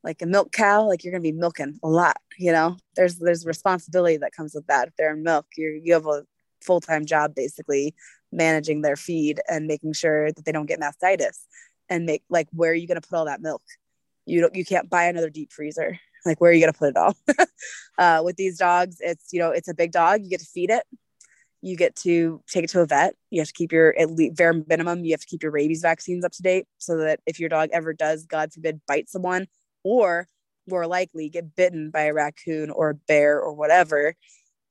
like 0.04 0.22
a 0.22 0.26
milk 0.26 0.52
cow, 0.52 0.86
like 0.86 1.02
you're 1.02 1.10
gonna 1.10 1.20
be 1.20 1.32
milking 1.32 1.80
a 1.82 1.88
lot, 1.88 2.18
you 2.38 2.52
know. 2.52 2.76
There's 2.94 3.16
there's 3.16 3.44
responsibility 3.44 4.18
that 4.18 4.30
comes 4.30 4.54
with 4.54 4.64
that. 4.68 4.86
If 4.86 4.94
they're 4.96 5.12
in 5.12 5.24
milk, 5.24 5.46
you 5.56 5.80
you 5.82 5.94
have 5.94 6.06
a 6.06 6.22
full-time 6.62 7.06
job 7.06 7.34
basically 7.34 7.92
managing 8.30 8.82
their 8.82 8.94
feed 8.94 9.40
and 9.48 9.66
making 9.66 9.94
sure 9.94 10.30
that 10.30 10.44
they 10.44 10.52
don't 10.52 10.66
get 10.66 10.78
mastitis 10.78 11.38
and 11.88 12.06
make 12.06 12.22
like 12.28 12.48
where 12.52 12.70
are 12.70 12.74
you 12.74 12.88
gonna 12.88 13.00
put 13.00 13.16
all 13.16 13.26
that 13.26 13.40
milk? 13.40 13.62
You 14.24 14.40
don't 14.40 14.54
you 14.54 14.64
can't 14.64 14.90
buy 14.90 15.04
another 15.04 15.30
deep 15.30 15.52
freezer. 15.52 15.98
Like 16.24 16.40
where 16.40 16.50
are 16.50 16.54
you 16.54 16.60
gonna 16.60 16.72
put 16.72 16.88
it 16.88 16.96
all? 16.96 17.16
uh, 17.98 18.20
with 18.24 18.34
these 18.34 18.58
dogs, 18.58 18.96
it's 18.98 19.32
you 19.32 19.38
know, 19.38 19.52
it's 19.52 19.68
a 19.68 19.74
big 19.74 19.92
dog, 19.92 20.22
you 20.22 20.30
get 20.30 20.40
to 20.40 20.46
feed 20.46 20.70
it 20.70 20.82
you 21.62 21.76
get 21.76 21.96
to 21.96 22.42
take 22.48 22.64
it 22.64 22.70
to 22.70 22.80
a 22.80 22.86
vet. 22.86 23.14
You 23.30 23.40
have 23.40 23.48
to 23.48 23.54
keep 23.54 23.72
your 23.72 23.98
at 23.98 24.10
least 24.10 24.36
bare 24.36 24.52
minimum. 24.52 25.04
You 25.04 25.12
have 25.12 25.20
to 25.20 25.26
keep 25.26 25.42
your 25.42 25.50
rabies 25.50 25.80
vaccines 25.82 26.24
up 26.24 26.32
to 26.32 26.42
date 26.42 26.66
so 26.78 26.98
that 26.98 27.20
if 27.26 27.40
your 27.40 27.48
dog 27.48 27.70
ever 27.72 27.92
does, 27.92 28.24
God 28.26 28.52
forbid, 28.52 28.80
bite 28.86 29.08
someone, 29.08 29.46
or 29.82 30.28
more 30.68 30.86
likely 30.86 31.28
get 31.28 31.56
bitten 31.56 31.90
by 31.90 32.02
a 32.02 32.14
raccoon 32.14 32.70
or 32.70 32.90
a 32.90 32.94
bear 32.94 33.40
or 33.40 33.52
whatever 33.52 34.14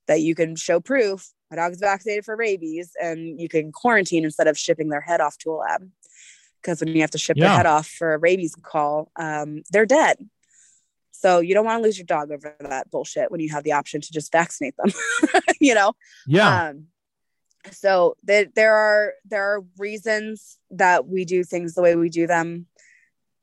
that 0.08 0.22
you 0.22 0.36
can 0.36 0.56
show 0.56 0.80
proof 0.80 1.32
my 1.50 1.58
dog 1.58 1.72
is 1.72 1.80
vaccinated 1.80 2.26
for 2.26 2.36
rabies 2.36 2.92
and 3.02 3.40
you 3.40 3.48
can 3.48 3.72
quarantine 3.72 4.26
instead 4.26 4.48
of 4.48 4.58
shipping 4.58 4.90
their 4.90 5.02
head 5.02 5.22
off 5.22 5.38
to 5.38 5.52
a 5.52 5.56
lab 5.56 5.90
because 6.66 6.80
when 6.80 6.96
you 6.96 7.02
have 7.02 7.12
to 7.12 7.18
ship 7.18 7.38
yeah. 7.38 7.48
their 7.48 7.58
head 7.58 7.66
off 7.68 7.88
for 7.88 8.16
a 8.16 8.18
rabies 8.18 8.56
call 8.56 9.12
um, 9.18 9.62
they're 9.72 9.86
dead. 9.86 10.18
So 11.12 11.40
you 11.40 11.54
don't 11.54 11.66
want 11.66 11.80
to 11.80 11.84
lose 11.84 11.98
your 11.98 12.06
dog 12.06 12.32
over 12.32 12.56
that 12.60 12.90
bullshit 12.92 13.32
when 13.32 13.40
you 13.40 13.50
have 13.52 13.64
the 13.64 13.74
option 13.74 14.02
to 14.02 14.12
just 14.12 14.32
vaccinate 14.32 14.76
them 14.78 14.92
you 15.60 15.76
know? 15.76 15.94
Yeah. 16.28 16.70
Um, 16.70 16.88
so 17.72 18.16
there, 18.24 18.46
there 18.56 18.76
are 18.76 19.14
there 19.26 19.44
are 19.44 19.64
reasons 19.78 20.58
that 20.72 21.08
we 21.08 21.26
do 21.26 21.44
things 21.44 21.74
the 21.74 21.82
way 21.82 21.96
we 21.96 22.10
do 22.10 22.28
them. 22.28 22.68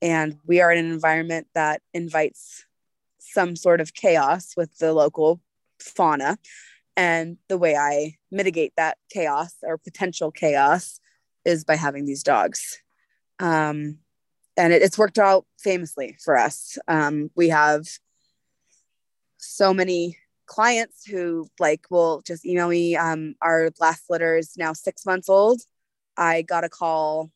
And 0.01 0.39
we 0.45 0.61
are 0.61 0.73
in 0.73 0.85
an 0.85 0.93
environment 0.93 1.47
that 1.55 1.81
invites 1.95 2.65
some 3.21 3.55
sort 3.55 3.81
of 3.81 3.95
chaos 3.95 4.55
with 4.57 4.77
the 4.79 4.93
local 4.93 5.41
fauna. 5.79 6.39
And 6.97 7.39
the 7.49 7.57
way 7.57 7.75
i 7.75 8.17
mitigate 8.31 8.75
that 8.77 8.99
chaos 9.11 9.55
or 9.63 9.79
potential 9.79 10.31
chaos 10.31 11.01
is 11.45 11.65
by 11.65 11.77
having 11.77 12.05
these 12.05 12.23
dogs 12.23 12.83
um, 13.43 13.99
and 14.57 14.73
it, 14.73 14.83
it's 14.83 14.99
worked 14.99 15.19
out 15.19 15.45
famously 15.59 16.17
for 16.25 16.39
us 16.39 16.79
um, 16.89 17.31
we 17.37 17.51
have 17.51 17.87
so 19.37 19.75
many 19.75 20.17
clients 20.47 21.05
who 21.07 21.47
like 21.59 21.87
will 21.91 22.23
just 22.27 22.47
email 22.47 22.69
me 22.69 22.97
um, 22.97 23.35
our 23.43 23.71
last 23.81 24.05
litter 24.09 24.37
is 24.37 24.57
now 24.57 24.73
six 24.73 25.05
months 25.05 25.29
old 25.29 25.61
i 26.17 26.43
got 26.43 26.65
a 26.65 26.69
call 26.69 27.31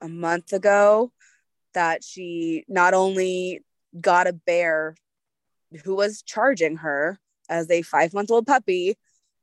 a 0.00 0.08
month 0.08 0.52
ago 0.52 1.12
that 1.74 2.02
she 2.02 2.64
not 2.68 2.94
only 2.94 3.60
got 4.00 4.26
a 4.26 4.32
bear 4.32 4.94
who 5.84 5.94
was 5.94 6.22
charging 6.22 6.76
her 6.76 7.18
as 7.48 7.70
a 7.70 7.82
five 7.82 8.12
month 8.12 8.30
old 8.30 8.46
puppy 8.46 8.96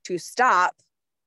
to 0.05 0.17
stop, 0.17 0.75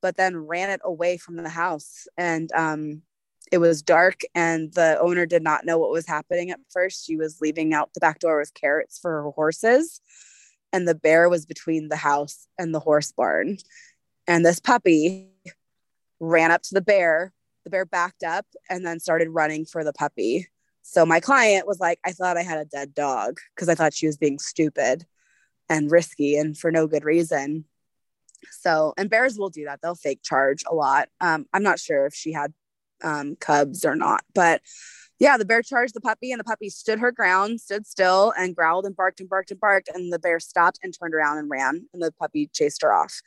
but 0.03 0.17
then 0.17 0.37
ran 0.37 0.71
it 0.71 0.81
away 0.85 1.17
from 1.17 1.37
the 1.37 1.49
house. 1.49 2.09
And 2.17 2.51
um, 2.53 3.03
it 3.51 3.59
was 3.59 3.83
dark 3.83 4.21
and 4.35 4.73
the 4.75 4.99
owner 5.01 5.27
did 5.27 5.43
not 5.43 5.65
know 5.65 5.77
what 5.79 5.91
was 5.91 6.07
happening 6.07 6.51
at 6.51 6.61
first. 6.71 7.05
She 7.05 7.17
was 7.17 7.41
leaving 7.41 7.75
out 7.75 7.93
the 7.95 8.01
back 8.01 8.21
door 8.21 8.39
with 8.39 8.55
carrots 8.55 8.99
for 8.99 9.23
her 9.23 9.31
horses. 9.31 10.01
And 10.73 10.87
the 10.87 10.95
bear 10.95 11.29
was 11.29 11.47
between 11.47 11.89
the 11.89 11.97
house 11.97 12.47
and 12.59 12.73
the 12.73 12.81
horse 12.81 13.11
barn. 13.11 13.59
And 14.29 14.47
this 14.47 14.61
puppy 14.61 15.29
ran 16.21 16.53
up 16.53 16.63
to 16.63 16.75
the 16.75 16.81
bear. 16.81 17.33
The 17.65 17.71
bear 17.71 17.85
backed 17.85 18.23
up 18.23 18.47
and 18.69 18.87
then 18.87 19.01
started 19.01 19.31
running 19.31 19.65
for 19.65 19.83
the 19.83 19.93
puppy. 19.93 20.47
So 20.83 21.05
my 21.05 21.19
client 21.19 21.67
was 21.67 21.81
like, 21.81 21.99
I 22.05 22.13
thought 22.13 22.37
I 22.37 22.43
had 22.43 22.59
a 22.59 22.65
dead 22.65 22.95
dog 22.95 23.39
because 23.55 23.69
I 23.69 23.75
thought 23.75 23.95
she 23.95 24.07
was 24.07 24.17
being 24.17 24.39
stupid 24.39 25.05
and 25.69 25.91
risky 25.91 26.37
and 26.37 26.57
for 26.57 26.71
no 26.71 26.87
good 26.87 27.05
reason. 27.05 27.65
So, 28.53 28.95
and 28.97 29.11
bears 29.11 29.39
will 29.39 29.51
do 29.51 29.65
that. 29.65 29.81
They'll 29.83 29.95
fake 29.95 30.21
charge 30.23 30.63
a 30.71 30.75
lot. 30.75 31.09
Um, 31.21 31.47
I'm 31.53 31.63
not 31.63 31.79
sure 31.79 32.07
if 32.07 32.15
she 32.15 32.33
had 32.33 32.55
um, 33.03 33.37
cubs 33.37 33.85
or 33.85 33.97
not, 33.97 34.23
but 34.35 34.63
yeah, 35.19 35.37
the 35.37 35.45
bear 35.45 35.63
charged 35.63 35.95
the 35.95 36.01
puppy 36.01 36.33
and 36.33 36.41
the 36.41 36.45
puppy 36.45 36.71
stood 36.71 36.99
her 36.99 37.13
ground, 37.13 37.61
stood 37.61 37.87
still 37.87 38.33
and 38.39 38.57
growled 38.57 38.87
and 38.87 38.97
barked 38.97 39.21
and 39.21 39.29
barked 39.29 39.51
and 39.51 39.61
barked. 39.61 39.91
And 39.93 40.11
the 40.11 40.19
bear 40.19 40.41
stopped 40.41 40.79
and 40.83 40.95
turned 40.99 41.15
around 41.15 41.37
and 41.37 41.51
ran 41.51 41.87
and 41.93 42.03
the 42.03 42.11
puppy 42.11 42.49
chased 42.51 42.81
her 42.81 42.93
off. 42.93 43.21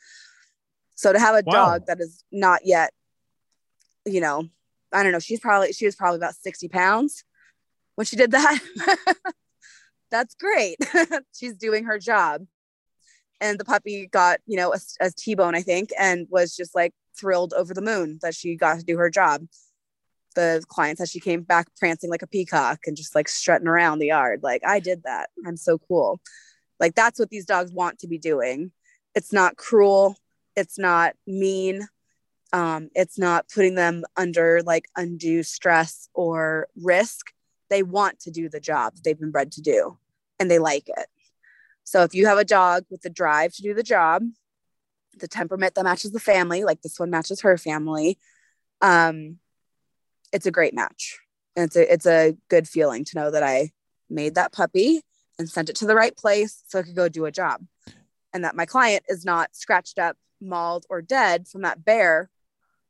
So 0.96 1.12
to 1.12 1.20
have 1.20 1.36
a 1.36 1.44
wow. 1.46 1.52
dog 1.52 1.86
that 1.86 2.00
is 2.00 2.24
not 2.32 2.62
yet, 2.64 2.92
you 4.04 4.20
know, 4.20 4.48
I 4.92 5.04
don't 5.04 5.12
know, 5.12 5.20
she's 5.20 5.38
probably, 5.38 5.72
she 5.72 5.86
was 5.86 5.94
probably 5.94 6.16
about 6.16 6.34
60 6.34 6.68
pounds 6.68 7.22
when 7.94 8.06
she 8.06 8.16
did 8.16 8.32
that. 8.32 8.58
That's 10.10 10.34
great. 10.34 10.78
she's 11.32 11.54
doing 11.54 11.84
her 11.84 12.00
job 12.00 12.44
and 13.40 13.58
the 13.58 13.64
puppy 13.64 14.06
got 14.06 14.40
you 14.46 14.56
know 14.56 14.72
a, 14.72 14.78
a 15.00 15.10
t-bone 15.10 15.54
i 15.54 15.60
think 15.60 15.90
and 15.98 16.26
was 16.30 16.54
just 16.54 16.74
like 16.74 16.92
thrilled 17.18 17.52
over 17.54 17.74
the 17.74 17.82
moon 17.82 18.18
that 18.22 18.34
she 18.34 18.56
got 18.56 18.78
to 18.78 18.84
do 18.84 18.96
her 18.96 19.10
job 19.10 19.42
the 20.34 20.62
client 20.68 20.98
said 20.98 21.08
she 21.08 21.20
came 21.20 21.42
back 21.42 21.68
prancing 21.76 22.10
like 22.10 22.22
a 22.22 22.26
peacock 22.26 22.80
and 22.86 22.96
just 22.96 23.14
like 23.14 23.28
strutting 23.28 23.68
around 23.68 23.98
the 23.98 24.08
yard. 24.08 24.40
Like 24.42 24.62
i 24.66 24.80
did 24.80 25.02
that. 25.04 25.30
I'm 25.46 25.56
so 25.56 25.78
cool. 25.78 26.20
Like 26.80 26.94
that's 26.94 27.18
what 27.18 27.30
these 27.30 27.46
dogs 27.46 27.72
want 27.72 28.00
to 28.00 28.08
be 28.08 28.18
doing. 28.18 28.72
It's 29.14 29.32
not 29.32 29.56
cruel. 29.56 30.16
It's 30.56 30.78
not 30.78 31.14
mean. 31.26 31.86
Um, 32.52 32.90
it's 32.94 33.18
not 33.18 33.48
putting 33.48 33.74
them 33.74 34.04
under 34.16 34.62
like 34.62 34.86
undue 34.96 35.42
stress 35.42 36.08
or 36.14 36.68
risk. 36.80 37.32
They 37.70 37.82
want 37.82 38.20
to 38.20 38.30
do 38.30 38.48
the 38.48 38.60
job 38.60 38.94
they've 39.02 39.18
been 39.18 39.32
bred 39.32 39.52
to 39.52 39.62
do 39.62 39.98
and 40.38 40.50
they 40.50 40.58
like 40.58 40.88
it. 40.88 41.06
So 41.84 42.02
if 42.02 42.14
you 42.14 42.26
have 42.26 42.38
a 42.38 42.44
dog 42.44 42.84
with 42.90 43.02
the 43.02 43.10
drive 43.10 43.52
to 43.54 43.62
do 43.62 43.74
the 43.74 43.82
job, 43.82 44.22
the 45.18 45.28
temperament 45.28 45.74
that 45.74 45.84
matches 45.84 46.12
the 46.12 46.20
family, 46.20 46.64
like 46.64 46.82
this 46.82 46.98
one 46.98 47.10
matches 47.10 47.42
her 47.42 47.56
family, 47.58 48.18
um, 48.80 49.38
it's 50.34 50.46
a 50.46 50.50
great 50.50 50.74
match. 50.74 51.20
And 51.56 51.64
it's 51.64 51.76
a 51.76 51.92
it's 51.92 52.06
a 52.06 52.36
good 52.50 52.68
feeling 52.68 53.04
to 53.04 53.16
know 53.16 53.30
that 53.30 53.44
I 53.44 53.70
made 54.10 54.34
that 54.34 54.52
puppy 54.52 55.00
and 55.38 55.48
sent 55.48 55.70
it 55.70 55.76
to 55.76 55.86
the 55.86 55.94
right 55.94 56.14
place 56.14 56.62
so 56.66 56.78
it 56.80 56.84
could 56.84 56.96
go 56.96 57.08
do 57.08 57.24
a 57.24 57.32
job. 57.32 57.62
And 58.32 58.44
that 58.44 58.56
my 58.56 58.66
client 58.66 59.04
is 59.08 59.24
not 59.24 59.54
scratched 59.54 59.98
up, 59.98 60.16
mauled, 60.40 60.84
or 60.90 61.00
dead 61.00 61.46
from 61.46 61.62
that 61.62 61.84
bear 61.84 62.28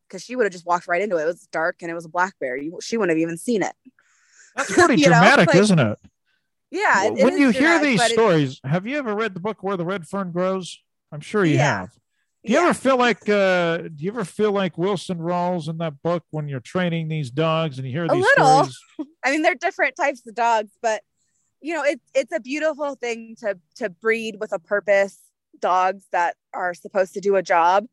because 0.09 0.25
she 0.25 0.35
would 0.35 0.45
have 0.45 0.53
just 0.53 0.67
walked 0.67 0.89
right 0.89 1.03
into 1.03 1.17
it. 1.19 1.23
It 1.23 1.27
was 1.27 1.47
dark 1.53 1.77
and 1.83 1.91
it 1.91 1.95
was 1.95 2.07
a 2.07 2.11
black 2.11 2.35
bear. 2.41 2.57
You, 2.57 2.79
she 2.83 2.97
wouldn't 2.97 3.17
have 3.17 3.23
even 3.23 3.37
seen 3.37 3.63
it. 3.63 3.75
That's 4.57 4.73
pretty 4.73 4.97
dramatic, 5.03 5.49
like, 5.49 5.57
isn't 5.57 5.79
it? 5.79 5.99
Yeah. 6.71 7.05
It, 7.05 7.25
when 7.25 7.39
you 7.39 7.51
hear 7.51 7.79
these 7.79 8.03
stories, 8.03 8.61
have 8.65 8.87
you 8.87 8.97
ever 8.97 9.15
read 9.15 9.35
the 9.35 9.41
book 9.41 9.63
Where 9.63 9.77
the 9.77 9.85
Red 9.85 10.09
Fern 10.09 10.33
Grows? 10.33 10.79
I'm 11.13 11.21
sure 11.21 11.45
you 11.45 11.57
yeah. 11.57 11.81
have. 11.81 11.99
Do 12.45 12.53
you 12.53 12.59
yeah. 12.59 12.65
ever 12.65 12.75
feel 12.75 12.99
like 12.99 13.29
uh 13.29 13.79
do 13.79 13.95
you 13.97 14.11
ever 14.11 14.25
feel 14.25 14.53
like 14.53 14.77
Wilson 14.77 15.19
Rawls 15.19 15.69
in 15.69 15.79
that 15.79 16.03
book 16.03 16.25
when 16.31 16.49
you're 16.49 16.61
training 16.61 17.09
these 17.09 17.31
dogs 17.31 17.79
and 17.79 17.87
you 17.87 17.93
hear 17.93 18.09
these 18.09 18.25
a 18.25 18.41
little. 18.41 18.65
stories? 18.65 18.79
I 19.25 19.31
mean, 19.31 19.43
they're 19.43 19.55
different 19.55 19.97
types 19.97 20.27
of 20.27 20.35
dogs, 20.35 20.71
but 20.83 21.03
you 21.61 21.75
know, 21.75 21.83
it's 21.83 22.05
it's 22.15 22.33
a 22.33 22.41
beautiful 22.41 22.95
thing 22.97 23.37
to 23.41 23.59
to 23.77 23.89
breed 23.89 24.37
with 24.39 24.53
a 24.53 24.59
purpose 24.59 25.19
dogs 25.59 26.05
that 26.13 26.37
are 26.53 26.75
supposed 26.75 27.15
to 27.15 27.21
do 27.21 27.37
a 27.37 27.43
job 27.43 27.87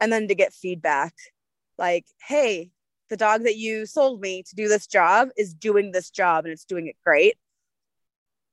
and 0.00 0.12
then 0.12 0.26
to 0.26 0.34
get 0.34 0.52
feedback 0.52 1.14
like, 1.78 2.06
hey, 2.26 2.70
the 3.10 3.16
dog 3.16 3.44
that 3.44 3.56
you 3.56 3.86
sold 3.86 4.20
me 4.20 4.42
to 4.42 4.54
do 4.56 4.68
this 4.68 4.86
job 4.86 5.28
is 5.36 5.54
doing 5.54 5.92
this 5.92 6.10
job 6.10 6.44
and 6.44 6.52
it's 6.52 6.64
doing 6.64 6.88
it 6.88 6.96
great 7.04 7.36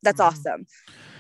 that's 0.03 0.19
mm-hmm. 0.19 0.29
awesome. 0.29 0.67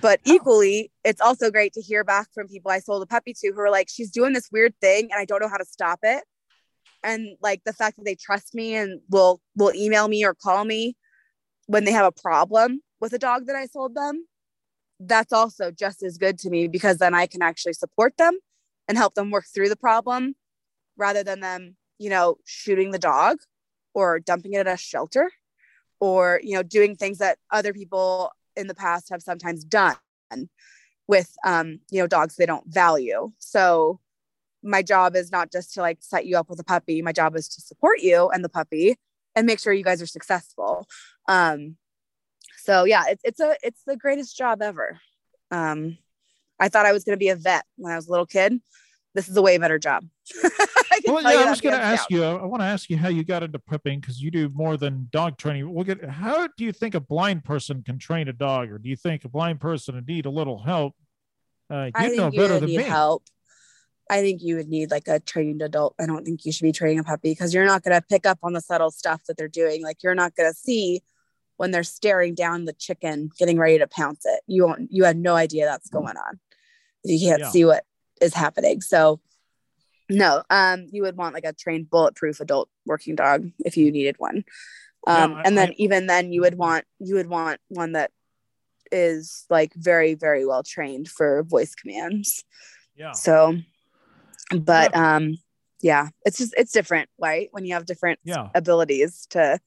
But 0.01 0.19
oh. 0.25 0.33
equally, 0.33 0.91
it's 1.03 1.21
also 1.21 1.51
great 1.51 1.73
to 1.73 1.81
hear 1.81 2.03
back 2.03 2.27
from 2.33 2.47
people 2.47 2.71
I 2.71 2.79
sold 2.79 3.03
a 3.03 3.05
puppy 3.05 3.33
to 3.33 3.51
who 3.53 3.59
are 3.59 3.71
like, 3.71 3.87
she's 3.89 4.11
doing 4.11 4.33
this 4.33 4.49
weird 4.51 4.73
thing 4.81 5.09
and 5.11 5.19
I 5.19 5.25
don't 5.25 5.41
know 5.41 5.49
how 5.49 5.57
to 5.57 5.65
stop 5.65 5.99
it. 6.03 6.23
And 7.03 7.37
like 7.41 7.63
the 7.63 7.73
fact 7.73 7.97
that 7.97 8.05
they 8.05 8.15
trust 8.15 8.53
me 8.53 8.75
and 8.75 9.01
will 9.09 9.41
will 9.55 9.73
email 9.73 10.07
me 10.07 10.23
or 10.23 10.35
call 10.35 10.65
me 10.65 10.95
when 11.65 11.83
they 11.83 11.91
have 11.91 12.05
a 12.05 12.11
problem 12.11 12.81
with 12.99 13.13
a 13.13 13.19
dog 13.19 13.47
that 13.47 13.55
I 13.55 13.65
sold 13.65 13.95
them, 13.95 14.25
that's 14.99 15.33
also 15.33 15.71
just 15.71 16.03
as 16.03 16.17
good 16.17 16.37
to 16.39 16.49
me 16.49 16.67
because 16.67 16.97
then 16.97 17.15
I 17.15 17.25
can 17.25 17.41
actually 17.41 17.73
support 17.73 18.17
them 18.17 18.37
and 18.87 18.97
help 18.97 19.15
them 19.15 19.31
work 19.31 19.45
through 19.53 19.69
the 19.69 19.75
problem 19.75 20.35
rather 20.97 21.23
than 21.23 21.39
them, 21.39 21.75
you 21.97 22.09
know, 22.09 22.37
shooting 22.45 22.91
the 22.91 22.99
dog 22.99 23.37
or 23.93 24.19
dumping 24.19 24.53
it 24.53 24.67
at 24.67 24.73
a 24.73 24.77
shelter 24.77 25.31
or, 25.99 26.39
you 26.43 26.55
know, 26.55 26.63
doing 26.63 26.95
things 26.95 27.17
that 27.19 27.37
other 27.51 27.73
people 27.73 28.31
in 28.55 28.67
the 28.67 28.75
past 28.75 29.09
have 29.09 29.21
sometimes 29.21 29.63
done 29.63 29.95
with 31.07 31.33
um, 31.45 31.79
you 31.89 31.99
know 31.99 32.07
dogs 32.07 32.35
they 32.35 32.45
don't 32.45 32.67
value. 32.67 33.31
So 33.39 33.99
my 34.63 34.81
job 34.81 35.15
is 35.15 35.31
not 35.31 35.51
just 35.51 35.73
to 35.73 35.81
like 35.81 35.97
set 36.01 36.25
you 36.25 36.37
up 36.37 36.49
with 36.49 36.59
a 36.59 36.63
puppy. 36.63 37.01
My 37.01 37.11
job 37.11 37.35
is 37.35 37.47
to 37.49 37.61
support 37.61 37.99
you 37.99 38.29
and 38.29 38.43
the 38.43 38.49
puppy 38.49 38.97
and 39.35 39.47
make 39.47 39.59
sure 39.59 39.73
you 39.73 39.83
guys 39.83 40.01
are 40.01 40.07
successful. 40.07 40.87
Um, 41.27 41.77
so 42.63 42.83
yeah 42.83 43.05
it's, 43.07 43.21
it's 43.23 43.39
a 43.39 43.55
it's 43.63 43.81
the 43.85 43.97
greatest 43.97 44.37
job 44.37 44.61
ever. 44.61 44.99
Um, 45.49 45.97
i 46.61 46.69
thought 46.69 46.85
i 46.85 46.93
was 46.93 47.03
going 47.03 47.15
to 47.15 47.19
be 47.19 47.29
a 47.29 47.35
vet 47.35 47.65
when 47.75 47.91
i 47.91 47.95
was 47.97 48.07
a 48.07 48.11
little 48.11 48.25
kid 48.25 48.61
this 49.13 49.27
is 49.27 49.35
a 49.35 49.41
way 49.41 49.57
better 49.57 49.77
job. 49.77 50.05
well, 51.05 51.21
yeah, 51.21 51.45
I 51.45 51.49
was 51.49 51.61
going 51.61 51.75
to 51.75 51.81
ask 51.81 52.09
you. 52.09 52.23
I 52.23 52.45
want 52.45 52.61
to 52.61 52.67
ask 52.67 52.89
you 52.89 52.97
how 52.97 53.09
you 53.09 53.23
got 53.23 53.43
into 53.43 53.59
prepping 53.59 54.01
because 54.01 54.21
you 54.21 54.31
do 54.31 54.49
more 54.49 54.77
than 54.77 55.09
dog 55.11 55.37
training. 55.37 55.71
We'll 55.71 55.83
get. 55.83 56.03
How 56.03 56.47
do 56.47 56.63
you 56.63 56.71
think 56.71 56.95
a 56.95 56.99
blind 56.99 57.43
person 57.43 57.83
can 57.83 57.97
train 57.97 58.27
a 58.27 58.33
dog, 58.33 58.71
or 58.71 58.77
do 58.77 58.89
you 58.89 58.95
think 58.95 59.25
a 59.25 59.29
blind 59.29 59.59
person 59.59 59.95
would 59.95 60.07
need 60.07 60.25
a 60.25 60.29
little 60.29 60.59
help? 60.59 60.95
Uh, 61.69 61.89
you 62.01 62.15
know 62.15 62.31
better 62.31 62.59
than 62.59 62.69
me. 62.69 62.75
Help. 62.75 63.23
I 64.09 64.21
think 64.21 64.41
you 64.43 64.57
would 64.57 64.67
need 64.67 64.91
like 64.91 65.07
a 65.07 65.19
trained 65.21 65.61
adult. 65.61 65.95
I 65.99 66.05
don't 66.05 66.25
think 66.25 66.45
you 66.45 66.51
should 66.51 66.65
be 66.65 66.73
training 66.73 66.99
a 66.99 67.03
puppy 67.03 67.31
because 67.31 67.53
you're 67.53 67.65
not 67.65 67.81
going 67.83 67.95
to 67.95 68.05
pick 68.05 68.25
up 68.25 68.39
on 68.43 68.51
the 68.51 68.59
subtle 68.59 68.91
stuff 68.91 69.23
that 69.27 69.37
they're 69.37 69.47
doing. 69.47 69.81
Like 69.81 70.03
you're 70.03 70.15
not 70.15 70.35
going 70.35 70.51
to 70.51 70.57
see 70.57 71.01
when 71.55 71.71
they're 71.71 71.83
staring 71.83 72.35
down 72.35 72.65
the 72.65 72.73
chicken, 72.73 73.29
getting 73.37 73.57
ready 73.57 73.77
to 73.77 73.87
pounce 73.87 74.25
it. 74.25 74.41
You 74.47 74.65
won't. 74.65 74.91
You 74.91 75.05
have 75.05 75.15
no 75.15 75.35
idea 75.35 75.65
that's 75.65 75.89
going 75.89 76.17
on. 76.17 76.39
You 77.03 77.19
can't 77.19 77.41
yeah. 77.41 77.49
see 77.49 77.65
what 77.65 77.85
is 78.21 78.33
happening. 78.33 78.81
So 78.81 79.19
no, 80.09 80.43
um, 80.49 80.87
you 80.91 81.03
would 81.03 81.17
want 81.17 81.33
like 81.33 81.45
a 81.45 81.53
trained 81.53 81.89
bulletproof 81.89 82.39
adult 82.39 82.69
working 82.85 83.15
dog 83.15 83.49
if 83.59 83.77
you 83.77 83.91
needed 83.91 84.15
one. 84.17 84.43
Um, 85.07 85.41
and 85.43 85.57
then 85.57 85.69
I, 85.69 85.75
even 85.77 86.05
then 86.05 86.31
you 86.31 86.41
would 86.41 86.57
want 86.57 86.85
you 86.99 87.15
would 87.15 87.29
want 87.29 87.59
one 87.69 87.93
that 87.93 88.11
is 88.91 89.45
like 89.49 89.73
very, 89.73 90.13
very 90.13 90.45
well 90.45 90.63
trained 90.63 91.07
for 91.07 91.43
voice 91.43 91.73
commands. 91.75 92.43
Yeah. 92.95 93.13
So 93.13 93.57
but 94.55 94.91
yeah. 94.93 95.15
um 95.15 95.37
yeah, 95.81 96.09
it's 96.25 96.37
just 96.37 96.53
it's 96.57 96.71
different, 96.71 97.09
right? 97.19 97.47
When 97.51 97.65
you 97.65 97.73
have 97.73 97.85
different 97.85 98.19
yeah. 98.23 98.49
abilities 98.53 99.27
to 99.31 99.59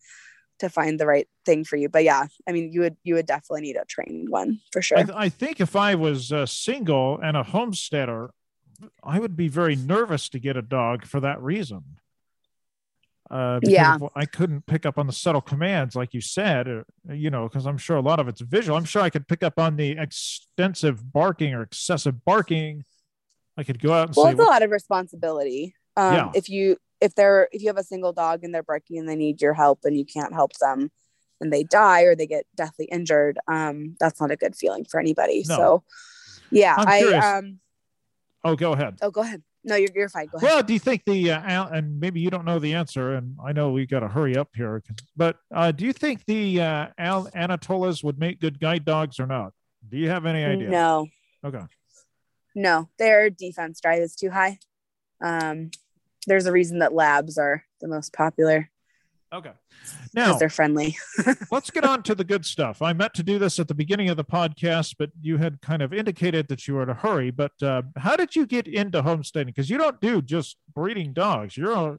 to 0.61 0.69
find 0.69 1.01
the 1.01 1.07
right 1.07 1.27
thing 1.45 1.65
for 1.65 1.77
you. 1.77 1.89
But 1.89 2.05
yeah, 2.05 2.27
I 2.49 2.53
mean, 2.53 2.73
you 2.73 2.81
would 2.81 2.97
you 3.03 3.15
would 3.15 3.27
definitely 3.27 3.63
need 3.63 3.77
a 3.77 3.85
trained 3.87 4.29
one 4.29 4.61
for 4.73 4.83
sure. 4.83 4.99
I, 4.99 5.25
I 5.25 5.29
think 5.29 5.61
if 5.61 5.75
I 5.75 5.95
was 5.95 6.33
uh, 6.33 6.47
single 6.47 7.19
and 7.21 7.37
a 7.37 7.43
homesteader, 7.43 8.31
I 9.03 9.19
would 9.19 9.37
be 9.37 9.49
very 9.49 9.77
nervous 9.77 10.29
to 10.31 10.39
get 10.39 10.57
a 10.57 10.63
dog 10.63 11.07
for 11.07 11.21
that 11.21 11.41
reason. 11.43 11.83
Uh, 13.31 13.59
yeah, 13.63 13.97
I 14.15 14.27
couldn't 14.27 14.67
pick 14.67 14.85
up 14.85 14.99
on 14.99 15.07
the 15.07 15.13
subtle 15.13 15.41
commands, 15.41 15.97
like 15.97 16.13
you 16.13 16.21
said, 16.21 16.69
or, 16.69 16.85
uh, 17.09 17.15
you 17.15 17.31
know, 17.31 17.49
because 17.49 17.67
I'm 17.67 17.79
sure 17.79 17.97
a 17.97 18.03
lot 18.03 18.21
of 18.21 18.29
it's 18.29 18.43
visual. 18.43 18.77
I'm 18.77 18.85
sure 18.85 19.01
I 19.01 19.09
could 19.09 19.27
pick 19.27 19.43
up 19.43 19.59
on 19.59 19.77
the 19.77 19.93
extensive 19.93 21.13
barking 21.13 21.55
or 21.55 21.63
excessive 21.63 22.25
barking. 22.25 22.85
I 23.57 23.65
could 23.65 23.81
go 23.81 23.93
out 23.93 24.09
and 24.09 24.17
well, 24.17 24.27
say, 24.27 24.33
it's 24.33 24.41
a 24.41 24.45
lot 24.45 24.63
of 24.63 24.71
responsibility. 24.71 25.75
Um, 25.97 26.15
yeah. 26.15 26.31
If 26.35 26.49
you 26.49 26.77
if 27.01 27.15
they're 27.15 27.49
if 27.51 27.63
you 27.63 27.69
have 27.69 27.79
a 27.79 27.85
single 27.85 28.13
dog 28.13 28.45
and 28.45 28.55
they're 28.55 28.63
barking 28.63 28.99
and 28.99 29.09
they 29.09 29.17
need 29.17 29.41
your 29.41 29.55
help 29.55 29.81
and 29.85 29.97
you 29.97 30.05
can't 30.05 30.35
help 30.35 30.53
them, 30.61 30.91
and 31.41 31.53
they 31.53 31.63
die 31.63 32.03
or 32.03 32.15
they 32.15 32.27
get 32.27 32.47
deathly 32.55 32.85
injured, 32.87 33.39
um, 33.49 33.97
that's 33.99 34.21
not 34.21 34.33
a 34.33 34.37
good 34.37 34.55
feeling 34.55 34.85
for 34.85 35.01
anybody. 35.01 35.45
No. 35.49 35.57
So, 35.57 35.83
yeah, 36.51 36.75
I 36.79 37.03
um 37.39 37.59
Oh, 38.45 38.55
go 38.55 38.73
ahead. 38.73 38.99
Oh, 39.01 39.11
go 39.11 39.23
ahead. 39.23 39.43
No, 39.65 39.77
you're, 39.77 39.89
you're 39.95 40.09
fine. 40.11 40.27
Go 40.27 40.37
ahead. 40.37 40.47
Well, 40.47 40.62
do 40.62 40.75
you 40.75 40.79
think 40.79 41.03
the 41.07 41.33
uh, 41.33 41.69
and 41.73 41.99
maybe 41.99 42.21
you 42.21 42.29
don't 42.29 42.45
know 42.45 42.59
the 42.59 42.75
answer, 42.75 43.15
and 43.15 43.37
I 43.43 43.53
know 43.53 43.71
we 43.73 43.87
got 43.87 44.01
to 44.01 44.09
hurry 44.09 44.37
up 44.37 44.51
here, 44.55 44.83
but 45.16 45.39
uh, 45.55 45.73
do 45.73 45.87
you 45.87 45.95
think 45.95 46.25
the 46.27 46.61
uh, 46.61 46.87
Al 46.99 47.27
Anatolas 47.29 48.05
would 48.05 48.19
make 48.19 48.41
good 48.41 48.61
guide 48.61 48.85
dogs 48.85 49.19
or 49.19 49.27
not? 49.27 49.55
Do 49.89 49.97
you 49.97 50.11
have 50.11 50.27
any 50.27 50.45
idea? 50.45 50.69
No. 50.69 51.07
Okay. 51.45 51.62
No, 52.55 52.89
their 52.99 53.31
defense 53.31 53.81
drive 53.81 54.01
is 54.03 54.15
too 54.15 54.31
high. 54.31 54.59
Um, 55.23 55.71
there's 56.27 56.47
a 56.47 56.53
reason 56.53 56.79
that 56.81 56.93
labs 56.93 57.39
are 57.39 57.65
the 57.81 57.89
most 57.89 58.12
popular. 58.12 58.71
Okay. 59.35 59.51
Now 60.15 60.39
they're 60.39 60.48
friendly. 60.48 60.97
let's 61.51 61.70
get 61.70 61.85
on 61.85 62.05
to 62.05 62.15
the 62.15 62.23
good 62.23 62.47
stuff. 62.47 62.81
I 62.81 62.93
meant 62.93 63.15
to 63.15 63.24
do 63.24 63.40
this 63.40 63.59
at 63.59 63.66
the 63.66 63.74
beginning 63.74 64.09
of 64.09 64.16
the 64.16 64.24
podcast, 64.24 64.94
but 64.97 65.11
you 65.20 65.39
had 65.39 65.61
kind 65.61 65.82
of 65.82 65.93
indicated 65.93 66.47
that 66.48 66.69
you 66.69 66.74
were 66.74 66.85
in 66.85 66.89
a 66.89 66.94
hurry. 66.94 67.32
But 67.32 67.61
uh, 67.61 67.82
how 67.97 68.15
did 68.15 68.36
you 68.36 68.47
get 68.47 68.69
into 68.69 69.02
homesteading? 69.02 69.52
Because 69.52 69.69
you 69.69 69.77
don't 69.77 70.01
do 70.01 70.23
just 70.23 70.56
breeding 70.73 71.12
dogs. 71.12 71.56
You're 71.56 71.73
a 71.73 71.98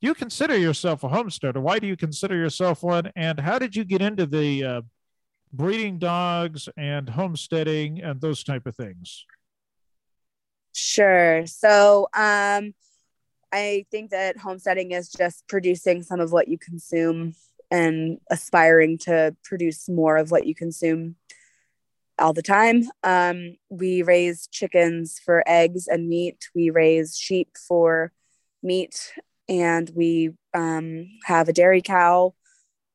you 0.00 0.14
consider 0.14 0.56
yourself 0.56 1.02
a 1.02 1.08
homesteader. 1.08 1.60
Why 1.60 1.78
do 1.78 1.86
you 1.86 1.96
consider 1.96 2.36
yourself 2.36 2.82
one? 2.82 3.12
And 3.16 3.38
how 3.38 3.58
did 3.58 3.76
you 3.76 3.84
get 3.84 4.00
into 4.00 4.24
the 4.24 4.64
uh, 4.64 4.82
breeding 5.52 5.98
dogs 5.98 6.68
and 6.76 7.10
homesteading 7.10 8.00
and 8.00 8.20
those 8.20 8.42
type 8.42 8.66
of 8.66 8.76
things? 8.76 9.26
Sure. 10.72 11.44
So, 11.46 12.08
um, 12.14 12.74
I 13.52 13.86
think 13.90 14.10
that 14.10 14.38
homesteading 14.38 14.92
is 14.92 15.10
just 15.10 15.46
producing 15.48 16.02
some 16.02 16.20
of 16.20 16.32
what 16.32 16.48
you 16.48 16.58
consume 16.58 17.34
and 17.70 18.18
aspiring 18.30 18.98
to 18.98 19.34
produce 19.44 19.88
more 19.88 20.16
of 20.16 20.30
what 20.30 20.46
you 20.46 20.54
consume 20.54 21.16
all 22.18 22.32
the 22.32 22.42
time. 22.42 22.84
Um, 23.02 23.56
we 23.70 24.02
raise 24.02 24.46
chickens 24.48 25.20
for 25.24 25.42
eggs 25.46 25.88
and 25.88 26.08
meat. 26.08 26.48
We 26.54 26.70
raise 26.70 27.16
sheep 27.16 27.56
for 27.56 28.12
meat, 28.62 29.12
and 29.48 29.90
we 29.94 30.30
um, 30.54 31.08
have 31.24 31.48
a 31.48 31.52
dairy 31.52 31.82
cow, 31.82 32.34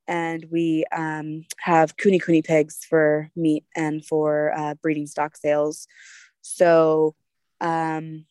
and 0.07 0.45
we 0.51 0.85
um, 0.95 1.45
have 1.59 1.97
kune 1.97 2.19
kune 2.19 2.43
pigs 2.43 2.85
for 2.87 3.31
meat 3.35 3.65
and 3.75 4.05
for 4.05 4.53
uh, 4.55 4.75
breeding 4.75 5.07
stock 5.07 5.35
sales. 5.35 5.87
So 6.41 7.15
um, 7.59 8.25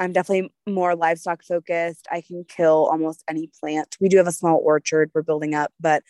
I'm 0.00 0.12
definitely 0.12 0.50
more 0.66 0.96
livestock 0.96 1.44
focused. 1.44 2.08
I 2.10 2.22
can 2.22 2.44
kill 2.48 2.88
almost 2.90 3.22
any 3.28 3.50
plant. 3.60 3.98
We 4.00 4.08
do 4.08 4.16
have 4.16 4.26
a 4.26 4.32
small 4.32 4.58
orchard 4.64 5.10
we're 5.14 5.22
building 5.22 5.54
up, 5.54 5.72
but 5.78 6.02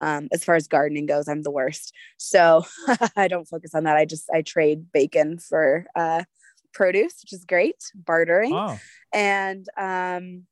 um, 0.00 0.28
as 0.32 0.42
far 0.42 0.54
as 0.54 0.68
gardening 0.68 1.04
goes, 1.04 1.28
I'm 1.28 1.42
the 1.42 1.50
worst. 1.50 1.92
So 2.16 2.64
I 3.16 3.28
don't 3.28 3.46
focus 3.46 3.74
on 3.74 3.84
that. 3.84 3.96
I 3.96 4.06
just 4.06 4.30
I 4.32 4.40
trade 4.40 4.86
bacon 4.90 5.38
for 5.38 5.86
uh, 5.94 6.24
produce, 6.72 7.14
which 7.22 7.34
is 7.34 7.44
great, 7.44 7.76
bartering. 7.94 8.54
Oh. 8.54 8.78
And 9.12 9.66
um, 9.76 10.46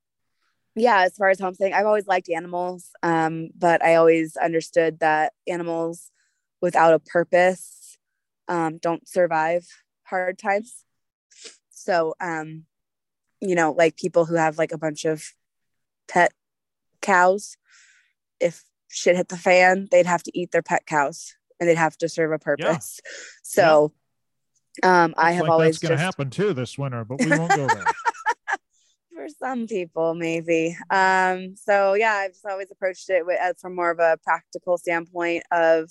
yeah, 0.77 1.01
as 1.01 1.17
far 1.17 1.31
as 1.31 1.41
homesteading, 1.41 1.73
I've 1.73 1.87
always 1.87 2.07
liked 2.07 2.29
animals, 2.29 2.91
um, 3.03 3.49
but 3.57 3.83
I 3.83 3.95
always 3.95 4.37
understood 4.37 5.01
that 5.01 5.33
animals 5.47 6.11
without 6.61 6.93
a 6.93 6.99
purpose 6.99 7.97
um, 8.47 8.77
don't 8.79 9.09
survive 9.09 9.67
hard 10.05 10.39
times. 10.39 10.85
So, 11.89 12.13
um, 12.21 12.67
you 13.41 13.55
know, 13.55 13.73
like 13.73 13.97
people 13.97 14.27
who 14.27 14.35
have 14.35 14.59
like 14.59 14.73
a 14.73 14.79
bunch 14.79 15.07
of 15.07 15.25
pet 16.07 16.35
cows, 17.01 17.57
if 18.41 18.63
shit 18.89 19.17
hit 19.17 19.29
the 19.29 19.39
fan, 19.39 19.89
they'd 19.91 20.05
have 20.05 20.23
to 20.25 20.39
eat 20.39 20.53
their 20.53 20.61
pet 20.61 20.85
cows 20.85 21.35
and 21.59 21.67
they'd 21.67 21.79
have 21.79 21.97
to 21.99 22.09
serve 22.11 22.33
a 22.33 22.39
purpose. 22.39 23.01
Yeah. 23.03 23.11
So, 23.43 23.93
yeah. 24.83 25.05
um, 25.05 25.15
I 25.17 25.33
have 25.33 25.45
like 25.45 25.51
always 25.51 25.79
going 25.79 25.97
to 25.97 25.99
happen 25.99 26.29
too 26.29 26.53
this 26.53 26.77
winter, 26.77 27.07
but 27.07 27.21
we 27.21 27.31
won't 27.31 27.57
go 27.57 27.67
there. 27.67 27.85
For 29.15 29.29
some 29.39 29.67
people, 29.67 30.15
maybe. 30.15 30.77
Um, 30.91 31.57
so 31.57 31.95
yeah, 31.95 32.13
I've 32.13 32.33
just 32.33 32.45
always 32.45 32.71
approached 32.71 33.09
it 33.09 33.25
with, 33.25 33.39
from 33.59 33.75
more 33.75 33.91
of 33.91 33.99
a 33.99 34.19
practical 34.23 34.77
standpoint 34.77 35.45
of, 35.51 35.91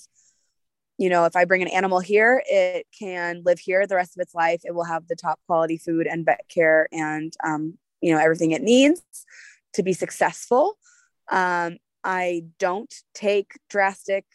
you 0.98 1.10
know, 1.10 1.26
if 1.26 1.36
I 1.36 1.46
bring 1.46 1.62
an 1.62 1.68
animal 1.68 2.00
here, 2.00 2.44
it 2.48 2.88
can 2.98 3.44
live 3.46 3.60
here 3.60 3.86
the 3.86 3.96
rest 3.96 4.18
of 4.18 4.22
its 4.22 4.34
life. 4.34 4.62
It 4.66 4.74
will 4.74 4.84
have 4.84 5.08
the 5.08 5.16
top 5.16 5.40
quality 5.46 5.78
food 5.78 6.08
and 6.08 6.26
vet 6.26 6.46
care 6.50 6.88
and, 6.92 7.32
um, 7.44 7.78
you 8.02 8.14
know, 8.14 8.20
everything 8.20 8.52
it 8.52 8.64
needs 8.64 9.02
to 9.74 9.84
be 9.84 9.94
successful. 9.94 10.78
Um, 11.32 11.78
I 12.04 12.46
don't 12.58 12.94
take 13.14 13.52
drastic 13.70 14.26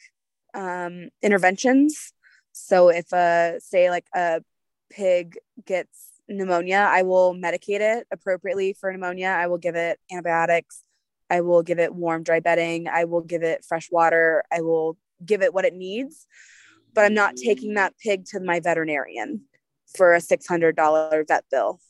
um, 0.54 1.08
interventions. 1.20 2.12
So 2.52 2.90
if 2.90 3.12
a, 3.12 3.58
say, 3.60 3.90
like 3.90 4.06
a 4.14 4.42
pig 4.90 5.38
gets 5.64 6.10
pneumonia, 6.28 6.86
I 6.88 7.02
will 7.02 7.34
medicate 7.34 7.80
it 7.80 8.06
appropriately 8.12 8.74
for 8.74 8.92
pneumonia. 8.92 9.28
I 9.28 9.48
will 9.48 9.58
give 9.58 9.74
it 9.74 9.98
antibiotics. 10.12 10.84
I 11.28 11.40
will 11.40 11.62
give 11.62 11.78
it 11.78 11.94
warm, 11.94 12.22
dry 12.22 12.40
bedding. 12.40 12.88
I 12.88 13.04
will 13.04 13.22
give 13.22 13.42
it 13.42 13.64
fresh 13.64 13.90
water. 13.90 14.44
I 14.52 14.60
will 14.60 14.98
give 15.24 15.42
it 15.42 15.54
what 15.54 15.64
it 15.64 15.74
needs, 15.74 16.26
but 16.94 17.04
I'm 17.04 17.14
not 17.14 17.36
taking 17.36 17.74
that 17.74 17.94
pig 17.98 18.26
to 18.26 18.40
my 18.40 18.60
veterinarian 18.60 19.42
for 19.96 20.14
a 20.14 20.20
$600 20.20 21.28
vet 21.28 21.44
bill 21.50 21.80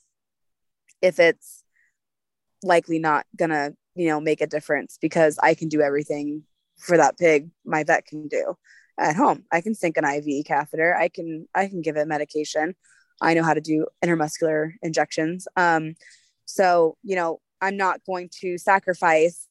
if 1.01 1.19
it's 1.19 1.65
likely 2.63 2.99
not 2.99 3.27
gonna, 3.37 3.73
you 3.95 4.09
know, 4.09 4.21
make 4.21 4.41
a 4.41 4.47
difference 4.47 4.99
because 5.01 5.39
I 5.43 5.55
can 5.55 5.69
do 5.69 5.81
everything 5.81 6.45
for 6.79 6.97
that 6.97 7.19
pig 7.19 7.51
my 7.65 7.85
vet 7.85 8.07
can 8.07 8.29
do 8.29 8.57
at 8.99 9.17
home. 9.17 9.45
I 9.51 9.61
can 9.61 9.75
sink 9.75 9.97
an 9.97 10.05
IV 10.05 10.45
catheter. 10.47 10.97
I 10.97 11.09
can 11.09 11.49
I 11.55 11.69
can 11.69 11.83
give 11.83 11.97
it 11.97 12.09
medication. 12.09 12.75
I 13.21 13.35
know 13.35 13.43
how 13.43 13.55
to 13.55 13.61
do 13.61 13.87
intermuscular 14.05 14.73
injections. 14.83 15.47
Um, 15.57 15.95
so 16.45 16.97
you 17.03 17.17
know, 17.17 17.41
I'm 17.61 17.77
not 17.77 18.05
going 18.05 18.31
to 18.41 18.59
sacrifice 18.59 19.47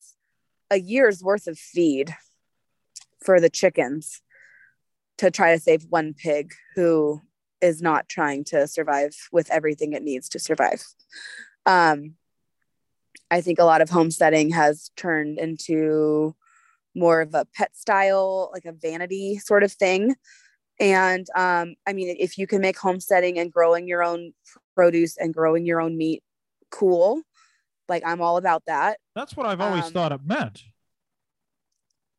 a 0.69 0.79
year's 0.79 1.23
worth 1.23 1.47
of 1.47 1.57
feed 1.57 2.15
for 3.23 3.39
the 3.39 3.49
chickens 3.49 4.21
to 5.17 5.31
try 5.31 5.53
to 5.53 5.61
save 5.61 5.85
one 5.89 6.13
pig 6.13 6.53
who 6.75 7.21
is 7.61 7.81
not 7.81 8.09
trying 8.09 8.43
to 8.43 8.67
survive 8.67 9.15
with 9.31 9.49
everything 9.51 9.93
it 9.93 10.03
needs 10.03 10.29
to 10.29 10.39
survive. 10.39 10.83
Um, 11.65 12.15
I 13.29 13.41
think 13.41 13.59
a 13.59 13.63
lot 13.63 13.81
of 13.81 13.89
homesteading 13.89 14.49
has 14.51 14.89
turned 14.97 15.37
into 15.37 16.35
more 16.95 17.21
of 17.21 17.33
a 17.33 17.45
pet 17.55 17.75
style, 17.77 18.49
like 18.51 18.65
a 18.65 18.73
vanity 18.73 19.37
sort 19.37 19.63
of 19.63 19.71
thing. 19.71 20.15
And 20.79 21.27
um, 21.35 21.75
I 21.87 21.93
mean, 21.93 22.15
if 22.19 22.37
you 22.37 22.47
can 22.47 22.59
make 22.59 22.77
homesteading 22.77 23.37
and 23.37 23.51
growing 23.51 23.87
your 23.87 24.03
own 24.03 24.33
produce 24.75 25.17
and 25.17 25.33
growing 25.33 25.65
your 25.65 25.79
own 25.79 25.97
meat 25.97 26.23
cool, 26.71 27.21
like 27.87 28.03
I'm 28.05 28.21
all 28.21 28.37
about 28.37 28.63
that. 28.65 28.99
That's 29.15 29.37
what 29.37 29.45
I've 29.45 29.61
always 29.61 29.85
um, 29.85 29.93
thought 29.93 30.11
it 30.11 30.21
meant 30.25 30.63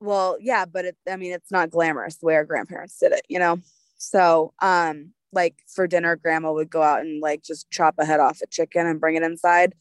well 0.02 0.36
yeah 0.40 0.64
but 0.64 0.84
it, 0.84 0.96
i 1.08 1.16
mean 1.16 1.32
it's 1.32 1.50
not 1.50 1.70
glamorous 1.70 2.16
the 2.16 2.26
way 2.26 2.34
our 2.34 2.44
grandparents 2.44 2.98
did 2.98 3.12
it 3.12 3.24
you 3.28 3.38
know? 3.38 3.58
So 3.96 4.52
um 4.60 5.12
like 5.32 5.54
for 5.72 5.86
dinner 5.86 6.16
grandma 6.16 6.52
would 6.52 6.68
go 6.70 6.82
out 6.82 7.00
and 7.00 7.22
like 7.22 7.42
just 7.42 7.70
chop 7.70 7.94
a 7.98 8.04
head 8.04 8.20
off 8.20 8.40
a 8.42 8.46
chicken 8.48 8.86
and 8.86 9.00
bring 9.00 9.14
it 9.14 9.22
inside. 9.22 9.74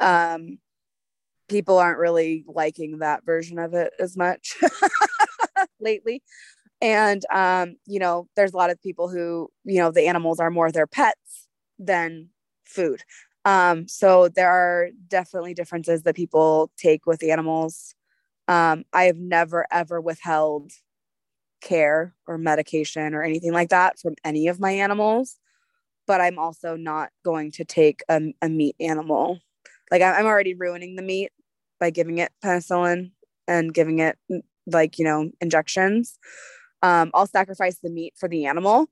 Um 0.00 0.58
people 1.48 1.78
aren't 1.78 1.98
really 1.98 2.44
liking 2.46 2.98
that 2.98 3.24
version 3.24 3.58
of 3.58 3.74
it 3.74 3.92
as 3.98 4.16
much 4.16 4.56
lately. 5.80 6.22
And 6.80 7.24
um 7.32 7.76
you 7.86 7.98
know 7.98 8.28
there's 8.36 8.52
a 8.52 8.56
lot 8.56 8.70
of 8.70 8.80
people 8.80 9.08
who 9.08 9.50
you 9.64 9.80
know 9.80 9.90
the 9.90 10.06
animals 10.06 10.38
are 10.38 10.50
more 10.50 10.70
their 10.70 10.86
pets 10.86 11.48
than 11.78 12.28
food. 12.64 13.02
Um 13.44 13.88
so 13.88 14.28
there 14.28 14.50
are 14.50 14.90
definitely 15.08 15.54
differences 15.54 16.04
that 16.04 16.14
people 16.14 16.70
take 16.78 17.04
with 17.04 17.24
animals 17.24 17.95
um, 18.48 18.84
I 18.92 19.04
have 19.04 19.18
never 19.18 19.66
ever 19.70 20.00
withheld 20.00 20.72
care 21.60 22.14
or 22.26 22.38
medication 22.38 23.14
or 23.14 23.22
anything 23.22 23.52
like 23.52 23.70
that 23.70 23.98
from 23.98 24.14
any 24.24 24.48
of 24.48 24.60
my 24.60 24.72
animals, 24.72 25.36
but 26.06 26.20
I'm 26.20 26.38
also 26.38 26.76
not 26.76 27.10
going 27.24 27.50
to 27.52 27.64
take 27.64 28.02
a, 28.08 28.20
a 28.42 28.48
meat 28.48 28.76
animal. 28.78 29.40
Like 29.90 30.02
I'm 30.02 30.26
already 30.26 30.54
ruining 30.54 30.96
the 30.96 31.02
meat 31.02 31.32
by 31.80 31.90
giving 31.90 32.18
it 32.18 32.32
penicillin 32.44 33.12
and 33.48 33.72
giving 33.72 33.98
it 33.98 34.18
like 34.66 34.98
you 34.98 35.04
know 35.04 35.30
injections. 35.40 36.18
Um, 36.82 37.10
I'll 37.14 37.26
sacrifice 37.26 37.78
the 37.78 37.90
meat 37.90 38.14
for 38.16 38.28
the 38.28 38.46
animal. 38.46 38.86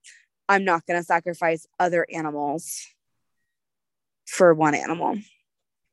I'm 0.48 0.64
not 0.64 0.86
going 0.86 0.98
to 0.98 1.04
sacrifice 1.04 1.66
other 1.78 2.06
animals 2.12 2.86
for 4.26 4.52
one 4.54 4.74
animal. 4.74 5.18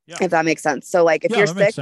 Yeah. 0.07 0.17
If 0.21 0.31
that 0.31 0.45
makes 0.45 0.63
sense. 0.63 0.89
So 0.89 1.03
like 1.03 1.25
if 1.25 1.31
yeah, 1.31 1.38
you're 1.39 1.47
sick, 1.47 1.75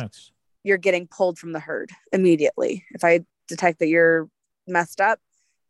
you're 0.64 0.78
getting 0.78 1.08
pulled 1.08 1.38
from 1.38 1.54
the 1.54 1.60
herd 1.60 1.92
immediately. 2.12 2.86
If 2.92 3.04
I 3.04 3.22
detect 3.48 3.80
that 3.80 3.88
you're 3.88 4.30
messed 4.68 5.02
up, 5.02 5.20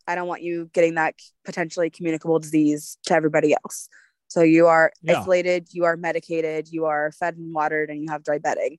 I 0.07 0.15
don't 0.15 0.27
want 0.27 0.41
you 0.41 0.69
getting 0.73 0.95
that 0.95 1.15
potentially 1.45 1.89
communicable 1.89 2.39
disease 2.39 2.97
to 3.05 3.13
everybody 3.13 3.53
else. 3.53 3.87
So 4.27 4.41
you 4.41 4.67
are 4.67 4.91
yeah. 5.01 5.19
isolated, 5.19 5.67
you 5.71 5.85
are 5.85 5.97
medicated, 5.97 6.67
you 6.71 6.85
are 6.85 7.11
fed 7.11 7.35
and 7.37 7.53
watered, 7.53 7.89
and 7.89 8.01
you 8.01 8.09
have 8.09 8.23
dry 8.23 8.37
bedding, 8.37 8.77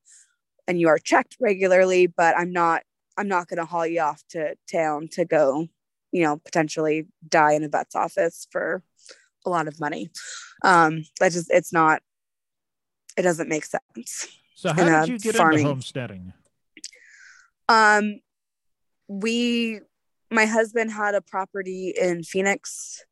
and 0.67 0.81
you 0.81 0.89
are 0.89 0.99
checked 0.99 1.37
regularly. 1.41 2.07
But 2.07 2.37
I'm 2.37 2.53
not, 2.53 2.83
I'm 3.17 3.29
not 3.29 3.49
going 3.49 3.59
to 3.59 3.65
haul 3.65 3.87
you 3.87 4.01
off 4.01 4.23
to 4.31 4.57
town 4.71 5.09
to 5.13 5.25
go, 5.25 5.67
you 6.13 6.23
know, 6.23 6.37
potentially 6.39 7.07
die 7.29 7.53
in 7.53 7.65
a 7.65 7.69
vet's 7.69 7.95
office 7.95 8.47
for 8.51 8.83
a 9.47 9.51
lot 9.51 9.69
of 9.69 9.81
money. 9.81 10.11
Um, 10.65 11.05
that 11.19 11.33
just, 11.33 11.51
it's 11.51 11.73
not, 11.73 12.03
it 13.17 13.23
doesn't 13.23 13.49
make 13.49 13.65
sense. 13.65 14.29
So 14.61 14.75
how 14.75 15.07
did 15.07 15.09
you 15.09 15.19
get 15.19 15.37
farming. 15.37 15.61
into 15.61 15.71
homesteading? 15.71 16.35
Um, 17.67 18.21
we, 19.09 19.81
my 20.31 20.45
husband 20.45 20.93
had 20.93 21.15
a 21.15 21.23
property 21.23 21.95
in 21.99 22.23
Phoenix 22.23 23.03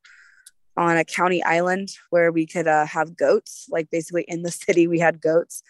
on 0.76 0.98
a 0.98 1.06
county 1.06 1.42
island 1.42 1.88
where 2.10 2.30
we 2.30 2.44
could 2.44 2.66
uh, 2.66 2.84
have 2.84 3.16
goats. 3.16 3.64
Like 3.70 3.88
basically 3.88 4.26
in 4.28 4.42
the 4.42 4.50
city, 4.66 4.86
we 4.88 4.98
had 4.98 5.22
goats. 5.22 5.62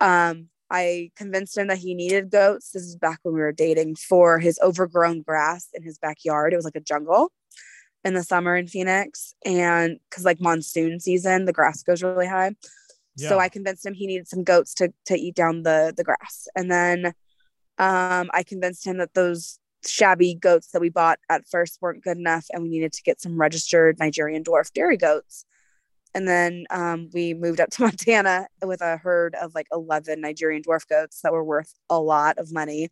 Um, 0.00 0.48
I 0.70 1.10
convinced 1.16 1.58
him 1.58 1.66
that 1.66 1.78
he 1.78 1.96
needed 1.96 2.30
goats. 2.30 2.70
This 2.70 2.84
is 2.84 2.94
back 2.94 3.18
when 3.24 3.34
we 3.34 3.40
were 3.40 3.50
dating 3.50 3.96
for 3.96 4.38
his 4.38 4.60
overgrown 4.62 5.22
grass 5.22 5.70
in 5.74 5.82
his 5.82 5.98
backyard. 5.98 6.52
It 6.52 6.56
was 6.56 6.64
like 6.64 6.76
a 6.76 6.80
jungle 6.80 7.32
in 8.04 8.14
the 8.14 8.22
summer 8.22 8.56
in 8.56 8.68
Phoenix. 8.68 9.34
And 9.44 9.98
because 10.08 10.24
like 10.24 10.40
monsoon 10.40 11.00
season, 11.00 11.46
the 11.46 11.52
grass 11.52 11.82
goes 11.82 12.04
really 12.04 12.28
high. 12.28 12.52
Yeah. 13.16 13.30
So 13.30 13.38
I 13.38 13.48
convinced 13.48 13.84
him 13.84 13.94
he 13.94 14.06
needed 14.06 14.28
some 14.28 14.44
goats 14.44 14.74
to 14.74 14.92
to 15.06 15.14
eat 15.14 15.34
down 15.34 15.62
the 15.62 15.92
the 15.96 16.04
grass. 16.04 16.48
And 16.54 16.70
then 16.70 17.06
um, 17.78 18.30
I 18.32 18.42
convinced 18.46 18.86
him 18.86 18.98
that 18.98 19.14
those 19.14 19.58
shabby 19.86 20.34
goats 20.34 20.68
that 20.68 20.80
we 20.80 20.88
bought 20.88 21.18
at 21.28 21.46
first 21.46 21.78
weren't 21.80 22.02
good 22.02 22.16
enough 22.16 22.46
and 22.52 22.62
we 22.62 22.68
needed 22.68 22.92
to 22.92 23.02
get 23.02 23.20
some 23.20 23.38
registered 23.38 23.98
Nigerian 23.98 24.42
dwarf 24.42 24.72
dairy 24.72 24.96
goats. 24.96 25.44
And 26.14 26.26
then 26.26 26.64
um, 26.70 27.10
we 27.12 27.34
moved 27.34 27.60
up 27.60 27.70
to 27.70 27.82
Montana 27.84 28.46
with 28.64 28.80
a 28.80 28.96
herd 28.96 29.34
of 29.34 29.54
like 29.54 29.66
11 29.72 30.20
Nigerian 30.20 30.62
dwarf 30.62 30.88
goats 30.88 31.20
that 31.22 31.32
were 31.32 31.44
worth 31.44 31.72
a 31.90 32.00
lot 32.00 32.38
of 32.38 32.52
money 32.52 32.88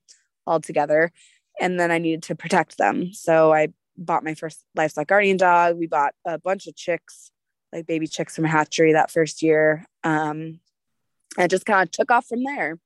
altogether. 0.47 1.11
And 1.61 1.79
then 1.79 1.91
I 1.91 1.99
needed 1.99 2.23
to 2.25 2.35
protect 2.35 2.77
them. 2.77 3.13
So 3.13 3.53
I 3.53 3.69
bought 3.97 4.25
my 4.25 4.35
first 4.35 4.65
livestock 4.75 5.07
guardian 5.07 5.37
dog. 5.37 5.79
We 5.79 5.87
bought 5.87 6.15
a 6.27 6.39
bunch 6.39 6.67
of 6.67 6.75
chicks, 6.77 7.31
like 7.75 7.87
baby 7.87 8.07
chicks 8.07 8.37
from 8.37 8.45
a 8.45 8.49
hatchery 8.49 8.93
that 8.93 9.11
first 9.11 9.43
year. 9.43 9.85
Um, 10.05 10.61
and 11.37 11.51
just 11.51 11.67
kind 11.67 11.83
of 11.83 11.91
took 11.91 12.11
off 12.11 12.27
from 12.27 12.45
there. 12.45 12.79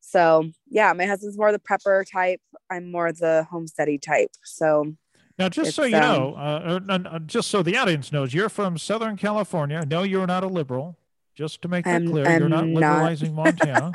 So 0.00 0.50
yeah, 0.68 0.92
my 0.94 1.04
husband's 1.04 1.36
more 1.36 1.52
the 1.52 1.58
prepper 1.58 2.04
type. 2.10 2.40
I'm 2.70 2.90
more 2.90 3.12
the 3.12 3.46
homesteady 3.52 4.00
type. 4.00 4.30
So 4.42 4.94
now, 5.38 5.50
just 5.50 5.74
so 5.74 5.84
you 5.84 5.96
um, 5.96 6.02
know, 6.02 6.34
uh, 6.34 6.80
uh, 6.88 6.98
uh, 7.04 7.18
just 7.20 7.48
so 7.48 7.62
the 7.62 7.76
audience 7.76 8.10
knows, 8.10 8.32
you're 8.32 8.48
from 8.48 8.78
Southern 8.78 9.16
California. 9.16 9.84
No, 9.86 10.02
you're 10.02 10.26
not 10.26 10.42
a 10.42 10.46
liberal. 10.46 10.96
Just 11.34 11.60
to 11.62 11.68
make 11.68 11.84
that 11.84 11.96
I'm, 11.96 12.08
clear, 12.08 12.26
I'm 12.26 12.40
you're 12.40 12.48
not 12.48 12.64
liberalizing 12.66 13.34
not. 13.34 13.44
Montana. 13.58 13.92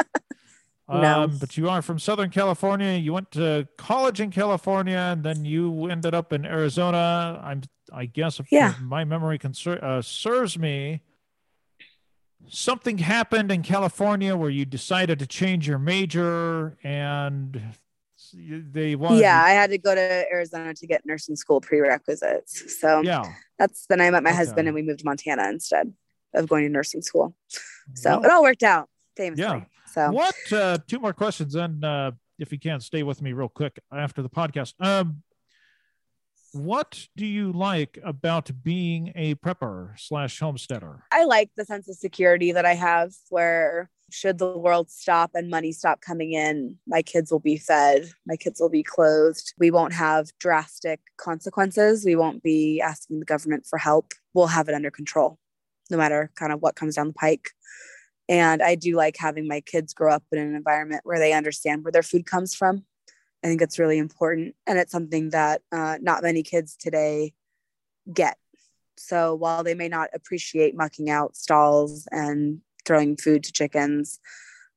No. 1.00 1.24
Um, 1.24 1.38
but 1.38 1.58
you 1.58 1.70
are 1.70 1.82
from 1.82 2.00
Southern 2.00 2.30
California. 2.30 2.98
You 2.98 3.14
went 3.14 3.32
to 3.32 3.68
college 3.78 4.20
in 4.20 4.32
California, 4.32 4.98
and 4.98 5.24
then 5.24 5.46
you 5.46 5.88
ended 5.88 6.14
up 6.14 6.34
in 6.34 6.46
Arizona. 6.46 7.40
I'm, 7.44 7.62
I 7.94 8.06
guess, 8.06 8.40
if 8.40 8.52
yeah. 8.52 8.74
my 8.82 9.04
memory 9.04 9.40
uh, 9.66 10.02
serves 10.02 10.58
me, 10.58 11.02
something 12.50 12.98
happened 12.98 13.52
in 13.52 13.64
California 13.64 14.36
where 14.36 14.50
you 14.50 14.66
decided 14.66 15.20
to 15.20 15.28
change 15.28 15.68
your 15.68 15.80
major 15.80 16.78
and 16.84 17.62
they 18.34 18.96
wanted 18.96 19.20
yeah 19.20 19.44
i 19.44 19.50
had 19.50 19.72
to 19.72 19.78
go 19.78 19.94
to 19.94 20.32
arizona 20.32 20.74
to 20.74 20.88
get 20.88 21.06
nursing 21.06 21.36
school 21.36 21.60
prerequisites 21.60 22.80
so 22.80 23.02
yeah 23.02 23.24
that's 23.60 23.86
then 23.88 24.00
i 24.00 24.10
met 24.10 24.24
my 24.24 24.30
okay. 24.30 24.38
husband 24.38 24.68
and 24.68 24.76
we 24.76 24.82
moved 24.82 25.00
to 25.00 25.06
montana 25.06 25.50
instead 25.50 25.92
of 26.34 26.48
going 26.48 26.64
to 26.64 26.70
nursing 26.70 27.02
school 27.02 27.36
so 27.94 28.12
well, 28.12 28.24
it 28.24 28.32
all 28.32 28.44
worked 28.44 28.64
out 28.64 28.88
famously 29.18 29.44
yeah 29.44 29.62
so 29.92 30.12
what 30.12 30.36
uh 30.54 30.78
two 30.88 31.00
more 31.00 31.14
questions 31.14 31.56
and 31.56 31.84
uh 31.84 32.12
if 32.40 32.52
you 32.52 32.60
can't 32.60 32.82
stay 32.82 33.04
with 33.04 33.22
me 33.22 33.34
real 33.34 33.50
quick 33.50 33.80
after 33.92 34.22
the 34.22 34.30
podcast 34.30 34.74
um 34.80 35.22
what 36.54 37.08
do 37.16 37.26
you 37.26 37.52
like 37.54 37.98
about 38.04 38.52
being 38.62 39.14
a 39.16 39.36
prepper 39.36 39.98
slash 39.98 40.40
homesteader? 40.40 41.04
I 41.12 41.24
like 41.24 41.50
the 41.56 41.66
sense 41.66 41.88
of 41.88 41.96
security 41.96 42.52
that 42.52 42.66
I 42.66 42.74
have 42.74 43.14
where 43.30 43.90
should 44.12 44.38
the 44.38 44.58
world 44.58 44.92
stop 44.92 45.32
and 45.34 45.50
money 45.50 45.72
stop 45.72 46.02
coming 46.02 46.34
in, 46.34 46.78
my 46.86 47.02
kids 47.02 47.32
will 47.32 47.40
be 47.40 47.58
fed, 47.58 48.10
my 48.26 48.36
kids 48.36 48.60
will 48.60 48.70
be 48.70 48.84
clothed. 48.84 49.54
We 49.58 49.72
won't 49.72 49.94
have 49.94 50.30
drastic 50.40 51.00
consequences. 51.18 52.04
We 52.06 52.18
won't 52.18 52.44
be 52.44 52.82
asking 52.82 53.20
the 53.20 53.26
government 53.26 53.66
for 53.66 53.80
help. 53.80 54.14
We'll 54.34 54.48
have 54.48 54.68
it 54.68 54.76
under 54.76 54.92
control, 54.92 55.40
no 55.90 55.98
matter 55.98 56.32
kind 56.36 56.52
of 56.52 56.62
what 56.62 56.76
comes 56.76 56.96
down 56.96 57.08
the 57.08 57.14
pike. 57.14 57.52
And 58.30 58.62
I 58.62 58.76
do 58.76 58.96
like 58.96 59.18
having 59.18 59.48
my 59.48 59.62
kids 59.62 59.94
grow 59.94 60.14
up 60.14 60.24
in 60.32 60.40
an 60.40 60.56
environment 60.56 61.02
where 61.04 61.20
they 61.20 61.34
understand 61.34 61.84
where 61.84 61.92
their 61.92 62.04
food 62.04 62.26
comes 62.26 62.56
from 62.56 62.86
I 63.44 63.48
think 63.48 63.62
it's 63.62 63.80
really 63.80 63.98
important. 63.98 64.56
And 64.68 64.78
it's 64.78 64.92
something 64.92 65.30
that 65.32 65.62
uh, 65.72 65.98
not 66.02 66.24
many 66.24 66.44
kids 66.44 66.76
today 66.76 67.34
get. 68.12 68.38
So 68.98 69.34
while 69.34 69.64
they 69.64 69.74
may 69.74 69.88
not 69.88 70.10
appreciate 70.14 70.76
mucking 70.76 71.10
out 71.10 71.36
stalls 71.36 72.08
and 72.12 72.62
throwing 72.86 73.18
food 73.18 73.44
to 73.44 73.52
chickens 73.52 74.20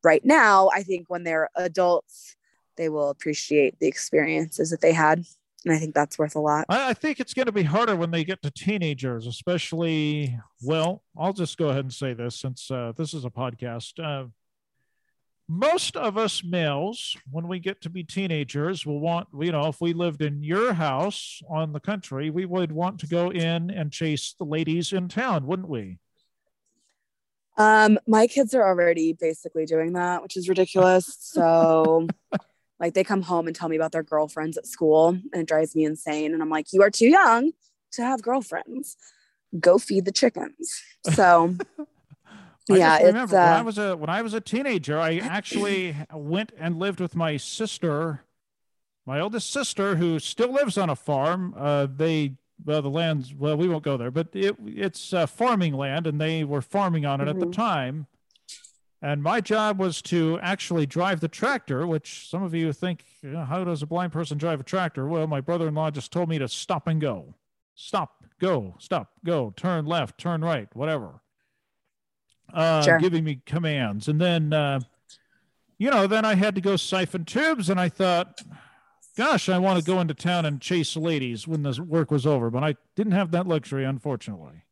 right 0.02 0.24
now, 0.24 0.70
I 0.72 0.82
think 0.82 1.06
when 1.08 1.24
they're 1.24 1.50
adults, 1.56 2.36
they 2.76 2.88
will 2.88 3.10
appreciate 3.10 3.78
the 3.80 3.86
experiences 3.86 4.70
that 4.70 4.80
they 4.80 4.92
had. 4.92 5.24
And 5.64 5.74
I 5.74 5.78
think 5.78 5.94
that's 5.94 6.18
worth 6.18 6.36
a 6.36 6.40
lot. 6.40 6.66
I, 6.68 6.92
think 6.92 7.20
it's 7.20 7.32
going 7.32 7.46
to 7.46 7.52
be 7.52 7.62
harder 7.62 7.96
when 7.96 8.10
they 8.10 8.24
get 8.24 8.42
to 8.42 8.50
teenagers, 8.50 9.26
especially. 9.26 10.38
Well, 10.62 11.02
I'll 11.16 11.32
just 11.32 11.56
go 11.56 11.68
ahead 11.68 11.84
and 11.84 11.92
say 11.92 12.12
this 12.12 12.36
since 12.36 12.70
uh, 12.70 12.92
this 12.96 13.14
is 13.14 13.24
a 13.24 13.30
podcast. 13.30 13.98
Uh, 13.98 14.28
most 15.48 15.96
of 15.96 16.16
us 16.16 16.42
males, 16.42 17.16
when 17.30 17.48
we 17.48 17.58
get 17.58 17.80
to 17.82 17.90
be 17.90 18.02
teenagers, 18.02 18.86
will 18.86 19.00
want, 19.00 19.28
you 19.38 19.52
know, 19.52 19.66
if 19.66 19.80
we 19.80 19.92
lived 19.92 20.22
in 20.22 20.42
your 20.42 20.72
house 20.72 21.42
on 21.50 21.72
the 21.72 21.80
country, 21.80 22.30
we 22.30 22.46
would 22.46 22.72
want 22.72 23.00
to 23.00 23.06
go 23.06 23.30
in 23.30 23.70
and 23.70 23.92
chase 23.92 24.34
the 24.38 24.44
ladies 24.44 24.92
in 24.92 25.08
town, 25.08 25.46
wouldn't 25.46 25.68
we? 25.68 25.98
Um, 27.56 27.98
my 28.06 28.26
kids 28.26 28.54
are 28.54 28.66
already 28.66 29.12
basically 29.12 29.66
doing 29.66 29.92
that, 29.92 30.22
which 30.22 30.36
is 30.36 30.48
ridiculous. 30.48 31.16
So, 31.20 32.08
like, 32.84 32.92
they 32.92 33.02
come 33.02 33.22
home 33.22 33.46
and 33.46 33.56
tell 33.56 33.70
me 33.70 33.76
about 33.76 33.92
their 33.92 34.02
girlfriends 34.02 34.58
at 34.58 34.66
school, 34.66 35.08
and 35.08 35.34
it 35.34 35.46
drives 35.46 35.74
me 35.74 35.86
insane. 35.86 36.34
And 36.34 36.42
I'm 36.42 36.50
like, 36.50 36.66
you 36.70 36.82
are 36.82 36.90
too 36.90 37.08
young 37.08 37.52
to 37.92 38.02
have 38.02 38.20
girlfriends. 38.20 38.98
Go 39.58 39.78
feed 39.78 40.04
the 40.04 40.12
chickens. 40.12 40.82
So, 41.14 41.56
yeah, 42.68 42.98
remember 42.98 43.38
uh, 43.38 43.46
when 43.46 43.52
I 43.54 43.62
was 43.62 43.78
a 43.78 43.96
when 43.96 44.10
I 44.10 44.20
was 44.20 44.34
a 44.34 44.40
teenager, 44.40 45.00
I 45.00 45.16
actually 45.22 45.96
went 46.12 46.52
and 46.58 46.78
lived 46.78 47.00
with 47.00 47.16
my 47.16 47.38
sister, 47.38 48.20
my 49.06 49.18
oldest 49.18 49.50
sister, 49.50 49.96
who 49.96 50.18
still 50.18 50.52
lives 50.52 50.76
on 50.76 50.90
a 50.90 50.96
farm. 50.96 51.54
Uh, 51.56 51.86
they 51.86 52.34
well, 52.66 52.82
the 52.82 52.90
land's 52.90 53.34
well, 53.34 53.56
we 53.56 53.66
won't 53.66 53.84
go 53.84 53.96
there, 53.96 54.10
but 54.10 54.28
it 54.34 54.56
it's 54.66 55.14
uh, 55.14 55.24
farming 55.24 55.72
land, 55.72 56.06
and 56.06 56.20
they 56.20 56.44
were 56.44 56.60
farming 56.60 57.06
on 57.06 57.22
it 57.22 57.24
mm-hmm. 57.24 57.30
at 57.30 57.40
the 57.40 57.46
mm-hmm. 57.46 57.62
time. 57.62 58.06
And 59.04 59.22
my 59.22 59.42
job 59.42 59.78
was 59.78 60.00
to 60.02 60.38
actually 60.40 60.86
drive 60.86 61.20
the 61.20 61.28
tractor, 61.28 61.86
which 61.86 62.26
some 62.30 62.42
of 62.42 62.54
you 62.54 62.72
think, 62.72 63.04
you 63.20 63.32
know, 63.32 63.44
how 63.44 63.62
does 63.62 63.82
a 63.82 63.86
blind 63.86 64.12
person 64.12 64.38
drive 64.38 64.60
a 64.60 64.64
tractor? 64.64 65.06
Well, 65.06 65.26
my 65.26 65.42
brother-in-law 65.42 65.90
just 65.90 66.10
told 66.10 66.30
me 66.30 66.38
to 66.38 66.48
stop 66.48 66.88
and 66.88 67.00
go, 67.00 67.34
stop, 67.74 68.24
go, 68.40 68.76
stop, 68.78 69.12
go, 69.22 69.52
turn 69.56 69.84
left, 69.84 70.16
turn 70.16 70.42
right, 70.42 70.68
whatever 70.74 71.20
uh, 72.52 72.82
sure. 72.82 72.98
giving 72.98 73.24
me 73.24 73.40
commands. 73.46 74.08
And 74.08 74.20
then, 74.20 74.52
uh, 74.52 74.80
you 75.78 75.90
know, 75.90 76.06
then 76.06 76.24
I 76.24 76.34
had 76.34 76.54
to 76.54 76.60
go 76.60 76.76
siphon 76.76 77.24
tubes, 77.24 77.68
and 77.68 77.80
I 77.80 77.88
thought, 77.88 78.40
gosh, 79.16 79.48
I 79.48 79.58
want 79.58 79.78
to 79.78 79.84
go 79.84 80.00
into 80.00 80.14
town 80.14 80.46
and 80.46 80.60
chase 80.60 80.96
ladies 80.96 81.46
when 81.48 81.62
this 81.62 81.78
work 81.78 82.10
was 82.10 82.26
over, 82.26 82.50
but 82.50 82.64
I 82.64 82.76
didn't 82.96 83.12
have 83.12 83.32
that 83.32 83.46
luxury, 83.46 83.84
unfortunately. 83.84 84.64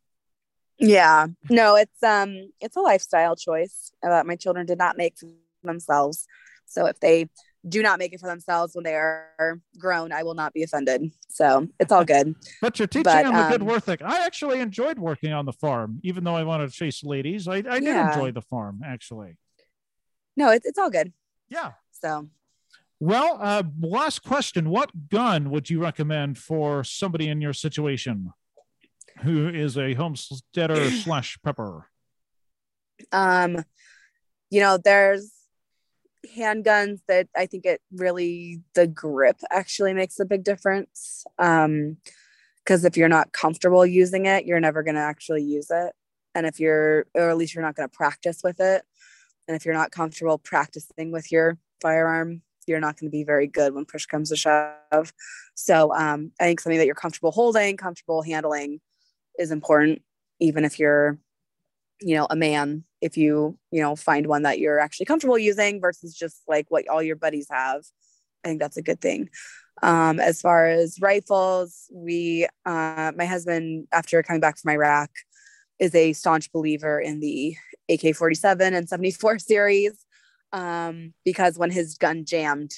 Yeah, 0.82 1.28
no, 1.48 1.76
it's 1.76 2.02
um, 2.02 2.50
it's 2.60 2.76
a 2.76 2.80
lifestyle 2.80 3.36
choice 3.36 3.92
that 4.02 4.26
my 4.26 4.34
children 4.34 4.66
did 4.66 4.78
not 4.78 4.96
make 4.96 5.16
for 5.16 5.28
themselves. 5.62 6.26
So 6.66 6.86
if 6.86 6.98
they 6.98 7.28
do 7.68 7.82
not 7.82 8.00
make 8.00 8.12
it 8.12 8.18
for 8.18 8.26
themselves 8.26 8.74
when 8.74 8.82
they 8.82 8.96
are 8.96 9.60
grown, 9.78 10.10
I 10.10 10.24
will 10.24 10.34
not 10.34 10.52
be 10.52 10.64
offended. 10.64 11.12
So 11.28 11.68
it's 11.78 11.92
all 11.92 12.04
good. 12.04 12.34
but 12.60 12.80
you're 12.80 12.88
teaching 12.88 13.04
but, 13.04 13.22
them 13.22 13.34
um, 13.34 13.46
a 13.46 13.50
good 13.50 13.62
work 13.62 13.76
ethic. 13.76 14.02
I 14.02 14.26
actually 14.26 14.59
enjoyed 14.59 14.98
working 14.98 15.32
on 15.32 15.46
the 15.46 15.52
farm, 15.52 16.00
even 16.02 16.24
though 16.24 16.34
I 16.34 16.42
wanted 16.42 16.70
to 16.70 16.74
chase 16.74 17.04
ladies. 17.04 17.46
I, 17.46 17.59
I 17.59 17.60
did 17.60 17.84
yeah. 17.84 18.12
enjoy 18.12 18.32
the 18.32 18.42
farm, 18.42 18.80
actually. 18.84 19.36
No, 20.36 20.50
it's, 20.50 20.66
it's 20.66 20.78
all 20.78 20.90
good. 20.90 21.12
Yeah. 21.48 21.72
So. 21.92 22.28
Well, 22.98 23.38
uh, 23.40 23.62
last 23.80 24.24
question. 24.24 24.68
What 24.68 25.09
gun 25.10 25.50
would 25.50 25.70
you 25.70 25.80
recommend 25.80 26.38
for 26.38 26.82
somebody 26.82 27.28
in 27.28 27.40
your 27.40 27.52
situation 27.52 28.32
who 29.23 29.49
is 29.49 29.77
a 29.77 29.94
homesteader 29.94 30.90
slash 31.03 31.39
prepper? 31.44 31.85
Um, 33.11 33.65
you 34.51 34.61
know, 34.61 34.78
there's 34.82 35.32
handguns 36.36 37.01
that 37.09 37.28
I 37.36 37.47
think 37.47 37.66
it 37.66 37.81
really 37.93 38.61
the 38.74 38.86
grip 38.86 39.39
actually 39.51 39.94
makes 39.94 40.20
a 40.20 40.24
big 40.24 40.44
difference. 40.44 41.24
Um, 41.39 41.97
because 42.65 42.85
if 42.85 42.97
you're 42.97 43.09
not 43.09 43.32
comfortable 43.32 43.85
using 43.85 44.27
it, 44.27 44.47
you're 44.47 44.61
never 44.61 44.85
going 44.85 44.94
to 44.94 45.01
actually 45.01 45.43
use 45.43 45.66
it. 45.70 45.93
And 46.35 46.47
if 46.47 46.61
you're, 46.61 47.07
or 47.15 47.28
at 47.28 47.36
least 47.36 47.55
you're 47.55 47.65
not 47.65 47.74
going 47.74 47.89
to 47.89 47.97
practice 47.97 48.40
with 48.44 48.61
it. 48.61 48.82
And 49.49 49.57
if 49.57 49.65
you're 49.65 49.74
not 49.74 49.90
comfortable 49.90 50.39
practicing 50.39 51.11
with 51.11 51.32
your 51.32 51.59
firearm, 51.81 52.43
you're 52.66 52.81
not 52.81 52.99
going 52.99 53.11
to 53.11 53.12
be 53.12 53.24
very 53.24 53.49
good 53.49 53.74
when 53.74 53.85
push 53.85 54.07
comes 54.07 54.28
to 54.28 54.36
shove. 54.36 55.12
So 55.55 55.93
um, 55.93 56.31
I 56.40 56.44
think 56.44 56.61
something 56.61 56.78
that 56.78 56.86
you're 56.86 56.94
comfortable 56.94 57.32
holding, 57.32 57.77
comfortable 57.77 58.23
handling 58.23 58.81
is 59.38 59.50
important, 59.50 60.02
even 60.40 60.64
if 60.64 60.78
you're 60.78 61.18
you 62.00 62.16
know 62.16 62.26
a 62.30 62.34
man 62.34 62.82
if 63.00 63.16
you 63.16 63.56
you 63.70 63.80
know 63.80 63.94
find 63.94 64.26
one 64.26 64.42
that 64.42 64.59
you're 64.59 64.80
actually 64.80 65.06
comfortable 65.06 65.38
using 65.38 65.80
versus 65.80 66.16
just 66.16 66.42
like 66.48 66.66
what 66.68 66.88
all 66.88 67.00
your 67.00 67.14
buddies 67.14 67.46
have 67.48 67.82
i 68.44 68.48
think 68.48 68.60
that's 68.60 68.76
a 68.76 68.82
good 68.82 69.00
thing 69.00 69.30
um, 69.84 70.18
as 70.18 70.40
far 70.40 70.66
as 70.66 70.98
rifles 71.00 71.88
we 71.92 72.48
uh, 72.66 73.12
my 73.14 73.24
husband 73.24 73.86
after 73.92 74.20
coming 74.24 74.40
back 74.40 74.59
from 74.59 74.72
iraq 74.72 75.10
is 75.78 75.94
a 75.94 76.12
staunch 76.12 76.50
believer 76.50 76.98
in 76.98 77.20
the 77.20 77.54
ak-47 77.88 78.74
and 78.74 78.88
74 78.88 79.38
series 79.38 80.04
um, 80.52 81.14
because 81.24 81.59
when 81.59 81.70
his 81.70 81.96
gun 81.96 82.24
jammed, 82.24 82.72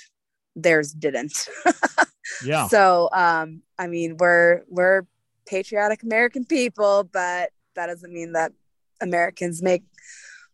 theirs 0.56 0.92
didn't. 0.92 1.48
yeah. 2.44 2.68
So 2.68 3.08
um, 3.12 3.62
I 3.78 3.88
mean, 3.88 4.16
we're 4.16 4.62
we're 4.68 5.02
patriotic 5.46 6.02
American 6.02 6.44
people, 6.44 7.08
but 7.12 7.50
that 7.74 7.86
doesn't 7.86 8.12
mean 8.12 8.32
that 8.32 8.52
Americans 9.00 9.62
make 9.62 9.82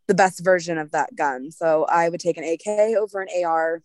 the 0.07 0.15
best 0.15 0.45
version 0.45 0.79
of 0.79 0.91
that 0.93 1.15
gun. 1.15 1.51
So 1.51 1.85
I 1.85 2.09
would 2.09 2.21
take 2.21 2.37
an 2.37 2.45
AK 2.45 2.97
over 2.99 3.21
an 3.21 3.29
AR 3.45 3.83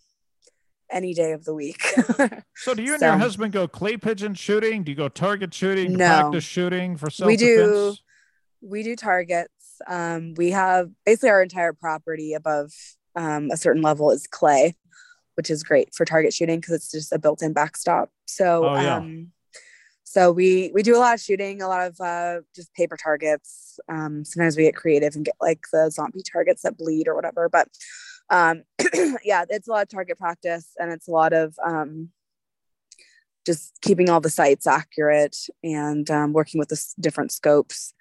any 0.92 1.14
day 1.14 1.32
of 1.32 1.46
the 1.46 1.54
week. 1.54 1.82
so 2.56 2.74
do 2.74 2.84
you 2.84 2.94
and 2.94 3.00
so, 3.00 3.08
your 3.08 3.18
husband 3.18 3.54
go 3.54 3.68
clay 3.68 3.98
pigeon 3.98 4.34
shooting? 4.34 4.84
Do 4.84 4.92
you 4.92 4.98
go 4.98 5.10
target 5.10 5.54
shooting? 5.54 5.94
No. 5.94 6.22
Practice 6.22 6.44
shooting 6.44 6.98
for 6.98 7.10
self 7.10 7.28
We 7.28 7.38
do. 7.38 7.96
We 8.62 8.84
do 8.84 8.96
targets. 8.96 9.52
Um, 9.88 10.34
we 10.36 10.52
have 10.52 10.90
basically 11.06 11.30
our 11.30 11.44
entire 11.44 11.74
property 11.74 12.34
above 12.34 12.72
um, 13.16 13.52
a 13.52 13.58
certain 13.58 13.82
level 13.82 14.12
is 14.12 14.28
clay, 14.28 14.76
which 15.36 15.50
is 15.50 15.64
great 15.64 15.94
for 15.94 16.06
target 16.06 16.34
shooting 16.34 16.60
because 16.60 16.74
it's 16.74 16.92
just 16.92 17.14
a 17.14 17.20
built-in 17.20 17.54
backstop. 17.54 18.10
So, 18.26 18.66
oh, 18.66 18.76
yeah. 18.76 18.98
um, 18.98 19.32
so 20.16 20.32
we 20.32 20.72
we 20.74 20.82
do 20.82 20.96
a 20.96 20.98
lot 20.98 21.14
of 21.14 21.20
shooting, 21.20 21.62
a 21.62 21.68
lot 21.68 21.88
of 21.88 22.00
uh, 22.00 22.40
just 22.56 22.74
paper 22.74 22.96
targets. 22.96 23.82
Um, 23.90 24.24
sometimes 24.24 24.56
we 24.56 24.64
get 24.64 24.74
creative 24.74 25.14
and 25.14 25.26
get 25.26 25.36
like 25.42 25.66
the 25.74 25.90
zombie 25.92 26.24
targets 26.24 26.62
that 26.62 26.78
bleed 26.78 27.10
or 27.10 27.16
whatever. 27.16 27.50
But 27.50 27.68
um, 28.30 28.64
yeah, 29.26 29.44
it's 29.50 29.68
a 29.68 29.72
lot 29.72 29.82
of 29.82 29.90
target 29.90 30.18
practice 30.18 30.70
and 30.80 30.90
it's 30.90 31.10
a 31.10 31.12
lot 31.12 31.34
of 31.34 31.54
um, 31.62 32.12
just 33.46 33.74
keeping 33.82 34.10
all 34.10 34.22
the 34.22 34.30
sights 34.30 34.66
accurate 34.66 35.36
and 35.66 36.10
um, 36.10 36.32
working 36.32 36.60
with 36.60 36.70
the 36.70 36.82
different 36.98 37.34
scopes. 37.34 37.94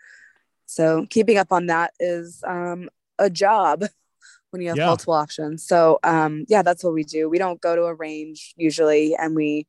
So 0.66 1.06
keeping 1.10 1.36
up 1.36 1.50
on 1.50 1.66
that 1.66 1.94
is 1.98 2.44
um, 2.46 2.90
a 3.18 3.28
job 3.28 3.86
when 4.50 4.62
you 4.62 4.68
have 4.68 4.76
yeah. 4.76 4.86
multiple 4.86 5.14
options. 5.14 5.66
So 5.66 5.98
um, 6.04 6.44
yeah, 6.48 6.62
that's 6.62 6.84
what 6.84 6.94
we 6.94 7.02
do. 7.02 7.28
We 7.28 7.38
don't 7.38 7.60
go 7.60 7.74
to 7.74 7.86
a 7.86 7.94
range 7.94 8.54
usually, 8.56 9.16
and 9.16 9.34
we 9.34 9.66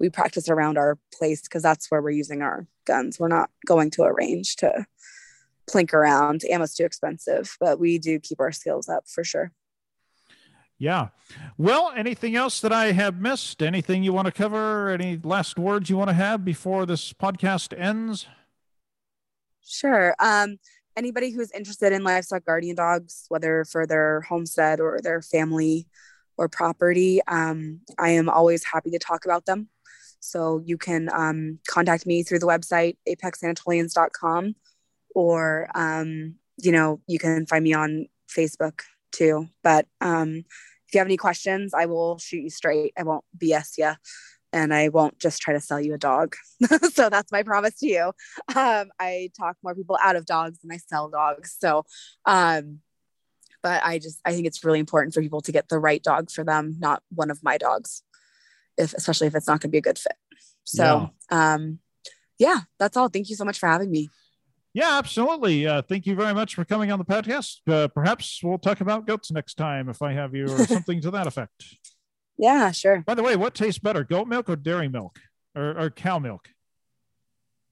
we 0.00 0.08
practice 0.10 0.48
around 0.48 0.78
our 0.78 0.98
place 1.12 1.42
because 1.42 1.62
that's 1.62 1.90
where 1.90 2.02
we're 2.02 2.10
using 2.10 2.42
our 2.42 2.66
guns. 2.86 3.18
We're 3.18 3.28
not 3.28 3.50
going 3.66 3.90
to 3.92 4.02
a 4.02 4.12
range 4.12 4.56
to 4.56 4.86
plink 5.70 5.92
around. 5.92 6.42
Ammo's 6.50 6.74
too 6.74 6.84
expensive, 6.84 7.56
but 7.60 7.78
we 7.78 7.98
do 7.98 8.18
keep 8.18 8.40
our 8.40 8.52
skills 8.52 8.88
up 8.88 9.04
for 9.08 9.24
sure. 9.24 9.52
Yeah. 10.78 11.08
Well, 11.56 11.92
anything 11.96 12.34
else 12.34 12.60
that 12.60 12.72
I 12.72 12.92
have 12.92 13.20
missed? 13.20 13.62
Anything 13.62 14.02
you 14.02 14.12
want 14.12 14.26
to 14.26 14.32
cover? 14.32 14.90
Any 14.90 15.20
last 15.22 15.58
words 15.58 15.88
you 15.88 15.96
want 15.96 16.10
to 16.10 16.14
have 16.14 16.44
before 16.44 16.84
this 16.84 17.12
podcast 17.12 17.78
ends? 17.78 18.26
Sure. 19.64 20.14
Um, 20.18 20.58
anybody 20.96 21.30
who's 21.30 21.52
interested 21.52 21.92
in 21.92 22.04
livestock 22.04 22.44
guardian 22.44 22.76
dogs, 22.76 23.26
whether 23.28 23.64
for 23.64 23.86
their 23.86 24.22
homestead 24.22 24.80
or 24.80 25.00
their 25.00 25.22
family 25.22 25.86
or 26.36 26.48
property, 26.48 27.20
um, 27.28 27.80
I 27.98 28.10
am 28.10 28.28
always 28.28 28.64
happy 28.64 28.90
to 28.90 28.98
talk 28.98 29.24
about 29.24 29.46
them. 29.46 29.68
So 30.24 30.62
you 30.64 30.78
can 30.78 31.08
um, 31.14 31.58
contact 31.68 32.06
me 32.06 32.22
through 32.22 32.40
the 32.40 32.46
website 32.46 32.96
apexanatolians.com 33.08 34.54
or 35.14 35.68
um, 35.74 36.34
you 36.56 36.72
know 36.72 37.00
you 37.06 37.18
can 37.18 37.46
find 37.46 37.64
me 37.64 37.74
on 37.74 38.06
Facebook 38.28 38.82
too. 39.12 39.48
But 39.62 39.86
um, 40.00 40.44
if 40.88 40.94
you 40.94 40.98
have 40.98 41.06
any 41.06 41.16
questions, 41.16 41.74
I 41.74 41.86
will 41.86 42.18
shoot 42.18 42.42
you 42.42 42.50
straight. 42.50 42.92
I 42.98 43.02
won't 43.02 43.24
BS 43.38 43.78
you 43.78 43.92
and 44.54 44.72
I 44.72 44.88
won't 44.88 45.18
just 45.18 45.42
try 45.42 45.52
to 45.52 45.60
sell 45.60 45.80
you 45.80 45.94
a 45.94 45.98
dog. 45.98 46.36
so 46.92 47.10
that's 47.10 47.32
my 47.32 47.42
promise 47.42 47.74
to 47.80 47.88
you. 47.88 48.12
Um, 48.54 48.90
I 49.00 49.30
talk 49.36 49.56
more 49.64 49.74
people 49.74 49.98
out 50.00 50.14
of 50.14 50.26
dogs 50.26 50.60
than 50.60 50.70
I 50.70 50.76
sell 50.76 51.08
dogs. 51.08 51.56
So, 51.58 51.84
um, 52.24 52.78
but 53.64 53.82
I 53.84 53.98
just 53.98 54.20
I 54.24 54.32
think 54.32 54.46
it's 54.46 54.64
really 54.64 54.78
important 54.78 55.12
for 55.12 55.22
people 55.22 55.40
to 55.40 55.52
get 55.52 55.68
the 55.68 55.78
right 55.78 56.02
dog 56.02 56.30
for 56.30 56.44
them, 56.44 56.76
not 56.78 57.02
one 57.10 57.30
of 57.30 57.42
my 57.42 57.58
dogs, 57.58 58.02
if 58.76 58.94
especially 58.94 59.26
if 59.26 59.34
it's 59.34 59.46
not 59.46 59.60
going 59.60 59.68
to 59.70 59.72
be 59.72 59.78
a 59.78 59.82
good 59.82 59.98
fit. 59.98 60.16
So, 60.64 61.10
yeah. 61.30 61.54
um, 61.54 61.78
yeah, 62.38 62.60
that's 62.78 62.96
all. 62.96 63.08
Thank 63.08 63.28
you 63.28 63.36
so 63.36 63.44
much 63.44 63.58
for 63.58 63.68
having 63.68 63.90
me. 63.90 64.08
Yeah, 64.72 64.98
absolutely. 64.98 65.66
Uh, 65.66 65.82
thank 65.82 66.04
you 66.04 66.16
very 66.16 66.34
much 66.34 66.56
for 66.56 66.64
coming 66.64 66.90
on 66.90 66.98
the 66.98 67.04
podcast. 67.04 67.58
Uh, 67.68 67.86
perhaps 67.86 68.40
we'll 68.42 68.58
talk 68.58 68.80
about 68.80 69.06
goats 69.06 69.30
next 69.30 69.54
time 69.54 69.88
if 69.88 70.02
I 70.02 70.12
have 70.12 70.34
you 70.34 70.46
or 70.46 70.58
something 70.66 71.00
to 71.02 71.12
that 71.12 71.28
effect. 71.28 71.76
Yeah, 72.36 72.72
sure. 72.72 73.04
By 73.06 73.14
the 73.14 73.22
way, 73.22 73.36
what 73.36 73.54
tastes 73.54 73.78
better, 73.78 74.02
goat 74.02 74.26
milk 74.26 74.48
or 74.48 74.56
dairy 74.56 74.88
milk 74.88 75.20
or, 75.54 75.78
or 75.78 75.90
cow 75.90 76.18
milk? 76.18 76.48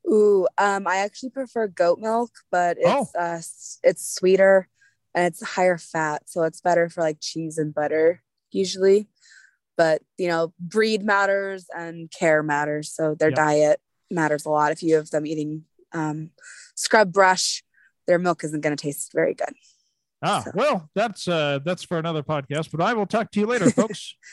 Ooh, 0.09 0.47
um, 0.59 0.87
I 0.87 0.99
actually 0.99 1.31
prefer 1.31 1.67
goat 1.67 1.99
milk, 1.99 2.31
but 2.51 2.77
it's 2.79 3.13
oh. 3.17 3.21
uh, 3.21 3.41
it's 3.83 4.15
sweeter 4.15 4.69
and 5.15 5.27
it's 5.27 5.43
higher 5.43 5.79
fat, 5.79 6.23
so 6.27 6.43
it's 6.43 6.61
better 6.61 6.89
for 6.89 7.01
like 7.01 7.19
cheese 7.21 7.59
and 7.59 7.75
butter 7.75 8.23
usually. 8.51 9.09
But 9.83 10.01
you 10.17 10.29
know, 10.29 10.55
breed 10.61 11.03
matters 11.03 11.67
and 11.77 12.09
care 12.09 12.45
matters, 12.45 12.93
so 12.95 13.17
their 13.17 13.31
yep. 13.31 13.37
diet 13.37 13.81
matters 14.13 14.47
a 14.47 14.49
lot. 14.49 14.71
If 14.71 14.81
you 14.81 14.95
have 14.95 15.11
them 15.11 15.27
eating 15.27 15.65
um, 15.91 16.31
scrub 16.77 17.13
brush, 17.13 17.65
their 18.07 18.21
milk 18.21 18.45
isn't 18.45 18.61
going 18.61 18.77
to 18.77 18.81
taste 18.81 19.11
very 19.13 19.35
good. 19.35 19.53
Ah, 20.23 20.43
so. 20.45 20.53
well, 20.55 20.89
that's 20.95 21.27
uh, 21.27 21.59
that's 21.65 21.83
for 21.83 21.99
another 21.99 22.23
podcast. 22.23 22.71
But 22.71 22.81
I 22.81 22.93
will 22.93 23.07
talk 23.07 23.33
to 23.33 23.41
you 23.41 23.47
later, 23.47 23.71
folks. 23.71 24.15